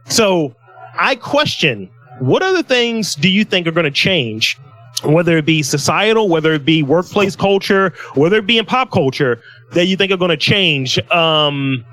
So 0.09 0.55
I 0.99 1.15
question 1.15 1.89
what 2.21 2.43
other 2.43 2.63
things 2.63 3.15
do 3.15 3.29
you 3.29 3.45
think 3.45 3.67
are 3.67 3.71
gonna 3.73 3.91
change? 3.91 4.59
Whether 5.05 5.37
it 5.39 5.47
be 5.47 5.63
societal, 5.63 6.29
whether 6.29 6.53
it 6.55 6.65
be 6.65 6.83
workplace 6.83 7.37
culture, 7.37 7.93
whether 8.15 8.39
it 8.39 8.47
be 8.47 8.59
in 8.59 8.65
pop 8.65 8.91
culture, 8.91 9.41
that 9.73 9.87
you 9.87 9.97
think 9.97 10.11
are 10.11 10.17
going 10.17 10.31
to 10.31 10.37
change 10.37 10.99
um, 11.11 11.85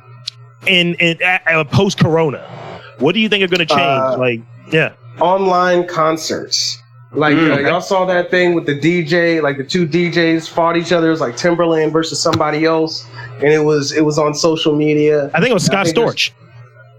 in 0.66 0.96
in 0.96 1.20
uh, 1.22 1.64
post 1.66 2.00
Corona. 2.00 2.40
What 2.98 3.14
do 3.14 3.20
you 3.20 3.30
think 3.30 3.44
are 3.44 3.48
going 3.48 3.60
to 3.60 3.66
change? 3.68 3.80
Uh, 3.80 4.18
like, 4.18 4.42
yeah, 4.72 4.94
Online 5.20 5.88
concerts. 5.88 6.82
Like 7.16 7.36
Mm, 7.36 7.56
uh, 7.58 7.60
y'all 7.70 7.82
saw 7.82 8.06
that 8.06 8.30
thing 8.30 8.54
with 8.56 8.66
the 8.66 8.78
DJ, 8.78 9.42
like 9.42 9.58
the 9.58 9.64
two 9.64 9.88
DJs 9.88 10.50
fought 10.50 10.76
each 10.78 10.92
other. 10.92 11.08
It 11.08 11.12
was 11.12 11.22
like 11.22 11.36
Timbaland 11.36 11.92
versus 11.92 12.22
somebody 12.22 12.66
else, 12.66 13.08
and 13.36 13.46
it 13.46 13.64
was 13.64 13.92
it 13.94 14.04
was 14.04 14.18
on 14.20 14.34
social 14.34 14.76
media. 14.76 15.28
I 15.34 15.40
think 15.40 15.52
it 15.52 15.54
was 15.54 15.66
Scott 15.66 15.86
think 15.86 15.96
there's- 15.96 16.14
Storch. 16.14 16.32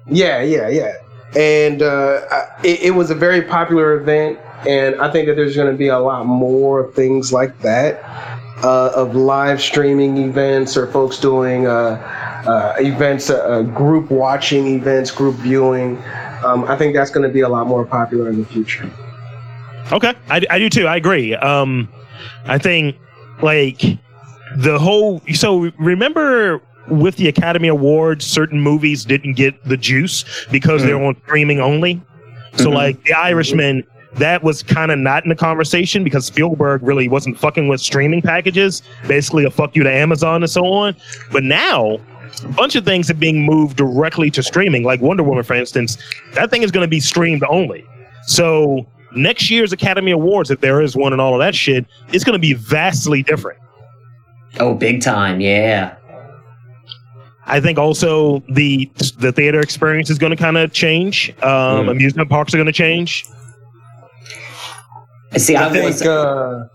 Yeah, 0.08 0.40
yeah, 0.42 0.68
yeah. 0.68 0.94
And 1.36 1.82
uh, 1.82 2.20
I- 2.30 2.46
it, 2.64 2.80
it 2.82 2.90
was 2.94 3.10
a 3.10 3.14
very 3.14 3.42
popular 3.42 3.94
event, 4.00 4.38
and 4.66 4.94
I 5.00 5.10
think 5.10 5.26
that 5.26 5.34
there's 5.36 5.56
going 5.56 5.70
to 5.70 5.76
be 5.76 5.88
a 5.88 5.98
lot 5.98 6.24
more 6.26 6.90
things 6.92 7.32
like 7.32 7.58
that 7.60 8.02
uh, 8.62 8.92
of 8.94 9.14
live 9.16 9.60
streaming 9.60 10.16
events 10.18 10.76
or 10.76 10.86
folks 10.92 11.18
doing 11.18 11.66
uh, 11.66 12.00
uh, 12.46 12.74
events, 12.78 13.28
uh, 13.28 13.62
group 13.74 14.10
watching 14.10 14.66
events, 14.68 15.10
group 15.10 15.34
viewing. 15.36 15.98
Um, 16.44 16.64
I 16.64 16.76
think 16.76 16.94
that's 16.94 17.10
going 17.10 17.26
to 17.26 17.32
be 17.32 17.40
a 17.40 17.48
lot 17.48 17.66
more 17.66 17.84
popular 17.84 18.28
in 18.30 18.38
the 18.38 18.46
future. 18.46 18.88
Okay, 19.92 20.12
I, 20.30 20.42
I 20.50 20.58
do 20.58 20.68
too. 20.68 20.86
I 20.86 20.96
agree. 20.96 21.34
Um, 21.34 21.88
I 22.46 22.58
think 22.58 22.96
like 23.42 23.82
the 24.56 24.78
whole. 24.78 25.20
So 25.34 25.70
remember 25.78 26.60
with 26.88 27.16
the 27.16 27.28
Academy 27.28 27.68
Awards, 27.68 28.24
certain 28.24 28.60
movies 28.60 29.04
didn't 29.04 29.34
get 29.34 29.62
the 29.64 29.76
juice 29.76 30.24
because 30.50 30.82
they're 30.82 31.02
on 31.02 31.16
streaming 31.24 31.60
only. 31.60 32.00
So 32.56 32.70
Mhm. 32.70 32.74
like 32.74 33.02
The 33.04 33.12
Irishman, 33.14 33.84
that 34.14 34.42
was 34.42 34.62
kind 34.62 34.90
of 34.90 34.98
not 34.98 35.24
in 35.24 35.28
the 35.28 35.34
conversation 35.36 36.02
because 36.04 36.24
Spielberg 36.26 36.82
really 36.82 37.08
wasn't 37.08 37.38
fucking 37.38 37.68
with 37.68 37.80
streaming 37.80 38.22
packages. 38.22 38.82
Basically, 39.06 39.44
a 39.44 39.50
fuck 39.50 39.76
you 39.76 39.82
to 39.82 39.92
Amazon 39.92 40.42
and 40.42 40.50
so 40.50 40.64
on. 40.66 40.96
But 41.32 41.44
now. 41.44 41.98
A 42.44 42.48
bunch 42.48 42.74
of 42.76 42.84
things 42.84 43.08
are 43.08 43.14
being 43.14 43.44
moved 43.46 43.76
directly 43.78 44.30
to 44.32 44.42
streaming, 44.42 44.82
like 44.82 45.00
Wonder 45.00 45.22
Woman, 45.22 45.42
for 45.44 45.54
instance. 45.54 45.96
That 46.34 46.50
thing 46.50 46.62
is 46.62 46.70
going 46.70 46.82
to 46.84 46.88
be 46.88 47.00
streamed 47.00 47.42
only. 47.48 47.86
So 48.26 48.84
next 49.16 49.50
year's 49.50 49.72
Academy 49.72 50.10
Awards, 50.12 50.50
if 50.50 50.60
there 50.60 50.80
is 50.80 50.94
one 50.96 51.12
and 51.12 51.20
all 51.20 51.34
of 51.34 51.40
that 51.40 51.54
shit, 51.54 51.86
it's 52.12 52.24
going 52.24 52.34
to 52.34 52.38
be 52.38 52.52
vastly 52.54 53.22
different. 53.22 53.58
Oh, 54.60 54.74
big 54.74 55.02
time. 55.02 55.40
Yeah. 55.40 55.96
I 57.48 57.60
think 57.60 57.78
also 57.78 58.40
the 58.48 58.90
the 59.18 59.30
theater 59.32 59.60
experience 59.60 60.10
is 60.10 60.18
going 60.18 60.30
to 60.30 60.36
kind 60.36 60.56
of 60.56 60.72
change. 60.72 61.30
Um, 61.42 61.86
Mm. 61.86 61.90
Amusement 61.92 62.28
parks 62.28 62.52
are 62.54 62.56
going 62.56 62.66
to 62.66 62.72
change. 62.72 63.24
See, 65.36 65.54
I, 65.56 65.66
I 65.68 65.70
think 65.70 65.84
was. 65.84 66.02
uh, 66.02 66.66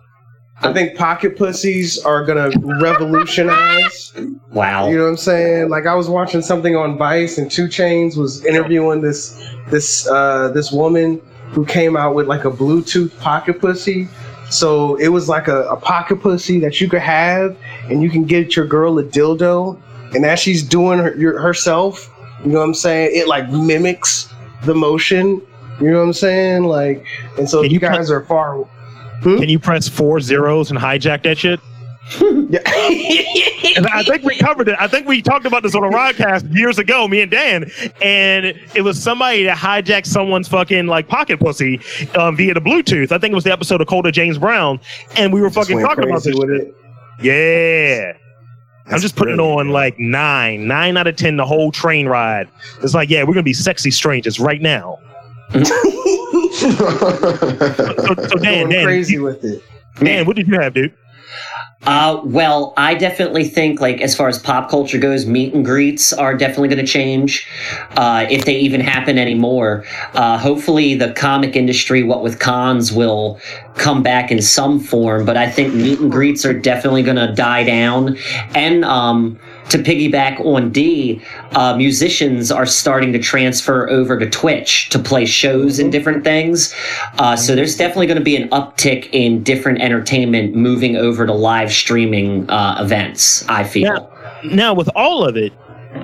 I 0.62 0.71
think 0.73 0.95
pocket 0.97 1.38
pussies 1.38 1.97
are 2.06 2.23
going 2.23 2.51
to 2.51 2.58
revolutionize. 2.82 4.13
wow. 4.51 4.88
You 4.88 4.97
know 4.97 5.04
what 5.04 5.10
I'm 5.10 5.17
saying? 5.17 5.69
Like 5.69 5.88
I 5.88 5.95
was 5.95 6.08
watching 6.08 6.41
something 6.41 6.75
on 6.75 6.97
Vice, 6.97 7.38
and 7.38 7.49
2 7.49 7.65
Chainz 7.65 8.15
was 8.15 8.45
interviewing 8.45 9.01
this 9.01 9.43
this 9.69 10.08
uh, 10.08 10.49
this 10.54 10.71
woman 10.71 11.19
who 11.52 11.66
came 11.66 11.96
out 11.98 12.16
with 12.16 12.28
like 12.28 12.46
a 12.46 12.52
Bluetooth 12.52 13.18
pocket 13.20 13.60
pussy. 13.60 14.08
So 14.50 14.96
it 14.96 15.10
was 15.10 15.30
like 15.30 15.48
a, 15.48 15.64
a 15.70 15.78
pocket 15.78 16.18
pussy 16.18 16.60
that 16.60 16.82
you 16.82 16.90
could 16.90 17.02
have, 17.02 17.58
and 17.90 18.02
you 18.02 18.10
can 18.10 18.26
get 18.26 18.56
your 18.56 18.66
girl 18.66 19.00
a 19.00 19.04
dildo, 19.04 19.82
and 20.14 20.26
as 20.26 20.40
she's 20.40 20.62
doing 20.62 21.00
her, 21.00 21.16
your, 21.16 21.40
herself, 21.40 22.14
you 22.44 22.52
know 22.52 22.60
what 22.60 22.66
I'm 22.66 22.74
saying? 22.74 23.12
It 23.14 23.28
like 23.28 23.50
mimics 23.50 24.34
the 24.64 24.76
motion. 24.76 25.42
You 25.80 25.92
know 25.92 26.00
what 26.00 26.04
I'm 26.04 26.14
saying? 26.14 26.64
Like, 26.66 27.06
and 27.38 27.50
so 27.50 27.64
if 27.64 27.72
you 27.72 27.76
you 27.76 27.80
guys 27.80 28.12
are 28.12 28.26
far. 28.26 28.58
Hmm? 29.24 29.38
Can 29.38 29.50
you 29.50 29.60
press 29.60 29.88
four 29.88 30.20
zeros 30.20 30.70
and 30.70 30.80
hijack 30.80 31.24
that 31.24 31.38
shit? 31.38 31.60
Yeah. 32.52 32.60
And 33.78 33.88
I 33.88 34.04
think 34.04 34.24
we 34.24 34.36
covered 34.38 34.68
it. 34.68 34.76
I 34.80 34.88
think 34.88 35.08
we 35.08 35.22
talked 35.22 35.46
about 35.46 35.64
this 35.64 35.76
on 35.76 35.84
a 35.84 35.90
podcast 35.90 36.54
years 36.54 36.78
ago, 36.78 37.08
me 37.08 37.22
and 37.22 37.32
Dan, 37.32 37.72
and 38.02 38.48
it 38.76 38.82
was 38.84 39.02
somebody 39.02 39.44
that 39.44 39.58
hijacked 39.58 40.06
someone's 40.08 40.48
fucking 40.50 40.88
like 40.88 41.08
pocket 41.08 41.40
pussy 41.40 41.80
um, 42.16 42.36
via 42.36 42.54
the 42.54 42.60
Bluetooth. 42.60 43.12
I 43.14 43.18
think 43.18 43.32
it 43.32 43.36
was 43.36 43.46
the 43.46 43.54
episode 43.54 43.80
of 43.80 43.88
Coda 43.88 44.12
James 44.12 44.38
Brown, 44.38 44.80
and 45.16 45.32
we 45.32 45.40
were 45.42 45.50
fucking 45.50 45.80
talking 45.80 46.04
about 46.10 46.24
this. 46.24 46.36
with 46.38 46.50
it. 46.50 46.76
Yeah. 47.22 48.14
I'm 48.88 49.00
just 49.00 49.16
putting 49.16 49.40
on 49.40 49.70
like 49.70 49.98
nine, 50.00 50.68
nine 50.68 50.98
out 50.98 51.08
of 51.08 51.16
ten, 51.16 51.38
the 51.38 51.46
whole 51.46 51.72
train 51.72 52.08
ride. 52.10 52.50
It's 52.84 52.94
like, 52.94 53.10
yeah, 53.10 53.24
we're 53.24 53.34
gonna 53.36 53.44
be 53.44 53.54
sexy 53.54 53.92
strangers 53.92 54.40
right 54.40 54.62
now. 54.62 54.98
So, 56.52 56.68
so 56.68 58.36
Dan, 58.42 58.70
Dan, 58.70 58.84
crazy 58.86 59.14
you- 59.14 59.24
with 59.24 59.44
it. 59.44 59.64
Dan, 59.96 60.26
what 60.26 60.36
did 60.36 60.48
you 60.48 60.60
have, 60.60 60.74
dude? 60.74 60.94
Uh, 61.84 62.22
well, 62.24 62.74
I 62.78 62.94
definitely 62.94 63.44
think, 63.44 63.82
like, 63.82 64.02
as 64.02 64.15
far 64.15 64.28
as 64.28 64.38
pop 64.38 64.70
culture 64.70 65.00
goes, 65.00 65.26
meet 65.26 65.54
and 65.54 65.65
greets 65.65 66.13
are 66.13 66.38
definitely 66.38 66.67
going 66.67 66.86
to 66.86 66.91
change, 66.91 67.48
uh, 67.98 68.28
if 68.30 68.46
they 68.46 68.60
even 68.60 68.82
happen 68.82 69.17
anymore. 69.17 69.84
Uh, 70.13 70.38
hopefully, 70.38 70.94
the 70.94 71.12
comic 71.13 71.56
industry, 71.56 72.04
what 72.04 72.22
with 72.22 72.39
cons, 72.39 72.91
will 72.91 73.39
come 73.76 74.04
back 74.04 74.32
in 74.32 74.41
some 74.41 74.80
form. 74.80 75.26
But 75.26 75.38
I 75.38 75.50
think 75.50 75.74
meet 75.74 76.00
and 76.00 76.12
greets 76.12 76.46
are 76.46 76.54
definitely 76.54 77.02
going 77.02 77.17
to 77.17 77.34
die 77.34 77.63
down. 77.63 78.15
And 78.54 78.86
um, 78.86 79.39
to 79.71 79.77
piggyback 79.77 80.39
on 80.45 80.71
D, 80.71 81.21
uh, 81.51 81.75
musicians 81.75 82.51
are 82.51 82.65
starting 82.65 83.12
to 83.13 83.19
transfer 83.19 83.89
over 83.89 84.19
to 84.19 84.29
Twitch 84.29 84.89
to 84.89 84.99
play 84.99 85.25
shows 85.25 85.79
and 85.79 85.91
different 85.91 86.23
things. 86.23 86.73
Uh, 87.17 87.36
so 87.36 87.55
there's 87.55 87.75
definitely 87.75 88.07
going 88.07 88.19
to 88.19 88.23
be 88.23 88.36
an 88.36 88.49
uptick 88.49 89.10
in 89.12 89.43
different 89.43 89.81
entertainment 89.81 90.55
moving 90.55 90.95
over 90.97 91.25
to 91.25 91.34
live 91.34 91.71
streaming 91.71 92.49
uh, 92.49 92.77
events. 92.79 93.47
I 93.47 93.63
feel. 93.63 94.12
Now, 94.43 94.73
with 94.73 94.89
all 94.95 95.27
of 95.27 95.38
it, 95.38 95.53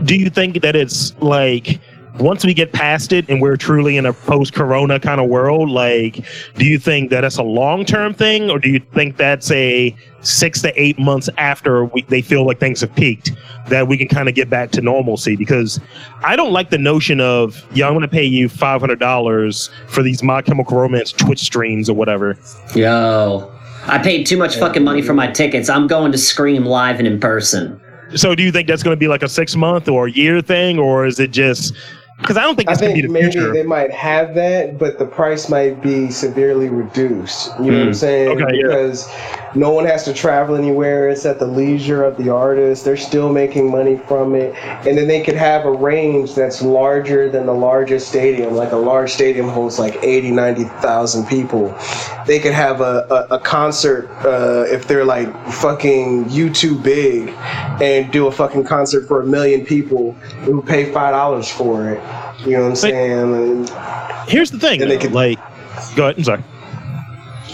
do 0.03 0.15
you 0.15 0.29
think 0.29 0.61
that 0.61 0.75
it's 0.75 1.15
like 1.19 1.79
once 2.19 2.45
we 2.45 2.53
get 2.53 2.73
past 2.73 3.13
it 3.13 3.29
and 3.29 3.41
we're 3.41 3.57
truly 3.57 3.97
in 3.97 4.05
a 4.05 4.13
post-corona 4.13 4.99
kind 4.99 5.21
of 5.21 5.29
world, 5.29 5.69
like, 5.69 6.25
do 6.55 6.65
you 6.65 6.79
think 6.79 7.09
that 7.09 7.23
it's 7.23 7.37
a 7.37 7.43
long-term 7.43 8.13
thing, 8.13 8.49
or 8.49 8.59
do 8.59 8.69
you 8.69 8.79
think 8.93 9.17
that's 9.17 9.51
a 9.51 9.95
six 10.21 10.61
to 10.61 10.81
eight 10.81 10.97
months 10.99 11.29
after 11.37 11.85
we, 11.85 12.01
they 12.03 12.21
feel 12.21 12.45
like 12.45 12.59
things 12.59 12.81
have 12.81 12.93
peaked 12.95 13.31
that 13.67 13.87
we 13.87 13.97
can 13.97 14.07
kind 14.07 14.27
of 14.27 14.35
get 14.35 14.49
back 14.49 14.71
to 14.71 14.81
normalcy? 14.81 15.35
Because 15.35 15.79
I 16.23 16.35
don't 16.35 16.51
like 16.51 16.69
the 16.69 16.77
notion 16.77 17.21
of, 17.21 17.65
yeah, 17.73 17.87
I'm 17.87 17.93
going 17.93 18.01
to 18.01 18.07
pay 18.07 18.25
you 18.25 18.49
five 18.49 18.81
hundred 18.81 18.99
dollars 18.99 19.69
for 19.87 20.01
these 20.01 20.23
My 20.23 20.41
Chemical 20.41 20.77
Romance 20.77 21.11
Twitch 21.11 21.39
streams 21.39 21.89
or 21.89 21.95
whatever. 21.95 22.37
Yo. 22.75 23.53
I 23.85 23.99
paid 23.99 24.25
too 24.25 24.35
much 24.35 24.57
fucking 24.57 24.83
money 24.83 25.01
for 25.01 25.13
my 25.13 25.27
tickets. 25.27 25.69
I'm 25.69 25.87
going 25.87 26.11
to 26.11 26.17
Scream 26.17 26.65
live 26.65 26.99
and 26.99 27.07
in 27.07 27.21
person. 27.21 27.79
So 28.15 28.35
do 28.35 28.43
you 28.43 28.51
think 28.51 28.67
that's 28.67 28.83
going 28.83 28.95
to 28.95 28.99
be 28.99 29.07
like 29.07 29.23
a 29.23 29.29
six 29.29 29.55
month 29.55 29.87
or 29.87 30.07
a 30.07 30.11
year 30.11 30.41
thing, 30.41 30.77
or 30.77 31.05
is 31.05 31.19
it 31.19 31.31
just 31.31 31.73
because 32.17 32.35
I 32.35 32.41
don't 32.41 32.55
think 32.55 32.67
I 32.67 32.71
it's 32.71 32.81
going 32.81 32.95
to 32.95 32.95
be 32.95 33.01
think 33.01 33.13
the 33.13 33.19
maybe 33.21 33.31
future? 33.31 33.53
they 33.53 33.63
might 33.63 33.91
have 33.91 34.33
that, 34.35 34.77
but 34.77 34.97
the 34.97 35.05
price 35.05 35.49
might 35.49 35.81
be 35.81 36.09
severely 36.09 36.67
reduced. 36.69 37.51
You 37.59 37.71
know 37.71 37.77
what 37.77 37.81
I'm 37.81 37.87
hmm. 37.87 37.93
saying? 37.93 38.41
Okay, 38.41 38.57
yeah. 38.57 39.46
No 39.57 39.71
one 39.71 39.85
has 39.85 40.03
to 40.05 40.13
travel 40.13 40.55
anywhere. 40.55 41.09
It's 41.09 41.25
at 41.25 41.39
the 41.39 41.47
leisure 41.47 42.03
of 42.03 42.15
the 42.17 42.29
artist. 42.29 42.85
They're 42.85 42.95
still 42.97 43.31
making 43.31 43.71
money 43.71 43.97
from 44.07 44.35
it. 44.35 44.55
And 44.87 44.97
then 44.97 45.07
they 45.07 45.23
could 45.23 45.35
have 45.35 45.65
a 45.65 45.71
range 45.71 46.35
that's 46.35 46.61
larger 46.61 47.29
than 47.29 47.45
the 47.47 47.53
largest 47.53 48.07
stadium. 48.09 48.53
Like 48.53 48.71
a 48.71 48.77
large 48.77 49.11
stadium 49.11 49.47
holds 49.49 49.79
like 49.79 49.95
80, 50.03 50.31
90,000 50.31 51.25
people. 51.27 51.75
They 52.25 52.39
could 52.39 52.53
have 52.53 52.81
a, 52.81 53.07
a, 53.29 53.35
a 53.35 53.39
concert 53.39 54.09
uh, 54.25 54.65
if 54.67 54.87
they're 54.87 55.05
like 55.05 55.27
fucking 55.51 56.25
YouTube 56.25 56.83
big 56.83 57.29
and 57.81 58.11
do 58.11 58.27
a 58.27 58.31
fucking 58.31 58.63
concert 58.65 59.07
for 59.07 59.21
a 59.21 59.25
million 59.25 59.65
people 59.65 60.11
who 60.43 60.61
pay 60.61 60.91
$5 60.91 61.51
for 61.51 61.89
it. 61.89 62.01
You 62.45 62.57
know 62.57 62.63
what 62.63 62.69
I'm 62.69 62.75
saying? 62.75 63.67
And- 63.67 63.69
Here's 64.29 64.51
the 64.51 64.59
thing, 64.59 64.79
Then 64.79 64.89
they 64.89 64.97
could- 64.97 65.13
like, 65.13 65.39
go 65.95 66.03
ahead. 66.03 66.17
I'm 66.17 66.23
sorry. 66.23 66.43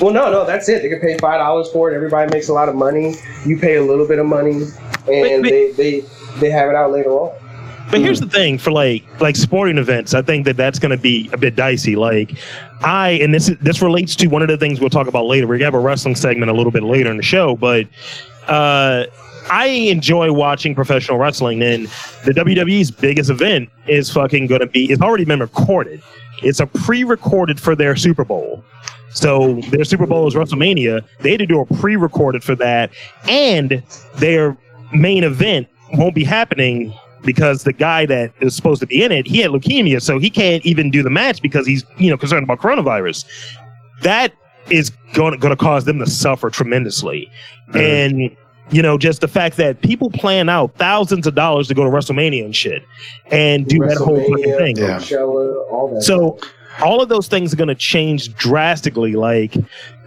Well, 0.04 0.14
no, 0.14 0.30
no, 0.30 0.45
that's 0.45 0.68
it. 0.68 0.82
They 0.82 0.89
can 0.89 0.99
pay 0.99 1.18
five 1.18 1.39
dollars 1.39 1.70
for 1.72 1.91
it. 1.91 1.95
Everybody 1.95 2.32
makes 2.34 2.49
a 2.49 2.54
lot 2.54 2.68
of 2.70 2.76
money. 2.76 3.16
You 3.45 3.58
pay 3.58 3.76
a 3.78 3.84
little 3.84 4.08
bit 4.08 4.20
of 4.20 4.26
money, 4.26 4.64
and 5.08 5.43
but- 5.43 5.49
they, 5.49 5.72
they 5.72 6.04
they 6.39 6.49
have 6.49 6.70
it 6.70 6.76
out 6.76 6.91
later 6.91 7.12
on. 7.12 7.39
But 7.91 8.01
here's 8.01 8.20
the 8.20 8.30
thing 8.30 8.58
for 8.58 8.72
like 8.72 9.04
like 9.22 9.36
sporting 9.36 9.78
events, 9.78 10.14
I 10.14 10.22
think 10.22 10.45
that 10.45 10.58
that's 10.58 10.80
going 10.80 10.89
to 10.91 10.97
be 10.97 11.30
a 11.32 11.38
bit 11.38 11.56
dicey. 11.56 11.95
Like 11.95 12.38
I 12.82 13.12
and 13.22 13.34
this 13.34 13.51
this 13.62 13.82
relates 13.82 14.16
to 14.16 14.28
one 14.28 14.41
of 14.41 14.47
the 14.47 14.58
things 14.58 14.80
we'll 14.80 14.89
talk 14.89 15.08
about 15.08 15.26
later. 15.26 15.45
We 15.45 15.62
have 15.62 15.76
a 15.76 15.80
wrestling 15.80 16.16
segment 16.16 16.49
a 16.49 16.54
little 16.54 16.72
bit 16.72 16.82
later 16.84 17.12
in 17.12 17.18
the 17.18 17.24
show, 17.24 17.56
but 17.56 17.86
uh 18.47 19.06
I 19.49 19.66
enjoy 19.66 20.32
watching 20.32 20.74
professional 20.74 21.18
wrestling 21.18 21.62
and 21.62 21.86
the 22.26 22.32
WWE's 22.32 22.89
biggest 22.89 23.30
event 23.30 23.70
is 23.86 24.10
fucking 24.10 24.47
going 24.47 24.62
to 24.62 24.68
be 24.68 24.91
it's 24.91 25.01
already 25.01 25.26
been 25.26 25.41
recorded. 25.41 26.01
It's 26.41 26.62
a 26.62 26.66
pre-recorded 26.66 27.60
for 27.60 27.76
their 27.76 27.95
Super 27.95 28.26
Bowl. 28.26 28.64
So 29.14 29.55
their 29.70 29.84
Super 29.84 30.05
Bowl 30.05 30.28
is 30.28 30.34
WrestleMania. 30.34 31.05
They 31.20 31.32
had 31.32 31.39
to 31.39 31.45
do 31.45 31.61
a 31.61 31.66
pre-recorded 31.66 32.43
for 32.43 32.55
that, 32.55 32.91
and 33.28 33.84
their 34.16 34.57
main 34.91 35.24
event 35.24 35.68
won't 35.93 36.16
be 36.16 36.24
happening 36.24 36.93
because 37.24 37.64
the 37.64 37.74
guy 37.74 38.05
that 38.05 38.34
is 38.41 38.55
supposed 38.55 38.82
to 38.82 38.88
be 38.88 39.03
in 39.03 39.11
it, 39.11 39.28
he 39.28 39.39
had 39.39 39.51
leukemia, 39.51 40.01
so 40.01 40.20
he 40.20 40.30
can't 40.30 40.66
even 40.66 40.91
do 40.91 41.01
the 41.03 41.09
match 41.09 41.41
because 41.41 41.66
he's 41.66 41.84
you 41.97 42.09
know 42.09 42.18
concerned 42.18 42.43
about 42.43 42.59
coronavirus. 42.59 43.26
That 44.01 44.34
is 44.70 44.91
going 45.14 45.39
to, 45.39 45.55
cause 45.55 45.86
them 45.86 45.99
to 45.99 46.05
suffer 46.05 46.49
tremendously, 46.49 47.30
and 47.74 48.36
you 48.72 48.82
know 48.82 48.97
just 48.97 49.22
the 49.22 49.28
fact 49.28 49.57
that 49.57 49.82
people 49.82 50.09
plan 50.09 50.49
out 50.49 50.76
thousands 50.76 51.28
of 51.28 51.36
dollars 51.36 51.68
to 51.68 51.74
go 51.74 51.84
to 51.84 51.89
WrestleMania 51.89 52.45
and 52.45 52.55
shit, 52.55 52.84
and 53.28 53.68
do 53.68 53.80
that 53.80 53.97
whole 53.97 54.20
fucking 54.20 54.57
thing. 54.57 54.78
Yeah. 54.78 54.99
So 55.99 56.39
all 56.82 57.01
of 57.01 57.09
those 57.09 57.28
things 57.28 57.53
are 57.53 57.57
going 57.57 57.67
to 57.67 57.76
change 57.76 58.34
drastically. 58.36 59.13
Like, 59.13 59.55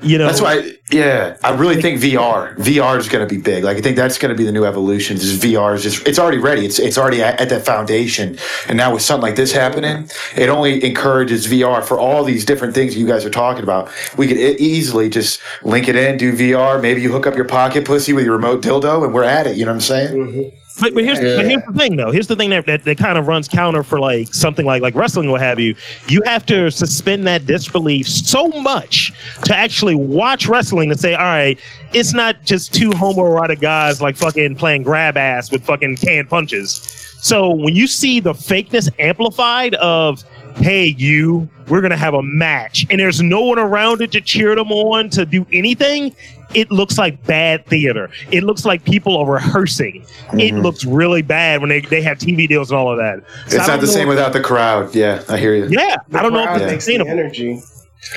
you 0.03 0.19
know, 0.19 0.27
That's 0.27 0.41
why, 0.43 0.73
yeah, 0.91 1.37
I 1.43 1.55
really 1.55 1.81
think 1.81 2.01
VR, 2.01 2.55
VR 2.59 2.99
is 2.99 3.09
going 3.09 3.27
to 3.27 3.35
be 3.35 3.41
big. 3.41 3.65
Like, 3.65 3.79
I 3.79 3.81
think 3.81 3.97
that's 3.97 4.19
going 4.19 4.29
to 4.31 4.37
be 4.37 4.45
the 4.45 4.53
new 4.53 4.65
evolution. 4.65 5.17
Is 5.17 5.39
VR 5.39 5.75
is 5.75 5.83
just, 5.83 6.07
it's 6.07 6.19
already 6.19 6.37
ready. 6.39 6.67
It's 6.67 6.79
it's 6.79 6.99
already 6.99 7.23
at, 7.23 7.41
at 7.41 7.49
that 7.49 7.65
foundation. 7.65 8.37
And 8.69 8.77
now 8.77 8.93
with 8.93 9.03
something 9.03 9.23
like 9.23 9.37
this 9.37 9.53
happening, 9.53 10.09
it 10.37 10.49
only 10.49 10.85
encourages 10.85 11.47
VR 11.47 11.83
for 11.83 11.99
all 11.99 12.25
these 12.25 12.45
different 12.45 12.75
things 12.75 12.97
you 12.97 13.07
guys 13.07 13.25
are 13.25 13.31
talking 13.31 13.63
about. 13.63 13.91
We 14.19 14.27
could 14.27 14.37
e- 14.37 14.57
easily 14.59 15.09
just 15.09 15.41
link 15.63 15.89
it 15.89 15.97
in, 15.97 16.19
do 16.19 16.33
VR. 16.33 16.81
Maybe 16.83 17.01
you 17.01 17.11
hook 17.11 17.27
up 17.27 17.35
your 17.35 17.47
pocket 17.47 17.85
pussy 17.87 18.13
with 18.13 18.25
your 18.27 18.35
remote 18.37 18.63
dildo, 18.63 19.03
and 19.05 19.15
we're 19.15 19.25
at 19.25 19.47
it. 19.47 19.57
You 19.57 19.65
know 19.65 19.71
what 19.71 19.77
I'm 19.77 19.81
saying? 19.81 20.15
Mhm. 20.17 20.53
But, 20.79 20.95
but 20.95 21.05
here's 21.05 21.19
but 21.19 21.47
here's 21.47 21.65
the 21.65 21.73
thing 21.73 21.97
though. 21.97 22.11
Here's 22.11 22.27
the 22.27 22.37
thing 22.37 22.51
that, 22.51 22.67
that, 22.67 22.85
that 22.85 22.99
kind 22.99 23.17
of 23.17 23.27
runs 23.27 23.49
counter 23.49 23.83
for 23.83 23.99
like 23.99 24.35
something 24.35 24.67
like 24.67 24.83
like 24.83 24.95
wrestling, 24.95 25.31
what 25.31 25.41
have 25.41 25.59
you. 25.59 25.75
You 26.09 26.23
have 26.27 26.45
to 26.47 26.71
suspend 26.71 27.27
that 27.27 27.47
disbelief 27.47 28.07
so 28.07 28.49
much 28.49 29.13
to 29.45 29.57
actually 29.57 29.95
watch 29.95 30.47
wrestling 30.47 30.91
and 30.91 31.01
say, 31.01 31.15
all 31.15 31.25
right, 31.25 31.59
it's 31.95 32.13
not 32.13 32.43
just 32.45 32.75
two 32.75 32.91
homoerotic 32.91 33.61
guys 33.61 34.03
like 34.03 34.17
fucking 34.17 34.57
playing 34.57 34.83
grab 34.83 35.17
ass 35.17 35.51
with 35.51 35.65
fucking 35.65 35.97
canned 35.97 36.29
punches. 36.29 36.81
So 37.21 37.51
when 37.51 37.75
you 37.75 37.87
see 37.87 38.21
the 38.21 38.35
fakeness 38.35 38.91
amplified 38.99 39.75
of 39.77 40.23
hey 40.57 40.87
you 40.97 41.49
we're 41.69 41.83
gonna 41.83 41.97
have 41.97 42.15
a 42.15 42.23
match 42.23 42.87
and 42.89 42.99
there's 42.99 43.21
no 43.21 43.43
one 43.43 43.59
around 43.59 44.01
it 44.01 44.11
to 44.13 44.21
cheer 44.21 44.55
them 44.55 44.73
on 44.73 45.11
to 45.11 45.27
do 45.27 45.47
anything 45.53 46.15
it 46.55 46.71
looks 46.71 46.97
like 46.99 47.23
bad 47.27 47.65
theater 47.67 48.09
it 48.31 48.43
looks 48.45 48.65
like 48.65 48.85
people 48.85 49.17
are 49.17 49.31
rehearsing 49.31 50.05
it 50.35 50.53
Mhm. 50.55 50.63
looks 50.63 50.85
really 50.85 51.23
bad 51.23 51.61
when 51.61 51.69
they, 51.71 51.81
they 51.81 52.01
have 52.03 52.19
tv 52.19 52.47
deals 52.49 52.71
and 52.71 52.79
all 52.79 52.91
of 52.91 52.99
that 52.99 53.21
So 53.49 53.57
It's 53.59 53.67
not 53.69 53.81
the 53.81 53.87
same 53.87 54.09
without 54.09 54.33
the 54.33 54.41
crowd. 54.41 54.95
Yeah, 54.95 55.23
I 55.29 55.37
hear 55.39 55.55
you. 55.55 55.67
yeah 55.71 55.97
The 56.09 56.19
i 56.19 56.23
don't 56.23 56.33
know 56.33 56.45
crowd 56.45 56.57
if 56.57 56.63
it's 56.63 56.73
makes 56.73 56.85
the 56.87 56.93
sustainable 56.93 57.11
energy. 57.11 57.61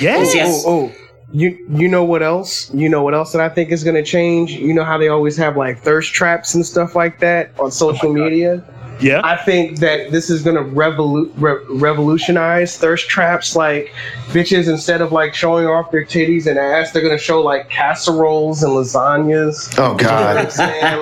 yeah 0.02 0.18
Yes. 0.22 0.64
Oh, 0.66 0.92
oh, 0.92 0.96
you 1.32 1.58
you 1.72 1.88
know 1.88 2.04
what 2.04 2.24
else? 2.24 2.72
You 2.74 2.90
know 2.90 3.04
what 3.04 3.14
else 3.14 3.32
that 3.34 3.42
I 3.42 3.50
think 3.50 3.72
is 3.72 3.84
going 3.84 3.96
to 3.96 4.04
change? 4.04 4.52
You 4.52 4.74
know 4.74 4.84
how 4.84 4.98
they 4.98 5.10
always 5.10 5.38
have 5.38 5.56
like 5.58 5.78
thirst 5.80 6.12
traps 6.14 6.56
and 6.56 6.66
stuff 6.66 6.96
like 6.96 7.20
that 7.20 7.52
on 7.60 7.72
social 7.72 8.12
media. 8.12 8.64
Yeah 9.02 9.22
I 9.24 9.36
think 9.38 9.80
that 9.80 10.12
this 10.12 10.30
is 10.30 10.44
going 10.44 10.56
to 10.56 10.64
revolu- 10.64 11.32
re- 11.38 11.64
revolutionize 11.70 12.78
thirst 12.78 13.10
traps. 13.10 13.56
Like 13.56 13.94
bitches, 14.28 14.68
instead 14.70 15.02
of 15.02 15.12
like 15.12 15.34
showing 15.34 15.68
off 15.68 15.92
their 15.92 16.06
titties 16.06 16.48
and 16.48 16.58
ass, 16.60 16.92
they're 16.92 17.02
going 17.02 17.18
to 17.18 17.24
show 17.24 17.42
like 17.42 17.70
casseroles 17.70 18.64
and 18.64 18.74
lasagnas. 18.74 19.74
Oh 19.78 19.92
You 19.98 20.04
know 20.06 20.12
what 20.12 20.38
I'm 20.38 20.44
God. 20.46 20.52
saying? 20.52 21.00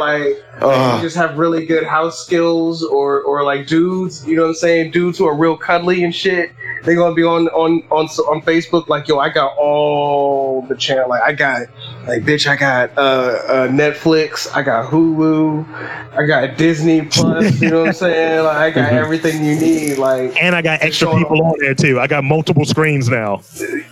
Like 0.62 0.96
Ugh. 0.96 1.02
just 1.02 1.16
have 1.16 1.38
really 1.38 1.66
good 1.66 1.86
house 1.86 2.26
skills 2.26 2.84
or 2.84 3.22
or 3.22 3.44
like 3.44 3.68
dudes, 3.68 4.26
you 4.26 4.36
know 4.36 4.44
what 4.44 4.50
I'm 4.50 4.56
saying? 4.56 4.92
Dudes 4.92 5.18
who 5.18 5.28
are 5.28 5.36
real 5.36 5.58
cuddly 5.58 6.04
and 6.04 6.14
shit. 6.14 6.52
They're 6.84 6.96
gonna 6.96 7.16
be 7.16 7.24
on 7.24 7.48
on 7.50 7.84
on 7.92 8.06
on 8.06 8.42
Facebook 8.42 8.88
like, 8.88 9.08
yo, 9.08 9.20
I 9.20 9.30
got 9.30 9.56
all 9.58 10.62
the 10.64 10.76
channel. 10.76 11.10
Like 11.10 11.22
I 11.22 11.34
got 11.34 11.62
like 12.08 12.24
bitch, 12.24 12.48
I 12.48 12.56
got 12.56 12.98
uh, 12.98 13.02
uh 13.02 13.68
Netflix, 13.68 14.48
I 14.56 14.62
got 14.62 14.90
Hulu, 14.90 15.68
I 16.18 16.26
got 16.26 16.58
Disney 16.58 17.04
Plus, 17.04 17.62
you 17.62 17.70
know 17.70 17.82
what 17.82 17.88
I'm 17.90 17.94
saying? 17.94 18.44
Like 18.44 18.58
I 18.58 18.72
got 18.72 18.94
everything 19.04 19.44
you 19.44 19.60
need. 19.60 19.98
Like 19.98 20.42
and 20.42 20.56
i 20.56 20.62
got 20.62 20.82
extra 20.82 21.14
people 21.16 21.42
on 21.44 21.56
there 21.60 21.74
too 21.74 22.00
i 22.00 22.08
got 22.08 22.24
multiple 22.24 22.66
screens 22.66 23.10
now 23.10 23.42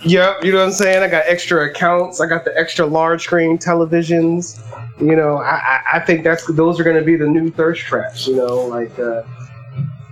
Yep, 0.06 0.44
you 0.44 0.52
know 0.52 0.58
what 0.58 0.66
I'm 0.66 0.72
saying? 0.72 1.02
I 1.02 1.08
got 1.08 1.24
extra 1.26 1.68
accounts. 1.68 2.20
I 2.20 2.26
got 2.26 2.44
the 2.44 2.56
extra 2.56 2.86
large 2.86 3.24
screen 3.24 3.58
televisions. 3.58 4.60
You 4.98 5.14
know, 5.14 5.38
I, 5.38 5.82
I, 5.94 6.00
think 6.00 6.24
that's 6.24 6.46
those 6.54 6.80
are 6.80 6.84
going 6.84 6.96
to 6.96 7.04
be 7.04 7.16
the 7.16 7.26
new 7.26 7.50
thirst 7.50 7.82
traps. 7.82 8.26
You 8.26 8.36
know, 8.36 8.64
like 8.66 8.98
uh, 8.98 9.22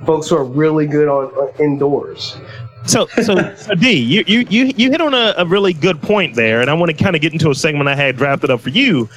folks 0.04 0.28
who 0.28 0.36
are 0.36 0.44
really 0.44 0.86
good 0.86 1.08
on, 1.08 1.26
on 1.26 1.60
indoors. 1.60 2.36
So, 2.86 3.06
so, 3.22 3.54
so 3.54 3.74
D, 3.74 3.92
you, 3.92 4.24
you, 4.26 4.46
you, 4.50 4.72
you 4.76 4.90
hit 4.90 5.00
on 5.00 5.14
a, 5.14 5.32
a 5.38 5.46
really 5.46 5.72
good 5.72 6.02
point 6.02 6.34
there, 6.34 6.60
and 6.60 6.68
I 6.68 6.74
want 6.74 6.90
to 6.90 7.02
kind 7.02 7.16
of 7.16 7.22
get 7.22 7.32
into 7.32 7.50
a 7.50 7.54
segment 7.54 7.88
I 7.88 7.94
had 7.94 8.16
drafted 8.16 8.50
up 8.50 8.60
for 8.60 8.68
you. 8.68 9.08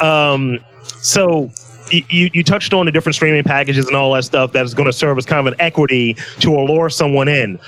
Um, 0.00 0.58
so, 1.00 1.50
you, 1.92 2.30
you 2.32 2.42
touched 2.42 2.72
on 2.72 2.86
the 2.86 2.92
different 2.92 3.14
streaming 3.14 3.44
packages 3.44 3.86
and 3.86 3.94
all 3.94 4.12
that 4.14 4.24
stuff 4.24 4.52
that 4.52 4.64
is 4.64 4.74
going 4.74 4.86
to 4.86 4.92
serve 4.92 5.18
as 5.18 5.26
kind 5.26 5.46
of 5.46 5.52
an 5.52 5.60
equity 5.60 6.14
to 6.40 6.54
allure 6.54 6.90
someone 6.90 7.28
in. 7.28 7.58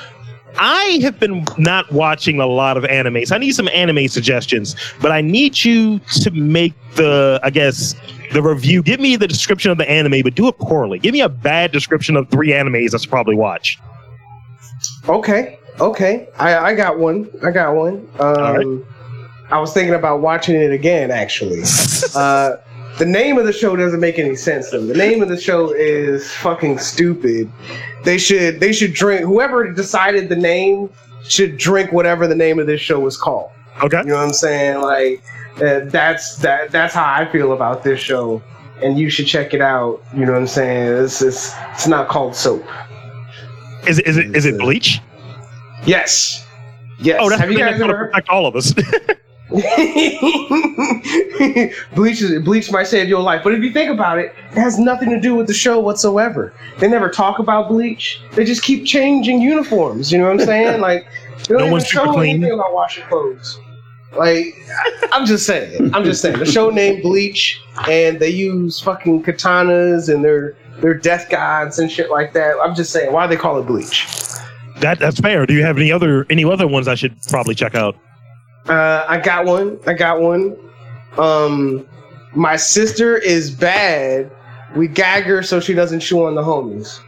I 0.58 0.98
have 1.02 1.18
been 1.18 1.44
not 1.58 1.90
watching 1.92 2.40
a 2.40 2.46
lot 2.46 2.76
of 2.76 2.84
animes. 2.84 3.32
I 3.32 3.38
need 3.38 3.52
some 3.52 3.68
anime 3.68 4.08
suggestions, 4.08 4.76
but 5.00 5.10
I 5.10 5.20
need 5.20 5.64
you 5.64 5.98
to 6.22 6.30
make 6.30 6.74
the, 6.94 7.40
I 7.42 7.50
guess, 7.50 7.94
the 8.32 8.42
review. 8.42 8.82
Give 8.82 9.00
me 9.00 9.16
the 9.16 9.26
description 9.26 9.70
of 9.70 9.78
the 9.78 9.88
anime, 9.88 10.22
but 10.22 10.34
do 10.34 10.48
it 10.48 10.58
poorly. 10.58 10.98
Give 10.98 11.12
me 11.12 11.20
a 11.20 11.28
bad 11.28 11.72
description 11.72 12.16
of 12.16 12.28
three 12.30 12.50
animes 12.50 12.94
I 12.94 12.98
should 12.98 13.10
probably 13.10 13.34
watch. 13.36 13.78
Okay, 15.08 15.58
okay, 15.80 16.28
I, 16.38 16.56
I 16.56 16.74
got 16.74 16.98
one. 16.98 17.30
I 17.42 17.50
got 17.50 17.74
one. 17.74 18.08
Um, 18.18 18.84
I 19.50 19.58
was 19.58 19.72
thinking 19.72 19.94
about 19.94 20.20
watching 20.20 20.56
it 20.56 20.72
again. 20.72 21.10
Actually, 21.10 21.62
uh, 22.14 22.56
the 22.98 23.06
name 23.06 23.38
of 23.38 23.46
the 23.46 23.52
show 23.52 23.74
doesn't 23.76 24.00
make 24.00 24.18
any 24.18 24.36
sense. 24.36 24.70
Though 24.70 24.84
the 24.84 24.94
name 24.94 25.22
of 25.22 25.28
the 25.28 25.40
show 25.40 25.72
is 25.72 26.30
fucking 26.34 26.78
stupid. 26.78 27.50
They 28.04 28.18
should 28.18 28.60
they 28.60 28.72
should 28.72 28.92
drink. 28.92 29.22
Whoever 29.22 29.72
decided 29.72 30.28
the 30.28 30.36
name 30.36 30.90
should 31.24 31.56
drink 31.56 31.92
whatever 31.92 32.26
the 32.26 32.34
name 32.34 32.58
of 32.58 32.66
this 32.66 32.80
show 32.80 33.00
was 33.00 33.16
called. 33.16 33.50
Okay. 33.82 33.98
You 33.98 34.04
know 34.04 34.16
what 34.16 34.24
I'm 34.24 34.32
saying? 34.32 34.80
Like 34.80 35.22
uh, 35.56 35.80
that's 35.84 36.36
that 36.36 36.70
that's 36.70 36.94
how 36.94 37.12
I 37.12 37.26
feel 37.30 37.52
about 37.52 37.82
this 37.82 38.00
show, 38.00 38.42
and 38.82 38.98
you 38.98 39.10
should 39.10 39.26
check 39.26 39.54
it 39.54 39.60
out. 39.60 40.02
You 40.12 40.26
know 40.26 40.32
what 40.32 40.42
I'm 40.42 40.46
saying? 40.46 41.04
It's 41.04 41.22
it's, 41.22 41.52
it's 41.72 41.86
not 41.86 42.08
called 42.08 42.36
soap. 42.36 42.64
Is 43.86 43.98
it, 43.98 44.06
is 44.06 44.16
it, 44.16 44.34
is 44.34 44.46
it 44.46 44.58
Bleach? 44.58 45.00
Yes. 45.84 46.46
Yes. 46.98 47.18
Oh, 47.20 47.28
that's 47.28 47.40
Have 47.40 47.52
you 47.52 47.58
guys 47.58 47.80
ever 47.80 48.06
protect 48.06 48.28
all 48.28 48.46
of 48.46 48.56
us. 48.56 48.72
Bleach 51.94 52.22
is, 52.22 52.42
Bleach 52.42 52.70
might 52.72 52.86
save 52.86 53.08
your 53.08 53.22
life, 53.22 53.42
but 53.44 53.54
if 53.54 53.62
you 53.62 53.72
think 53.72 53.90
about 53.90 54.18
it, 54.18 54.34
it 54.50 54.58
has 54.58 54.78
nothing 54.78 55.10
to 55.10 55.20
do 55.20 55.34
with 55.34 55.46
the 55.46 55.54
show 55.54 55.80
whatsoever. 55.80 56.52
They 56.78 56.88
never 56.88 57.08
talk 57.08 57.38
about 57.38 57.68
Bleach. 57.68 58.20
They 58.32 58.44
just 58.44 58.62
keep 58.62 58.84
changing 58.84 59.40
uniforms. 59.40 60.12
You 60.12 60.18
know 60.18 60.24
what 60.30 60.40
I'm 60.40 60.46
saying? 60.46 60.80
Like 60.80 61.06
they 61.48 61.54
don't 61.54 61.58
No 61.58 61.64
even 61.64 61.72
one's 61.72 61.88
super 61.88 62.06
show 62.06 62.12
clean. 62.12 62.36
anything 62.36 62.52
about 62.52 62.72
washing 62.74 63.04
clothes. 63.04 63.58
Like, 64.16 64.54
I'm 65.12 65.26
just 65.26 65.44
saying. 65.44 65.92
I'm 65.92 66.04
just 66.04 66.22
saying. 66.22 66.38
The 66.38 66.46
show 66.46 66.70
named 66.70 67.02
Bleach, 67.02 67.60
and 67.88 68.20
they 68.20 68.28
use 68.30 68.80
fucking 68.80 69.24
katanas 69.24 70.12
and 70.12 70.24
they're 70.24 70.56
they're 70.78 70.94
death 70.94 71.28
gods 71.30 71.80
and 71.80 71.90
shit 71.90 72.10
like 72.10 72.32
that. 72.34 72.56
I'm 72.62 72.76
just 72.76 72.92
saying. 72.92 73.12
Why 73.12 73.26
they 73.26 73.36
call 73.36 73.58
it 73.58 73.66
Bleach? 73.66 74.06
That 74.80 75.00
that's 75.00 75.18
fair. 75.18 75.46
Do 75.46 75.54
you 75.54 75.64
have 75.64 75.78
any 75.78 75.90
other 75.90 76.26
any 76.30 76.44
other 76.44 76.68
ones 76.68 76.86
I 76.86 76.94
should 76.94 77.16
probably 77.28 77.56
check 77.56 77.74
out? 77.74 77.96
Uh, 78.68 79.04
I 79.08 79.18
got 79.18 79.44
one. 79.44 79.78
I 79.86 79.94
got 79.94 80.20
one. 80.20 80.56
Um, 81.18 81.86
my 82.34 82.56
sister 82.56 83.16
is 83.16 83.50
bad. 83.50 84.30
We 84.74 84.88
gag 84.88 85.24
her 85.24 85.42
so 85.42 85.60
she 85.60 85.74
doesn't 85.74 86.00
chew 86.00 86.24
on 86.24 86.34
the 86.34 86.42
homies. 86.42 87.00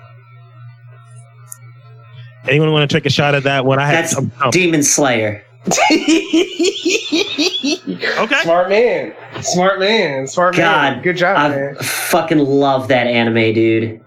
Anyone 2.48 2.70
want 2.72 2.88
to 2.88 2.96
take 2.96 3.06
a 3.06 3.10
shot 3.10 3.34
at 3.34 3.42
that 3.42 3.64
one? 3.64 3.80
I 3.80 3.86
had 3.86 4.04
That's 4.04 4.16
Demon 4.52 4.82
Slayer. 4.82 5.42
okay. 5.66 5.80
Smart 8.42 8.68
man. 8.68 9.12
Smart 9.42 9.80
man. 9.80 10.26
Smart 10.28 10.56
man. 10.56 10.94
God, 10.94 11.02
Good 11.02 11.16
job, 11.16 11.36
I 11.36 11.48
man. 11.48 11.74
fucking 11.76 12.38
love 12.38 12.86
that 12.88 13.08
anime, 13.08 13.52
dude. 13.52 14.00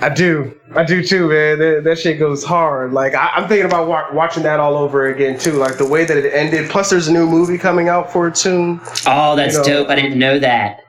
I 0.00 0.08
do. 0.08 0.54
I 0.74 0.84
do 0.84 1.02
too, 1.02 1.28
man. 1.28 1.58
That, 1.58 1.82
that 1.84 1.98
shit 1.98 2.18
goes 2.18 2.44
hard. 2.44 2.92
Like 2.92 3.14
I, 3.14 3.28
I'm 3.34 3.48
thinking 3.48 3.66
about 3.66 3.88
wa- 3.88 4.12
watching 4.12 4.42
that 4.44 4.60
all 4.60 4.76
over 4.76 5.06
again 5.06 5.38
too. 5.38 5.52
Like 5.52 5.78
the 5.78 5.86
way 5.86 6.04
that 6.04 6.16
it 6.16 6.32
ended. 6.34 6.70
Plus, 6.70 6.90
there's 6.90 7.08
a 7.08 7.12
new 7.12 7.26
movie 7.26 7.58
coming 7.58 7.88
out 7.88 8.12
for 8.12 8.28
it 8.28 8.36
soon. 8.36 8.80
Oh, 9.06 9.36
that's 9.36 9.54
You 9.54 9.58
know- 9.60 9.64
dope. 9.64 9.88
I 9.88 9.94
didn't 9.96 10.18
know 10.18 10.38
that. 10.38 10.80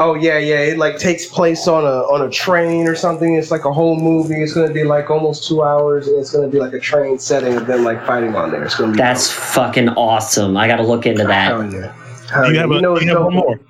Oh 0.00 0.14
yeah, 0.14 0.38
yeah. 0.38 0.60
It 0.60 0.78
like 0.78 0.96
takes 0.98 1.26
place 1.26 1.66
on 1.66 1.82
a 1.82 2.02
on 2.12 2.22
a 2.24 2.30
train 2.30 2.86
or 2.86 2.94
something. 2.94 3.34
It's 3.34 3.50
like 3.50 3.64
a 3.64 3.72
whole 3.72 3.98
movie. 3.98 4.40
It's 4.40 4.52
gonna 4.54 4.72
be 4.72 4.84
like 4.84 5.10
almost 5.10 5.48
two 5.48 5.64
hours, 5.64 6.06
and 6.06 6.20
it's 6.20 6.30
gonna 6.30 6.46
be 6.46 6.60
like 6.60 6.72
a 6.72 6.78
train 6.78 7.18
setting 7.18 7.56
of 7.56 7.66
them 7.66 7.82
like 7.82 8.06
fighting 8.06 8.36
on 8.36 8.52
there. 8.52 8.62
It's 8.64 8.76
gonna 8.76 8.92
be. 8.92 8.98
That's 8.98 9.28
fucking 9.28 9.88
awesome. 9.90 10.56
I 10.56 10.68
got 10.68 10.76
to 10.76 10.84
look 10.84 11.04
into 11.04 11.24
that. 11.24 11.48
Hell 11.50 11.72
yeah. 11.72 11.92
Hell 12.30 12.44
Do 12.44 12.48
you 12.50 12.54
yeah. 12.54 12.60
have, 12.60 12.70
a, 12.70 12.80
know 12.80 12.96
do 12.96 13.04
you 13.04 13.10
have 13.16 13.24
one 13.24 13.34
more? 13.34 13.60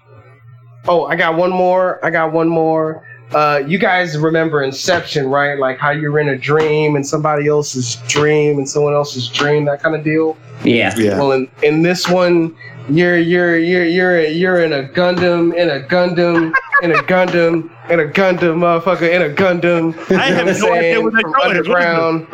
Oh, 0.87 1.07
I 1.07 1.17
got 1.17 1.35
one 1.37 1.51
more. 1.51 2.05
I 2.05 2.11
got 2.11 2.33
one 2.33 2.49
more. 2.49 3.07
Uh, 3.35 3.63
you 3.67 3.79
guys 3.79 4.17
remember 4.17 4.63
Inception, 4.63 5.27
right? 5.29 5.59
Like 5.59 5.79
how 5.79 5.91
you're 5.91 6.19
in 6.19 6.31
a 6.31 6.37
dream 6.39 6.97
and 6.97 7.07
somebody 7.07 7.47
else's 7.49 7.97
dream 8.09 8.57
and 8.59 8.69
someone 8.69 8.95
else's 8.95 9.29
dream, 9.29 9.65
that 9.67 9.83
kind 9.83 9.95
of 9.95 10.03
deal. 10.03 10.37
Yeah. 10.65 10.95
Yeah. 10.97 11.19
Well, 11.19 11.33
in, 11.33 11.49
in 11.63 11.83
this 11.83 12.09
one, 12.09 12.57
you're 12.89 13.19
you're 13.19 13.59
you're 13.59 13.85
you're 13.85 14.21
you're 14.25 14.61
in 14.65 14.73
a 14.73 14.85
Gundam, 14.89 15.55
in 15.55 15.69
a 15.69 15.81
Gundam, 15.87 16.53
in 16.83 16.93
a 16.93 17.03
Gundam, 17.03 17.71
in 17.91 18.01
a 18.01 18.05
Gundam, 18.05 18.57
motherfucker, 18.59 19.11
in 19.15 19.23
a 19.31 19.35
Gundam. 19.35 19.95
I 20.19 20.29
You 20.29 20.35
have 20.35 20.47
know 20.47 20.53
what 20.53 20.61
no 20.61 20.69
I'm 20.69 20.73
idea 20.79 20.93
saying? 20.95 21.05
what 21.05 21.13
that 21.13 21.23
From 21.23 21.33
color 21.35 21.53
is. 21.53 21.59
Underground. 21.59 22.27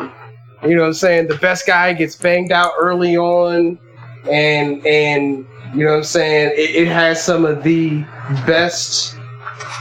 You 0.63 0.75
know 0.75 0.81
what 0.83 0.87
I'm 0.87 0.93
saying? 0.93 1.27
The 1.27 1.35
best 1.35 1.67
guy 1.67 1.91
gets 1.93 2.15
banged 2.15 2.51
out 2.53 2.71
early 2.79 3.17
on, 3.17 3.77
and 4.31 4.83
and 4.87 5.45
you 5.75 5.83
know 5.83 5.91
what 5.91 5.97
I'm 5.97 6.03
saying? 6.05 6.53
It, 6.55 6.73
it 6.75 6.87
has 6.87 7.21
some 7.21 7.45
of 7.45 7.61
the 7.63 8.01
best 8.47 9.17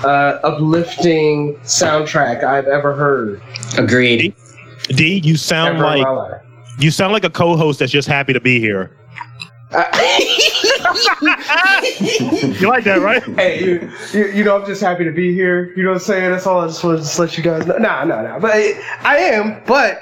uh, 0.04 0.38
uplifting 0.42 1.54
soundtrack 1.64 2.44
I've 2.44 2.66
ever 2.66 2.94
heard. 2.94 3.42
Agreed. 3.78 4.34
D, 4.88 5.20
you 5.24 5.36
sound 5.36 5.76
ever 5.76 5.84
like 5.84 6.42
you 6.78 6.90
sound 6.90 7.12
like 7.12 7.24
a 7.24 7.30
co-host 7.30 7.78
that's 7.78 7.92
just 7.92 8.08
happy 8.08 8.32
to 8.32 8.40
be 8.40 8.60
here. 8.60 8.96
You 12.60 12.68
like 12.68 12.84
that, 12.84 13.00
right? 13.00 13.22
hey, 13.36 13.64
you, 13.64 13.90
you, 14.12 14.26
you 14.28 14.44
know, 14.44 14.58
I'm 14.58 14.66
just 14.66 14.80
happy 14.80 15.04
to 15.04 15.10
be 15.10 15.34
here. 15.34 15.72
You 15.76 15.82
know 15.82 15.90
what 15.90 15.96
I'm 15.96 16.04
saying? 16.04 16.30
That's 16.30 16.46
all 16.46 16.60
I 16.60 16.66
just 16.66 16.84
want 16.84 16.98
to 16.98 17.02
just 17.02 17.18
let 17.18 17.36
you 17.36 17.42
guys 17.42 17.66
know. 17.66 17.76
Nah, 17.78 18.04
nah, 18.04 18.22
nah. 18.22 18.38
But 18.38 18.52
I 18.52 19.16
am, 19.18 19.60
but 19.66 20.00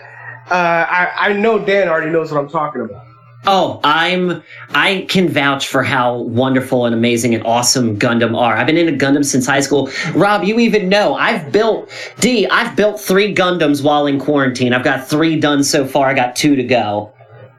uh, 0.50 0.86
I, 0.88 1.10
I 1.16 1.32
know 1.32 1.64
Dan 1.64 1.88
already 1.88 2.10
knows 2.10 2.30
what 2.30 2.38
I'm 2.40 2.48
talking 2.48 2.82
about. 2.82 3.06
Oh, 3.44 3.80
I'm 3.82 4.42
I 4.70 5.04
can 5.08 5.28
vouch 5.28 5.66
for 5.66 5.82
how 5.82 6.18
wonderful 6.18 6.86
and 6.86 6.94
amazing 6.94 7.34
and 7.34 7.44
awesome 7.44 7.98
Gundam 7.98 8.38
are. 8.38 8.54
I've 8.56 8.66
been 8.66 8.76
into 8.76 8.92
Gundam 8.92 9.24
since 9.24 9.46
high 9.46 9.60
school. 9.60 9.90
Rob, 10.14 10.44
you 10.44 10.60
even 10.60 10.88
know 10.88 11.14
I've 11.14 11.50
built 11.50 11.90
D, 12.20 12.46
I've 12.46 12.76
built 12.76 13.00
3 13.00 13.34
Gundams 13.34 13.82
while 13.82 14.06
in 14.06 14.20
quarantine. 14.20 14.72
I've 14.72 14.84
got 14.84 15.08
3 15.08 15.40
done 15.40 15.64
so 15.64 15.84
far. 15.84 16.06
I 16.08 16.14
got 16.14 16.36
2 16.36 16.54
to 16.54 16.62
go. 16.62 17.12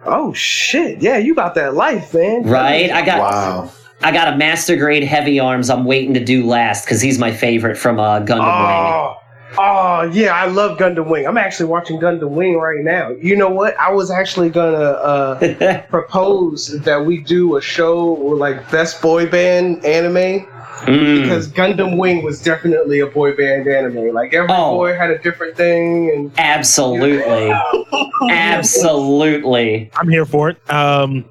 Oh 0.05 0.33
shit! 0.33 1.01
Yeah, 1.01 1.17
you 1.17 1.33
got 1.33 1.55
that 1.55 1.75
life, 1.75 2.13
man. 2.13 2.43
Right? 2.43 2.91
I 2.91 3.05
got 3.05 3.19
Wow. 3.19 3.71
I 4.01 4.11
got 4.11 4.33
a 4.33 4.37
master 4.37 4.75
grade 4.75 5.03
Heavyarms 5.03 5.69
I'm 5.69 5.85
waiting 5.85 6.13
to 6.13 6.23
do 6.23 6.45
last 6.45 6.87
cuz 6.87 7.01
he's 7.01 7.17
my 7.19 7.31
favorite 7.31 7.77
from 7.77 7.99
uh, 7.99 8.19
Gundam 8.19 9.07
Wing. 9.07 9.12
Oh, 9.57 10.03
yeah, 10.13 10.33
I 10.33 10.47
love 10.47 10.77
Gundam 10.77 11.07
Wing. 11.09 11.25
I'm 11.27 11.37
actually 11.37 11.67
watching 11.67 11.99
Gundam 11.99 12.29
Wing 12.31 12.57
right 12.57 12.83
now. 12.83 13.09
You 13.11 13.35
know 13.35 13.49
what? 13.49 13.77
I 13.79 13.91
was 13.91 14.09
actually 14.11 14.49
gonna 14.49 14.77
uh, 14.77 15.81
propose 15.89 16.79
that 16.81 17.05
we 17.05 17.19
do 17.19 17.55
a 17.57 17.61
show 17.61 17.97
or 18.15 18.35
like 18.35 18.69
best 18.71 19.01
boy 19.01 19.25
band 19.27 19.83
anime 19.85 20.47
Mm. 20.83 21.21
because 21.21 21.47
Gundam 21.47 21.97
Wing 21.97 22.23
was 22.23 22.41
definitely 22.41 22.99
a 22.99 23.05
boy 23.07 23.33
band 23.37 23.67
anime. 23.69 24.13
Like 24.13 24.33
every 24.33 24.49
Oh. 24.51 24.75
boy 24.75 24.93
had 24.93 25.11
a 25.11 25.17
different 25.19 25.55
thing, 25.55 26.09
and 26.13 26.31
Absolutely. 26.37 27.53
Absolutely. 28.29 29.89
I'm 29.95 30.09
here 30.09 30.25
for 30.25 30.49
it. 30.49 30.57
Um, 30.69 31.23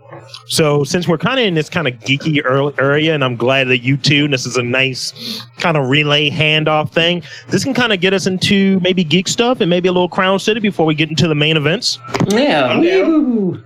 so 0.46 0.84
since 0.84 1.08
we're 1.08 1.18
kind 1.18 1.40
of 1.40 1.46
in 1.46 1.54
this 1.54 1.68
kind 1.68 1.88
of 1.88 1.94
geeky 2.00 2.42
area, 2.78 3.14
and 3.14 3.24
I'm 3.24 3.36
glad 3.36 3.68
that 3.68 3.78
you 3.78 3.96
two, 3.96 4.24
and 4.24 4.32
this 4.32 4.46
is 4.46 4.56
a 4.56 4.62
nice 4.62 5.42
kind 5.58 5.76
of 5.76 5.88
relay 5.88 6.30
handoff 6.30 6.90
thing. 6.90 7.22
This 7.48 7.64
can 7.64 7.74
kind 7.74 7.92
of 7.92 8.00
get 8.00 8.12
us 8.12 8.26
into 8.26 8.80
maybe 8.80 9.04
geek 9.04 9.28
stuff 9.28 9.60
and 9.60 9.70
maybe 9.70 9.88
a 9.88 9.92
little 9.92 10.08
Crown 10.08 10.38
City 10.38 10.60
before 10.60 10.86
we 10.86 10.94
get 10.94 11.08
into 11.08 11.28
the 11.28 11.34
main 11.34 11.56
events. 11.56 11.98
Yeah. 12.28 12.80
Yeah. 12.80 13.56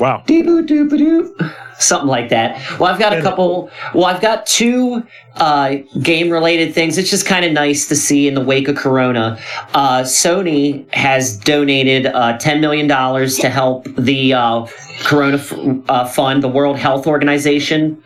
Woo. 0.00 0.06
Wow. 0.06 0.22
Dee-boo-doo-ba-doo. 0.26 1.36
Something 1.78 2.08
like 2.08 2.28
that. 2.28 2.58
Well, 2.78 2.92
I've 2.92 2.98
got 2.98 3.16
a 3.16 3.22
couple. 3.22 3.70
Well, 3.94 4.04
I've 4.04 4.20
got 4.20 4.44
two 4.44 5.02
uh, 5.36 5.76
game-related 6.02 6.74
things. 6.74 6.98
It's 6.98 7.08
just 7.08 7.24
kind 7.24 7.44
of 7.44 7.52
nice 7.52 7.88
to 7.88 7.96
see 7.96 8.28
in 8.28 8.34
the 8.34 8.42
wake 8.42 8.68
of 8.68 8.76
Corona. 8.76 9.38
Uh, 9.72 10.02
Sony 10.02 10.92
has 10.92 11.38
donated 11.38 12.06
uh, 12.06 12.36
ten 12.36 12.60
million 12.60 12.86
dollars 12.86 13.38
to 13.38 13.48
help 13.48 13.84
the 13.96 14.34
uh, 14.34 14.66
Corona 15.04 15.38
f- 15.38 15.54
uh, 15.88 16.04
Fund, 16.04 16.42
the 16.42 16.48
World 16.48 16.78
Health 16.78 17.06
Organization. 17.06 18.02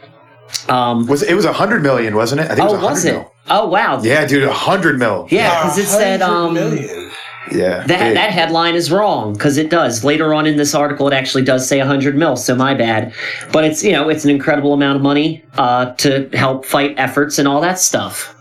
Um, 0.69 1.07
Was 1.09 1.25
it 1.25 1.35
was 1.35 1.45
a 1.45 1.53
hundred 1.53 1.83
million, 1.83 2.15
wasn't 2.15 2.43
it? 2.43 2.51
I 2.51 2.55
think 2.55 2.71
it 2.71 2.73
oh, 2.73 2.75
was 2.75 2.83
a 2.83 2.87
was 2.87 3.05
it? 3.07 3.13
mil. 3.15 3.33
Oh, 3.49 3.67
wow. 3.69 4.01
Yeah, 4.03 4.25
dude, 4.25 4.45
a 4.45 4.53
hundred 4.53 4.99
mil. 5.01 5.27
Yeah, 5.31 5.63
because 5.63 5.79
it 5.79 5.87
said 5.87 6.21
100 6.21 6.35
um, 6.35 6.55
million. 6.55 7.11
Yeah. 7.53 7.87
that 7.87 7.87
big. 7.87 8.15
that 8.17 8.31
headline 8.31 8.75
is 8.75 8.91
wrong 8.91 9.35
because 9.35 9.59
it 9.59 9.69
does 9.71 10.03
later 10.05 10.33
on 10.33 10.47
in 10.47 10.57
this 10.57 10.75
article 10.75 11.07
it 11.09 11.13
actually 11.15 11.45
does 11.45 11.69
say 11.69 11.79
100 11.79 12.17
mil 12.17 12.37
so 12.37 12.55
my 12.55 12.73
bad 12.75 13.13
but 13.53 13.65
it's 13.65 13.85
you 13.85 13.93
know 13.93 14.09
it's 14.09 14.25
an 14.25 14.31
incredible 14.31 14.73
amount 14.73 14.97
of 14.97 15.03
money 15.03 15.45
uh, 15.59 15.93
to 15.97 16.29
help 16.33 16.65
fight 16.65 16.95
efforts 16.97 17.39
and 17.39 17.47
all 17.47 17.61
that 17.61 17.79
stuff 17.79 18.35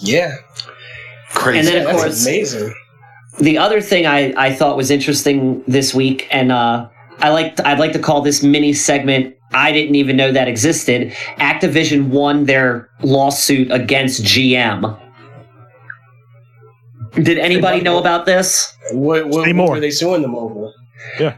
Yeah, 0.00 0.34
crazy. 1.30 1.58
and 1.60 1.68
then, 1.68 1.76
of 1.78 1.84
that's 1.86 2.02
course- 2.02 2.26
amazing. 2.26 2.74
the 3.38 3.56
other 3.56 3.80
thing 3.80 4.06
I, 4.06 4.34
I 4.36 4.52
thought 4.54 4.76
was 4.76 4.90
interesting 4.90 5.62
this 5.66 5.94
week 5.94 6.28
and 6.30 6.52
uh, 6.52 6.86
I 7.20 7.30
like 7.30 7.58
I'd 7.64 7.78
like 7.78 7.92
to 7.92 7.98
call 7.98 8.20
this 8.20 8.42
mini 8.42 8.74
segment 8.74 9.36
I 9.52 9.72
didn't 9.72 9.94
even 9.96 10.16
know 10.16 10.32
that 10.32 10.48
existed 10.48 11.12
Activision 11.38 12.08
won 12.08 12.44
their 12.44 12.90
lawsuit 13.02 13.70
against 13.72 14.22
GM 14.22 14.99
did 17.14 17.38
anybody 17.38 17.80
know 17.80 17.98
about 17.98 18.26
this 18.26 18.76
What, 18.92 19.26
what, 19.28 19.44
Say 19.44 19.50
what 19.50 19.56
more. 19.56 19.70
were 19.72 19.80
they 19.80 19.90
suing 19.90 20.22
them 20.22 20.34
over? 20.34 20.72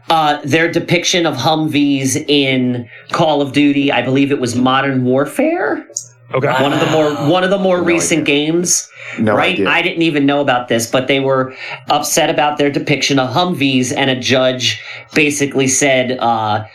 uh, 0.09 0.39
their 0.43 0.69
depiction 0.71 1.25
of 1.25 1.35
Humvees 1.35 2.15
in 2.27 2.87
Call 3.11 3.41
of 3.41 3.53
Duty. 3.53 3.91
I 3.91 4.01
believe 4.01 4.31
it 4.31 4.39
was 4.39 4.55
Modern 4.55 5.05
Warfare, 5.05 5.87
Okay. 6.33 6.47
one 6.63 6.73
of 6.73 6.79
the 6.79 6.87
more 6.91 7.13
one 7.31 7.43
of 7.43 7.49
the 7.49 7.57
more 7.59 7.77
No 7.77 7.83
recent 7.85 8.21
idea. 8.23 8.35
games. 8.35 8.89
no 9.19 9.35
right? 9.35 9.53
idea. 9.53 9.69
I 9.69 9.81
didn't 9.81 10.01
even 10.01 10.25
know 10.25 10.41
about 10.41 10.67
this, 10.67 10.89
but 10.89 11.07
they 11.07 11.19
were 11.19 11.53
upset 11.89 12.29
about 12.29 12.57
their 12.57 12.69
depiction 12.71 13.19
of 13.19 13.29
Humvees, 13.29 13.93
and 13.95 14.09
a 14.09 14.19
judge 14.19 14.81
basically 15.13 15.67
said. 15.67 16.17
Uh, 16.19 16.65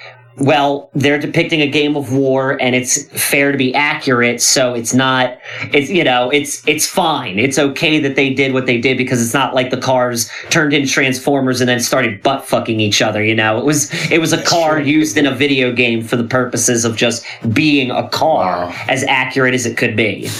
well, 0.40 0.90
they're 0.94 1.18
depicting 1.18 1.60
a 1.60 1.66
game 1.66 1.96
of 1.96 2.12
war, 2.12 2.60
and 2.60 2.74
it's 2.74 3.04
fair 3.20 3.50
to 3.52 3.58
be 3.58 3.74
accurate. 3.74 4.40
So 4.40 4.74
it's 4.74 4.94
not, 4.94 5.38
it's 5.72 5.90
you 5.90 6.04
know, 6.04 6.30
it's 6.30 6.66
it's 6.68 6.86
fine. 6.86 7.38
It's 7.38 7.58
okay 7.58 7.98
that 8.00 8.14
they 8.16 8.32
did 8.32 8.52
what 8.52 8.66
they 8.66 8.78
did 8.80 8.96
because 8.96 9.22
it's 9.22 9.34
not 9.34 9.54
like 9.54 9.70
the 9.70 9.76
cars 9.80 10.30
turned 10.50 10.72
into 10.72 10.88
transformers 10.88 11.60
and 11.60 11.68
then 11.68 11.80
started 11.80 12.22
butt 12.22 12.44
fucking 12.46 12.80
each 12.80 13.02
other. 13.02 13.22
You 13.24 13.34
know, 13.34 13.58
it 13.58 13.64
was 13.64 13.92
it 14.10 14.20
was 14.20 14.32
a 14.32 14.42
car 14.44 14.80
used 14.80 15.16
in 15.16 15.26
a 15.26 15.34
video 15.34 15.72
game 15.72 16.02
for 16.02 16.16
the 16.16 16.24
purposes 16.24 16.84
of 16.84 16.96
just 16.96 17.24
being 17.52 17.90
a 17.90 18.08
car, 18.08 18.66
Wow. 18.66 18.74
as 18.88 19.04
accurate 19.04 19.54
as 19.54 19.66
it 19.66 19.76
could 19.76 19.96
be. 19.96 20.28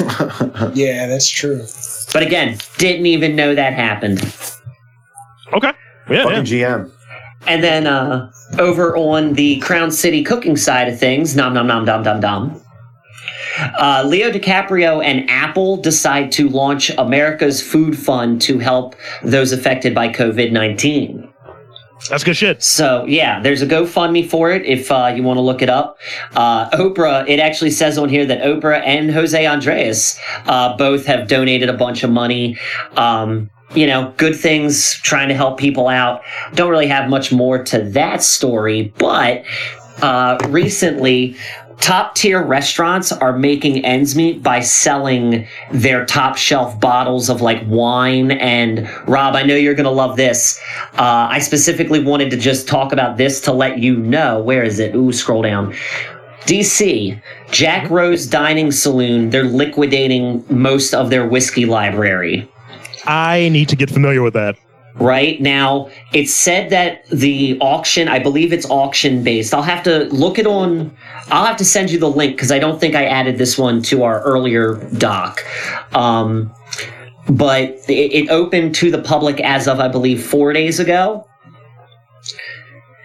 Yeah, 0.74 1.06
that's 1.06 1.28
true. 1.28 1.64
But 2.12 2.22
again, 2.22 2.58
didn't 2.78 3.06
even 3.06 3.34
know 3.36 3.54
that 3.54 3.72
happened. 3.72 4.18
Okay. 5.52 5.72
Yeah. 6.10 6.24
Fucking 6.24 6.46
yeah. 6.46 6.76
GM. 6.78 6.92
And 7.48 7.64
then 7.64 7.86
uh, 7.86 8.30
over 8.58 8.96
on 8.96 9.32
the 9.32 9.58
Crown 9.60 9.90
City 9.90 10.22
cooking 10.22 10.56
side 10.56 10.88
of 10.88 10.98
things, 10.98 11.34
nom 11.34 11.54
nom 11.54 11.66
nom 11.66 11.84
dum 11.84 12.02
dum 12.02 12.20
dum. 12.20 12.62
Uh, 13.58 14.04
Leo 14.06 14.30
DiCaprio 14.30 15.04
and 15.04 15.28
Apple 15.28 15.78
decide 15.78 16.30
to 16.32 16.48
launch 16.48 16.90
America's 16.90 17.60
Food 17.60 17.98
Fund 17.98 18.40
to 18.42 18.58
help 18.58 18.94
those 19.22 19.52
affected 19.52 19.94
by 19.94 20.08
COVID 20.08 20.52
19. 20.52 21.28
That's 22.10 22.22
good 22.22 22.36
shit. 22.36 22.62
So 22.62 23.04
yeah, 23.06 23.40
there's 23.40 23.60
a 23.60 23.66
GoFundMe 23.66 24.28
for 24.28 24.52
it 24.52 24.64
if 24.64 24.90
uh, 24.92 25.12
you 25.14 25.22
want 25.22 25.38
to 25.38 25.42
look 25.42 25.62
it 25.62 25.68
up. 25.68 25.98
Uh, 26.36 26.70
Oprah, 26.70 27.28
it 27.28 27.40
actually 27.40 27.72
says 27.72 27.98
on 27.98 28.08
here 28.08 28.24
that 28.24 28.42
Oprah 28.42 28.80
and 28.84 29.10
Jose 29.10 29.44
Andres 29.44 30.18
uh, 30.46 30.76
both 30.76 31.06
have 31.06 31.26
donated 31.28 31.68
a 31.68 31.72
bunch 31.72 32.04
of 32.04 32.10
money. 32.10 32.56
Um, 32.96 33.50
you 33.74 33.86
know, 33.86 34.12
good 34.16 34.34
things, 34.36 34.94
trying 34.94 35.28
to 35.28 35.34
help 35.34 35.58
people 35.58 35.88
out. 35.88 36.22
Don't 36.54 36.70
really 36.70 36.86
have 36.86 37.10
much 37.10 37.32
more 37.32 37.62
to 37.64 37.82
that 37.90 38.22
story, 38.22 38.92
but 38.98 39.44
uh, 40.02 40.38
recently 40.48 41.36
top 41.80 42.14
tier 42.14 42.42
restaurants 42.42 43.12
are 43.12 43.38
making 43.38 43.84
ends 43.84 44.16
meet 44.16 44.42
by 44.42 44.60
selling 44.60 45.46
their 45.70 46.04
top 46.04 46.36
shelf 46.36 46.78
bottles 46.80 47.28
of 47.30 47.40
like 47.40 47.62
wine. 47.66 48.32
And 48.32 48.88
Rob, 49.06 49.36
I 49.36 49.42
know 49.42 49.54
you're 49.54 49.74
going 49.74 49.84
to 49.84 49.90
love 49.90 50.16
this. 50.16 50.60
Uh, 50.94 51.28
I 51.30 51.38
specifically 51.38 52.02
wanted 52.02 52.30
to 52.30 52.36
just 52.36 52.66
talk 52.66 52.92
about 52.92 53.16
this 53.16 53.40
to 53.42 53.52
let 53.52 53.78
you 53.78 53.96
know. 53.96 54.40
Where 54.40 54.62
is 54.62 54.78
it? 54.78 54.94
Ooh, 54.94 55.12
scroll 55.12 55.42
down. 55.42 55.74
DC, 56.46 57.20
Jack 57.50 57.90
Rose 57.90 58.26
Dining 58.26 58.72
Saloon, 58.72 59.30
they're 59.30 59.44
liquidating 59.44 60.44
most 60.48 60.94
of 60.94 61.10
their 61.10 61.28
whiskey 61.28 61.66
library 61.66 62.48
I 63.06 63.48
need 63.50 63.68
to 63.68 63.76
get 63.76 63.90
familiar 63.90 64.22
with 64.22 64.34
that. 64.34 64.56
right 64.96 65.40
now 65.40 65.88
it's 66.12 66.34
said 66.34 66.70
that 66.70 67.06
the 67.10 67.56
auction 67.60 68.08
i 68.08 68.18
believe 68.18 68.52
it's 68.52 68.68
auction 68.68 69.22
based. 69.22 69.54
I'll 69.54 69.62
have 69.62 69.82
to 69.84 70.04
look 70.06 70.38
it 70.38 70.46
on 70.46 70.90
i'll 71.30 71.46
have 71.46 71.56
to 71.58 71.64
send 71.64 71.90
you 71.90 71.98
the 72.00 72.10
link 72.10 72.34
because 72.34 72.50
i 72.50 72.58
don't 72.58 72.80
think 72.80 72.94
i 72.96 73.04
added 73.04 73.38
this 73.38 73.56
one 73.56 73.80
to 73.82 74.02
our 74.02 74.20
earlier 74.22 74.74
doc. 74.98 75.40
Um, 75.92 76.52
but 77.30 77.64
it, 77.88 78.12
it 78.20 78.28
opened 78.30 78.74
to 78.76 78.90
the 78.90 79.02
public 79.02 79.40
as 79.40 79.68
of 79.68 79.78
i 79.78 79.88
believe 79.88 80.24
four 80.24 80.52
days 80.52 80.80
ago 80.80 81.24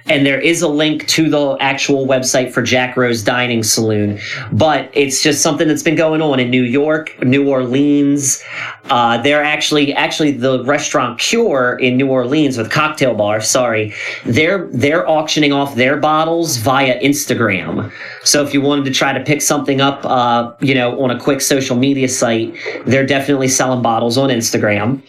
and 0.05 0.25
there 0.25 0.39
is 0.39 0.61
a 0.61 0.67
link 0.67 1.07
to 1.07 1.29
the 1.29 1.57
actual 1.59 2.05
website 2.05 2.51
for 2.51 2.61
Jack 2.61 2.97
Rose 2.97 3.23
Dining 3.23 3.63
Saloon. 3.63 4.19
But 4.51 4.89
it's 4.93 5.23
just 5.23 5.41
something 5.41 5.67
that's 5.67 5.83
been 5.83 5.95
going 5.95 6.21
on 6.21 6.39
in 6.39 6.49
New 6.49 6.63
York, 6.63 7.21
New 7.23 7.49
Orleans. 7.49 8.43
Uh, 8.85 9.21
they're 9.21 9.43
actually 9.43 9.93
actually 9.93 10.31
the 10.31 10.63
restaurant 10.65 11.19
Cure 11.19 11.77
in 11.79 11.97
New 11.97 12.09
Orleans 12.09 12.57
with 12.57 12.69
cocktail 12.69 13.15
bar. 13.15 13.39
Sorry, 13.39 13.93
they're 14.25 14.67
they're 14.73 15.07
auctioning 15.07 15.53
off 15.53 15.75
their 15.75 15.97
bottles 15.97 16.57
via 16.57 16.99
Instagram. 16.99 17.91
So 18.23 18.43
if 18.43 18.53
you 18.53 18.61
wanted 18.61 18.85
to 18.85 18.91
try 18.91 19.13
to 19.13 19.23
pick 19.23 19.41
something 19.41 19.79
up, 19.79 20.03
uh, 20.05 20.53
you 20.59 20.75
know, 20.75 21.01
on 21.01 21.11
a 21.11 21.19
quick 21.19 21.39
social 21.39 21.77
media 21.77 22.09
site, 22.09 22.55
they're 22.85 23.05
definitely 23.05 23.47
selling 23.47 23.81
bottles 23.81 24.17
on 24.17 24.29
Instagram. 24.29 25.01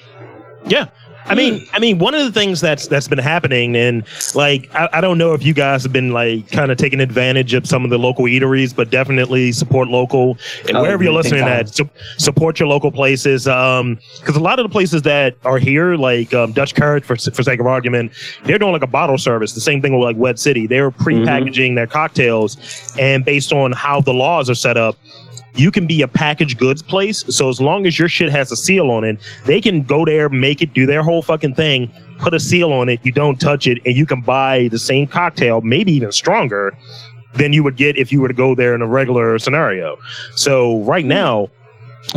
Yeah. 0.66 0.88
I 1.26 1.34
mean, 1.34 1.66
I 1.72 1.78
mean, 1.78 1.98
one 1.98 2.14
of 2.14 2.22
the 2.24 2.32
things 2.32 2.60
that's 2.60 2.86
that's 2.86 3.08
been 3.08 3.18
happening, 3.18 3.74
and 3.76 4.04
like, 4.34 4.68
I, 4.74 4.88
I 4.94 5.00
don't 5.00 5.16
know 5.16 5.32
if 5.32 5.42
you 5.42 5.54
guys 5.54 5.82
have 5.82 5.92
been 5.92 6.12
like 6.12 6.50
kind 6.50 6.70
of 6.70 6.76
taking 6.76 7.00
advantage 7.00 7.54
of 7.54 7.66
some 7.66 7.82
of 7.84 7.90
the 7.90 7.98
local 7.98 8.26
eateries, 8.26 8.74
but 8.76 8.90
definitely 8.90 9.52
support 9.52 9.88
local 9.88 10.36
and 10.68 10.76
Oh, 10.76 10.82
wherever 10.82 11.02
you're 11.02 11.12
listening 11.14 11.42
at. 11.42 11.68
Su- 11.74 11.88
support 12.18 12.58
your 12.60 12.68
local 12.68 12.92
places, 12.92 13.48
um, 13.48 13.98
because 14.20 14.36
a 14.36 14.40
lot 14.40 14.58
of 14.58 14.64
the 14.64 14.68
places 14.68 15.02
that 15.02 15.36
are 15.44 15.58
here, 15.58 15.96
like 15.96 16.34
um, 16.34 16.52
Dutch 16.52 16.74
Courage, 16.74 17.04
for 17.04 17.16
for 17.16 17.42
sake 17.42 17.58
of 17.60 17.66
argument, 17.66 18.12
they're 18.44 18.58
doing 18.58 18.72
like 18.72 18.82
a 18.82 18.86
bottle 18.86 19.16
service. 19.18 19.52
The 19.54 19.60
same 19.60 19.80
thing 19.80 19.98
with 19.98 20.04
like 20.04 20.16
Wed 20.16 20.38
City, 20.38 20.66
they're 20.66 20.90
pre-packaging 20.90 21.74
their 21.74 21.86
cocktails, 21.86 22.56
and 22.98 23.24
based 23.24 23.52
on 23.52 23.72
how 23.72 24.00
the 24.00 24.12
laws 24.12 24.50
are 24.50 24.54
set 24.54 24.76
up, 24.76 24.96
you 25.56 25.70
can 25.70 25.86
be 25.86 26.02
a 26.02 26.08
packaged 26.08 26.58
goods 26.58 26.82
place. 26.82 27.24
So 27.34 27.48
as 27.48 27.60
long 27.60 27.86
as 27.86 27.98
your 27.98 28.08
shit 28.08 28.30
has 28.30 28.50
a 28.50 28.56
seal 28.56 28.90
on 28.90 29.04
it, 29.04 29.18
they 29.46 29.60
can 29.60 29.82
go 29.82 30.04
there, 30.04 30.28
make 30.28 30.62
it, 30.62 30.72
do 30.74 30.86
their 30.86 31.02
whole 31.02 31.22
fucking 31.22 31.54
thing, 31.54 31.92
put 32.18 32.34
a 32.34 32.40
seal 32.40 32.72
on 32.72 32.88
it, 32.88 33.00
you 33.04 33.12
don't 33.12 33.40
touch 33.40 33.66
it, 33.66 33.78
and 33.84 33.96
you 33.96 34.06
can 34.06 34.20
buy 34.20 34.68
the 34.68 34.78
same 34.78 35.06
cocktail, 35.06 35.60
maybe 35.60 35.92
even 35.92 36.12
stronger 36.12 36.76
than 37.34 37.52
you 37.52 37.62
would 37.62 37.76
get 37.76 37.96
if 37.96 38.12
you 38.12 38.20
were 38.20 38.28
to 38.28 38.34
go 38.34 38.54
there 38.54 38.74
in 38.74 38.82
a 38.82 38.86
regular 38.86 39.38
scenario. 39.38 39.96
So 40.36 40.80
right 40.82 41.04
now, 41.04 41.48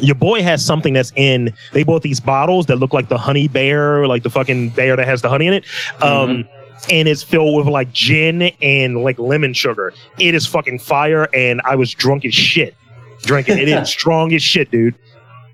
your 0.01 0.15
boy 0.15 0.43
has 0.43 0.63
something 0.63 0.93
that's 0.93 1.13
in 1.15 1.53
they 1.71 1.83
bought 1.83 2.01
these 2.01 2.19
bottles 2.19 2.65
that 2.65 2.75
look 2.75 2.93
like 2.93 3.07
the 3.07 3.17
honey 3.17 3.47
bear, 3.47 4.05
like 4.05 4.21
the 4.21 4.29
fucking 4.29 4.69
bear 4.71 4.95
that 4.95 5.07
has 5.07 5.21
the 5.21 5.29
honey 5.29 5.47
in 5.47 5.53
it. 5.53 5.65
Um 6.01 6.47
and 6.91 7.07
it's 7.07 7.23
filled 7.23 7.57
with 7.57 7.67
like 7.67 7.91
gin 7.93 8.43
and 8.61 9.01
like 9.01 9.17
lemon 9.17 9.53
sugar. 9.53 9.93
It 10.19 10.35
is 10.35 10.45
fucking 10.45 10.79
fire, 10.79 11.27
and 11.33 11.61
I 11.63 11.75
was 11.75 11.91
drunk 11.91 12.23
as 12.25 12.35
shit 12.35 12.75
drinking. 13.27 13.59
It 13.59 13.67
is 13.69 13.89
strong 13.99 14.33
as 14.33 14.41
shit, 14.41 14.71
dude. 14.71 14.95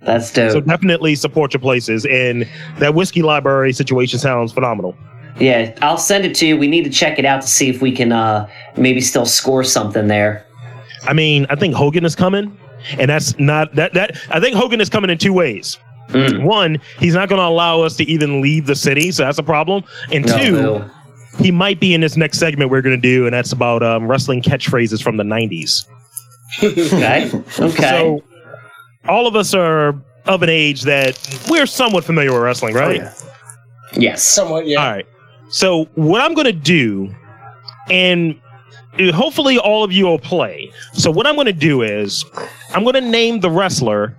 That's 0.02 0.32
dope. 0.32 0.52
So 0.52 0.62
definitely 0.62 1.16
support 1.16 1.54
your 1.54 1.62
places, 1.62 2.06
and 2.06 2.48
that 2.80 2.94
whiskey 2.94 3.22
library 3.22 3.74
situation 3.74 4.20
sounds 4.20 4.52
phenomenal. 4.52 4.96
Yeah, 5.40 5.76
I'll 5.82 5.98
send 5.98 6.26
it 6.26 6.36
to 6.36 6.48
you. 6.48 6.58
We 6.58 6.68
need 6.68 6.84
to 6.84 6.90
check 6.90 7.18
it 7.18 7.26
out 7.26 7.42
to 7.42 7.48
see 7.48 7.70
if 7.70 7.82
we 7.82 7.92
can 7.92 8.12
uh, 8.12 8.48
maybe 8.78 9.02
still 9.02 9.26
score 9.26 9.64
something 9.64 10.08
there. 10.08 10.46
I 11.04 11.14
mean, 11.14 11.48
I 11.50 11.56
think 11.56 11.74
Hogan 11.74 12.06
is 12.06 12.16
coming, 12.16 12.58
and 13.00 13.10
that's 13.10 13.38
not 13.40 13.74
that 13.76 13.94
that. 13.94 14.18
I 14.30 14.40
think 14.40 14.56
Hogan 14.56 14.80
is 14.82 14.90
coming 14.90 15.10
in 15.10 15.18
two 15.18 15.34
ways. 15.34 15.80
Mm. 16.10 16.44
One, 16.44 16.80
he's 17.00 17.16
not 17.16 17.30
going 17.30 17.40
to 17.40 17.48
allow 17.48 17.82
us 17.82 17.96
to 17.98 18.04
even 18.04 18.42
leave 18.42 18.66
the 18.68 18.76
city, 18.76 19.12
so 19.12 19.24
that's 19.24 19.40
a 19.40 19.44
problem. 19.44 19.84
And 20.12 20.26
No, 20.26 20.38
two, 20.38 20.52
no. 20.52 20.92
he 21.40 21.50
might 21.50 21.80
be 21.80 21.94
in 21.94 22.02
this 22.02 22.18
next 22.18 22.40
segment 22.40 22.70
we're 22.70 22.82
going 22.82 22.96
to 22.96 23.02
do, 23.02 23.26
and 23.26 23.34
that's 23.34 23.54
about 23.54 23.82
um, 23.82 24.06
wrestling 24.08 24.42
catchphrases 24.42 25.02
from 25.02 25.18
the 25.18 25.24
'90s. 25.24 25.88
Okay. 26.62 27.32
Okay. 27.60 27.82
So, 27.82 28.24
all 29.08 29.28
of 29.28 29.36
us 29.36 29.54
are 29.54 29.96
of 30.26 30.44
an 30.44 30.50
age 30.50 30.84
that 30.84 31.18
we're 31.50 31.66
somewhat 31.66 32.04
familiar 32.06 32.32
with 32.32 32.42
wrestling, 32.42 32.76
Oh, 32.78 32.80
right? 32.80 32.96
yeah. 32.98 33.14
yes. 33.94 34.24
Somewhat, 34.24 34.66
yeah. 34.68 34.78
All 34.84 34.92
right. 34.92 35.06
So 35.50 35.86
what 35.96 36.22
I'm 36.22 36.34
going 36.34 36.46
to 36.46 36.52
do, 36.54 37.14
and 37.90 38.40
uh, 38.98 39.12
hopefully 39.12 39.58
all 39.58 39.84
of 39.84 39.92
you 39.92 40.06
will 40.06 40.20
play. 40.20 40.72
So 40.94 41.12
what 41.12 41.28
I'm 41.28 41.36
going 41.36 41.46
to 41.48 41.54
do 41.54 41.82
is 41.82 42.24
I'm 42.74 42.84
going 42.84 42.96
to 42.96 43.02
name 43.02 43.42
the 43.42 43.50
wrestler, 43.52 44.18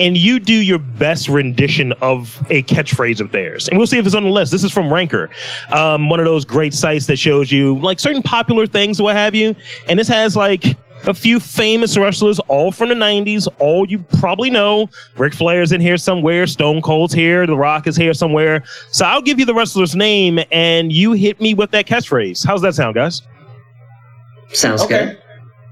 and 0.00 0.16
you 0.18 0.40
do 0.40 0.52
your 0.54 0.80
best 0.80 1.28
rendition 1.28 1.92
of 2.02 2.36
a 2.50 2.64
catchphrase 2.64 3.20
of 3.20 3.30
theirs, 3.30 3.68
and 3.68 3.78
we'll 3.78 3.86
see 3.86 3.98
if 3.98 4.04
it's 4.06 4.14
on 4.16 4.24
the 4.24 4.28
list. 4.30 4.50
This 4.50 4.64
is 4.64 4.72
from 4.72 4.92
Ranker, 4.92 5.30
um, 5.70 6.08
one 6.10 6.18
of 6.18 6.26
those 6.26 6.44
great 6.44 6.74
sites 6.74 7.06
that 7.06 7.16
shows 7.16 7.52
you 7.52 7.78
like 7.78 8.00
certain 8.00 8.22
popular 8.22 8.66
things, 8.66 9.00
what 9.00 9.14
have 9.14 9.34
you, 9.36 9.54
and 9.88 9.98
this 9.98 10.08
has 10.08 10.34
like. 10.36 10.76
A 11.06 11.12
few 11.14 11.38
famous 11.38 11.98
wrestlers, 11.98 12.38
all 12.40 12.72
from 12.72 12.88
the 12.88 12.94
90s, 12.94 13.46
all 13.58 13.86
you 13.88 13.98
probably 14.18 14.48
know. 14.48 14.88
Ric 15.18 15.34
Flair's 15.34 15.70
in 15.72 15.80
here 15.80 15.98
somewhere, 15.98 16.46
Stone 16.46 16.80
Cold's 16.80 17.12
here, 17.12 17.46
The 17.46 17.56
Rock 17.56 17.86
is 17.86 17.94
here 17.96 18.14
somewhere. 18.14 18.62
So 18.90 19.04
I'll 19.04 19.20
give 19.20 19.38
you 19.38 19.44
the 19.44 19.52
wrestler's 19.54 19.94
name 19.94 20.40
and 20.50 20.90
you 20.92 21.12
hit 21.12 21.40
me 21.42 21.52
with 21.52 21.70
that 21.72 21.86
catchphrase. 21.86 22.46
How's 22.46 22.62
that 22.62 22.74
sound, 22.74 22.94
guys? 22.94 23.20
Sounds 24.48 24.80
Okay. 24.82 25.16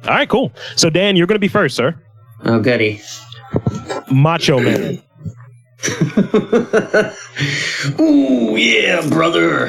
All 0.05 0.11
right, 0.15 0.29
cool. 0.29 0.53
So 0.77 0.91
Dan, 0.91 1.17
you're 1.17 1.27
going 1.27 1.37
to 1.37 1.41
be 1.41 1.49
first, 1.49 1.77
sir. 1.77 1.93
good. 2.43 2.51
Oh, 2.53 2.61
goody. 2.61 3.01
Macho 4.11 4.59
Man. 4.61 5.01
Ooh, 8.01 8.57
yeah, 8.57 9.07
brother. 9.09 9.67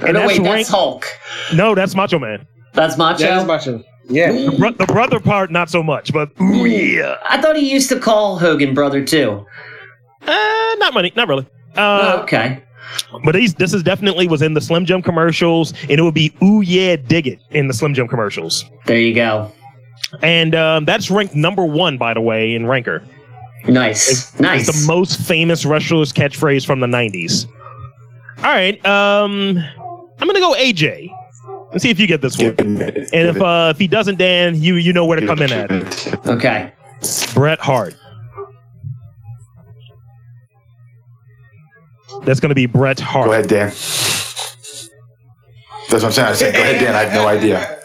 And 0.00 0.14
no, 0.14 0.20
that's 0.20 0.26
wait, 0.28 0.38
rank- 0.40 0.44
that's 0.44 0.68
Hulk. 0.68 1.06
No, 1.54 1.74
that's 1.74 1.94
Macho 1.94 2.18
Man. 2.18 2.46
That's 2.72 2.96
Macho. 2.96 3.24
That 3.24 3.38
is 3.42 3.46
macho. 3.46 3.84
Yeah. 4.12 4.32
The, 4.32 4.56
bro- 4.58 4.72
the 4.72 4.86
brother 4.86 5.18
part, 5.20 5.50
not 5.50 5.70
so 5.70 5.82
much, 5.82 6.12
but 6.12 6.30
ooh, 6.40 6.64
yeah. 6.66 7.16
I 7.28 7.40
thought 7.40 7.56
he 7.56 7.70
used 7.70 7.88
to 7.90 7.98
call 7.98 8.38
Hogan 8.38 8.74
brother 8.74 9.04
too. 9.04 9.44
Uh, 10.26 10.74
not 10.78 10.94
money, 10.94 11.12
not 11.16 11.28
really. 11.28 11.46
Oh, 11.76 11.82
Uh, 11.82 12.20
okay. 12.22 12.62
but 13.24 13.34
these, 13.34 13.54
this 13.54 13.72
is 13.72 13.82
definitely 13.82 14.28
was 14.28 14.42
in 14.42 14.54
the 14.54 14.60
Slim 14.60 14.84
Jim 14.84 15.02
commercials, 15.02 15.72
and 15.82 15.92
it 15.92 16.02
would 16.02 16.14
be 16.14 16.32
ooh 16.42 16.60
yeah, 16.60 16.96
dig 16.96 17.26
it 17.26 17.40
in 17.50 17.68
the 17.68 17.74
Slim 17.74 17.94
Jim 17.94 18.06
commercials. 18.08 18.64
There 18.86 18.98
you 18.98 19.14
go. 19.14 19.50
And 20.22 20.54
um, 20.54 20.84
that's 20.84 21.10
ranked 21.10 21.34
number 21.34 21.64
one, 21.64 21.96
by 21.96 22.12
the 22.14 22.20
way, 22.20 22.54
in 22.54 22.66
Ranker. 22.66 23.02
Nice. 23.66 24.10
It's, 24.10 24.40
nice. 24.40 24.68
It's 24.68 24.82
the 24.82 24.86
most 24.86 25.20
famous 25.20 25.64
wrestler's 25.64 26.12
catchphrase 26.12 26.66
from 26.66 26.80
the 26.80 26.86
90s. 26.86 27.46
All 28.38 28.44
right. 28.52 28.84
Um, 28.84 29.56
I'm 30.18 30.28
going 30.28 30.34
to 30.34 30.40
go 30.40 30.54
AJ. 30.54 31.08
Let's 31.72 31.82
see 31.82 31.90
if 31.90 31.98
you 31.98 32.06
get 32.06 32.20
this 32.20 32.36
one. 32.38 32.54
Give 32.54 32.66
And 32.76 33.08
if 33.12 33.40
uh, 33.40 33.72
if 33.74 33.78
he 33.78 33.88
doesn't, 33.88 34.18
Dan, 34.18 34.60
you 34.60 34.74
you 34.76 34.92
know 34.92 35.06
where 35.06 35.18
to 35.18 35.26
come 35.26 35.40
in 35.40 35.52
at. 35.52 36.26
okay. 36.26 36.72
Bret 37.34 37.58
Hart. 37.58 37.96
That's 42.24 42.40
going 42.40 42.50
to 42.50 42.54
be 42.54 42.66
Bret 42.66 43.00
Hart. 43.00 43.26
Go 43.26 43.32
ahead, 43.32 43.48
Dan. 43.48 43.68
That's 45.92 46.02
what 46.02 46.04
I'm 46.04 46.12
saying. 46.12 46.28
I 46.28 46.32
said, 46.34 46.54
go 46.54 46.60
ahead, 46.60 46.80
Dan. 46.80 46.94
I 46.94 47.04
have 47.04 47.12
no 47.14 47.26
idea. 47.26 47.78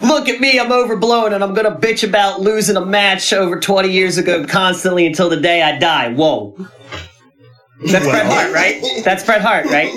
Look 0.00 0.28
at 0.28 0.40
me, 0.40 0.58
I'm 0.58 0.72
overblown 0.72 1.32
and 1.32 1.44
I'm 1.44 1.54
gonna 1.54 1.76
bitch 1.76 2.06
about 2.06 2.40
losing 2.40 2.76
a 2.76 2.84
match 2.84 3.32
over 3.32 3.60
20 3.60 3.88
years 3.88 4.18
ago 4.18 4.44
constantly 4.46 5.06
until 5.06 5.28
the 5.28 5.36
day 5.36 5.62
I 5.62 5.78
die. 5.78 6.12
Whoa. 6.12 6.56
That's 7.86 8.06
Bret 8.06 8.26
Hart, 8.26 8.52
right? 8.52 8.82
That's 9.04 9.24
Bret 9.24 9.40
Hart, 9.40 9.66
right? 9.66 9.90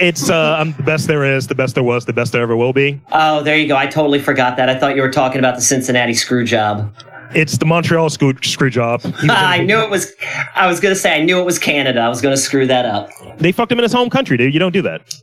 It's 0.00 0.30
uh, 0.30 0.56
I'm 0.58 0.72
the 0.74 0.82
best 0.82 1.06
there 1.08 1.24
is, 1.24 1.46
the 1.48 1.54
best 1.54 1.74
there 1.74 1.82
was, 1.84 2.04
the 2.04 2.12
best 2.12 2.32
there 2.32 2.42
ever 2.42 2.56
will 2.56 2.72
be. 2.72 3.00
Oh, 3.12 3.42
there 3.42 3.56
you 3.56 3.66
go. 3.66 3.76
I 3.76 3.86
totally 3.86 4.20
forgot 4.20 4.56
that. 4.56 4.68
I 4.68 4.78
thought 4.78 4.94
you 4.96 5.02
were 5.02 5.10
talking 5.10 5.38
about 5.38 5.56
the 5.56 5.62
Cincinnati 5.62 6.14
screw 6.14 6.44
job. 6.44 6.94
It's 7.34 7.58
the 7.58 7.64
Montreal 7.66 8.10
screw, 8.10 8.34
screw 8.42 8.70
job. 8.70 9.00
He 9.04 9.10
was 9.10 9.22
in- 9.24 9.30
I 9.30 9.58
knew 9.58 9.80
it 9.80 9.90
was. 9.90 10.12
I 10.54 10.66
was 10.68 10.78
gonna 10.80 10.94
say 10.94 11.20
I 11.20 11.22
knew 11.24 11.40
it 11.40 11.44
was 11.44 11.58
Canada. 11.58 12.00
I 12.00 12.08
was 12.08 12.20
gonna 12.20 12.36
screw 12.36 12.66
that 12.68 12.84
up. 12.86 13.08
They 13.38 13.50
fucked 13.52 13.72
him 13.72 13.78
in 13.78 13.82
his 13.82 13.92
home 13.92 14.10
country, 14.10 14.36
dude. 14.36 14.52
You 14.54 14.60
don't 14.60 14.72
do 14.72 14.82
that. 14.82 15.14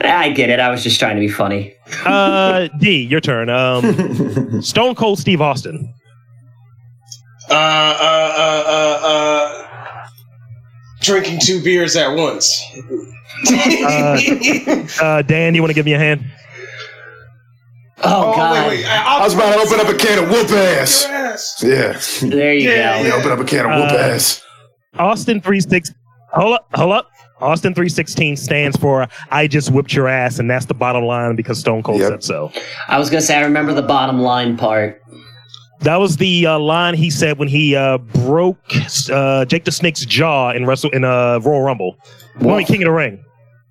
I 0.00 0.30
get 0.30 0.50
it. 0.50 0.58
I 0.58 0.70
was 0.70 0.82
just 0.82 0.98
trying 0.98 1.14
to 1.14 1.20
be 1.20 1.28
funny. 1.28 1.72
Uh, 2.04 2.66
D, 2.80 3.02
your 3.04 3.20
turn. 3.20 3.48
Um, 3.48 4.60
Stone 4.60 4.96
Cold 4.96 5.20
Steve 5.20 5.40
Austin. 5.40 5.94
Uh, 7.48 7.54
uh, 7.54 8.34
uh, 8.36 8.64
uh, 8.66 9.06
uh, 9.06 9.68
drinking 11.04 11.38
two 11.40 11.62
beers 11.62 11.96
at 11.96 12.14
once. 12.16 12.62
Uh, 13.50 14.18
Uh, 15.00 15.22
Dan, 15.22 15.54
you 15.54 15.60
want 15.62 15.70
to 15.70 15.74
give 15.74 15.86
me 15.86 15.92
a 15.94 15.98
hand? 15.98 16.24
Oh, 18.02 18.32
oh, 18.32 18.36
God. 18.36 18.68
wait, 18.68 18.78
wait. 18.78 18.86
I 18.86 19.22
was 19.22 19.34
about 19.34 19.54
to 19.54 19.60
open 19.60 19.80
up 19.80 19.92
a 19.92 19.96
can 19.96 20.22
of 20.24 20.30
whoop 20.30 20.50
ass. 20.50 21.04
Your 21.06 21.14
ass. 21.14 21.62
Yeah. 22.22 22.28
There 22.28 22.54
you 22.54 22.70
Yeah, 22.70 23.02
go. 23.02 23.08
Yeah, 23.08 23.14
open 23.14 23.32
up 23.32 23.38
a 23.38 23.44
can 23.44 23.66
of 23.66 23.72
whoop 23.80 23.90
Uh, 23.92 23.96
ass. 23.96 24.42
Austin 24.98 25.40
three 25.40 25.60
six. 25.60 25.90
Hold 26.32 26.54
up, 26.56 26.68
hold 26.74 26.92
up. 26.92 27.10
Austin 27.40 27.74
three 27.74 27.88
sixteen 27.88 28.36
stands 28.36 28.76
for 28.76 29.06
I 29.30 29.46
just 29.48 29.70
whipped 29.70 29.92
your 29.94 30.06
ass, 30.08 30.38
and 30.38 30.48
that's 30.50 30.66
the 30.66 30.74
bottom 30.74 31.04
line 31.04 31.34
because 31.36 31.58
Stone 31.58 31.82
Cold 31.82 32.00
Yep. 32.00 32.10
said 32.10 32.24
so. 32.24 32.52
I 32.88 32.98
was 32.98 33.10
gonna 33.10 33.20
say 33.22 33.36
I 33.36 33.42
remember 33.42 33.72
the 33.72 33.82
bottom 33.82 34.20
line 34.20 34.56
part. 34.56 35.00
That 35.84 35.96
was 35.96 36.16
the 36.16 36.46
uh, 36.46 36.58
line 36.58 36.94
he 36.94 37.10
said 37.10 37.38
when 37.38 37.48
he 37.48 37.76
uh, 37.76 37.98
broke 37.98 38.58
uh, 39.10 39.44
Jake 39.44 39.64
the 39.64 39.70
Snake's 39.72 40.04
jaw 40.06 40.50
in 40.50 40.64
Wrestle 40.66 40.90
in 40.90 41.04
uh, 41.04 41.40
Royal 41.40 41.60
Rumble. 41.60 41.96
Well, 42.40 42.64
King 42.64 42.82
of 42.82 42.86
the 42.86 42.92
Ring. 42.92 43.22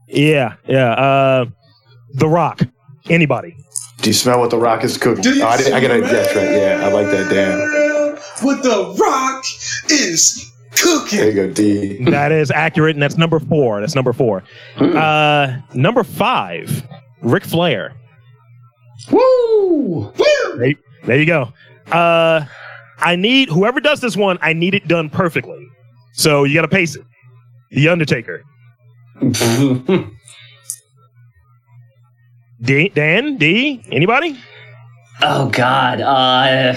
Yeah, 0.07 0.55
yeah. 0.67 0.91
Uh, 0.93 1.45
the 2.13 2.27
Rock. 2.27 2.61
Anybody? 3.09 3.57
Do 4.01 4.09
you 4.09 4.13
smell 4.13 4.39
what 4.39 4.49
the 4.49 4.57
rock 4.57 4.83
is 4.83 4.97
cooking? 4.97 5.23
Do 5.23 5.33
you 5.33 5.43
Oh, 5.43 5.47
I, 5.47 5.57
did, 5.57 5.73
I 5.73 5.79
gotta. 5.81 6.01
That's 6.01 6.35
right. 6.35 6.51
Yeah, 6.51 6.81
I 6.83 6.91
like 6.91 7.07
that. 7.07 7.29
Damn. 7.29 8.45
What 8.45 8.61
the 8.63 8.95
rock 8.99 9.43
is 9.89 10.51
cooking. 10.75 11.19
There 11.19 11.29
you 11.29 11.35
go, 11.35 11.49
D. 11.51 12.03
That 12.11 12.31
is 12.31 12.51
accurate, 12.51 12.95
and 12.95 13.01
that's 13.01 13.17
number 13.17 13.39
four. 13.39 13.79
That's 13.79 13.95
number 13.95 14.13
four. 14.13 14.43
Hmm. 14.75 14.95
Uh, 14.97 15.57
number 15.73 16.03
five, 16.03 16.85
Ric 17.21 17.43
Flair. 17.43 17.93
Woo! 19.11 20.11
There, 20.57 20.73
there 21.05 21.19
you 21.19 21.25
go. 21.25 21.51
Uh, 21.91 22.45
I 22.99 23.15
need 23.15 23.49
whoever 23.49 23.79
does 23.79 23.99
this 24.01 24.15
one. 24.15 24.37
I 24.41 24.53
need 24.53 24.73
it 24.75 24.87
done 24.87 25.09
perfectly. 25.09 25.67
So 26.13 26.43
you 26.43 26.53
got 26.55 26.61
to 26.63 26.67
pace 26.67 26.95
it. 26.95 27.03
The 27.71 27.89
Undertaker. 27.89 28.43
D, 32.61 32.89
Dan, 32.89 33.37
D, 33.37 33.83
anybody? 33.91 34.37
oh 35.21 35.49
God. 35.49 35.99
Uh, 36.01 36.73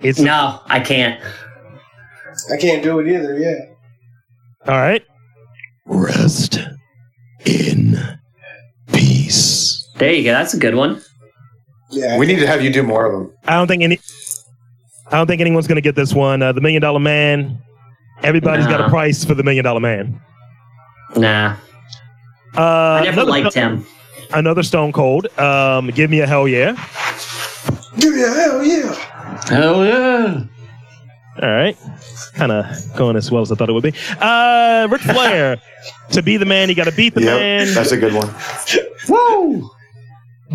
It's 0.00 0.18
no, 0.18 0.60
I 0.66 0.80
can't. 0.80 1.22
I 2.52 2.56
can't 2.56 2.82
do 2.82 2.98
it 3.00 3.08
either. 3.08 3.38
Yeah. 3.38 3.58
all 4.66 4.78
right. 4.80 5.04
Rest 5.84 6.58
in 7.44 7.98
peace. 8.92 9.86
There 9.98 10.12
you 10.12 10.24
go. 10.24 10.32
That's 10.32 10.54
a 10.54 10.58
good 10.58 10.74
one. 10.74 11.02
Yeah. 11.92 12.18
We 12.18 12.26
need 12.26 12.38
to 12.40 12.46
have 12.46 12.62
you 12.62 12.72
do 12.72 12.82
more 12.82 13.06
of 13.06 13.12
them. 13.12 13.32
I 13.46 13.54
don't 13.54 13.68
think 13.68 13.82
any. 13.82 13.98
I 15.10 15.16
don't 15.16 15.26
think 15.26 15.40
anyone's 15.40 15.66
going 15.66 15.76
to 15.76 15.82
get 15.82 15.94
this 15.94 16.12
one. 16.14 16.42
Uh, 16.42 16.52
the 16.52 16.60
Million 16.60 16.80
Dollar 16.82 16.98
Man. 17.00 17.58
Everybody's 18.22 18.66
got 18.66 18.80
a 18.80 18.88
price 18.88 19.24
for 19.24 19.34
the 19.34 19.42
Million 19.42 19.64
Dollar 19.64 19.80
Man. 19.80 20.20
Nah, 21.16 21.56
Uh, 22.56 22.60
I 22.60 23.00
never 23.04 23.12
another, 23.22 23.30
liked 23.30 23.54
him. 23.54 23.84
another 24.32 24.62
Stone 24.62 24.92
Cold. 24.92 25.26
Um, 25.38 25.88
give 25.88 26.08
me 26.10 26.20
a 26.20 26.26
hell 26.26 26.48
yeah. 26.48 26.72
Give 27.98 28.14
me 28.14 28.22
a 28.22 28.28
hell 28.32 28.64
yeah. 28.64 28.94
Hell 29.48 29.84
yeah! 29.84 30.44
All 31.42 31.50
right. 31.50 31.76
Kind 32.34 32.52
of 32.52 32.64
going 32.96 33.16
as 33.16 33.30
well 33.30 33.42
as 33.42 33.52
I 33.52 33.54
thought 33.56 33.68
it 33.68 33.72
would 33.72 33.82
be. 33.82 33.92
Uh, 34.20 34.88
Ric 34.90 35.02
Flair. 35.02 35.60
to 36.12 36.22
be 36.22 36.36
the 36.38 36.46
man, 36.46 36.68
you 36.70 36.74
got 36.74 36.84
to 36.84 36.92
beat 36.92 37.14
the 37.14 37.20
Yep, 37.22 37.38
man. 37.38 37.74
that's 37.74 37.92
a 37.92 37.96
good 37.98 38.14
one. 38.14 38.32
Woo! 39.08 39.68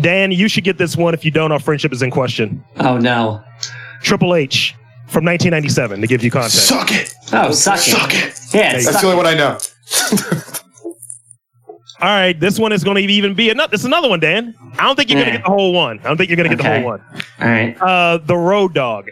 Dan, 0.00 0.30
you 0.32 0.48
should 0.48 0.64
get 0.64 0.78
this 0.78 0.96
one 0.96 1.14
if 1.14 1.24
you 1.24 1.30
don't. 1.30 1.50
Our 1.52 1.58
friendship 1.58 1.92
is 1.92 2.02
in 2.02 2.10
question. 2.10 2.64
Oh 2.78 2.98
no! 2.98 3.42
Triple 4.02 4.34
H 4.34 4.74
from 5.08 5.24
1997 5.24 6.00
to 6.00 6.06
give 6.06 6.22
you 6.22 6.30
context. 6.30 6.66
Suck 6.68 6.90
it. 6.92 7.12
Oh, 7.32 7.50
suck 7.52 7.76
it! 7.78 7.80
Suck 7.80 8.14
it. 8.14 8.38
Yeah, 8.54 8.72
That's 8.72 8.84
suck 8.84 8.92
That's 8.92 9.02
the 9.02 9.10
only 9.10 9.16
one 9.16 9.26
I 9.26 9.34
know. 9.34 9.58
All 12.00 12.06
right, 12.08 12.38
this 12.38 12.60
one 12.60 12.70
is 12.72 12.84
going 12.84 13.04
to 13.04 13.12
even 13.12 13.34
be 13.34 13.50
another. 13.50 13.72
This 13.72 13.80
is 13.80 13.86
another 13.86 14.08
one, 14.08 14.20
Dan. 14.20 14.54
I 14.78 14.84
don't 14.84 14.94
think 14.94 15.10
you're 15.10 15.16
going 15.20 15.26
Yeah. 15.26 15.32
to 15.32 15.38
get 15.38 15.44
the 15.46 15.50
whole 15.52 15.72
one. 15.72 15.98
I 15.98 16.02
don't 16.04 16.16
think 16.16 16.30
you're 16.30 16.36
going 16.36 16.48
to 16.50 16.54
get 16.56 16.64
Okay. 16.64 16.74
the 16.76 16.80
whole 16.82 16.90
one. 16.90 17.00
All 17.40 17.48
right. 17.48 17.76
Uh, 17.80 18.18
the 18.18 18.36
Road 18.36 18.72
Dog. 18.72 19.10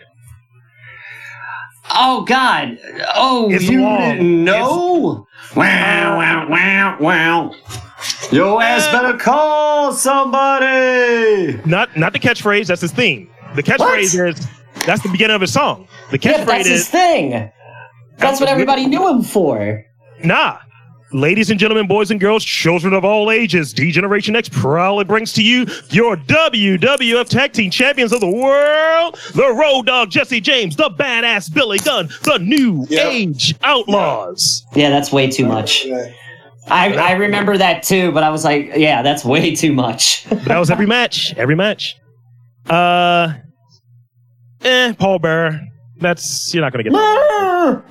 Oh 1.90 2.22
God! 2.24 2.78
Oh, 3.14 3.50
It's 3.50 3.64
you 3.64 3.80
long. 3.82 3.98
didn't 4.00 4.44
know? 4.44 5.26
Wow! 5.56 6.16
Wow! 6.18 6.48
Wow! 6.48 6.96
Wow! 7.00 7.54
Your 8.32 8.60
uh, 8.60 8.64
ass 8.64 8.86
better 8.88 9.16
call 9.16 9.92
somebody. 9.92 11.60
Not 11.64 11.96
not 11.96 12.12
the 12.12 12.18
catchphrase. 12.18 12.66
That's 12.66 12.80
his 12.80 12.92
theme. 12.92 13.30
The 13.54 13.62
catchphrase 13.62 14.28
is 14.28 14.46
that's 14.84 15.02
the 15.02 15.08
beginning 15.10 15.34
of 15.36 15.40
his 15.40 15.52
song. 15.52 15.88
The 16.10 16.18
Yeah, 16.18 16.44
but 16.44 16.46
catchphrase 16.46 16.46
that's 16.46 16.68
his 16.68 16.88
thing. 16.88 17.50
That's 18.18 18.40
what 18.40 18.48
everybody 18.48 18.86
knew 18.86 19.06
him 19.08 19.22
for. 19.22 19.84
nah. 20.24 20.58
Ladies 21.12 21.50
and 21.50 21.58
gentlemen, 21.60 21.86
boys 21.86 22.10
and 22.10 22.18
girls, 22.18 22.44
children 22.44 22.92
of 22.92 23.04
all 23.04 23.30
ages, 23.30 23.72
D 23.72 23.92
Generation 23.92 24.34
X 24.34 24.48
proudly 24.48 25.04
brings 25.04 25.32
to 25.34 25.42
you 25.42 25.64
your 25.90 26.16
WWF 26.16 27.28
Tag 27.28 27.52
Team 27.52 27.70
Champions 27.70 28.12
of 28.12 28.18
the 28.20 28.28
World, 28.28 29.14
the 29.34 29.54
Road 29.54 29.86
Dog 29.86 30.10
Jesse 30.10 30.40
James, 30.40 30.74
the 30.74 30.90
Badass 30.90 31.54
Billy 31.54 31.78
Gunn, 31.78 32.08
the 32.24 32.38
New 32.38 32.86
Yep. 32.90 33.06
Age 33.12 33.54
Outlaws. 33.62 34.66
Yeah, 34.74 34.90
that's 34.90 35.12
way 35.12 35.30
too 35.30 35.46
much. 35.46 35.86
I, 36.68 36.94
I 36.94 37.12
remember 37.12 37.56
that 37.56 37.82
too, 37.82 38.10
but 38.12 38.22
I 38.22 38.30
was 38.30 38.44
like, 38.44 38.72
yeah, 38.76 39.02
that's 39.02 39.24
way 39.24 39.54
too 39.54 39.72
much. 39.72 40.26
But 40.28 40.44
that 40.44 40.58
was 40.58 40.70
every 40.70 40.86
match, 40.86 41.32
every 41.36 41.54
match. 41.54 41.96
Uh, 42.68 43.34
eh, 44.62 44.92
Paul 44.98 45.18
Bearer. 45.20 45.60
That's 45.98 46.52
you're 46.52 46.62
not 46.62 46.72
gonna 46.72 46.82
get. 46.84 46.92
That. 46.92 47.82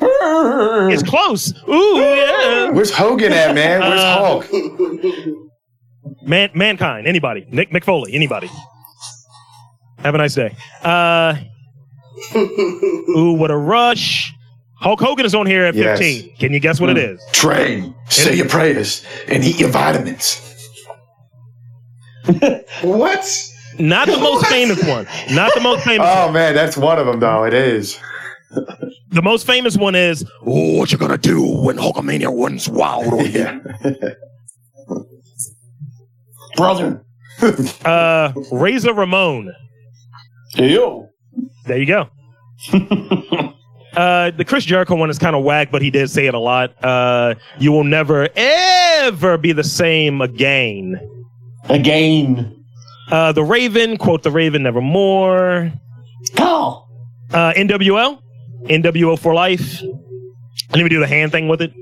It's 0.91 1.01
close. 1.03 1.53
Ooh, 1.67 1.95
yeah. 1.97 2.69
Where's 2.69 2.91
Hogan 2.91 3.33
at, 3.33 3.55
man? 3.55 3.79
Where's 3.81 3.99
Uh, 4.01 4.17
Hulk? 4.17 4.47
Man, 6.21 6.49
mankind. 6.53 7.07
Anybody? 7.07 7.45
Nick 7.49 7.71
McFoley. 7.71 8.13
Anybody? 8.13 8.49
Have 9.99 10.13
a 10.15 10.17
nice 10.17 10.35
day. 10.35 10.55
Uh, 10.83 11.35
ooh, 12.35 13.33
what 13.37 13.49
a 13.51 13.57
rush. 13.57 14.33
Hulk 14.85 14.99
Hogan 15.01 15.25
is 15.25 15.33
on 15.33 15.47
here 15.47 15.65
at 15.65 15.73
Yes. 15.73 15.97
15. 15.97 16.35
Can 16.37 16.53
you 16.53 16.59
guess 16.59 16.79
what 16.79 16.91
it 16.91 16.97
is? 16.99 17.19
Train, 17.31 17.95
say 18.07 18.35
your 18.35 18.47
prayers, 18.47 19.03
and 19.27 19.43
eat 19.43 19.59
your 19.59 19.69
vitamins. 19.69 20.39
What? 22.83 23.25
Not 23.79 24.07
the 24.07 24.17
most 24.17 24.45
famous 24.47 24.83
one. 24.87 25.07
Not 25.31 25.53
the 25.55 25.59
most 25.61 25.83
famous. 25.83 26.07
Oh 26.09 26.31
man, 26.31 26.53
that's 26.53 26.77
one 26.77 26.99
of 26.99 27.07
them 27.07 27.19
though. 27.19 27.43
It 27.45 27.53
is. 27.55 27.99
The 29.09 29.21
most 29.23 29.45
famous 29.47 29.75
one 29.75 29.95
is, 29.95 30.23
oh, 30.45 30.77
what 30.77 30.91
you 30.91 30.97
gonna 30.99 31.17
do 31.17 31.41
when 31.43 31.77
Hulkamania 31.77 32.29
runs 32.35 32.69
wild 32.69 33.07
on 33.11 33.31
you? 33.31 33.61
Brother. 36.57 37.01
Uh, 37.85 38.31
Razor 38.51 38.93
Ramon. 38.93 39.51
Yo. 40.55 41.09
There 41.65 41.77
you 41.77 41.85
go. 41.85 43.51
Uh, 43.95 44.31
the 44.31 44.43
Chris 44.43 44.65
Jericho 44.65 44.95
one 44.95 45.09
is 45.09 45.17
kind 45.17 45.35
of 45.35 45.43
whack, 45.43 45.69
but 45.71 45.81
he 45.81 45.89
did 45.89 46.09
say 46.09 46.25
it 46.25 46.33
a 46.33 46.39
lot. 46.39 46.73
Uh, 46.83 47.35
you 47.59 47.71
will 47.71 47.83
never, 47.83 48.27
ever 48.35 49.37
be 49.37 49.51
the 49.51 49.63
same 49.63 50.21
again. 50.21 50.99
Again. 51.69 52.63
Uh, 53.11 53.31
the 53.31 53.43
Raven, 53.43 53.97
quote 53.97 54.23
the 54.23 54.31
Raven, 54.31 54.63
nevermore. 54.63 55.71
Call. 56.35 56.89
Uh, 57.31 57.53
NWL, 57.53 58.19
NWO 58.63 59.17
for 59.17 59.33
life. 59.33 59.81
Let 60.73 60.83
me 60.83 60.89
do 60.89 60.99
the 60.99 61.07
hand 61.07 61.31
thing 61.31 61.47
with 61.47 61.61
it. 61.61 61.73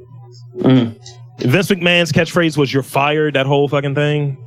Mm. 0.57 0.97
Vince 1.39 1.69
McMahon's 1.69 2.11
catchphrase 2.11 2.57
was 2.57 2.73
"You're 2.73 2.83
fired." 2.83 3.35
That 3.35 3.45
whole 3.45 3.67
fucking 3.67 3.95
thing. 3.95 4.37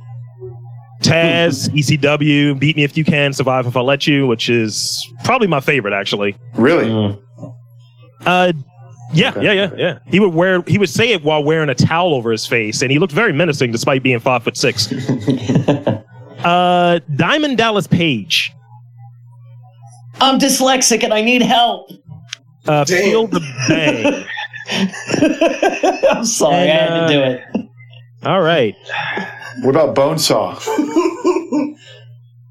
Taz, 1.01 1.69
ECW, 1.69 2.57
beat 2.57 2.75
me 2.75 2.83
if 2.83 2.97
you 2.97 3.05
can, 3.05 3.31
survive 3.31 3.67
if 3.67 3.77
I 3.77 3.81
let 3.81 4.07
you, 4.07 4.25
which 4.25 4.49
is 4.49 5.07
probably 5.23 5.47
my 5.47 5.59
favorite 5.59 5.93
actually. 5.93 6.35
Really? 6.55 6.85
Mm. 6.85 7.21
Uh, 8.27 8.51
yeah, 9.13 9.29
Okay. 9.29 9.43
yeah, 9.43 9.51
yeah, 9.53 9.69
yeah. 9.77 9.99
He 10.07 10.19
would 10.19 10.33
wear, 10.33 10.61
he 10.67 10.77
would 10.77 10.89
say 10.89 11.11
it 11.13 11.23
while 11.23 11.43
wearing 11.43 11.69
a 11.69 11.73
towel 11.75 12.13
over 12.13 12.29
his 12.31 12.45
face, 12.45 12.81
and 12.81 12.91
he 12.91 12.99
looked 12.99 13.13
very 13.13 13.31
menacing 13.33 13.71
despite 13.71 14.03
being 14.03 14.19
five 14.19 14.43
foot 14.43 14.55
six. 14.57 14.93
Uh, 16.43 16.99
Diamond 17.15 17.57
Dallas 17.57 17.87
Page, 17.87 18.53
I'm 20.21 20.37
dyslexic 20.39 21.03
and 21.03 21.11
I 21.11 21.21
need 21.23 21.41
help. 21.41 21.89
uh, 22.67 22.83
Damn. 22.83 23.01
feel 23.03 23.25
the 23.27 23.39
bang. 23.67 24.23
I'm 26.11 26.23
sorry, 26.25 26.55
I 26.71 26.75
had 26.75 27.07
to 27.07 27.13
do 27.13 27.21
it. 27.23 27.41
All 28.23 28.41
right, 28.41 28.75
What 29.63 29.71
about 29.71 29.95
Bonesaw? 29.95 30.59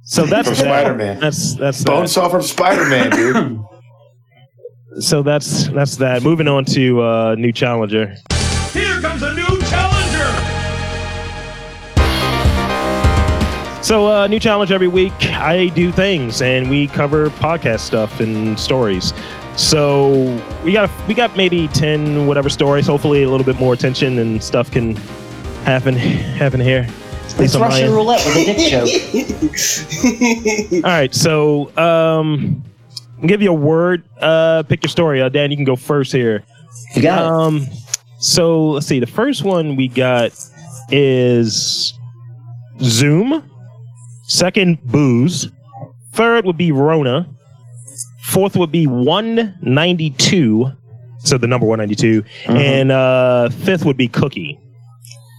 So 0.03 0.27
that's 0.27 0.49
From 0.49 0.57
that. 0.57 0.64
Spider-Man. 0.64 1.20
That's 1.20 1.55
that's 1.55 1.85
that. 1.85 1.87
Bonesaw 1.91 2.29
from 2.31 2.43
Spider-Man, 2.43 3.11
dude. 3.11 3.61
So 5.01 5.23
that's 5.23 5.69
that's 5.69 5.97
that. 5.97 6.23
Moving 6.23 6.49
on 6.49 6.65
to 6.67 7.03
uh, 7.03 7.35
new 7.37 7.53
challenger. 7.53 8.17
Here 8.73 9.01
comes 9.01 9.23
a 9.23 9.35
new 9.35 9.61
challenger! 9.63 10.07
So 13.83 14.09
uh, 14.09 14.27
new 14.27 14.41
challenge 14.41 14.73
every 14.73 14.89
week. 14.89 15.13
I 15.35 15.69
do 15.69 15.93
things 15.93 16.41
and 16.41 16.71
we 16.71 16.87
cover 16.87 17.29
podcast 17.31 17.81
stuff 17.81 18.21
and 18.21 18.59
stories. 18.59 19.13
So 19.57 20.43
we 20.65 20.73
got 20.73 20.91
we 21.07 21.15
got 21.15 21.37
maybe 21.37 21.69
ten 21.69 22.27
whatever 22.27 22.49
stories. 22.49 22.87
Hopefully 22.87 23.23
a 23.23 23.29
little 23.29 23.47
bit 23.47 23.61
more 23.61 23.75
attention 23.75 24.19
and 24.19 24.43
stuff 24.43 24.71
can 24.71 24.97
happen 25.65 25.95
happen 25.95 26.61
here. 26.61 26.89
It's 27.39 27.55
Russian 27.55 27.87
end. 27.87 27.95
roulette 27.95 28.25
with 28.25 28.37
a 28.37 28.45
dick 28.47 28.71
joke. 30.73 30.85
All 30.85 30.91
right, 30.91 31.15
so 31.15 31.77
um, 31.77 32.63
I'll 33.21 33.29
give 33.29 33.43
you 33.43 33.51
a 33.51 33.55
word. 33.55 34.05
Uh, 34.21 34.62
pick 34.62 34.83
your 34.83 34.91
story. 34.91 35.23
Uh, 35.23 35.29
Dan, 35.29 35.51
you 35.51 35.57
can 35.57 35.64
go 35.64 35.77
first 35.77 36.12
here. 36.12 36.45
You 36.95 37.03
got 37.03 37.25
it. 37.25 37.31
Um, 37.31 37.67
so 38.19 38.71
let's 38.71 38.87
see. 38.87 39.01
The 39.01 39.07
first 39.07 39.43
one 39.43 39.77
we 39.77 39.89
got 39.89 40.33
is 40.91 41.93
Zoom. 42.81 43.51
Second, 44.25 44.83
booze. 44.85 45.49
Third 46.12 46.45
would 46.45 46.57
be 46.57 46.73
Rona. 46.73 47.29
Fourth 48.23 48.57
would 48.57 48.73
be 48.73 48.87
192. 48.87 50.73
So 51.19 51.39
the 51.39 51.47
number 51.47 51.67
192. 51.67 52.25
And 52.49 52.91
uh, 52.93 53.49
fifth 53.51 53.85
would 53.85 53.97
be 53.97 54.09
Cookie. 54.09 54.59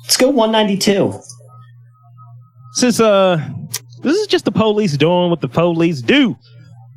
Let's 0.03 0.17
go 0.17 0.29
192. 0.29 1.19
This 2.75 2.83
is 2.83 3.01
uh 3.01 3.43
this 4.03 4.15
is 4.15 4.27
just 4.27 4.45
the 4.45 4.51
police 4.51 4.95
doing 4.95 5.29
what 5.31 5.41
the 5.41 5.47
police 5.47 6.01
do. 6.01 6.37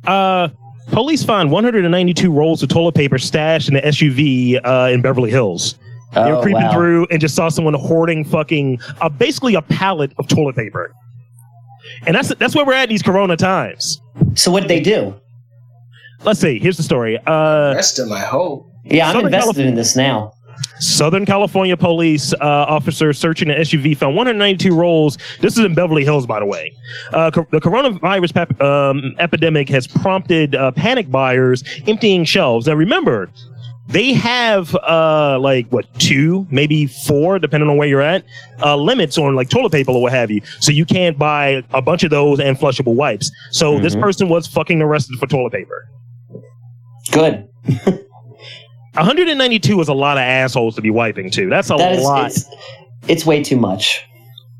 Uh 0.05 0.49
police 0.91 1.23
find 1.23 1.51
192 1.51 2.31
rolls 2.31 2.61
of 2.63 2.69
toilet 2.69 2.95
paper 2.95 3.17
stashed 3.17 3.67
in 3.67 3.75
the 3.75 3.81
SUV 3.81 4.59
uh, 4.63 4.89
in 4.91 5.01
Beverly 5.01 5.31
Hills. 5.31 5.75
they 6.13 6.21
were 6.21 6.37
Oh, 6.37 6.41
creeping 6.41 6.61
wow. 6.63 6.73
through 6.73 7.07
and 7.11 7.19
just 7.21 7.35
saw 7.35 7.49
someone 7.49 7.73
hoarding 7.73 8.23
fucking 8.25 8.79
uh, 9.01 9.09
basically 9.09 9.55
a 9.55 9.61
pallet 9.61 10.11
of 10.17 10.27
toilet 10.27 10.55
paper. 10.55 10.93
And 12.05 12.15
that's 12.15 12.29
that's 12.35 12.55
where 12.55 12.65
we're 12.65 12.73
at 12.73 12.83
in 12.83 12.89
these 12.89 13.01
corona 13.01 13.35
times. 13.37 14.01
So 14.35 14.51
what 14.51 14.61
did 14.61 14.69
they 14.69 14.79
do? 14.81 15.15
Let's 16.23 16.39
see. 16.39 16.59
Here's 16.59 16.77
the 16.77 16.83
story. 16.83 17.17
Uh, 17.25 17.73
Rest 17.75 17.97
of 17.99 18.07
my 18.07 18.19
hope. 18.19 18.67
Yeah, 18.85 19.07
I'm 19.07 19.13
Southern 19.13 19.25
invested 19.27 19.53
Calif- 19.55 19.67
in 19.69 19.75
this 19.75 19.95
now. 19.95 20.33
Southern 20.79 21.25
California 21.25 21.77
police 21.77 22.33
uh, 22.33 22.37
officer 22.41 23.13
searching 23.13 23.49
an 23.49 23.57
SUV 23.59 23.95
found 23.95 24.15
192 24.15 24.75
rolls. 24.75 25.17
This 25.39 25.57
is 25.57 25.65
in 25.65 25.73
Beverly 25.75 26.03
Hills, 26.03 26.25
by 26.25 26.39
the 26.39 26.45
way. 26.45 26.73
Uh, 27.13 27.31
co- 27.31 27.47
the 27.51 27.59
coronavirus 27.61 28.33
pap- 28.33 28.61
um, 28.61 29.15
epidemic 29.19 29.69
has 29.69 29.87
prompted 29.87 30.55
uh, 30.55 30.71
panic 30.71 31.09
buyers 31.11 31.63
emptying 31.87 32.23
shelves. 32.23 32.67
Now, 32.67 32.73
remember, 32.73 33.29
they 33.87 34.13
have 34.13 34.73
uh, 34.75 35.37
like 35.39 35.67
what 35.69 35.85
two, 35.99 36.47
maybe 36.49 36.87
four, 36.87 37.39
depending 37.39 37.69
on 37.69 37.77
where 37.77 37.87
you're 37.87 38.01
at, 38.01 38.23
uh, 38.63 38.75
limits 38.75 39.17
on 39.17 39.35
like 39.35 39.49
toilet 39.49 39.71
paper 39.71 39.91
or 39.91 40.01
what 40.01 40.13
have 40.13 40.31
you. 40.31 40.41
So 40.61 40.71
you 40.71 40.85
can't 40.85 41.17
buy 41.17 41.63
a 41.73 41.81
bunch 41.81 42.03
of 42.03 42.09
those 42.09 42.39
and 42.39 42.57
flushable 42.57 42.95
wipes. 42.95 43.29
So 43.51 43.79
this 43.79 43.95
Mhm. 43.95 44.01
person 44.01 44.29
was 44.29 44.47
fucking 44.47 44.81
arrested 44.81 45.19
for 45.19 45.27
toilet 45.27 45.51
paper. 45.53 45.89
Good. 47.11 47.47
192 48.93 49.79
is 49.81 49.87
a 49.87 49.93
lot 49.93 50.17
of 50.17 50.21
assholes 50.21 50.75
to 50.75 50.81
be 50.81 50.89
wiping 50.89 51.29
too. 51.31 51.49
That's 51.49 51.69
a 51.69 51.75
That 51.75 51.93
is 51.93 52.03
lot. 52.03 52.31
it's, 52.31 52.45
it's 53.07 53.25
way 53.25 53.41
too 53.43 53.57
much. 53.57 54.03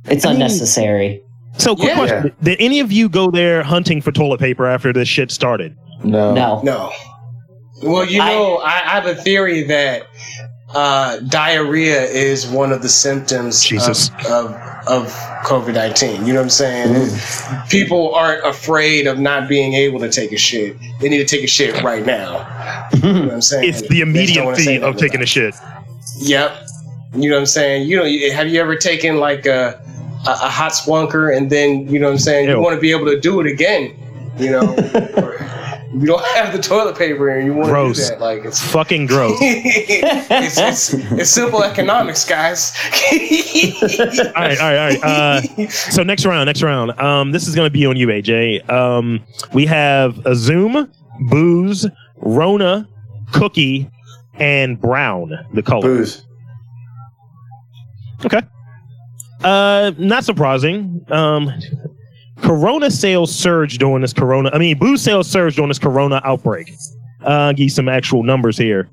It's 0.05 0.25
I 0.25 0.29
mean- 0.29 0.35
unnecessary. 0.37 1.21
So, 1.57 1.75
quick 1.75 1.89
Yeah. 1.89 1.95
question: 1.97 2.31
Did 2.41 2.57
any 2.61 2.79
of 2.79 2.93
you 2.93 3.09
go 3.09 3.29
there 3.29 3.61
hunting 3.61 4.01
for 4.01 4.13
toilet 4.13 4.39
paper 4.39 4.65
after 4.65 4.93
this 4.93 5.09
shit 5.09 5.31
started? 5.31 5.75
No. 6.01 6.33
No. 6.33 6.61
No. 6.63 6.91
Well, 7.83 8.05
you 8.05 8.19
know, 8.19 8.57
I, 8.63 8.69
I 8.85 8.89
have 9.01 9.05
a 9.05 9.15
theory 9.15 9.63
that 9.63 10.03
uh, 10.73 11.19
diarrhea 11.27 12.03
is 12.03 12.47
one 12.47 12.71
of 12.71 12.81
the 12.81 12.89
symptoms 12.89 13.63
Jesus. 13.63 14.09
of, 14.09 14.25
of, 14.25 14.55
of 14.87 15.07
COVID 15.45 15.73
19. 15.73 16.25
You 16.25 16.33
know 16.33 16.39
what 16.39 16.43
I'm 16.43 16.49
saying? 16.49 16.95
Mm. 16.95 17.69
People 17.69 18.13
aren't 18.15 18.45
afraid 18.45 19.07
of 19.07 19.19
not 19.19 19.49
being 19.49 19.73
able 19.73 19.99
to 19.99 20.09
take 20.09 20.31
a 20.31 20.37
shit. 20.37 20.77
They 20.99 21.09
need 21.09 21.17
to 21.17 21.25
take 21.25 21.43
a 21.43 21.47
shit 21.47 21.81
right 21.83 22.05
now. 22.05 22.87
You 22.93 23.13
know 23.13 23.21
what 23.21 23.33
I'm 23.33 23.41
saying? 23.41 23.69
It's 23.69 23.87
the 23.87 24.01
immediacy 24.01 24.79
of 24.81 24.95
taking 24.95 25.15
about 25.15 25.23
a 25.23 25.25
shit. 25.25 25.55
Yep. 26.19 26.67
You 27.15 27.29
know 27.29 27.35
what 27.35 27.41
I'm 27.41 27.45
saying? 27.45 27.89
You 27.89 27.97
know, 27.97 28.33
have 28.33 28.47
you 28.47 28.61
ever 28.61 28.75
taken 28.75 29.17
like 29.17 29.45
a, 29.45 29.81
a, 30.25 30.31
a 30.31 30.49
hot 30.49 30.71
splunker 30.71 31.35
and 31.35 31.49
then, 31.49 31.87
you 31.89 31.99
know 31.99 32.07
what 32.07 32.13
I'm 32.13 32.19
saying? 32.19 32.47
Ew. 32.47 32.55
You 32.55 32.61
want 32.61 32.75
to 32.75 32.81
be 32.81 32.91
able 32.91 33.05
to 33.05 33.19
do 33.19 33.41
it 33.41 33.47
again, 33.47 33.93
you 34.37 34.51
know? 34.51 34.61
Or 35.17 35.37
you 35.93 36.05
don't 36.05 36.25
have 36.35 36.53
the 36.53 36.61
toilet 36.61 36.97
paper 36.97 37.29
and 37.29 37.45
you 37.45 37.53
want 37.53 37.69
to 37.69 38.01
do 38.01 38.09
that. 38.09 38.19
Like, 38.21 38.45
it's 38.45 38.61
Fucking 38.71 39.07
gross. 39.07 39.37
it's, 39.41 40.57
it's, 40.57 40.93
it's 41.11 41.29
simple 41.29 41.63
economics, 41.63 42.25
guys. 42.25 42.73
all 43.11 44.41
right, 44.41 44.59
all 44.59 44.73
right, 44.73 44.95
all 44.95 44.99
right. 44.99 45.03
Uh, 45.03 45.67
so 45.69 46.03
next 46.03 46.25
round, 46.25 46.47
next 46.47 46.63
round. 46.63 46.91
Um, 46.99 47.31
this 47.31 47.47
is 47.47 47.55
going 47.55 47.65
to 47.65 47.71
be 47.71 47.85
on 47.85 47.97
you, 47.97 48.07
AJ. 48.07 48.69
Um, 48.69 49.23
we 49.53 49.65
have 49.65 50.25
a 50.25 50.35
Zoom, 50.35 50.89
booze, 51.29 51.87
Rona, 52.17 52.87
cookie, 53.33 53.89
and 54.35 54.79
brown. 54.79 55.31
The 55.53 55.63
color. 55.63 55.81
Booze. 55.81 56.25
Okay. 58.25 58.41
Uh, 59.43 59.91
not 59.97 60.23
surprising. 60.23 61.03
Um, 61.09 61.51
Corona 62.41 62.91
sales 62.91 63.33
surged 63.33 63.79
during 63.79 64.01
this 64.01 64.13
Corona. 64.13 64.49
I 64.53 64.57
mean, 64.57 64.77
booze 64.77 65.01
sales 65.01 65.29
surged 65.29 65.57
during 65.57 65.69
this 65.69 65.79
Corona 65.79 66.21
outbreak. 66.23 66.73
Uh, 67.23 67.51
give 67.51 67.65
you 67.65 67.69
some 67.69 67.87
actual 67.87 68.23
numbers 68.23 68.57
here. 68.57 68.89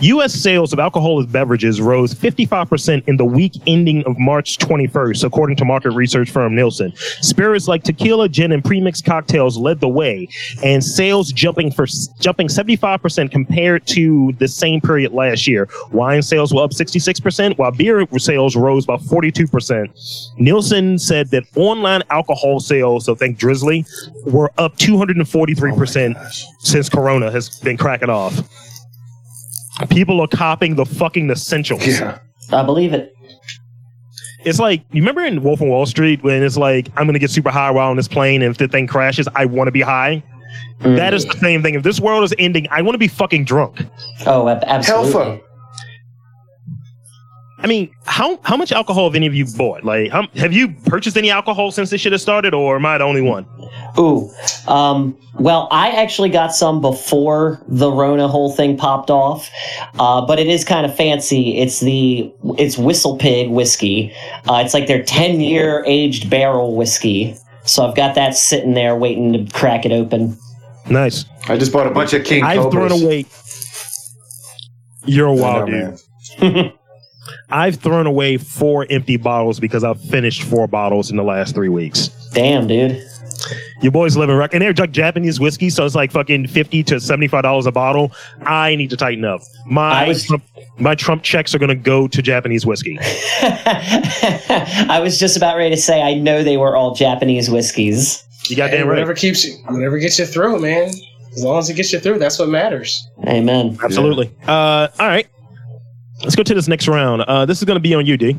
U.S. 0.00 0.34
sales 0.34 0.72
of 0.74 0.78
alcoholic 0.78 1.30
beverages 1.32 1.80
rose 1.80 2.14
55% 2.14 3.08
in 3.08 3.16
the 3.16 3.24
week 3.24 3.54
ending 3.66 4.04
of 4.04 4.18
March 4.18 4.58
21st, 4.58 5.24
according 5.24 5.56
to 5.56 5.64
market 5.64 5.92
research 5.92 6.30
firm 6.30 6.54
Nielsen. 6.54 6.92
Spirits 7.22 7.66
like 7.66 7.82
tequila, 7.82 8.28
gin, 8.28 8.52
and 8.52 8.62
premixed 8.62 9.04
cocktails 9.04 9.56
led 9.56 9.80
the 9.80 9.88
way, 9.88 10.28
and 10.62 10.84
sales 10.84 11.32
jumping 11.32 11.70
for 11.72 11.86
jumping 12.20 12.48
75% 12.48 13.30
compared 13.30 13.86
to 13.86 14.32
the 14.32 14.48
same 14.48 14.82
period 14.82 15.12
last 15.12 15.46
year. 15.46 15.68
Wine 15.92 16.22
sales 16.22 16.52
were 16.52 16.62
up 16.62 16.72
66%, 16.72 17.56
while 17.56 17.72
beer 17.72 18.06
sales 18.18 18.54
rose 18.54 18.84
by 18.84 18.96
42%. 18.96 20.38
Nielsen 20.38 20.98
said 20.98 21.30
that 21.30 21.44
online 21.56 22.02
alcohol 22.10 22.60
sales, 22.60 23.06
so 23.06 23.14
think 23.14 23.38
Drizly, 23.38 23.86
were 24.30 24.52
up 24.58 24.76
243% 24.76 26.16
since 26.58 26.88
Corona 26.88 27.30
has 27.30 27.48
been 27.66 27.76
cracking 27.76 28.08
off. 28.08 28.34
People 29.90 30.20
are 30.20 30.28
copying 30.28 30.76
the 30.76 30.86
fucking 30.86 31.28
essentials. 31.30 31.86
Yeah. 31.86 32.18
I 32.52 32.62
believe 32.62 32.94
it. 32.94 33.12
It's 34.44 34.60
like 34.60 34.84
you 34.92 35.02
remember 35.02 35.22
in 35.22 35.42
Wolf 35.42 35.60
of 35.60 35.66
Wall 35.66 35.84
Street 35.86 36.22
when 36.22 36.42
it's 36.42 36.56
like 36.56 36.88
I'm 36.96 37.06
gonna 37.06 37.18
get 37.18 37.30
super 37.30 37.50
high 37.50 37.70
while 37.70 37.90
on 37.90 37.96
this 37.96 38.08
plane, 38.08 38.42
and 38.42 38.50
if 38.50 38.58
the 38.58 38.68
thing 38.68 38.86
crashes, 38.86 39.28
I 39.34 39.44
want 39.44 39.66
to 39.66 39.72
be 39.72 39.80
high. 39.80 40.22
Mm. 40.80 40.96
That 40.96 41.12
is 41.12 41.24
the 41.24 41.36
same 41.38 41.62
thing. 41.62 41.74
If 41.74 41.82
this 41.82 42.00
world 42.00 42.22
is 42.22 42.32
ending, 42.38 42.68
I 42.70 42.80
want 42.80 42.94
to 42.94 42.98
be 42.98 43.08
fucking 43.08 43.44
drunk. 43.44 43.84
Oh, 44.24 44.48
absolutely. 44.48 45.12
Helpful. 45.12 45.45
I 47.58 47.66
mean, 47.66 47.90
how 48.04 48.38
how 48.44 48.56
much 48.56 48.70
alcohol 48.70 49.04
have 49.08 49.14
any 49.14 49.26
of 49.26 49.34
you 49.34 49.46
bought? 49.56 49.82
Like, 49.82 50.10
how, 50.10 50.26
have 50.36 50.52
you 50.52 50.68
purchased 50.86 51.16
any 51.16 51.30
alcohol 51.30 51.70
since 51.70 51.88
this 51.88 52.00
shit 52.02 52.12
has 52.12 52.20
started, 52.20 52.52
or 52.52 52.76
am 52.76 52.84
I 52.84 52.98
the 52.98 53.04
only 53.04 53.22
one? 53.22 53.46
Ooh. 53.98 54.30
Um, 54.68 55.16
well, 55.38 55.68
I 55.70 55.88
actually 55.88 56.28
got 56.28 56.54
some 56.54 56.82
before 56.82 57.62
the 57.66 57.90
Rona 57.90 58.28
whole 58.28 58.52
thing 58.52 58.76
popped 58.76 59.10
off, 59.10 59.50
uh, 59.98 60.24
but 60.26 60.38
it 60.38 60.48
is 60.48 60.64
kind 60.64 60.84
of 60.84 60.94
fancy. 60.94 61.56
It's 61.56 61.80
the 61.80 62.30
it's 62.58 62.76
WhistlePig 62.76 63.50
whiskey. 63.50 64.12
Uh, 64.48 64.62
it's 64.64 64.74
like 64.74 64.86
their 64.86 65.02
ten 65.02 65.40
year 65.40 65.82
aged 65.86 66.28
barrel 66.28 66.76
whiskey. 66.76 67.36
So 67.64 67.86
I've 67.86 67.96
got 67.96 68.14
that 68.16 68.36
sitting 68.36 68.74
there 68.74 68.94
waiting 68.96 69.32
to 69.32 69.52
crack 69.52 69.86
it 69.86 69.92
open. 69.92 70.36
Nice. 70.90 71.24
I 71.48 71.56
just 71.56 71.72
bought 71.72 71.86
a 71.86 71.90
bunch 71.90 72.12
of 72.12 72.24
King 72.24 72.44
I've 72.44 72.60
Cobras. 72.60 72.92
thrown 72.92 73.02
away. 73.02 73.24
You're 75.06 75.28
a 75.28 75.32
I 75.32 75.36
know, 75.36 75.42
wild 75.42 75.70
dude. 76.40 76.72
man. 77.50 77.58
I've 77.58 77.76
thrown 77.76 78.06
away 78.06 78.36
four 78.36 78.86
empty 78.90 79.16
bottles 79.16 79.60
because 79.60 79.84
I've 79.84 80.00
finished 80.00 80.42
four 80.44 80.66
bottles 80.66 81.10
in 81.10 81.16
the 81.16 81.22
last 81.24 81.54
three 81.54 81.68
weeks. 81.68 82.08
Damn, 82.32 82.66
dude. 82.66 83.02
Your 83.82 83.92
boys 83.92 84.16
live 84.16 84.30
in 84.30 84.36
rec, 84.36 84.54
and 84.54 84.62
they're 84.62 84.72
like 84.72 84.92
Japanese 84.92 85.38
whiskey, 85.38 85.68
so 85.68 85.84
it's 85.84 85.94
like 85.94 86.10
fucking 86.10 86.46
fifty 86.48 86.82
to 86.84 86.98
seventy 86.98 87.28
five 87.28 87.42
dollars 87.42 87.66
a 87.66 87.72
bottle. 87.72 88.10
I 88.40 88.74
need 88.76 88.88
to 88.90 88.96
tighten 88.96 89.24
up. 89.24 89.42
My 89.66 90.04
I 90.04 90.08
was- 90.08 90.24
Trump, 90.24 90.42
my 90.78 90.94
Trump 90.94 91.22
checks 91.22 91.54
are 91.54 91.58
gonna 91.58 91.74
go 91.74 92.08
to 92.08 92.22
Japanese 92.22 92.64
whiskey. 92.64 92.98
I 93.40 94.98
was 95.02 95.18
just 95.18 95.36
about 95.36 95.56
ready 95.56 95.74
to 95.74 95.80
say 95.80 96.02
I 96.02 96.14
know 96.14 96.42
they 96.42 96.56
were 96.56 96.74
all 96.76 96.94
Japanese 96.94 97.50
whiskeys. 97.50 98.24
You 98.48 98.56
got 98.56 98.70
Hey, 98.70 98.78
damn 98.78 98.88
whatever 98.88 99.14
keeps 99.14 99.44
you, 99.44 99.54
whatever 99.68 99.98
gets 99.98 100.18
you 100.18 100.24
through, 100.26 100.60
man. 100.60 100.88
As 101.34 101.44
long 101.44 101.58
as 101.58 101.68
it 101.68 101.74
gets 101.74 101.92
you 101.92 102.00
through, 102.00 102.18
that's 102.18 102.38
what 102.38 102.48
matters. 102.48 103.06
Amen. 103.26 103.78
Absolutely. 103.82 104.32
Uh, 104.48 104.88
all 104.98 105.06
right. 105.06 105.26
Let's 106.22 106.34
go 106.34 106.42
to 106.42 106.54
this 106.54 106.68
next 106.68 106.88
round. 106.88 107.22
Uh, 107.22 107.44
this 107.46 107.58
is 107.58 107.64
gonna 107.64 107.80
be 107.80 107.94
on 107.94 108.06
you, 108.06 108.16
D. 108.16 108.36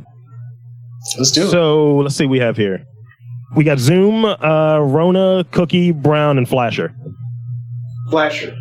Let's 1.18 1.32
do 1.32 1.44
it. 1.44 1.52
So 1.52 1.98
let's 1.98 2.16
see 2.16 2.26
what 2.26 2.32
we 2.32 2.40
have 2.40 2.58
here. 2.58 2.84
we 3.56 3.64
got 3.64 3.80
Zoom, 3.80 4.26
uh, 4.26 4.80
Rona, 4.80 5.46
Cookie, 5.52 5.92
Brown, 5.92 6.38
and 6.38 6.48
Flasher. 6.50 6.94
Flasher. 8.10 8.56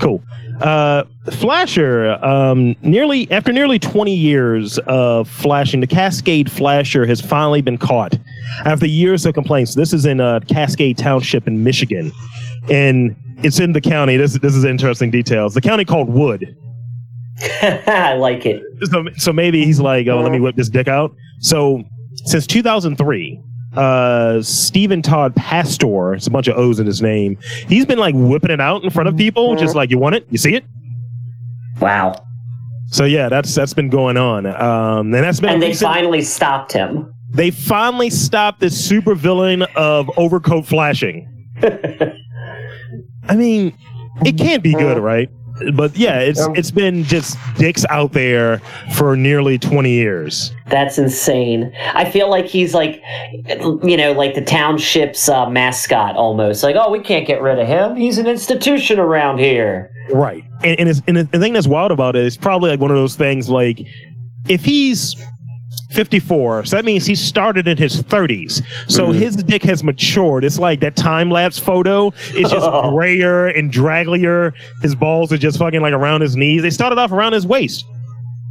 Cool. 0.00 0.22
Uh, 0.60 1.04
Flasher, 1.32 2.12
um, 2.24 2.74
nearly 2.82 3.30
after 3.30 3.52
nearly 3.52 3.78
20 3.78 4.14
years 4.14 4.78
of 4.86 5.28
flashing, 5.28 5.80
the 5.80 5.86
Cascade 5.86 6.50
Flasher 6.50 7.04
has 7.06 7.20
finally 7.20 7.62
been 7.62 7.78
caught 7.78 8.16
after 8.64 8.86
years 8.86 9.24
of 9.26 9.34
complaints. 9.34 9.74
This 9.74 9.92
is 9.92 10.04
in 10.04 10.20
uh, 10.20 10.40
Cascade 10.48 10.98
Township 10.98 11.46
in 11.46 11.62
Michigan, 11.64 12.12
and 12.70 13.16
it's 13.42 13.60
in 13.60 13.72
the 13.72 13.80
county. 13.80 14.16
This 14.16 14.38
this 14.38 14.54
is 14.54 14.64
interesting 14.64 15.10
details. 15.10 15.54
The 15.54 15.60
county 15.60 15.84
called 15.84 16.08
Wood. 16.08 16.56
I 17.62 18.14
like 18.14 18.46
it. 18.46 18.62
So, 18.90 19.04
so 19.16 19.32
maybe 19.32 19.64
he's 19.64 19.80
like, 19.80 20.06
oh, 20.08 20.20
let 20.20 20.32
me 20.32 20.40
whip 20.40 20.56
this 20.56 20.68
dick 20.68 20.88
out. 20.88 21.14
So 21.40 21.82
since 22.24 22.46
2003, 22.46 23.40
uh, 23.76 24.42
Stephen 24.42 25.02
Todd 25.02 25.36
Pastoor, 25.36 26.14
it's 26.14 26.26
a 26.26 26.30
bunch 26.30 26.48
of 26.48 26.56
O's 26.56 26.80
in 26.80 26.86
his 26.86 27.00
name. 27.00 27.38
He's 27.68 27.86
been 27.86 27.98
like 27.98 28.14
whipping 28.16 28.50
it 28.50 28.60
out 28.60 28.82
in 28.82 28.90
front 28.90 29.08
of 29.08 29.16
people, 29.16 29.54
just 29.56 29.76
like, 29.76 29.90
you 29.90 29.98
want 29.98 30.16
it? 30.16 30.26
You 30.30 30.38
see 30.38 30.54
it? 30.54 30.64
Wow. 31.80 32.14
So 32.90 33.04
yeah, 33.04 33.28
that's 33.28 33.54
that's 33.54 33.74
been 33.74 33.90
going 33.90 34.16
on, 34.16 34.46
um, 34.46 35.12
and 35.12 35.22
that's 35.22 35.40
been. 35.40 35.50
And 35.50 35.62
they 35.62 35.68
recent- 35.68 35.92
finally 35.92 36.22
stopped 36.22 36.72
him. 36.72 37.12
they 37.30 37.50
finally 37.50 38.08
stopped 38.08 38.60
this 38.60 38.82
super 38.82 39.14
villain 39.14 39.62
of 39.76 40.10
overcoat 40.16 40.66
flashing. 40.66 41.28
I 43.28 43.36
mean, 43.36 43.76
it 44.24 44.38
can't 44.38 44.62
be 44.62 44.72
good, 44.72 44.98
right? 44.98 45.28
But 45.74 45.96
yeah, 45.96 46.20
it's 46.20 46.40
Um, 46.40 46.54
it's 46.56 46.70
been 46.70 47.04
just 47.04 47.36
dicks 47.56 47.84
out 47.90 48.12
there 48.12 48.60
for 48.94 49.16
nearly 49.16 49.58
twenty 49.58 49.92
years. 49.92 50.52
That's 50.66 50.98
insane. 50.98 51.72
I 51.94 52.08
feel 52.10 52.30
like 52.30 52.46
he's 52.46 52.74
like, 52.74 53.02
you 53.82 53.96
know, 53.96 54.12
like 54.12 54.34
the 54.34 54.44
township's 54.44 55.28
uh, 55.28 55.48
mascot 55.48 56.16
almost. 56.16 56.62
Like, 56.62 56.76
oh, 56.76 56.90
we 56.90 57.00
can't 57.00 57.26
get 57.26 57.40
rid 57.40 57.58
of 57.58 57.66
him. 57.66 57.96
He's 57.96 58.18
an 58.18 58.26
institution 58.26 58.98
around 58.98 59.38
here. 59.38 59.90
Right. 60.10 60.44
And 60.62 60.78
and, 60.80 60.88
it's, 60.88 61.02
and 61.06 61.16
the 61.16 61.38
thing 61.38 61.52
that's 61.52 61.68
wild 61.68 61.92
about 61.92 62.16
it 62.16 62.24
is 62.24 62.36
probably 62.36 62.70
like 62.70 62.80
one 62.80 62.90
of 62.90 62.96
those 62.96 63.16
things 63.16 63.48
like 63.48 63.80
if 64.48 64.64
he's 64.64 65.16
54, 65.90 66.66
so 66.66 66.76
that 66.76 66.84
means 66.84 67.06
he 67.06 67.14
started 67.14 67.66
in 67.66 67.78
his 67.78 68.02
30s. 68.02 68.62
So 68.90 69.10
his 69.10 69.36
dick 69.36 69.62
has 69.62 69.82
matured. 69.82 70.44
It's 70.44 70.58
like 70.58 70.80
that 70.80 70.96
time 70.96 71.30
lapse 71.30 71.58
photo. 71.58 72.12
It's 72.28 72.50
just 72.50 72.70
grayer 72.90 73.46
and 73.46 73.72
dragglier. 73.72 74.52
His 74.82 74.94
balls 74.94 75.32
are 75.32 75.38
just 75.38 75.58
fucking 75.58 75.80
like 75.80 75.94
around 75.94 76.20
his 76.20 76.36
knees. 76.36 76.62
They 76.62 76.70
started 76.70 76.98
off 76.98 77.10
around 77.10 77.32
his 77.32 77.46
waist. 77.46 77.86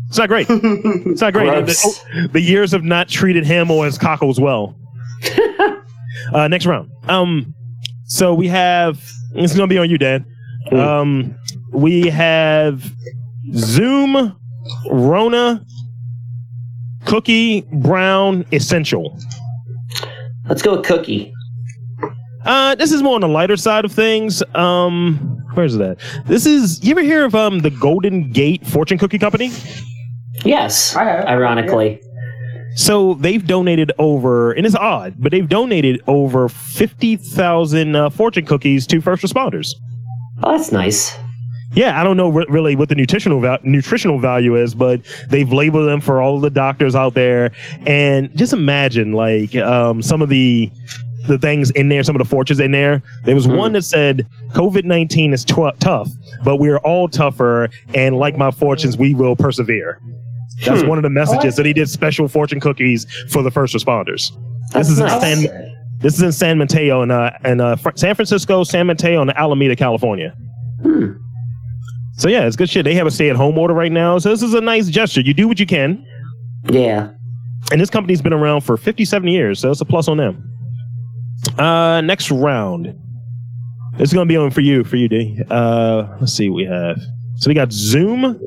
It's 0.09 0.17
not 0.17 0.29
great. 0.29 0.47
It's 0.49 1.21
not 1.21 1.33
great. 1.33 1.65
The, 1.65 2.29
the 2.31 2.41
years 2.41 2.71
have 2.71 2.83
not 2.83 3.09
treated 3.09 3.45
him 3.45 3.69
or 3.69 3.85
his 3.85 3.97
cockles 3.97 4.39
well. 4.39 4.75
uh, 6.33 6.47
next 6.47 6.65
round. 6.65 6.89
Um, 7.07 7.53
so 8.05 8.33
we 8.33 8.47
have. 8.47 9.03
It's 9.33 9.53
gonna 9.53 9.67
be 9.67 9.77
on 9.77 9.89
you, 9.89 9.97
Dann. 9.97 10.25
Um, 10.71 11.35
we 11.73 12.07
have 12.07 12.89
Zoom, 13.53 14.35
Rona, 14.89 15.65
Cookie, 17.08 17.62
Brown, 17.72 18.45
Essential. 18.51 19.18
Let's 20.49 20.62
go 20.62 20.76
with 20.76 20.86
Cookie. 20.86 21.34
Uh, 22.43 22.76
this 22.76 22.91
is 22.91 23.01
more 23.01 23.16
on 23.16 23.22
the 23.22 23.28
lighter 23.30 23.58
side 23.58 23.86
of 23.86 23.91
things. 23.93 24.43
Um, 24.55 25.43
where's 25.53 25.76
that? 25.78 25.99
This 26.26 26.45
is. 26.45 26.84
You 26.84 26.91
ever 26.91 27.01
hear 27.01 27.24
of 27.26 27.34
um 27.34 27.60
the 27.60 27.70
Golden 27.70 28.32
Gate 28.32 28.68
Fortune 28.68 28.97
Cookie 28.97 29.20
Company? 29.20 29.51
Yes. 30.45 30.95
I 30.95 31.05
have. 31.05 31.26
Ironically. 31.26 32.01
So 32.76 33.16
they've 33.16 33.45
donated 33.45 33.91
over, 33.97 34.51
and 34.51 34.66
it's 34.66 34.76
odd, 34.76 35.16
but 35.18 35.32
they've 35.32 35.47
donated 35.47 36.01
over 36.08 36.47
fifty 36.49 37.16
thousand 37.16 37.95
uh, 37.95 38.10
fortune 38.10 38.45
cookies 38.45 38.86
to 38.88 39.01
first 39.01 39.24
responders. 39.24 39.74
Oh, 40.43 40.51
that's 40.51 40.72
nice. 40.72 41.18
Yeah, 41.74 41.99
I 41.99 42.03
don't 42.03 42.18
know 42.18 42.30
re- 42.30 42.45
really 42.49 42.76
what 42.76 42.89
the 42.89 42.95
nutritional 42.95 43.39
val- 43.41 43.59
nutritional 43.63 44.20
value 44.20 44.55
is, 44.55 44.74
but 44.74 45.01
they've 45.30 45.51
labeled 45.51 45.88
them 45.88 45.99
for 46.01 46.22
all 46.22 46.39
the 46.39 46.49
doctors 46.49 46.95
out 46.95 47.13
there. 47.13 47.51
And 47.86 48.36
just 48.38 48.53
imagine, 48.53 49.11
like, 49.13 49.55
um, 49.55 50.01
some 50.01 50.22
of 50.22 50.30
the 50.30 50.72
the 51.28 51.38
things 51.38 51.72
in 51.72 51.89
there, 51.89 52.03
some 52.03 52.15
of 52.15 52.20
the 52.20 52.30
fortunes 52.30 52.61
in 52.61 52.72
there. 52.72 53.03
There 53.26 53.36
was 53.36 53.49
one 53.49 53.74
that 53.74 53.84
said 53.84 54.26
COVID 54.53 54.86
nineteen 54.86 55.34
is 55.34 55.43
tw- 55.43 55.78
tough, 55.80 56.09
but 56.43 56.55
we're 56.55 56.78
all 56.80 57.09
tougher, 57.09 57.70
and 57.93 58.18
like 58.18 58.38
my 58.38 58.49
fortunes, 58.51 58.97
we 58.97 59.13
will 59.13 59.36
persevere. 59.36 59.99
That's 60.65 60.84
one 60.84 60.97
of 60.97 61.03
the 61.03 61.09
messages 61.09 61.55
that 61.57 61.65
he 61.65 61.74
did 61.74 61.89
special 61.89 62.28
fortune 62.28 62.59
cookies 62.59 63.05
for 63.30 63.43
the 63.43 63.51
first 63.51 63.76
responders. 63.76 64.32
That's 64.72 64.88
this 64.88 64.97
is 64.97 64.99
in 64.99 65.05
nice. 65.05 65.22
San, 65.22 65.74
this 65.99 66.13
is 66.15 66.22
in 66.22 66.32
San 66.32 66.57
Mateo 66.57 67.01
and 67.01 67.11
uh, 67.11 67.32
and 67.43 67.59
uh, 67.61 67.76
San 67.95 68.15
Francisco, 68.15 68.63
San 68.63 68.88
Mateo, 68.88 69.22
and 69.22 69.36
Alameda, 69.38 69.76
California. 69.76 70.34
Hmm. 70.82 71.11
So 72.18 72.30
yeah, 72.30 72.45
it's 72.45 72.55
good 72.55 72.70
shit. 72.70 72.84
They 72.84 72.95
have 72.95 73.07
a 73.07 73.11
stay-at-home 73.11 73.57
order 73.57 73.74
right 73.74 73.91
now, 73.91 74.18
so 74.18 74.30
this 74.30 74.41
is 74.41 74.53
a 74.53 74.61
nice 74.61 74.88
gesture. 74.88 75.22
You 75.22 75.34
do 75.34 75.47
what 75.47 75.59
you 75.59 75.65
can, 75.68 76.03
Yeah. 76.70 77.09
and 77.72 77.80
this 77.80 77.89
company's 77.91 78.22
been 78.22 78.34
around 78.34 78.61
for 78.61 78.76
57 78.76 79.28
years, 79.30 79.59
so 79.59 79.70
it's 79.72 79.82
a 79.82 79.86
plus 79.86 80.07
on 80.07 80.18
them. 80.18 80.43
Uh, 81.57 82.01
next 82.01 82.32
round. 82.32 82.93
This 83.97 84.09
is 84.09 84.13
gonna 84.13 84.26
be 84.26 84.36
on 84.38 84.49
for 84.51 84.61
you, 84.61 84.84
for 84.84 84.95
you, 84.95 85.07
D. 85.07 85.39
Uh, 85.49 86.07
let's 86.20 86.34
see 86.34 86.49
what 86.49 86.55
we 86.57 86.65
have. 86.65 86.99
So 87.38 87.49
we 87.49 87.53
got 87.53 87.72
Zoom. 87.72 88.39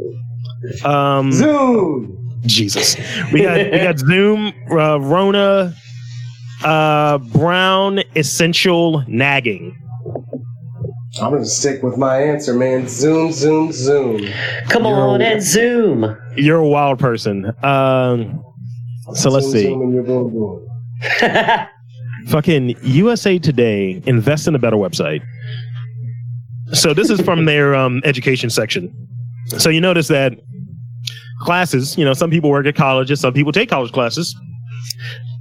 Um, 0.84 1.32
Zoom. 1.32 2.16
Jesus. 2.46 2.96
We 3.32 3.42
got 3.42 3.58
we 3.70 3.78
got 3.78 3.98
Zoom, 4.10 4.52
uh, 4.70 4.98
Rona, 5.00 5.74
uh, 6.64 7.18
Brown, 7.18 8.00
Essential, 8.16 9.04
Nagging. 9.06 9.76
I'm 11.20 11.32
gonna 11.32 11.44
stick 11.44 11.82
with 11.82 11.96
my 11.96 12.18
answer, 12.22 12.54
man. 12.54 12.86
Zoom, 12.86 13.32
zoom, 13.32 13.72
zoom. 13.72 14.28
Come 14.68 14.84
You're 14.84 14.94
on 14.94 15.20
a- 15.20 15.24
and 15.24 15.42
zoom. 15.42 16.16
You're 16.36 16.58
a 16.58 16.68
wild 16.68 16.98
person. 17.00 17.46
Um, 17.64 18.42
so 19.14 19.28
let's 19.30 19.50
see. 19.50 19.64
Zoom 19.64 19.82
and 19.82 19.92
you're 19.94 20.04
boom, 20.04 20.30
boom. 20.32 20.66
Fucking 22.28 22.76
USA 22.82 23.38
Today 23.38 24.00
invest 24.06 24.46
in 24.46 24.54
a 24.54 24.58
better 24.58 24.76
website. 24.76 25.22
So 26.72 26.94
this 26.94 27.10
is 27.10 27.20
from 27.20 27.44
their 27.44 27.74
um, 27.82 28.00
education 28.04 28.48
section. 28.50 28.92
So 29.58 29.68
you 29.68 29.80
notice 29.80 30.06
that 30.08 30.34
classes, 31.40 31.98
you 31.98 32.04
know, 32.04 32.12
some 32.12 32.30
people 32.30 32.50
work 32.50 32.66
at 32.66 32.76
colleges, 32.76 33.18
some 33.20 33.32
people 33.32 33.50
take 33.50 33.68
college 33.68 33.90
classes. 33.90 34.36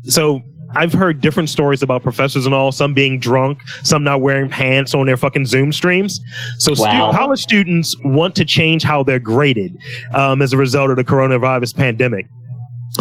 So 0.05 0.41
I've 0.75 0.93
heard 0.93 1.19
different 1.21 1.49
stories 1.49 1.81
about 1.81 2.03
professors 2.03 2.45
and 2.45 2.53
all, 2.53 2.71
some 2.71 2.93
being 2.93 3.19
drunk, 3.19 3.59
some 3.83 4.03
not 4.03 4.21
wearing 4.21 4.49
pants 4.49 4.93
on 4.93 5.05
their 5.07 5.17
fucking 5.17 5.45
Zoom 5.45 5.71
streams. 5.73 6.19
So 6.59 6.73
stu- 6.75 6.83
Wow. 6.83 7.11
college 7.11 7.39
students 7.41 7.95
want 8.03 8.35
to 8.35 8.45
change 8.45 8.83
how 8.83 9.01
they're 9.03 9.19
graded 9.19 9.75
um, 10.13 10.41
as 10.41 10.53
a 10.53 10.57
result 10.57 10.89
of 10.91 10.95
the 10.97 11.03
coronavirus 11.03 11.75
pandemic 11.75 12.27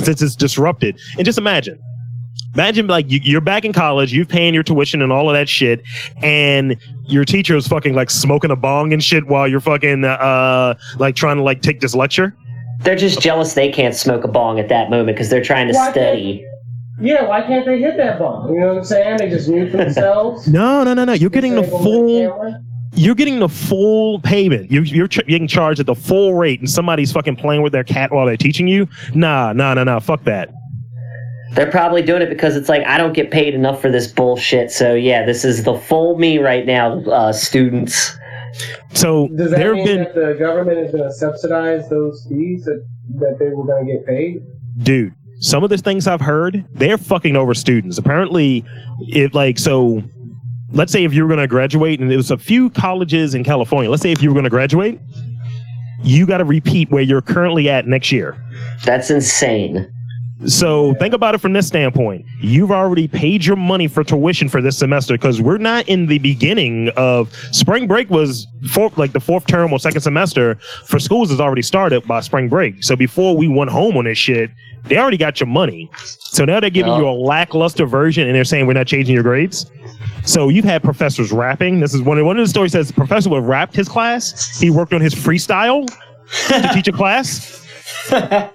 since 0.01 0.23
it's 0.23 0.35
disrupted. 0.37 0.99
And 1.17 1.25
just 1.25 1.37
imagine, 1.39 1.79
imagine 2.55 2.87
like 2.87 3.11
you, 3.11 3.21
you're 3.23 3.41
back 3.41 3.65
in 3.65 3.73
college, 3.73 4.13
you're 4.15 4.25
paying 4.27 4.55
your 4.55 4.63
tuition 4.63 5.03
and 5.03 5.13
all 5.13 5.29
of 5.29 5.35
that 5.35 5.49
shit, 5.49 5.83
and 6.23 6.77
your 7.05 7.25
teacher 7.25 7.55
is 7.57 7.67
fucking 7.67 7.95
like 7.95 8.11
smoking 8.11 8.51
a 8.51 8.57
bong 8.57 8.93
and 8.93 9.03
shit 9.05 9.27
while 9.27 9.47
you're 9.49 9.61
fucking 9.61 10.05
uh 10.05 10.75
like 10.99 11.17
trying 11.17 11.37
to 11.37 11.43
like 11.43 11.61
take 11.63 11.81
this 11.81 11.95
lecture. 11.95 12.35
They're 12.81 12.97
just 12.97 13.21
jealous 13.21 13.55
they 13.55 13.71
can't 13.73 13.95
smoke 13.95 14.25
a 14.25 14.29
bong 14.29 14.59
at 14.61 14.69
that 14.69 14.89
moment 14.89 15.17
because 15.17 15.29
they're 15.31 15.43
trying 15.45 15.69
to 15.69 15.75
Why 15.75 15.85
can't- 15.87 15.95
study. 15.95 16.45
Yeah, 17.01 17.25
why 17.27 17.43
can't 17.43 17.65
they 17.65 17.79
hit 17.79 17.97
that 17.97 18.19
bomb? 18.19 18.53
You 18.53 18.61
know 18.61 18.69
what 18.69 18.79
I'm 18.79 18.85
saying? 18.85 19.19
They 19.19 19.31
just 19.31 19.49
mute 19.49 19.71
themselves. 19.71 20.49
No, 20.59 20.83
no, 20.83 20.95
no, 20.95 21.05
no. 21.05 21.13
You're 21.13 21.31
getting 21.31 21.55
the 21.55 21.63
full. 21.63 22.63
You're 22.95 23.15
getting 23.15 23.39
the 23.39 23.49
full 23.49 24.19
payment. 24.21 24.73
You're, 24.73 24.83
you're 24.83 25.07
ch- 25.07 25.25
getting 25.27 25.47
charged 25.47 25.79
at 25.79 25.87
the 25.87 25.95
full 25.95 26.35
rate, 26.35 26.59
and 26.59 26.69
somebody's 26.69 27.13
fucking 27.13 27.37
playing 27.37 27.63
with 27.63 27.73
their 27.73 27.85
cat 27.85 28.11
while 28.11 28.27
they're 28.27 28.37
teaching 28.37 28.67
you. 28.67 28.89
Nah, 29.15 29.53
nah, 29.53 29.75
nah, 29.75 29.85
nah. 29.85 30.01
Fuck 30.01 30.25
that. 30.25 30.51
They're 31.53 31.71
probably 31.71 32.03
doing 32.03 32.23
it 32.23 32.29
because 32.29 32.57
it's 32.57 32.69
like 32.69 32.85
I 32.87 32.99
don't 32.99 33.13
get 33.13 33.31
paid 33.31 33.55
enough 33.55 33.81
for 33.81 33.91
this 33.91 34.07
bullshit. 34.07 34.71
So 34.71 34.95
yeah, 34.95 35.25
this 35.25 35.45
is 35.45 35.65
the 35.65 35.79
full 35.79 36.19
me 36.19 36.39
right 36.39 36.67
now, 36.67 37.01
uh, 37.05 37.33
students. 37.33 38.17
So 38.95 39.29
Does 39.29 39.51
that 39.51 39.59
there 39.59 39.75
have 39.77 39.85
mean 39.85 39.87
been, 39.87 40.05
that 40.05 40.15
the 40.15 40.37
government 40.39 40.79
is 40.79 40.91
going 40.91 41.05
to 41.05 41.13
subsidize 41.13 41.89
those 41.89 42.27
fees 42.29 42.65
that, 42.65 42.85
that 43.21 43.37
they 43.39 43.51
were 43.51 43.65
going 43.65 43.87
to 43.87 43.93
get 43.93 44.07
paid? 44.07 44.43
dude. 44.83 45.15
Some 45.41 45.63
of 45.63 45.71
the 45.71 45.79
things 45.79 46.07
I've 46.07 46.21
heard, 46.21 46.67
they're 46.73 46.99
fucking 46.99 47.37
over 47.37 47.55
students. 47.55 47.99
Apparently, 47.99 48.65
it 49.01 49.35
like 49.35 49.59
so. 49.59 50.03
Let's 50.71 50.93
say 50.93 51.05
if 51.05 51.15
you 51.15 51.23
were 51.23 51.29
going 51.29 51.41
to 51.41 51.47
graduate, 51.47 52.01
and 52.01 52.11
there 52.11 52.19
was 52.19 52.31
a 52.31 52.37
few 52.37 52.71
colleges 52.71 53.35
in 53.35 53.45
California. 53.45 53.91
Let's 53.91 54.03
say 54.03 54.13
if 54.13 54.23
you 54.23 54.29
were 54.29 54.35
going 54.35 54.45
to 54.45 54.51
graduate, 54.51 55.01
you 56.03 56.27
got 56.27 56.39
to 56.39 56.45
repeat 56.45 56.91
where 56.91 57.03
you're 57.03 57.23
currently 57.23 57.71
at 57.71 57.87
next 57.87 58.13
year. 58.13 58.37
That's 58.85 59.11
insane. 59.11 59.91
So 60.47 60.95
think 60.95 61.15
about 61.15 61.35
it 61.35 61.39
from 61.39 61.53
this 61.53 61.67
standpoint. 61.67 62.25
You've 62.41 62.71
already 62.71 63.09
paid 63.09 63.45
your 63.45 63.57
money 63.57 63.89
for 63.89 64.05
tuition 64.05 64.49
for 64.49 64.63
this 64.63 64.79
semester 64.79 65.15
because 65.15 65.43
we're 65.43 65.59
not 65.59 65.89
in 65.89 66.07
the 66.07 66.19
beginning 66.19 66.91
of 66.97 67.35
spring 67.51 67.89
break 67.89 68.09
was 68.09 68.47
fourth, 68.71 68.97
like 68.97 69.13
the 69.13 69.19
fourth 69.21 69.47
term 69.47 69.73
or 69.73 69.81
second 69.81 70.01
semester 70.01 70.55
for 70.87 71.01
schools 71.01 71.31
has 71.31 71.41
already 71.41 71.63
started 71.63 72.07
by 72.07 72.21
spring 72.21 72.49
break. 72.49 72.85
So 72.85 72.95
before 72.95 73.37
we 73.37 73.49
went 73.49 73.71
home 73.71 73.97
on 73.97 74.05
this 74.05 74.17
shit, 74.19 74.51
they 74.85 74.97
already 74.97 75.17
got 75.17 75.41
your 75.41 75.49
money. 75.49 75.91
So 75.97 76.45
now 76.45 76.61
they're 76.61 76.71
giving 76.71 76.93
Yeah. 76.93 76.99
you 76.99 77.09
a 77.09 77.11
lackluster 77.19 77.85
version 77.87 78.27
and 78.29 78.37
they're 78.37 78.45
saying 78.45 78.67
we're 78.69 78.75
not 78.75 78.87
changing 78.87 79.15
your 79.15 79.25
grades. 79.25 79.69
So 80.25 80.49
you've 80.51 80.65
had 80.65 80.85
professors 80.85 81.33
rapping. 81.33 81.81
This 81.81 81.95
is 81.95 82.03
one, 82.03 82.25
one 82.25 82.39
of 82.39 82.45
the 82.45 82.49
stories 82.51 82.73
says 82.73 82.87
the 82.89 82.95
professor 82.95 83.29
would 83.31 83.45
rapped 83.45 83.75
his 83.75 83.89
class. 83.89 84.59
He 84.61 84.71
worked 84.71 84.93
on 84.93 85.01
his 85.01 85.15
freestyle 85.15 85.85
to 86.47 86.71
teach 86.73 86.87
a 86.87 86.93
class. 86.93 87.57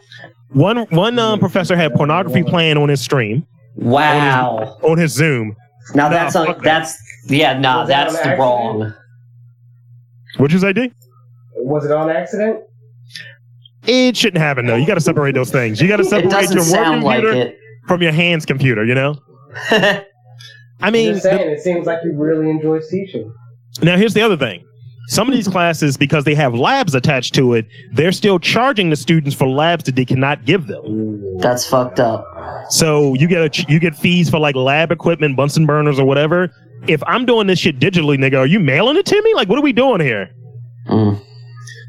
One 0.54 0.78
one 0.90 1.18
um, 1.20 1.40
professor 1.40 1.76
had 1.76 1.94
pornography 1.94 2.44
playing 2.44 2.78
on 2.78 2.90
his 2.90 3.02
stream 3.02 3.46
Wow. 3.76 4.78
on 4.84 4.98
his 4.98 5.12
Zoom. 5.14 5.56
Now 5.96 6.04
Nah, 6.04 6.10
that's 6.10 6.34
fuck 6.36 6.48
un- 6.50 6.56
that. 6.56 6.64
that's 6.64 6.98
yeah, 7.28 7.60
nah, 7.60 7.80
Was 7.82 7.90
that's 7.90 8.20
the 8.22 8.36
wrong. 8.38 8.94
What'd 10.38 10.54
you 10.54 10.60
say, 10.60 10.74
D? 10.74 10.92
Was 11.58 11.86
it 11.86 11.92
on 11.92 12.10
accident? 12.10 12.60
It 13.86 14.16
shouldn't 14.16 14.42
happen 14.42 14.66
though. 14.66 14.76
You 14.76 14.86
got 14.88 14.96
to 14.96 15.02
separate 15.02 15.36
those 15.36 15.52
things. 15.52 15.82
You 15.82 15.88
got 15.88 15.98
to 16.04 16.04
separate 16.06 16.50
your 16.50 16.60
work 16.60 16.64
sound 16.66 17.04
like 17.04 17.22
computer 17.24 17.54
from 17.88 18.02
your 18.02 18.12
hands 18.12 18.46
computer. 18.46 18.86
You 18.86 18.96
know. 18.96 19.16
I 19.72 20.04
I'm 20.82 20.94
mean, 20.94 21.14
just 21.14 21.24
saying, 21.24 21.50
it 21.50 21.62
seems 21.62 21.86
like 21.88 22.00
you 22.04 22.14
really 22.16 22.50
enjoy 22.50 22.80
teaching. 22.90 23.34
now 23.82 23.96
here's 23.98 24.14
the 24.14 24.22
other 24.22 24.38
thing. 24.38 24.66
Some 25.08 25.28
of 25.28 25.34
these 25.34 25.48
classes, 25.48 25.98
because 25.98 26.24
they 26.24 26.36
have 26.36 26.54
labs 26.54 26.96
attached 26.96 27.34
to 27.36 27.54
it, 27.54 27.68
they're 27.92 28.14
still 28.14 28.40
charging 28.40 28.90
the 28.90 28.96
students 28.96 29.36
for 29.36 29.48
labs 29.48 29.84
that 29.84 29.96
they 29.96 30.06
cannot 30.06 30.46
give 30.46 30.68
them. 30.68 31.38
That's 31.40 31.68
fucked 31.68 32.00
up. 32.00 32.26
So 32.70 33.14
you 33.16 33.28
get 33.28 33.60
a, 33.60 33.66
you 33.72 33.80
get 33.80 33.96
fees 33.96 34.30
for 34.30 34.40
like 34.40 34.56
lab 34.56 34.92
equipment, 34.92 35.36
Bunsen 35.36 35.66
burners, 35.66 36.00
or 36.00 36.06
whatever. 36.06 36.50
If 36.88 37.04
I'm 37.06 37.26
doing 37.26 37.48
this 37.48 37.60
shit 37.60 37.80
digitally, 37.80 38.18
nigga, 38.18 38.40
are 38.40 38.46
you 38.46 38.60
mailing 38.60 38.96
it 38.98 39.06
to 39.08 39.22
me? 39.22 39.34
Like, 39.36 39.50
what 39.50 39.60
are 39.60 39.64
we 39.64 39.74
doing 39.74 40.00
here? 40.00 40.30
Mm. 40.88 41.22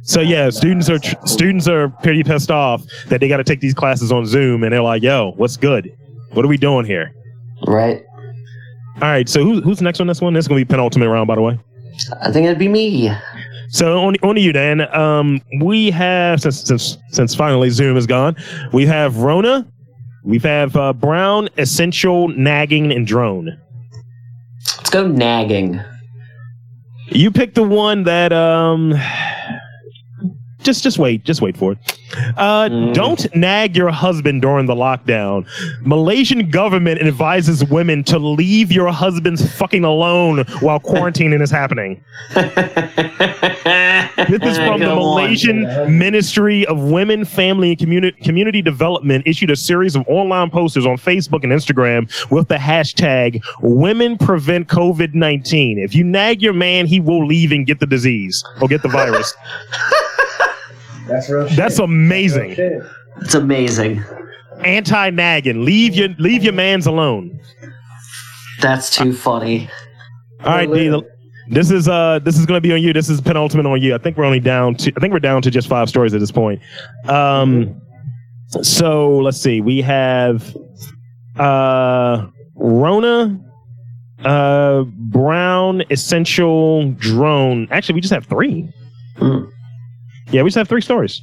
So 0.02 0.20
yeah, 0.20 0.50
students 0.50 0.90
are 0.90 0.98
tr- 0.98 1.14
students 1.24 1.66
are 1.66 1.88
pretty 1.88 2.22
pissed 2.22 2.50
off 2.50 2.84
that 3.08 3.20
they 3.20 3.28
got 3.28 3.38
to 3.38 3.44
take 3.44 3.60
these 3.60 3.74
classes 3.74 4.12
on 4.12 4.26
Zoom, 4.26 4.62
and 4.62 4.72
they're 4.72 4.82
like, 4.82 5.02
"Yo, 5.02 5.32
what's 5.36 5.56
good? 5.56 5.90
What 6.32 6.44
are 6.44 6.48
we 6.48 6.58
doing 6.58 6.84
here?" 6.84 7.14
Right. 7.66 8.02
All 8.96 9.08
right, 9.08 9.28
so 9.28 9.42
who's 9.42 9.64
who's 9.64 9.80
next 9.80 10.00
on 10.00 10.06
this 10.06 10.20
one? 10.20 10.34
This 10.34 10.44
is 10.44 10.48
gonna 10.48 10.60
be 10.60 10.64
penultimate 10.66 11.08
round, 11.08 11.26
by 11.26 11.36
the 11.36 11.40
way. 11.40 11.58
I 12.20 12.30
think 12.32 12.46
it'd 12.46 12.58
be 12.58 12.68
me. 12.68 13.10
So 13.68 14.00
on 14.00 14.16
on 14.22 14.34
to 14.36 14.40
you, 14.40 14.52
Dann. 14.52 14.82
Um, 14.94 15.40
we 15.60 15.90
have 15.90 16.40
since 16.40 16.62
since 16.62 16.98
since 17.10 17.34
finally 17.34 17.70
Zoom 17.70 17.96
is 17.96 18.06
gone, 18.06 18.36
we 18.72 18.86
have 18.86 19.18
Rona, 19.18 19.66
we 20.22 20.38
have 20.38 20.76
uh, 20.76 20.92
Brown, 20.92 21.48
Essential, 21.58 22.28
Nagging, 22.28 22.92
and 22.92 23.06
Drone. 23.06 23.58
Let's 24.78 24.90
go 24.90 25.06
nagging. 25.06 25.80
You 27.08 27.30
pick 27.30 27.54
the 27.54 27.62
one 27.62 28.04
that 28.04 28.32
um. 28.32 28.94
Just, 30.62 30.82
just 30.82 30.98
wait, 30.98 31.24
just 31.24 31.42
wait 31.42 31.58
for 31.58 31.72
it. 31.72 31.93
Uh, 32.36 32.64
Mm. 32.64 32.94
Don't 32.94 33.34
nag 33.36 33.76
your 33.76 33.90
husband 33.90 34.40
during 34.42 34.66
the 34.66 34.74
lockdown. 34.74 35.46
Malaysian 35.82 36.48
government 36.50 37.00
advises 37.00 37.62
women 37.64 38.02
to 38.04 38.18
leave 38.18 38.72
your 38.72 38.90
husband's 38.90 39.54
fucking 39.56 39.84
alone 39.84 40.44
while 40.60 40.80
quarantining 40.80 41.42
is 41.42 41.50
happening. 41.50 42.02
This 42.34 42.46
is 44.42 44.56
from 44.58 44.80
the 44.80 44.86
Go 44.86 44.92
on. 44.92 44.96
Malaysian 44.96 45.98
Ministry 45.98 46.64
of 46.66 46.80
Women, 46.80 47.24
Family, 47.24 47.70
and 47.70 47.78
Communi- 47.78 48.24
Community 48.24 48.62
Development 48.62 49.22
issued 49.26 49.50
a 49.50 49.56
series 49.56 49.94
of 49.96 50.04
online 50.08 50.50
posters 50.50 50.86
on 50.86 50.96
Facebook 50.96 51.44
and 51.44 51.52
Instagram 51.52 52.10
with 52.30 52.48
the 52.48 52.56
hashtag 52.56 53.42
Women 53.60 54.16
Prevent 54.18 54.68
COVID 54.68 55.14
19. 55.14 55.78
If 55.78 55.94
you 55.94 56.04
nag 56.04 56.42
your 56.42 56.52
man, 56.54 56.86
he 56.86 57.00
will 57.00 57.26
leave 57.26 57.52
and 57.52 57.66
get 57.66 57.80
the 57.80 57.86
disease 57.86 58.42
or 58.62 58.68
get 58.68 58.82
the 58.82 58.88
virus. 58.88 59.34
That's 61.06 61.28
real 61.30 61.48
shit. 61.48 61.56
That's 61.56 61.78
Real 61.78 61.84
amazing. 61.86 62.56
It's 63.20 63.34
amazing. 63.34 64.02
Anti 64.64 65.10
nagging. 65.10 65.64
Leave 65.64 65.94
your 65.94 66.08
leave 66.18 66.42
your 66.42 66.52
mans 66.52 66.86
alone. 66.86 67.40
That's 68.60 68.90
too 68.90 69.12
funny. 69.12 69.68
All 70.44 70.52
right, 70.52 70.72
D, 70.72 71.02
this 71.50 71.70
is 71.70 71.88
uh 71.88 72.20
this 72.20 72.38
is 72.38 72.46
gonna 72.46 72.60
be 72.60 72.72
on 72.72 72.80
you. 72.82 72.92
This 72.92 73.08
is 73.08 73.20
penultimate 73.20 73.66
on 73.66 73.80
you. 73.82 73.94
I 73.94 73.98
think 73.98 74.16
we're 74.16 74.24
only 74.24 74.40
down 74.40 74.74
to 74.76 74.92
I 74.96 75.00
think 75.00 75.12
we're 75.12 75.20
down 75.20 75.42
to 75.42 75.50
just 75.50 75.68
five 75.68 75.88
stories 75.88 76.14
at 76.14 76.20
this 76.20 76.30
point. 76.30 76.60
Um 77.06 77.80
so 78.62 79.18
let's 79.18 79.38
see. 79.38 79.60
We 79.60 79.82
have 79.82 80.56
uh 81.38 82.26
Rona, 82.54 83.38
uh 84.24 84.84
Brown, 84.84 85.82
Essential, 85.90 86.92
Drone. 86.92 87.68
Actually, 87.70 87.96
we 87.96 88.00
just 88.00 88.14
have 88.14 88.26
three. 88.26 88.68
Hmm. 89.16 89.44
Yeah, 90.34 90.42
we 90.42 90.48
just 90.48 90.56
have 90.56 90.68
three 90.68 90.80
stories. 90.80 91.22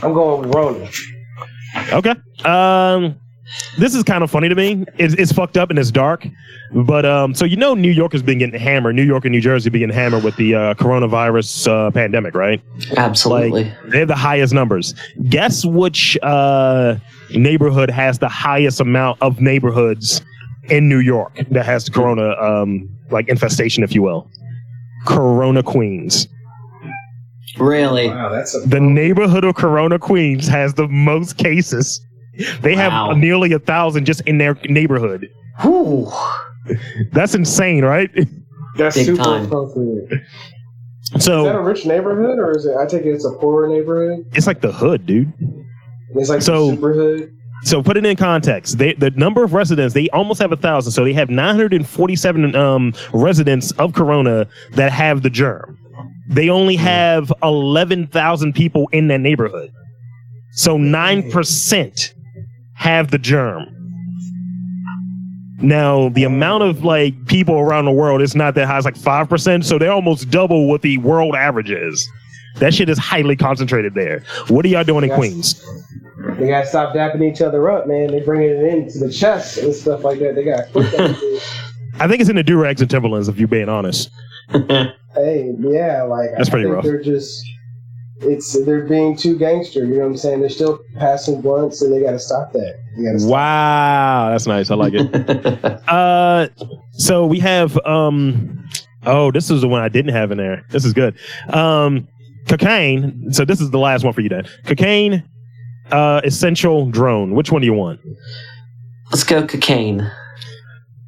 I'm 0.00 0.14
going 0.14 0.42
with 0.42 0.54
Ronan. 0.54 0.88
Okay. 1.92 2.14
Um, 2.44 3.18
this 3.78 3.96
is 3.96 4.04
kind 4.04 4.22
of 4.22 4.30
funny 4.30 4.48
to 4.48 4.54
me. 4.54 4.84
It's, 4.96 5.14
it's 5.14 5.32
fucked 5.32 5.56
up 5.56 5.70
and 5.70 5.78
it's 5.78 5.90
dark, 5.90 6.24
but 6.72 7.04
um, 7.04 7.34
so 7.34 7.44
you 7.44 7.56
know, 7.56 7.74
New 7.74 7.90
York 7.90 8.12
has 8.12 8.22
been 8.22 8.38
getting 8.38 8.60
hammered. 8.60 8.94
New 8.94 9.02
York 9.02 9.24
and 9.24 9.32
New 9.32 9.40
Jersey 9.40 9.70
being 9.70 9.90
hammered 9.90 10.22
with 10.22 10.36
the 10.36 10.54
uh, 10.54 10.74
coronavirus 10.74 11.66
uh, 11.66 11.90
pandemic, 11.90 12.36
right? 12.36 12.62
Absolutely. 12.96 13.72
They 13.88 13.98
have 13.98 14.06
the 14.06 14.14
highest 14.14 14.54
numbers. 14.54 14.94
Guess 15.28 15.64
which 15.64 16.16
uh, 16.22 16.94
neighborhood 17.34 17.90
has 17.90 18.20
the 18.20 18.28
highest 18.28 18.78
amount 18.80 19.20
of 19.20 19.40
neighborhoods 19.40 20.22
in 20.68 20.88
New 20.88 21.00
York 21.00 21.44
that 21.50 21.66
has 21.66 21.86
the 21.86 21.90
corona 21.90 22.40
um, 22.40 22.88
like 23.10 23.28
infestation, 23.28 23.82
if 23.82 23.96
you 23.96 24.02
will? 24.02 24.30
Corona 25.06 25.64
Queens. 25.64 26.28
Really. 27.60 28.08
Wow, 28.08 28.28
that's 28.30 28.54
a 28.54 28.60
The 28.60 28.80
neighborhood 28.80 29.44
of 29.44 29.54
Corona 29.54 29.98
Queens 29.98 30.48
has 30.48 30.74
the 30.74 30.88
most 30.88 31.36
cases. 31.38 32.00
They 32.62 32.74
Wow. 32.74 33.08
have 33.10 33.18
nearly 33.18 33.52
a 33.52 33.58
thousand 33.58 34.04
just 34.06 34.20
in 34.22 34.38
their 34.38 34.56
neighborhood. 34.68 35.28
Whew. 35.60 36.10
That's 37.12 37.34
insane, 37.34 37.84
right? 37.84 38.10
that's 38.76 38.96
Big 38.96 39.06
super 39.06 39.22
time. 39.22 39.44
appropriate. 39.46 40.08
Is 41.16 41.24
that 41.24 41.56
a 41.56 41.60
rich 41.60 41.84
neighborhood 41.86 42.38
or 42.38 42.56
is 42.56 42.64
it? 42.66 42.76
I 42.76 42.86
take 42.86 43.02
it 43.02 43.10
it's 43.10 43.24
a 43.24 43.32
poorer 43.32 43.68
neighborhood. 43.68 44.24
it's 44.32 44.46
like 44.46 44.60
the 44.60 44.70
hood, 44.72 45.06
dude. 45.06 45.32
It's 46.14 46.28
like 46.30 46.42
So- 46.42 46.66
the 46.70 46.74
super 46.76 46.92
hood. 46.94 47.32
So 47.62 47.82
put 47.82 47.98
it 47.98 48.06
in 48.06 48.16
context. 48.16 48.78
They, 48.78 48.94
the 48.94 49.10
number 49.10 49.44
of 49.44 49.52
residents, 49.52 49.92
they 49.92 50.08
almost 50.10 50.40
have 50.40 50.50
a 50.50 50.56
thousand. 50.56 50.92
So 50.92 51.04
they 51.04 51.12
have 51.12 51.28
947 51.28 52.56
um, 52.56 52.94
residents 53.12 53.70
of 53.72 53.92
Corona 53.92 54.46
that 54.72 54.92
have 54.92 55.20
the 55.22 55.28
germ. 55.28 55.76
They 56.30 56.48
only 56.48 56.76
have 56.76 57.32
11,000 57.42 58.54
people 58.54 58.88
in 58.92 59.08
that 59.08 59.20
neighborhood. 59.20 59.72
So 60.52 60.78
9% 60.78 62.14
have 62.74 63.10
the 63.10 63.18
germ. 63.18 63.66
Now, 65.60 66.08
the 66.08 66.24
amount 66.24 66.62
of 66.62 66.84
like 66.84 67.26
people 67.26 67.56
around 67.56 67.84
the 67.84 67.90
world 67.90 68.22
is 68.22 68.34
not 68.34 68.54
that 68.54 68.66
high. 68.66 68.78
It's 68.78 68.84
like 68.84 68.94
5%. 68.94 69.64
So 69.64 69.76
they're 69.76 69.92
almost 69.92 70.30
double 70.30 70.68
what 70.68 70.82
the 70.82 70.98
world 70.98 71.34
average 71.34 71.70
is. 71.70 72.08
That 72.56 72.74
shit 72.74 72.88
is 72.88 72.96
highly 72.96 73.36
concentrated 73.36 73.94
there. 73.94 74.22
What 74.48 74.64
are 74.64 74.68
y'all 74.68 74.84
doing 74.84 75.04
in 75.04 75.14
Queens? 75.14 75.62
They 76.38 76.48
gotta 76.48 76.66
stop 76.66 76.94
dapping 76.94 77.22
each 77.22 77.40
other 77.40 77.70
up, 77.70 77.86
man. 77.86 78.12
They 78.12 78.20
bringing 78.20 78.50
it 78.50 78.64
into 78.64 78.98
the 78.98 79.12
chest 79.12 79.58
and 79.58 79.74
stuff 79.74 80.04
like 80.04 80.18
that. 80.20 80.34
They 80.34 80.44
gotta 80.44 80.68
quit 80.70 80.90
that 80.92 81.16
shit. 81.16 81.42
I 82.00 82.06
think 82.08 82.20
it's 82.20 82.30
in 82.30 82.36
the 82.36 82.44
Durags 82.44 82.80
and 82.80 82.88
Timberlands, 82.88 83.28
if 83.28 83.38
you're 83.38 83.48
being 83.48 83.68
honest. 83.68 84.10
Hey, 85.14 85.52
yeah, 85.58 86.04
like 86.04 86.30
That's 86.36 86.48
I 86.48 86.52
pretty 86.52 86.66
think 86.66 86.76
rough. 86.76 86.84
They're 86.84 87.02
just 87.02 87.44
it's 88.20 88.64
they're 88.64 88.84
being 88.84 89.16
too 89.16 89.36
gangster. 89.38 89.80
You 89.80 89.94
know 89.94 90.00
what 90.00 90.06
I'm 90.06 90.16
saying? 90.16 90.40
They're 90.40 90.48
still 90.48 90.78
passing 90.96 91.40
blunts, 91.40 91.82
and 91.82 91.92
they 91.92 92.00
got 92.00 92.12
to 92.12 92.18
stop 92.18 92.52
that. 92.52 92.78
They 92.96 93.04
got 93.04 93.12
to 93.12 93.20
stop. 93.20 93.30
Wow, 93.30 94.28
that's 94.30 94.46
nice. 94.46 94.70
I 94.70 94.74
like 94.76 94.92
it. 94.94 95.88
uh, 95.88 96.48
so 96.92 97.26
we 97.26 97.40
have 97.40 97.76
um, 97.84 98.68
oh, 99.04 99.32
this 99.32 99.50
is 99.50 99.62
the 99.62 99.68
one 99.68 99.82
I 99.82 99.88
didn't 99.88 100.12
have 100.14 100.30
in 100.30 100.38
there. 100.38 100.64
This 100.70 100.84
is 100.84 100.92
good. 100.92 101.18
Um, 101.48 102.06
cocaine. 102.48 103.32
So 103.32 103.44
this 103.44 103.60
is 103.60 103.70
the 103.70 103.78
last 103.78 104.04
one 104.04 104.12
for 104.12 104.20
you, 104.20 104.28
Dann. 104.28 104.46
Cocaine, 104.64 105.28
uh, 105.90 106.20
essential 106.24 106.88
drone. 106.90 107.34
Which 107.34 107.50
one 107.50 107.62
do 107.62 107.66
you 107.66 107.74
want? 107.74 108.00
Let's 109.10 109.24
go 109.24 109.44
cocaine. 109.44 110.08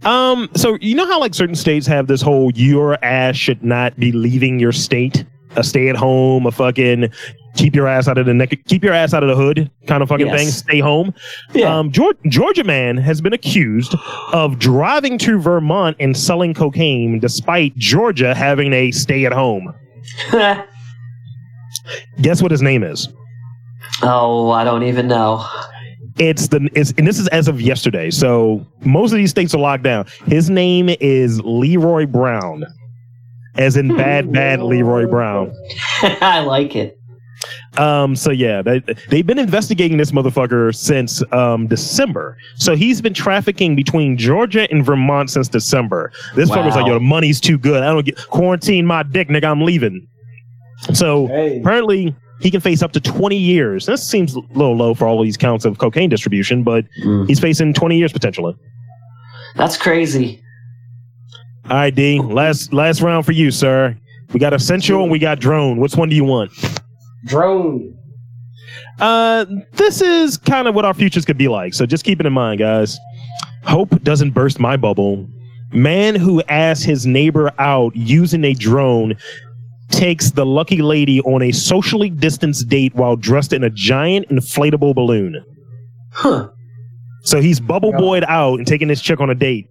Um, 0.05 0.49
so 0.55 0.77
you 0.81 0.95
know 0.95 1.07
how 1.07 1.21
like 1.21 1.35
certain 1.35 1.55
states 1.55 1.87
have 1.87 2.07
this 2.09 2.21
whole 2.23 2.51
your 2.55 3.03
ass 3.05 3.37
should 3.37 3.63
not 3.63 3.99
be 3.99 4.11
leaving 4.13 4.59
your 4.59 4.73
state, 4.73 5.25
a 5.57 5.63
stay 5.63 5.89
at 5.89 5.97
home, 5.97 6.47
a 6.47 6.51
fucking 6.51 7.09
keep 7.55 7.75
your 7.77 7.87
ass 7.87 8.09
out 8.09 8.17
of 8.19 8.25
the 8.27 8.33
neck, 8.35 8.51
keep 8.67 8.83
your 8.83 8.95
ass 8.95 9.13
out 9.15 9.23
of 9.23 9.29
the 9.29 9.37
hood 9.37 9.71
kind 9.87 10.03
of 10.03 10.09
fucking 10.09 10.27
Yes. 10.27 10.39
thing. 10.41 10.49
Stay 10.49 10.81
home. 10.81 11.13
Yeah. 11.53 11.79
Um, 11.79 11.93
Georgia, 11.93 12.19
Georgia 12.29 12.65
man 12.65 12.97
has 12.97 13.21
been 13.21 13.33
accused 13.35 13.95
of 14.33 14.59
driving 14.59 15.19
to 15.19 15.39
Vermont 15.39 15.97
and 16.01 16.17
selling 16.17 16.55
cocaine, 16.55 17.19
despite 17.21 17.77
Georgia 17.77 18.35
having 18.35 18.73
a 18.73 18.91
stay 18.91 19.27
at 19.27 19.33
home. 19.33 19.73
Guess 22.21 22.43
what 22.43 22.51
his 22.51 22.63
name 22.63 22.83
is? 22.83 23.09
oh, 24.03 24.51
I 24.51 24.65
don't 24.65 24.83
even 24.83 25.07
know. 25.07 25.47
It's 26.19 26.49
the 26.49 26.69
it's 26.75 26.93
and 26.99 27.07
this 27.07 27.19
is 27.19 27.29
as 27.29 27.49
of 27.49 27.61
yesterday. 27.61 28.11
So 28.11 28.67
most 28.85 29.13
of 29.13 29.19
these 29.19 29.31
states 29.31 29.55
are 29.55 29.61
locked 29.61 29.83
down. 29.85 30.07
His 30.27 30.51
name 30.51 30.89
is 31.01 31.41
Leroy 31.43 32.07
Brown, 32.07 32.65
as 33.57 33.77
in 33.77 33.97
bad 33.97 34.33
bad 34.33 34.61
Leroy 34.63 35.07
Brown. 35.07 35.53
I 36.03 36.41
like 36.41 36.77
it. 36.77 36.99
Um, 37.79 38.15
so 38.15 38.31
yeah, 38.31 38.61
they, 38.63 38.81
they've 39.09 39.27
been 39.27 39.39
investigating 39.39 39.97
this 39.97 40.13
motherfucker 40.13 40.75
since 40.75 41.23
um, 41.33 41.67
December. 41.67 42.37
So 42.57 42.77
he's 42.77 43.01
been 43.01 43.15
trafficking 43.15 43.75
between 43.75 44.17
Georgia 44.19 44.71
and 44.71 44.85
Vermont 44.85 45.31
since 45.31 45.49
December. 45.49 46.13
This 46.37 46.51
Wow. 46.51 46.57
fucker's 46.59 46.77
like, 46.77 46.87
yo, 46.87 46.95
the 46.95 47.01
money's 47.01 47.41
too 47.41 47.57
good. 47.59 47.83
I 47.83 47.87
don't 47.87 48.05
get 48.05 48.19
quarantine 48.29 48.85
my 48.87 49.03
dick, 49.03 49.29
nigga. 49.29 49.45
I'm 49.51 49.63
leaving. 49.63 50.07
So 50.93 51.27
Hey. 51.29 51.61
apparently 51.61 52.15
he 52.43 52.51
can 52.51 52.61
face 52.61 52.83
up 52.83 52.93
to 52.93 53.01
20 53.01 53.37
years. 53.37 53.87
This 53.87 54.07
seems 54.07 54.35
a 54.35 54.41
little 54.55 54.77
low 54.77 54.95
for 54.95 55.07
all 55.07 55.23
these 55.23 55.37
counts 55.37 55.65
of 55.65 55.79
cocaine 55.79 56.11
distribution, 56.11 56.63
but 56.63 56.85
Mm. 57.05 57.29
he's 57.29 57.41
facing 57.41 57.73
20 57.73 57.97
years 57.99 58.13
potentially. 58.13 58.55
That's 59.57 59.77
crazy. 59.77 60.41
All 61.71 61.77
right, 61.77 61.95
D. 61.95 62.21
Last 62.21 62.73
last 62.73 63.01
round 63.01 63.25
for 63.25 63.33
you, 63.33 63.51
sir. 63.51 63.97
We 64.33 64.41
got 64.41 64.53
essential 64.53 65.03
and 65.03 65.11
we 65.13 65.19
got 65.19 65.39
drone. 65.41 65.79
Which 65.79 65.95
one 65.95 66.09
do 66.09 66.17
you 66.17 66.25
want? 66.25 66.51
Drone. 67.27 67.95
Uh, 68.99 69.45
this 69.73 70.01
is 70.01 70.37
kind 70.39 70.67
of 70.69 70.75
what 70.75 70.85
our 70.85 70.95
futures 70.95 71.25
could 71.25 71.39
be 71.39 71.49
like. 71.49 71.75
So 71.75 71.87
just 71.87 72.05
keep 72.05 72.19
it 72.21 72.27
in 72.27 72.33
mind, 72.33 72.59
guys. 72.59 72.99
Hope 73.65 73.91
doesn't 74.03 74.31
burst 74.31 74.59
my 74.59 74.77
bubble. 74.77 75.27
Man 75.73 76.15
who 76.15 76.43
asked 76.49 76.85
his 76.85 77.07
neighbor 77.07 77.51
out 77.59 77.95
using 77.95 78.45
a 78.45 78.55
drone 78.55 79.17
takes 79.93 80.31
the 80.33 80.45
lucky 80.47 80.83
lady 80.83 81.21
on 81.21 81.43
a 81.43 81.53
socially 81.53 82.11
distanced 82.11 82.69
date 82.69 82.95
while 82.95 83.15
dressed 83.17 83.53
in 83.53 83.63
a 83.63 83.71
giant 83.71 84.29
inflatable 84.31 84.95
balloon. 84.95 85.45
Huh. 86.13 86.49
So 87.25 87.41
he's 87.41 87.61
bubble 87.61 87.93
boyed 87.93 88.25
out 88.27 88.59
and 88.59 88.67
taking 88.67 88.89
this 88.89 89.01
chick 89.01 89.21
on 89.21 89.31
a 89.31 89.35
date. 89.35 89.67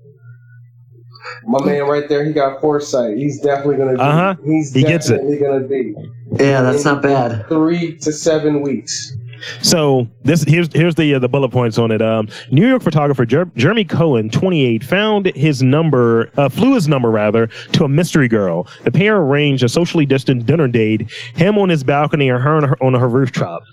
My 1.46 1.64
man 1.66 1.84
right 1.84 2.08
there, 2.08 2.24
he 2.26 2.34
got 2.34 2.62
foresight. 2.62 3.18
He's 3.18 3.42
definitely 3.42 3.78
gonna 3.78 3.94
be. 3.94 4.00
Uh-huh. 4.00 4.36
He's 4.46 4.74
He 4.74 4.84
gets 4.84 5.10
it. 5.10 5.18
definitely 5.18 5.40
gonna 5.40 5.68
be 5.68 5.94
Yeah, 6.40 6.62
that's 6.62 6.86
not 6.86 7.02
bad. 7.02 7.48
three 7.48 7.98
to 8.00 8.12
seven 8.12 8.62
weeks. 8.62 9.14
So 9.62 10.08
this 10.24 10.44
here's 10.44 10.72
here's 10.74 10.96
the 10.96 11.16
uh, 11.16 11.20
the 11.20 11.30
bullet 11.30 11.50
points 11.50 11.78
on 11.78 11.92
it. 11.92 12.02
Um, 12.02 12.28
New 12.52 12.68
York 12.68 12.82
photographer 12.82 13.26
Jer- 13.26 13.52
Jeremy 13.56 13.86
Cohen, 13.86 14.30
28, 14.30 14.84
found 14.84 15.26
his 15.28 15.62
number, 15.62 16.32
uh, 16.38 16.50
flew 16.50 16.74
his 16.76 16.88
number 16.88 17.10
rather, 17.10 17.48
to 17.74 17.84
a 17.84 17.90
mystery 17.90 18.28
girl. 18.28 18.68
The 18.84 18.92
pair 18.92 19.18
arranged 19.18 19.64
a 19.64 19.70
socially 19.70 20.06
distant 20.06 20.46
dinner 20.46 20.68
date. 20.68 21.12
Him 21.36 21.58
on 21.58 21.70
his 21.70 21.84
balcony, 21.84 22.30
or 22.30 22.40
her 22.40 22.58
on 22.58 22.64
her, 22.64 22.84
on 22.84 22.94
her 22.94 23.08
rooftop. 23.08 23.64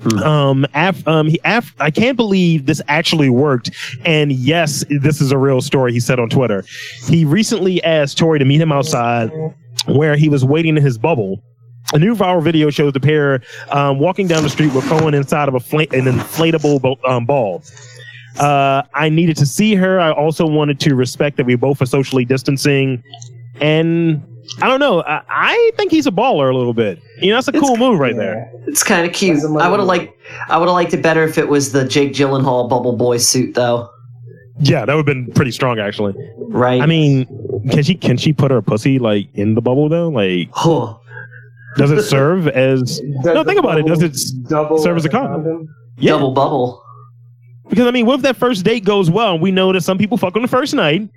Hmm. 0.00 0.18
Um, 0.18 0.66
af, 0.74 1.06
um, 1.08 1.28
he, 1.28 1.40
af, 1.44 1.74
I 1.80 1.90
can't 1.90 2.16
believe 2.16 2.66
this 2.66 2.80
actually 2.88 3.30
worked. 3.30 3.70
And 4.04 4.30
yes, 4.32 4.84
this 4.88 5.20
is 5.20 5.32
a 5.32 5.38
real 5.38 5.60
story. 5.60 5.92
He 5.92 6.00
said 6.00 6.20
on 6.20 6.28
Twitter. 6.28 6.64
He 7.08 7.24
recently 7.24 7.82
asked 7.82 8.16
Tori 8.16 8.38
to 8.38 8.44
meet 8.44 8.60
him 8.60 8.70
outside, 8.70 9.30
where 9.86 10.16
he 10.16 10.28
was 10.28 10.44
waiting 10.44 10.76
in 10.76 10.82
his 10.82 10.98
bubble. 10.98 11.42
A 11.94 11.98
new 11.98 12.14
viral 12.14 12.42
video 12.42 12.68
shows 12.70 12.92
the 12.92 13.00
pair 13.00 13.40
um, 13.70 13.98
walking 13.98 14.26
down 14.26 14.42
the 14.42 14.50
street 14.50 14.72
with 14.74 14.84
Cohen 14.86 15.14
inside 15.14 15.48
of 15.48 15.54
a 15.54 15.60
fla- 15.60 15.82
an 15.92 16.04
inflatable 16.04 16.82
bo- 16.82 16.98
um, 17.06 17.24
ball. 17.24 17.62
Uh, 18.38 18.82
I 18.94 19.08
needed 19.08 19.36
to 19.38 19.46
see 19.46 19.74
her. 19.74 19.98
I 19.98 20.12
also 20.12 20.46
wanted 20.46 20.78
to 20.80 20.94
respect 20.94 21.38
that 21.38 21.46
we 21.46 21.54
both 21.56 21.80
are 21.80 21.86
socially 21.86 22.24
distancing, 22.26 23.02
and 23.60 24.22
I 24.62 24.68
don't 24.68 24.80
know. 24.80 25.02
I, 25.02 25.22
I 25.28 25.70
think 25.76 25.90
he's 25.90 26.06
a 26.06 26.10
baller 26.10 26.52
a 26.52 26.56
little 26.56 26.74
bit. 26.74 27.00
You 27.20 27.30
know, 27.30 27.36
that's 27.36 27.48
a 27.48 27.52
It's- 27.52 27.62
cool 27.62 27.76
move 27.78 27.98
right 27.98 28.14
Yeah. 28.14 28.20
there. 28.20 28.52
It's 28.66 28.82
kind 28.84 29.06
of 29.06 29.12
cute. 29.14 29.36
That's 29.40 29.46
a 29.46 29.56
I 29.56 29.68
would 29.68 29.80
have 29.80 29.88
liked. 29.88 30.12
I 30.50 30.58
would 30.58 30.66
have 30.66 30.74
liked 30.74 30.92
it 30.92 31.02
better 31.02 31.24
if 31.24 31.38
it 31.38 31.48
was 31.48 31.72
the 31.72 31.86
Jake 31.88 32.12
Gyllenhaal 32.12 32.68
Bubble 32.68 32.96
Boy 32.96 33.16
suit, 33.16 33.54
though. 33.54 33.88
Yeah, 34.60 34.84
that 34.84 34.94
would 34.94 35.06
have 35.08 35.14
been 35.26 35.32
pretty 35.32 35.52
strong 35.52 35.78
actually. 35.78 36.14
Right? 36.48 36.82
I 36.82 36.86
mean, 36.86 37.26
can 37.70 37.82
she 37.82 37.94
can 37.94 38.16
she 38.18 38.32
put 38.32 38.50
her 38.50 38.60
pussy 38.60 38.98
like 38.98 39.28
in 39.34 39.54
the 39.54 39.62
bubble 39.62 39.88
though? 39.88 40.08
Like, 40.08 40.48
huh. 40.52 40.94
Does 41.78 41.90
it 41.90 42.02
serve 42.08 42.48
as 42.48 43.00
Does 43.00 43.24
no? 43.24 43.44
Think 43.44 43.58
about 43.58 43.78
it. 43.78 43.86
Does 43.86 44.02
it 44.02 44.16
double 44.48 44.78
serve 44.78 44.96
as 44.96 45.04
a 45.04 45.08
a 45.08 45.10
condom? 45.10 45.68
yeah? 45.96 46.12
double 46.12 46.32
bubble. 46.32 46.84
Because 47.68 47.86
I 47.86 47.90
mean, 47.90 48.06
what 48.06 48.16
if 48.16 48.22
that 48.22 48.36
first 48.36 48.64
date 48.64 48.84
goes 48.84 49.10
well 49.10 49.34
and 49.34 49.42
we 49.42 49.50
know 49.50 49.72
that 49.72 49.82
some 49.82 49.98
people 49.98 50.16
fuck 50.16 50.36
on 50.36 50.42
the 50.42 50.48
first 50.48 50.74
night? 50.74 51.08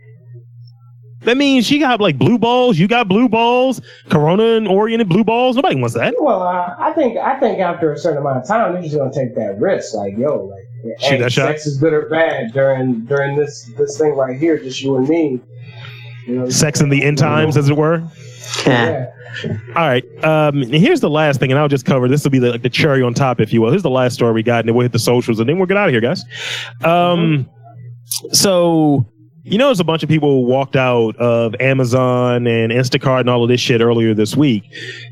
That 1.21 1.37
means 1.37 1.67
she 1.67 1.77
got 1.77 2.01
like 2.01 2.17
blue 2.17 2.39
balls, 2.39 2.79
you 2.79 2.87
got 2.87 3.07
blue 3.07 3.29
balls, 3.29 3.79
Corona 4.09 4.55
and 4.57 4.67
oriented 4.67 5.07
blue 5.07 5.23
balls. 5.23 5.55
Nobody 5.55 5.75
wants 5.75 5.93
that. 5.93 6.15
Well, 6.19 6.41
uh, 6.41 6.75
I 6.79 6.91
think 6.93 7.17
I 7.17 7.39
think 7.39 7.59
after 7.59 7.93
a 7.93 7.97
certain 7.97 8.19
amount 8.19 8.37
of 8.37 8.47
time, 8.47 8.73
they're 8.73 8.81
just 8.81 8.95
gonna 8.95 9.13
take 9.13 9.35
that 9.35 9.59
risk. 9.59 9.93
Like, 9.93 10.17
yo, 10.17 10.45
like, 10.45 10.99
hey, 10.99 11.17
that 11.19 11.31
shot. 11.31 11.47
sex 11.49 11.67
is 11.67 11.77
good 11.77 11.93
or 11.93 12.09
bad 12.09 12.53
during 12.53 13.01
during 13.05 13.35
this 13.35 13.71
this 13.77 13.99
thing 13.99 14.15
right 14.15 14.39
here, 14.39 14.57
just 14.57 14.81
you 14.81 14.97
and 14.97 15.07
me. 15.07 15.39
You 16.25 16.35
know, 16.35 16.49
Sex 16.49 16.81
in 16.81 16.89
the 16.89 17.03
end 17.03 17.17
times, 17.19 17.55
as 17.55 17.69
it 17.69 17.77
were. 17.77 18.03
Yeah. 18.65 19.07
All 19.75 19.87
right. 19.87 20.03
Um, 20.23 20.61
here's 20.63 20.99
the 20.99 21.09
last 21.09 21.39
thing, 21.39 21.51
and 21.51 21.59
I'll 21.59 21.67
just 21.67 21.85
cover 21.85 22.07
this 22.07 22.23
will 22.23 22.31
be 22.31 22.39
the, 22.39 22.51
like 22.51 22.61
the 22.61 22.69
cherry 22.69 23.01
on 23.01 23.13
top, 23.13 23.39
if 23.39 23.53
you 23.53 23.61
will. 23.61 23.69
Here's 23.69 23.83
the 23.83 23.89
last 23.89 24.13
story 24.13 24.33
we 24.33 24.43
got, 24.43 24.59
and 24.59 24.67
then 24.67 24.75
we'll 24.75 24.83
hit 24.83 24.91
the 24.91 24.99
socials, 24.99 25.39
and 25.39 25.47
then 25.47 25.57
we'll 25.57 25.67
get 25.67 25.77
out 25.77 25.87
of 25.87 25.93
here, 25.93 26.01
guys. 26.01 26.23
Um, 26.83 27.49
so 28.31 29.05
you 29.43 29.57
know, 29.57 29.67
there's 29.67 29.79
a 29.79 29.83
bunch 29.83 30.03
of 30.03 30.09
people 30.09 30.45
walked 30.45 30.75
out 30.75 31.15
of 31.15 31.55
Amazon 31.59 32.45
and 32.45 32.71
Instacart 32.71 33.21
and 33.21 33.29
all 33.29 33.43
of 33.43 33.49
this 33.49 33.59
shit 33.59 33.81
earlier 33.81 34.13
this 34.13 34.35
week. 34.35 34.63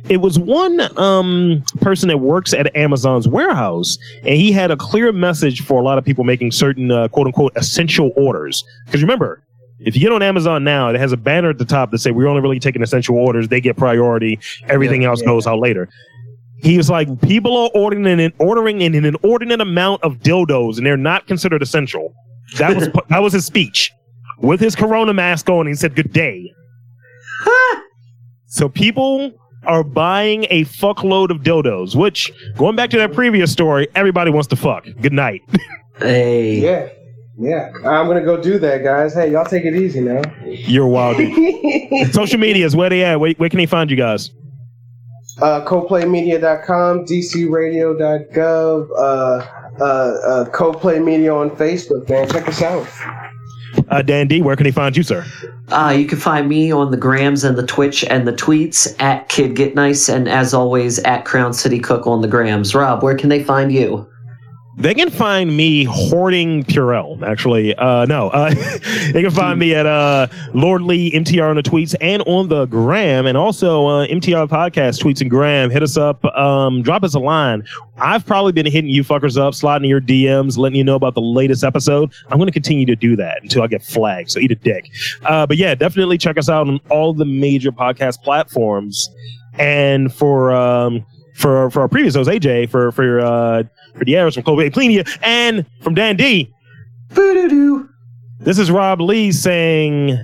It 0.08 0.18
was 0.18 0.38
one 0.38 0.80
um 1.00 1.64
person 1.82 2.10
that 2.10 2.20
works 2.20 2.54
at 2.54 2.76
Amazon's 2.76 3.28
warehouse, 3.28 3.98
and 4.20 4.36
he 4.36 4.52
had 4.52 4.70
a 4.70 4.78
clear 4.78 5.12
message 5.12 5.62
for 5.62 5.80
a 5.80 5.84
lot 5.84 5.98
of 5.98 6.06
people 6.06 6.24
making 6.24 6.52
certain 6.52 6.92
uh, 6.92 7.08
quote 7.08 7.28
unquote 7.28 7.54
essential 7.56 8.12
orders. 8.16 8.64
Because 8.86 9.02
remember, 9.02 9.42
if 9.80 9.96
you 9.96 10.02
get 10.02 10.12
on 10.12 10.22
Amazon 10.22 10.64
now, 10.64 10.90
it 10.90 10.96
has 11.00 11.12
a 11.12 11.18
banner 11.18 11.50
at 11.50 11.58
the 11.58 11.66
top 11.66 11.92
that 11.92 12.00
say 12.00 12.12
we're 12.12 12.28
only 12.28 12.42
really 12.42 12.60
taking 12.60 12.82
essential 12.82 13.16
orders. 13.18 13.48
They 13.48 13.62
get 13.62 13.78
priority. 13.78 14.40
Everything 14.68 15.04
Yeah, 15.04 15.10
else 15.10 15.22
yeah. 15.22 15.28
goes 15.28 15.48
out 15.48 15.60
later. 15.60 15.90
He 16.62 16.76
was 16.76 16.90
like, 16.90 17.22
people 17.22 17.56
are 17.56 17.70
ordering 17.74 18.20
in, 18.20 18.34
ordering 18.38 18.82
in 18.82 18.94
an 18.94 19.06
inordinate 19.06 19.62
amount 19.62 20.04
of 20.04 20.18
dildos, 20.18 20.78
and 20.78 20.86
they're 20.86 20.98
not 20.98 21.26
considered 21.28 21.62
essential. 21.62 22.14
That 22.58 22.76
was 22.76 22.90
that 23.10 23.20
was 23.20 23.34
his 23.34 23.46
speech 23.46 23.92
with 24.40 24.60
his 24.60 24.76
Corona 24.76 25.14
mask 25.14 25.50
on. 25.50 25.68
He 25.68 25.74
said, 25.76 25.96
"Good 25.96 26.12
day." 26.12 26.52
so 28.48 28.68
people 28.68 29.32
are 29.66 29.84
buying 29.84 30.46
a 30.50 30.66
fuckload 30.66 31.30
of 31.30 31.38
dildos. 31.44 31.96
Which, 31.96 32.32
going 32.58 32.76
back 32.76 32.90
to 32.92 32.98
that 32.98 33.14
previous 33.14 33.52
story, 33.52 33.88
everybody 33.96 34.32
wants 34.32 34.48
to 34.48 34.56
fuck. 34.56 34.86
Good 35.02 35.14
night. 35.14 35.42
Hey. 36.02 36.60
Yeah. 36.62 36.88
Yeah. 37.40 37.70
I'm 37.86 38.08
gonna 38.08 38.24
go 38.24 38.42
do 38.42 38.60
that, 38.60 38.84
guys. 38.84 39.14
Hey, 39.14 39.32
y'all 39.32 39.46
take 39.46 39.64
it 39.66 39.76
easy 39.76 40.02
now. 40.02 40.22
You're 40.46 40.88
wild. 40.88 41.18
dude. 41.18 42.14
Social 42.14 42.38
medias, 42.40 42.76
where 42.76 42.90
they 42.90 43.04
at? 43.06 43.20
Where, 43.20 43.32
where 43.34 43.50
can 43.50 43.58
they 43.58 43.66
find 43.66 43.90
you 43.90 43.96
guys? 43.98 44.32
uh, 45.42 45.64
coplaymedia.com, 45.66 47.06
dcradio.gov, 47.06 48.90
uh, 48.92 49.02
uh, 49.80 49.84
uh, 49.84 50.50
CoPlay 50.50 51.04
Media 51.04 51.34
on 51.34 51.50
Facebook, 51.52 52.10
man. 52.10 52.28
Check 52.30 52.48
us 52.48 52.62
out. 52.62 52.88
Uh, 53.90 54.02
Dann 54.02 54.28
D, 54.28 54.42
where 54.42 54.56
can 54.56 54.64
they 54.66 54.72
find 54.72 54.98
you, 54.98 55.04
sir? 55.04 55.26
Uh, 55.70 55.96
you 55.98 56.06
can 56.08 56.18
find 56.18 56.50
me 56.50 56.72
on 56.72 56.92
the 56.92 56.98
grams 56.98 57.44
and 57.44 57.58
the 57.58 57.66
Twitch 57.66 58.04
and 58.06 58.28
the 58.28 58.34
tweets 58.34 58.94
at 59.00 59.30
Kid 59.30 59.56
Get 59.56 59.76
Nice, 59.76 60.10
and 60.10 60.28
as 60.28 60.54
always 60.54 61.00
at 61.00 61.24
Crown 61.24 61.54
City 61.54 61.80
Cook 61.80 62.08
on 62.08 62.22
the 62.22 62.28
grams. 62.28 62.74
Rob, 62.76 63.04
where 63.04 63.16
can 63.16 63.30
they 63.30 63.44
find 63.44 63.72
you? 63.72 64.06
They 64.80 64.94
can 64.94 65.10
find 65.10 65.58
me 65.58 65.84
hoarding 65.84 66.64
Purell. 66.64 67.22
Actually, 67.22 67.76
uh, 67.76 68.06
no, 68.06 68.30
uh, 68.30 68.54
they 69.12 69.22
can 69.22 69.30
find 69.30 69.60
me 69.60 69.76
at 69.76 69.86
uh, 69.86 70.28
Lord 70.54 70.84
Lee 70.84 71.12
MTR 71.12 71.50
on 71.50 71.58
the 71.58 71.62
tweets 71.62 71.96
and 72.00 72.24
on 72.26 72.48
the 72.48 72.66
gram, 72.66 73.26
and 73.26 73.38
also 73.38 73.86
uh, 73.88 74.08
MTR 74.08 74.48
podcast 74.48 75.02
tweets 75.04 75.20
and 75.20 75.30
gram. 75.30 75.70
Hit 75.70 75.84
us 75.84 75.98
up, 75.98 76.24
um, 76.24 76.82
drop 76.82 77.04
us 77.04 77.14
a 77.14 77.20
line. 77.20 77.66
I've 77.98 78.26
probably 78.26 78.54
been 78.54 78.66
hitting 78.66 78.90
you 78.90 79.04
fuckers 79.04 79.38
up, 79.38 79.54
sliding 79.54 79.90
your 79.90 80.00
DMs, 80.00 80.58
letting 80.58 80.78
you 80.78 80.86
know 80.86 80.96
about 80.96 81.14
the 81.14 81.22
latest 81.22 81.66
episode. 81.66 82.14
I'm 82.30 82.38
going 82.38 82.48
to 82.48 82.54
continue 82.54 82.86
to 82.86 82.96
do 82.96 83.18
that 83.18 83.44
until 83.44 83.64
I 83.64 83.68
get 83.68 83.84
flagged. 83.84 84.32
So 84.32 84.40
eat 84.40 84.52
a 84.52 84.56
dick. 84.56 84.90
Uh, 85.24 85.46
but 85.46 85.58
yeah, 85.58 85.76
definitely 85.76 86.18
check 86.18 86.38
us 86.38 86.48
out 86.48 86.70
on 86.70 86.80
all 86.90 87.14
the 87.14 87.26
major 87.26 87.74
podcast 87.74 88.24
platforms. 88.24 89.10
And 89.56 90.14
for 90.14 90.54
um, 90.54 91.06
for 91.40 91.70
for 91.72 91.82
our 91.82 91.88
previous 91.88 92.16
host 92.16 92.30
AJ, 92.30 92.70
for 92.70 92.92
for 92.92 93.20
uh, 93.20 93.64
for 93.96 94.06
Dearyes 94.06 94.34
from 94.36 94.44
CoPlay 94.44 94.76
Media, 94.76 95.04
and 95.24 95.66
from 95.82 95.96
Dann 95.96 96.16
D. 96.18 96.52
Boo-doo-doo. 97.14 97.90
This 98.40 98.60
is 98.60 98.70
Rob 98.70 99.02
Lee 99.02 99.32
saying, 99.32 100.18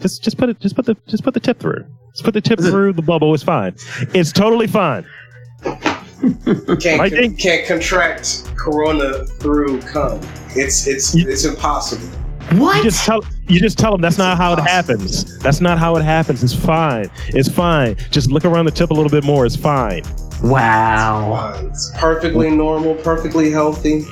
just 0.00 0.24
just 0.24 0.38
put 0.38 0.48
it, 0.48 0.58
just 0.60 0.74
put 0.74 0.86
the 0.86 0.96
just 1.06 1.22
put 1.22 1.34
the 1.34 1.40
tip 1.40 1.58
through. 1.60 1.84
Just 2.12 2.24
put 2.24 2.34
the 2.34 2.40
tip 2.40 2.58
through 2.58 2.92
the 2.94 3.02
bubble. 3.02 3.32
It's 3.34 3.42
fine. 3.42 3.74
It's 4.14 4.32
totally 4.32 4.66
fine. 4.66 5.06
Can't 6.80 7.00
I 7.00 7.10
con- 7.10 7.34
can't 7.36 7.66
contract 7.66 8.44
corona 8.56 9.24
through 9.26 9.80
cum. 9.82 10.20
It's 10.50 10.86
it's 10.86 11.14
You- 11.14 11.28
it's 11.28 11.44
impossible. 11.44 12.08
What? 12.52 12.76
You 12.78 12.82
just 12.84 13.04
tell 13.04 13.24
you 13.48 13.60
just 13.60 13.78
tell 13.78 13.92
them 13.92 14.00
that's 14.00 14.18
not 14.18 14.36
how 14.36 14.52
it 14.54 14.60
happens. 14.60 15.38
That's 15.38 15.60
not 15.60 15.78
how 15.78 15.96
it 15.96 16.02
happens. 16.02 16.42
It's 16.42 16.54
fine. 16.54 17.10
It's 17.28 17.48
fine. 17.48 17.96
Just 18.10 18.30
look 18.30 18.44
around 18.44 18.64
the 18.66 18.70
tip 18.70 18.90
a 18.90 18.94
little 18.94 19.10
bit 19.10 19.24
more. 19.24 19.46
It's 19.46 19.56
fine. 19.56 20.02
wow. 20.42 21.32
Uh, 21.32 21.66
It's 21.68 21.92
perfectly 21.96 22.50
normal, 22.50 22.94
perfectly 22.96 23.50
healthy. 23.50 24.04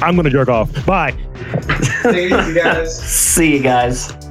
I'm 0.00 0.16
gonna 0.16 0.30
jerk 0.30 0.48
off. 0.48 0.70
Bye. 0.86 1.12
Take 2.02 2.32
it 2.32 2.40
easy, 2.40 2.54
guys. 2.54 2.96
See 3.04 3.52
you 3.56 3.62
guys. 3.62 4.12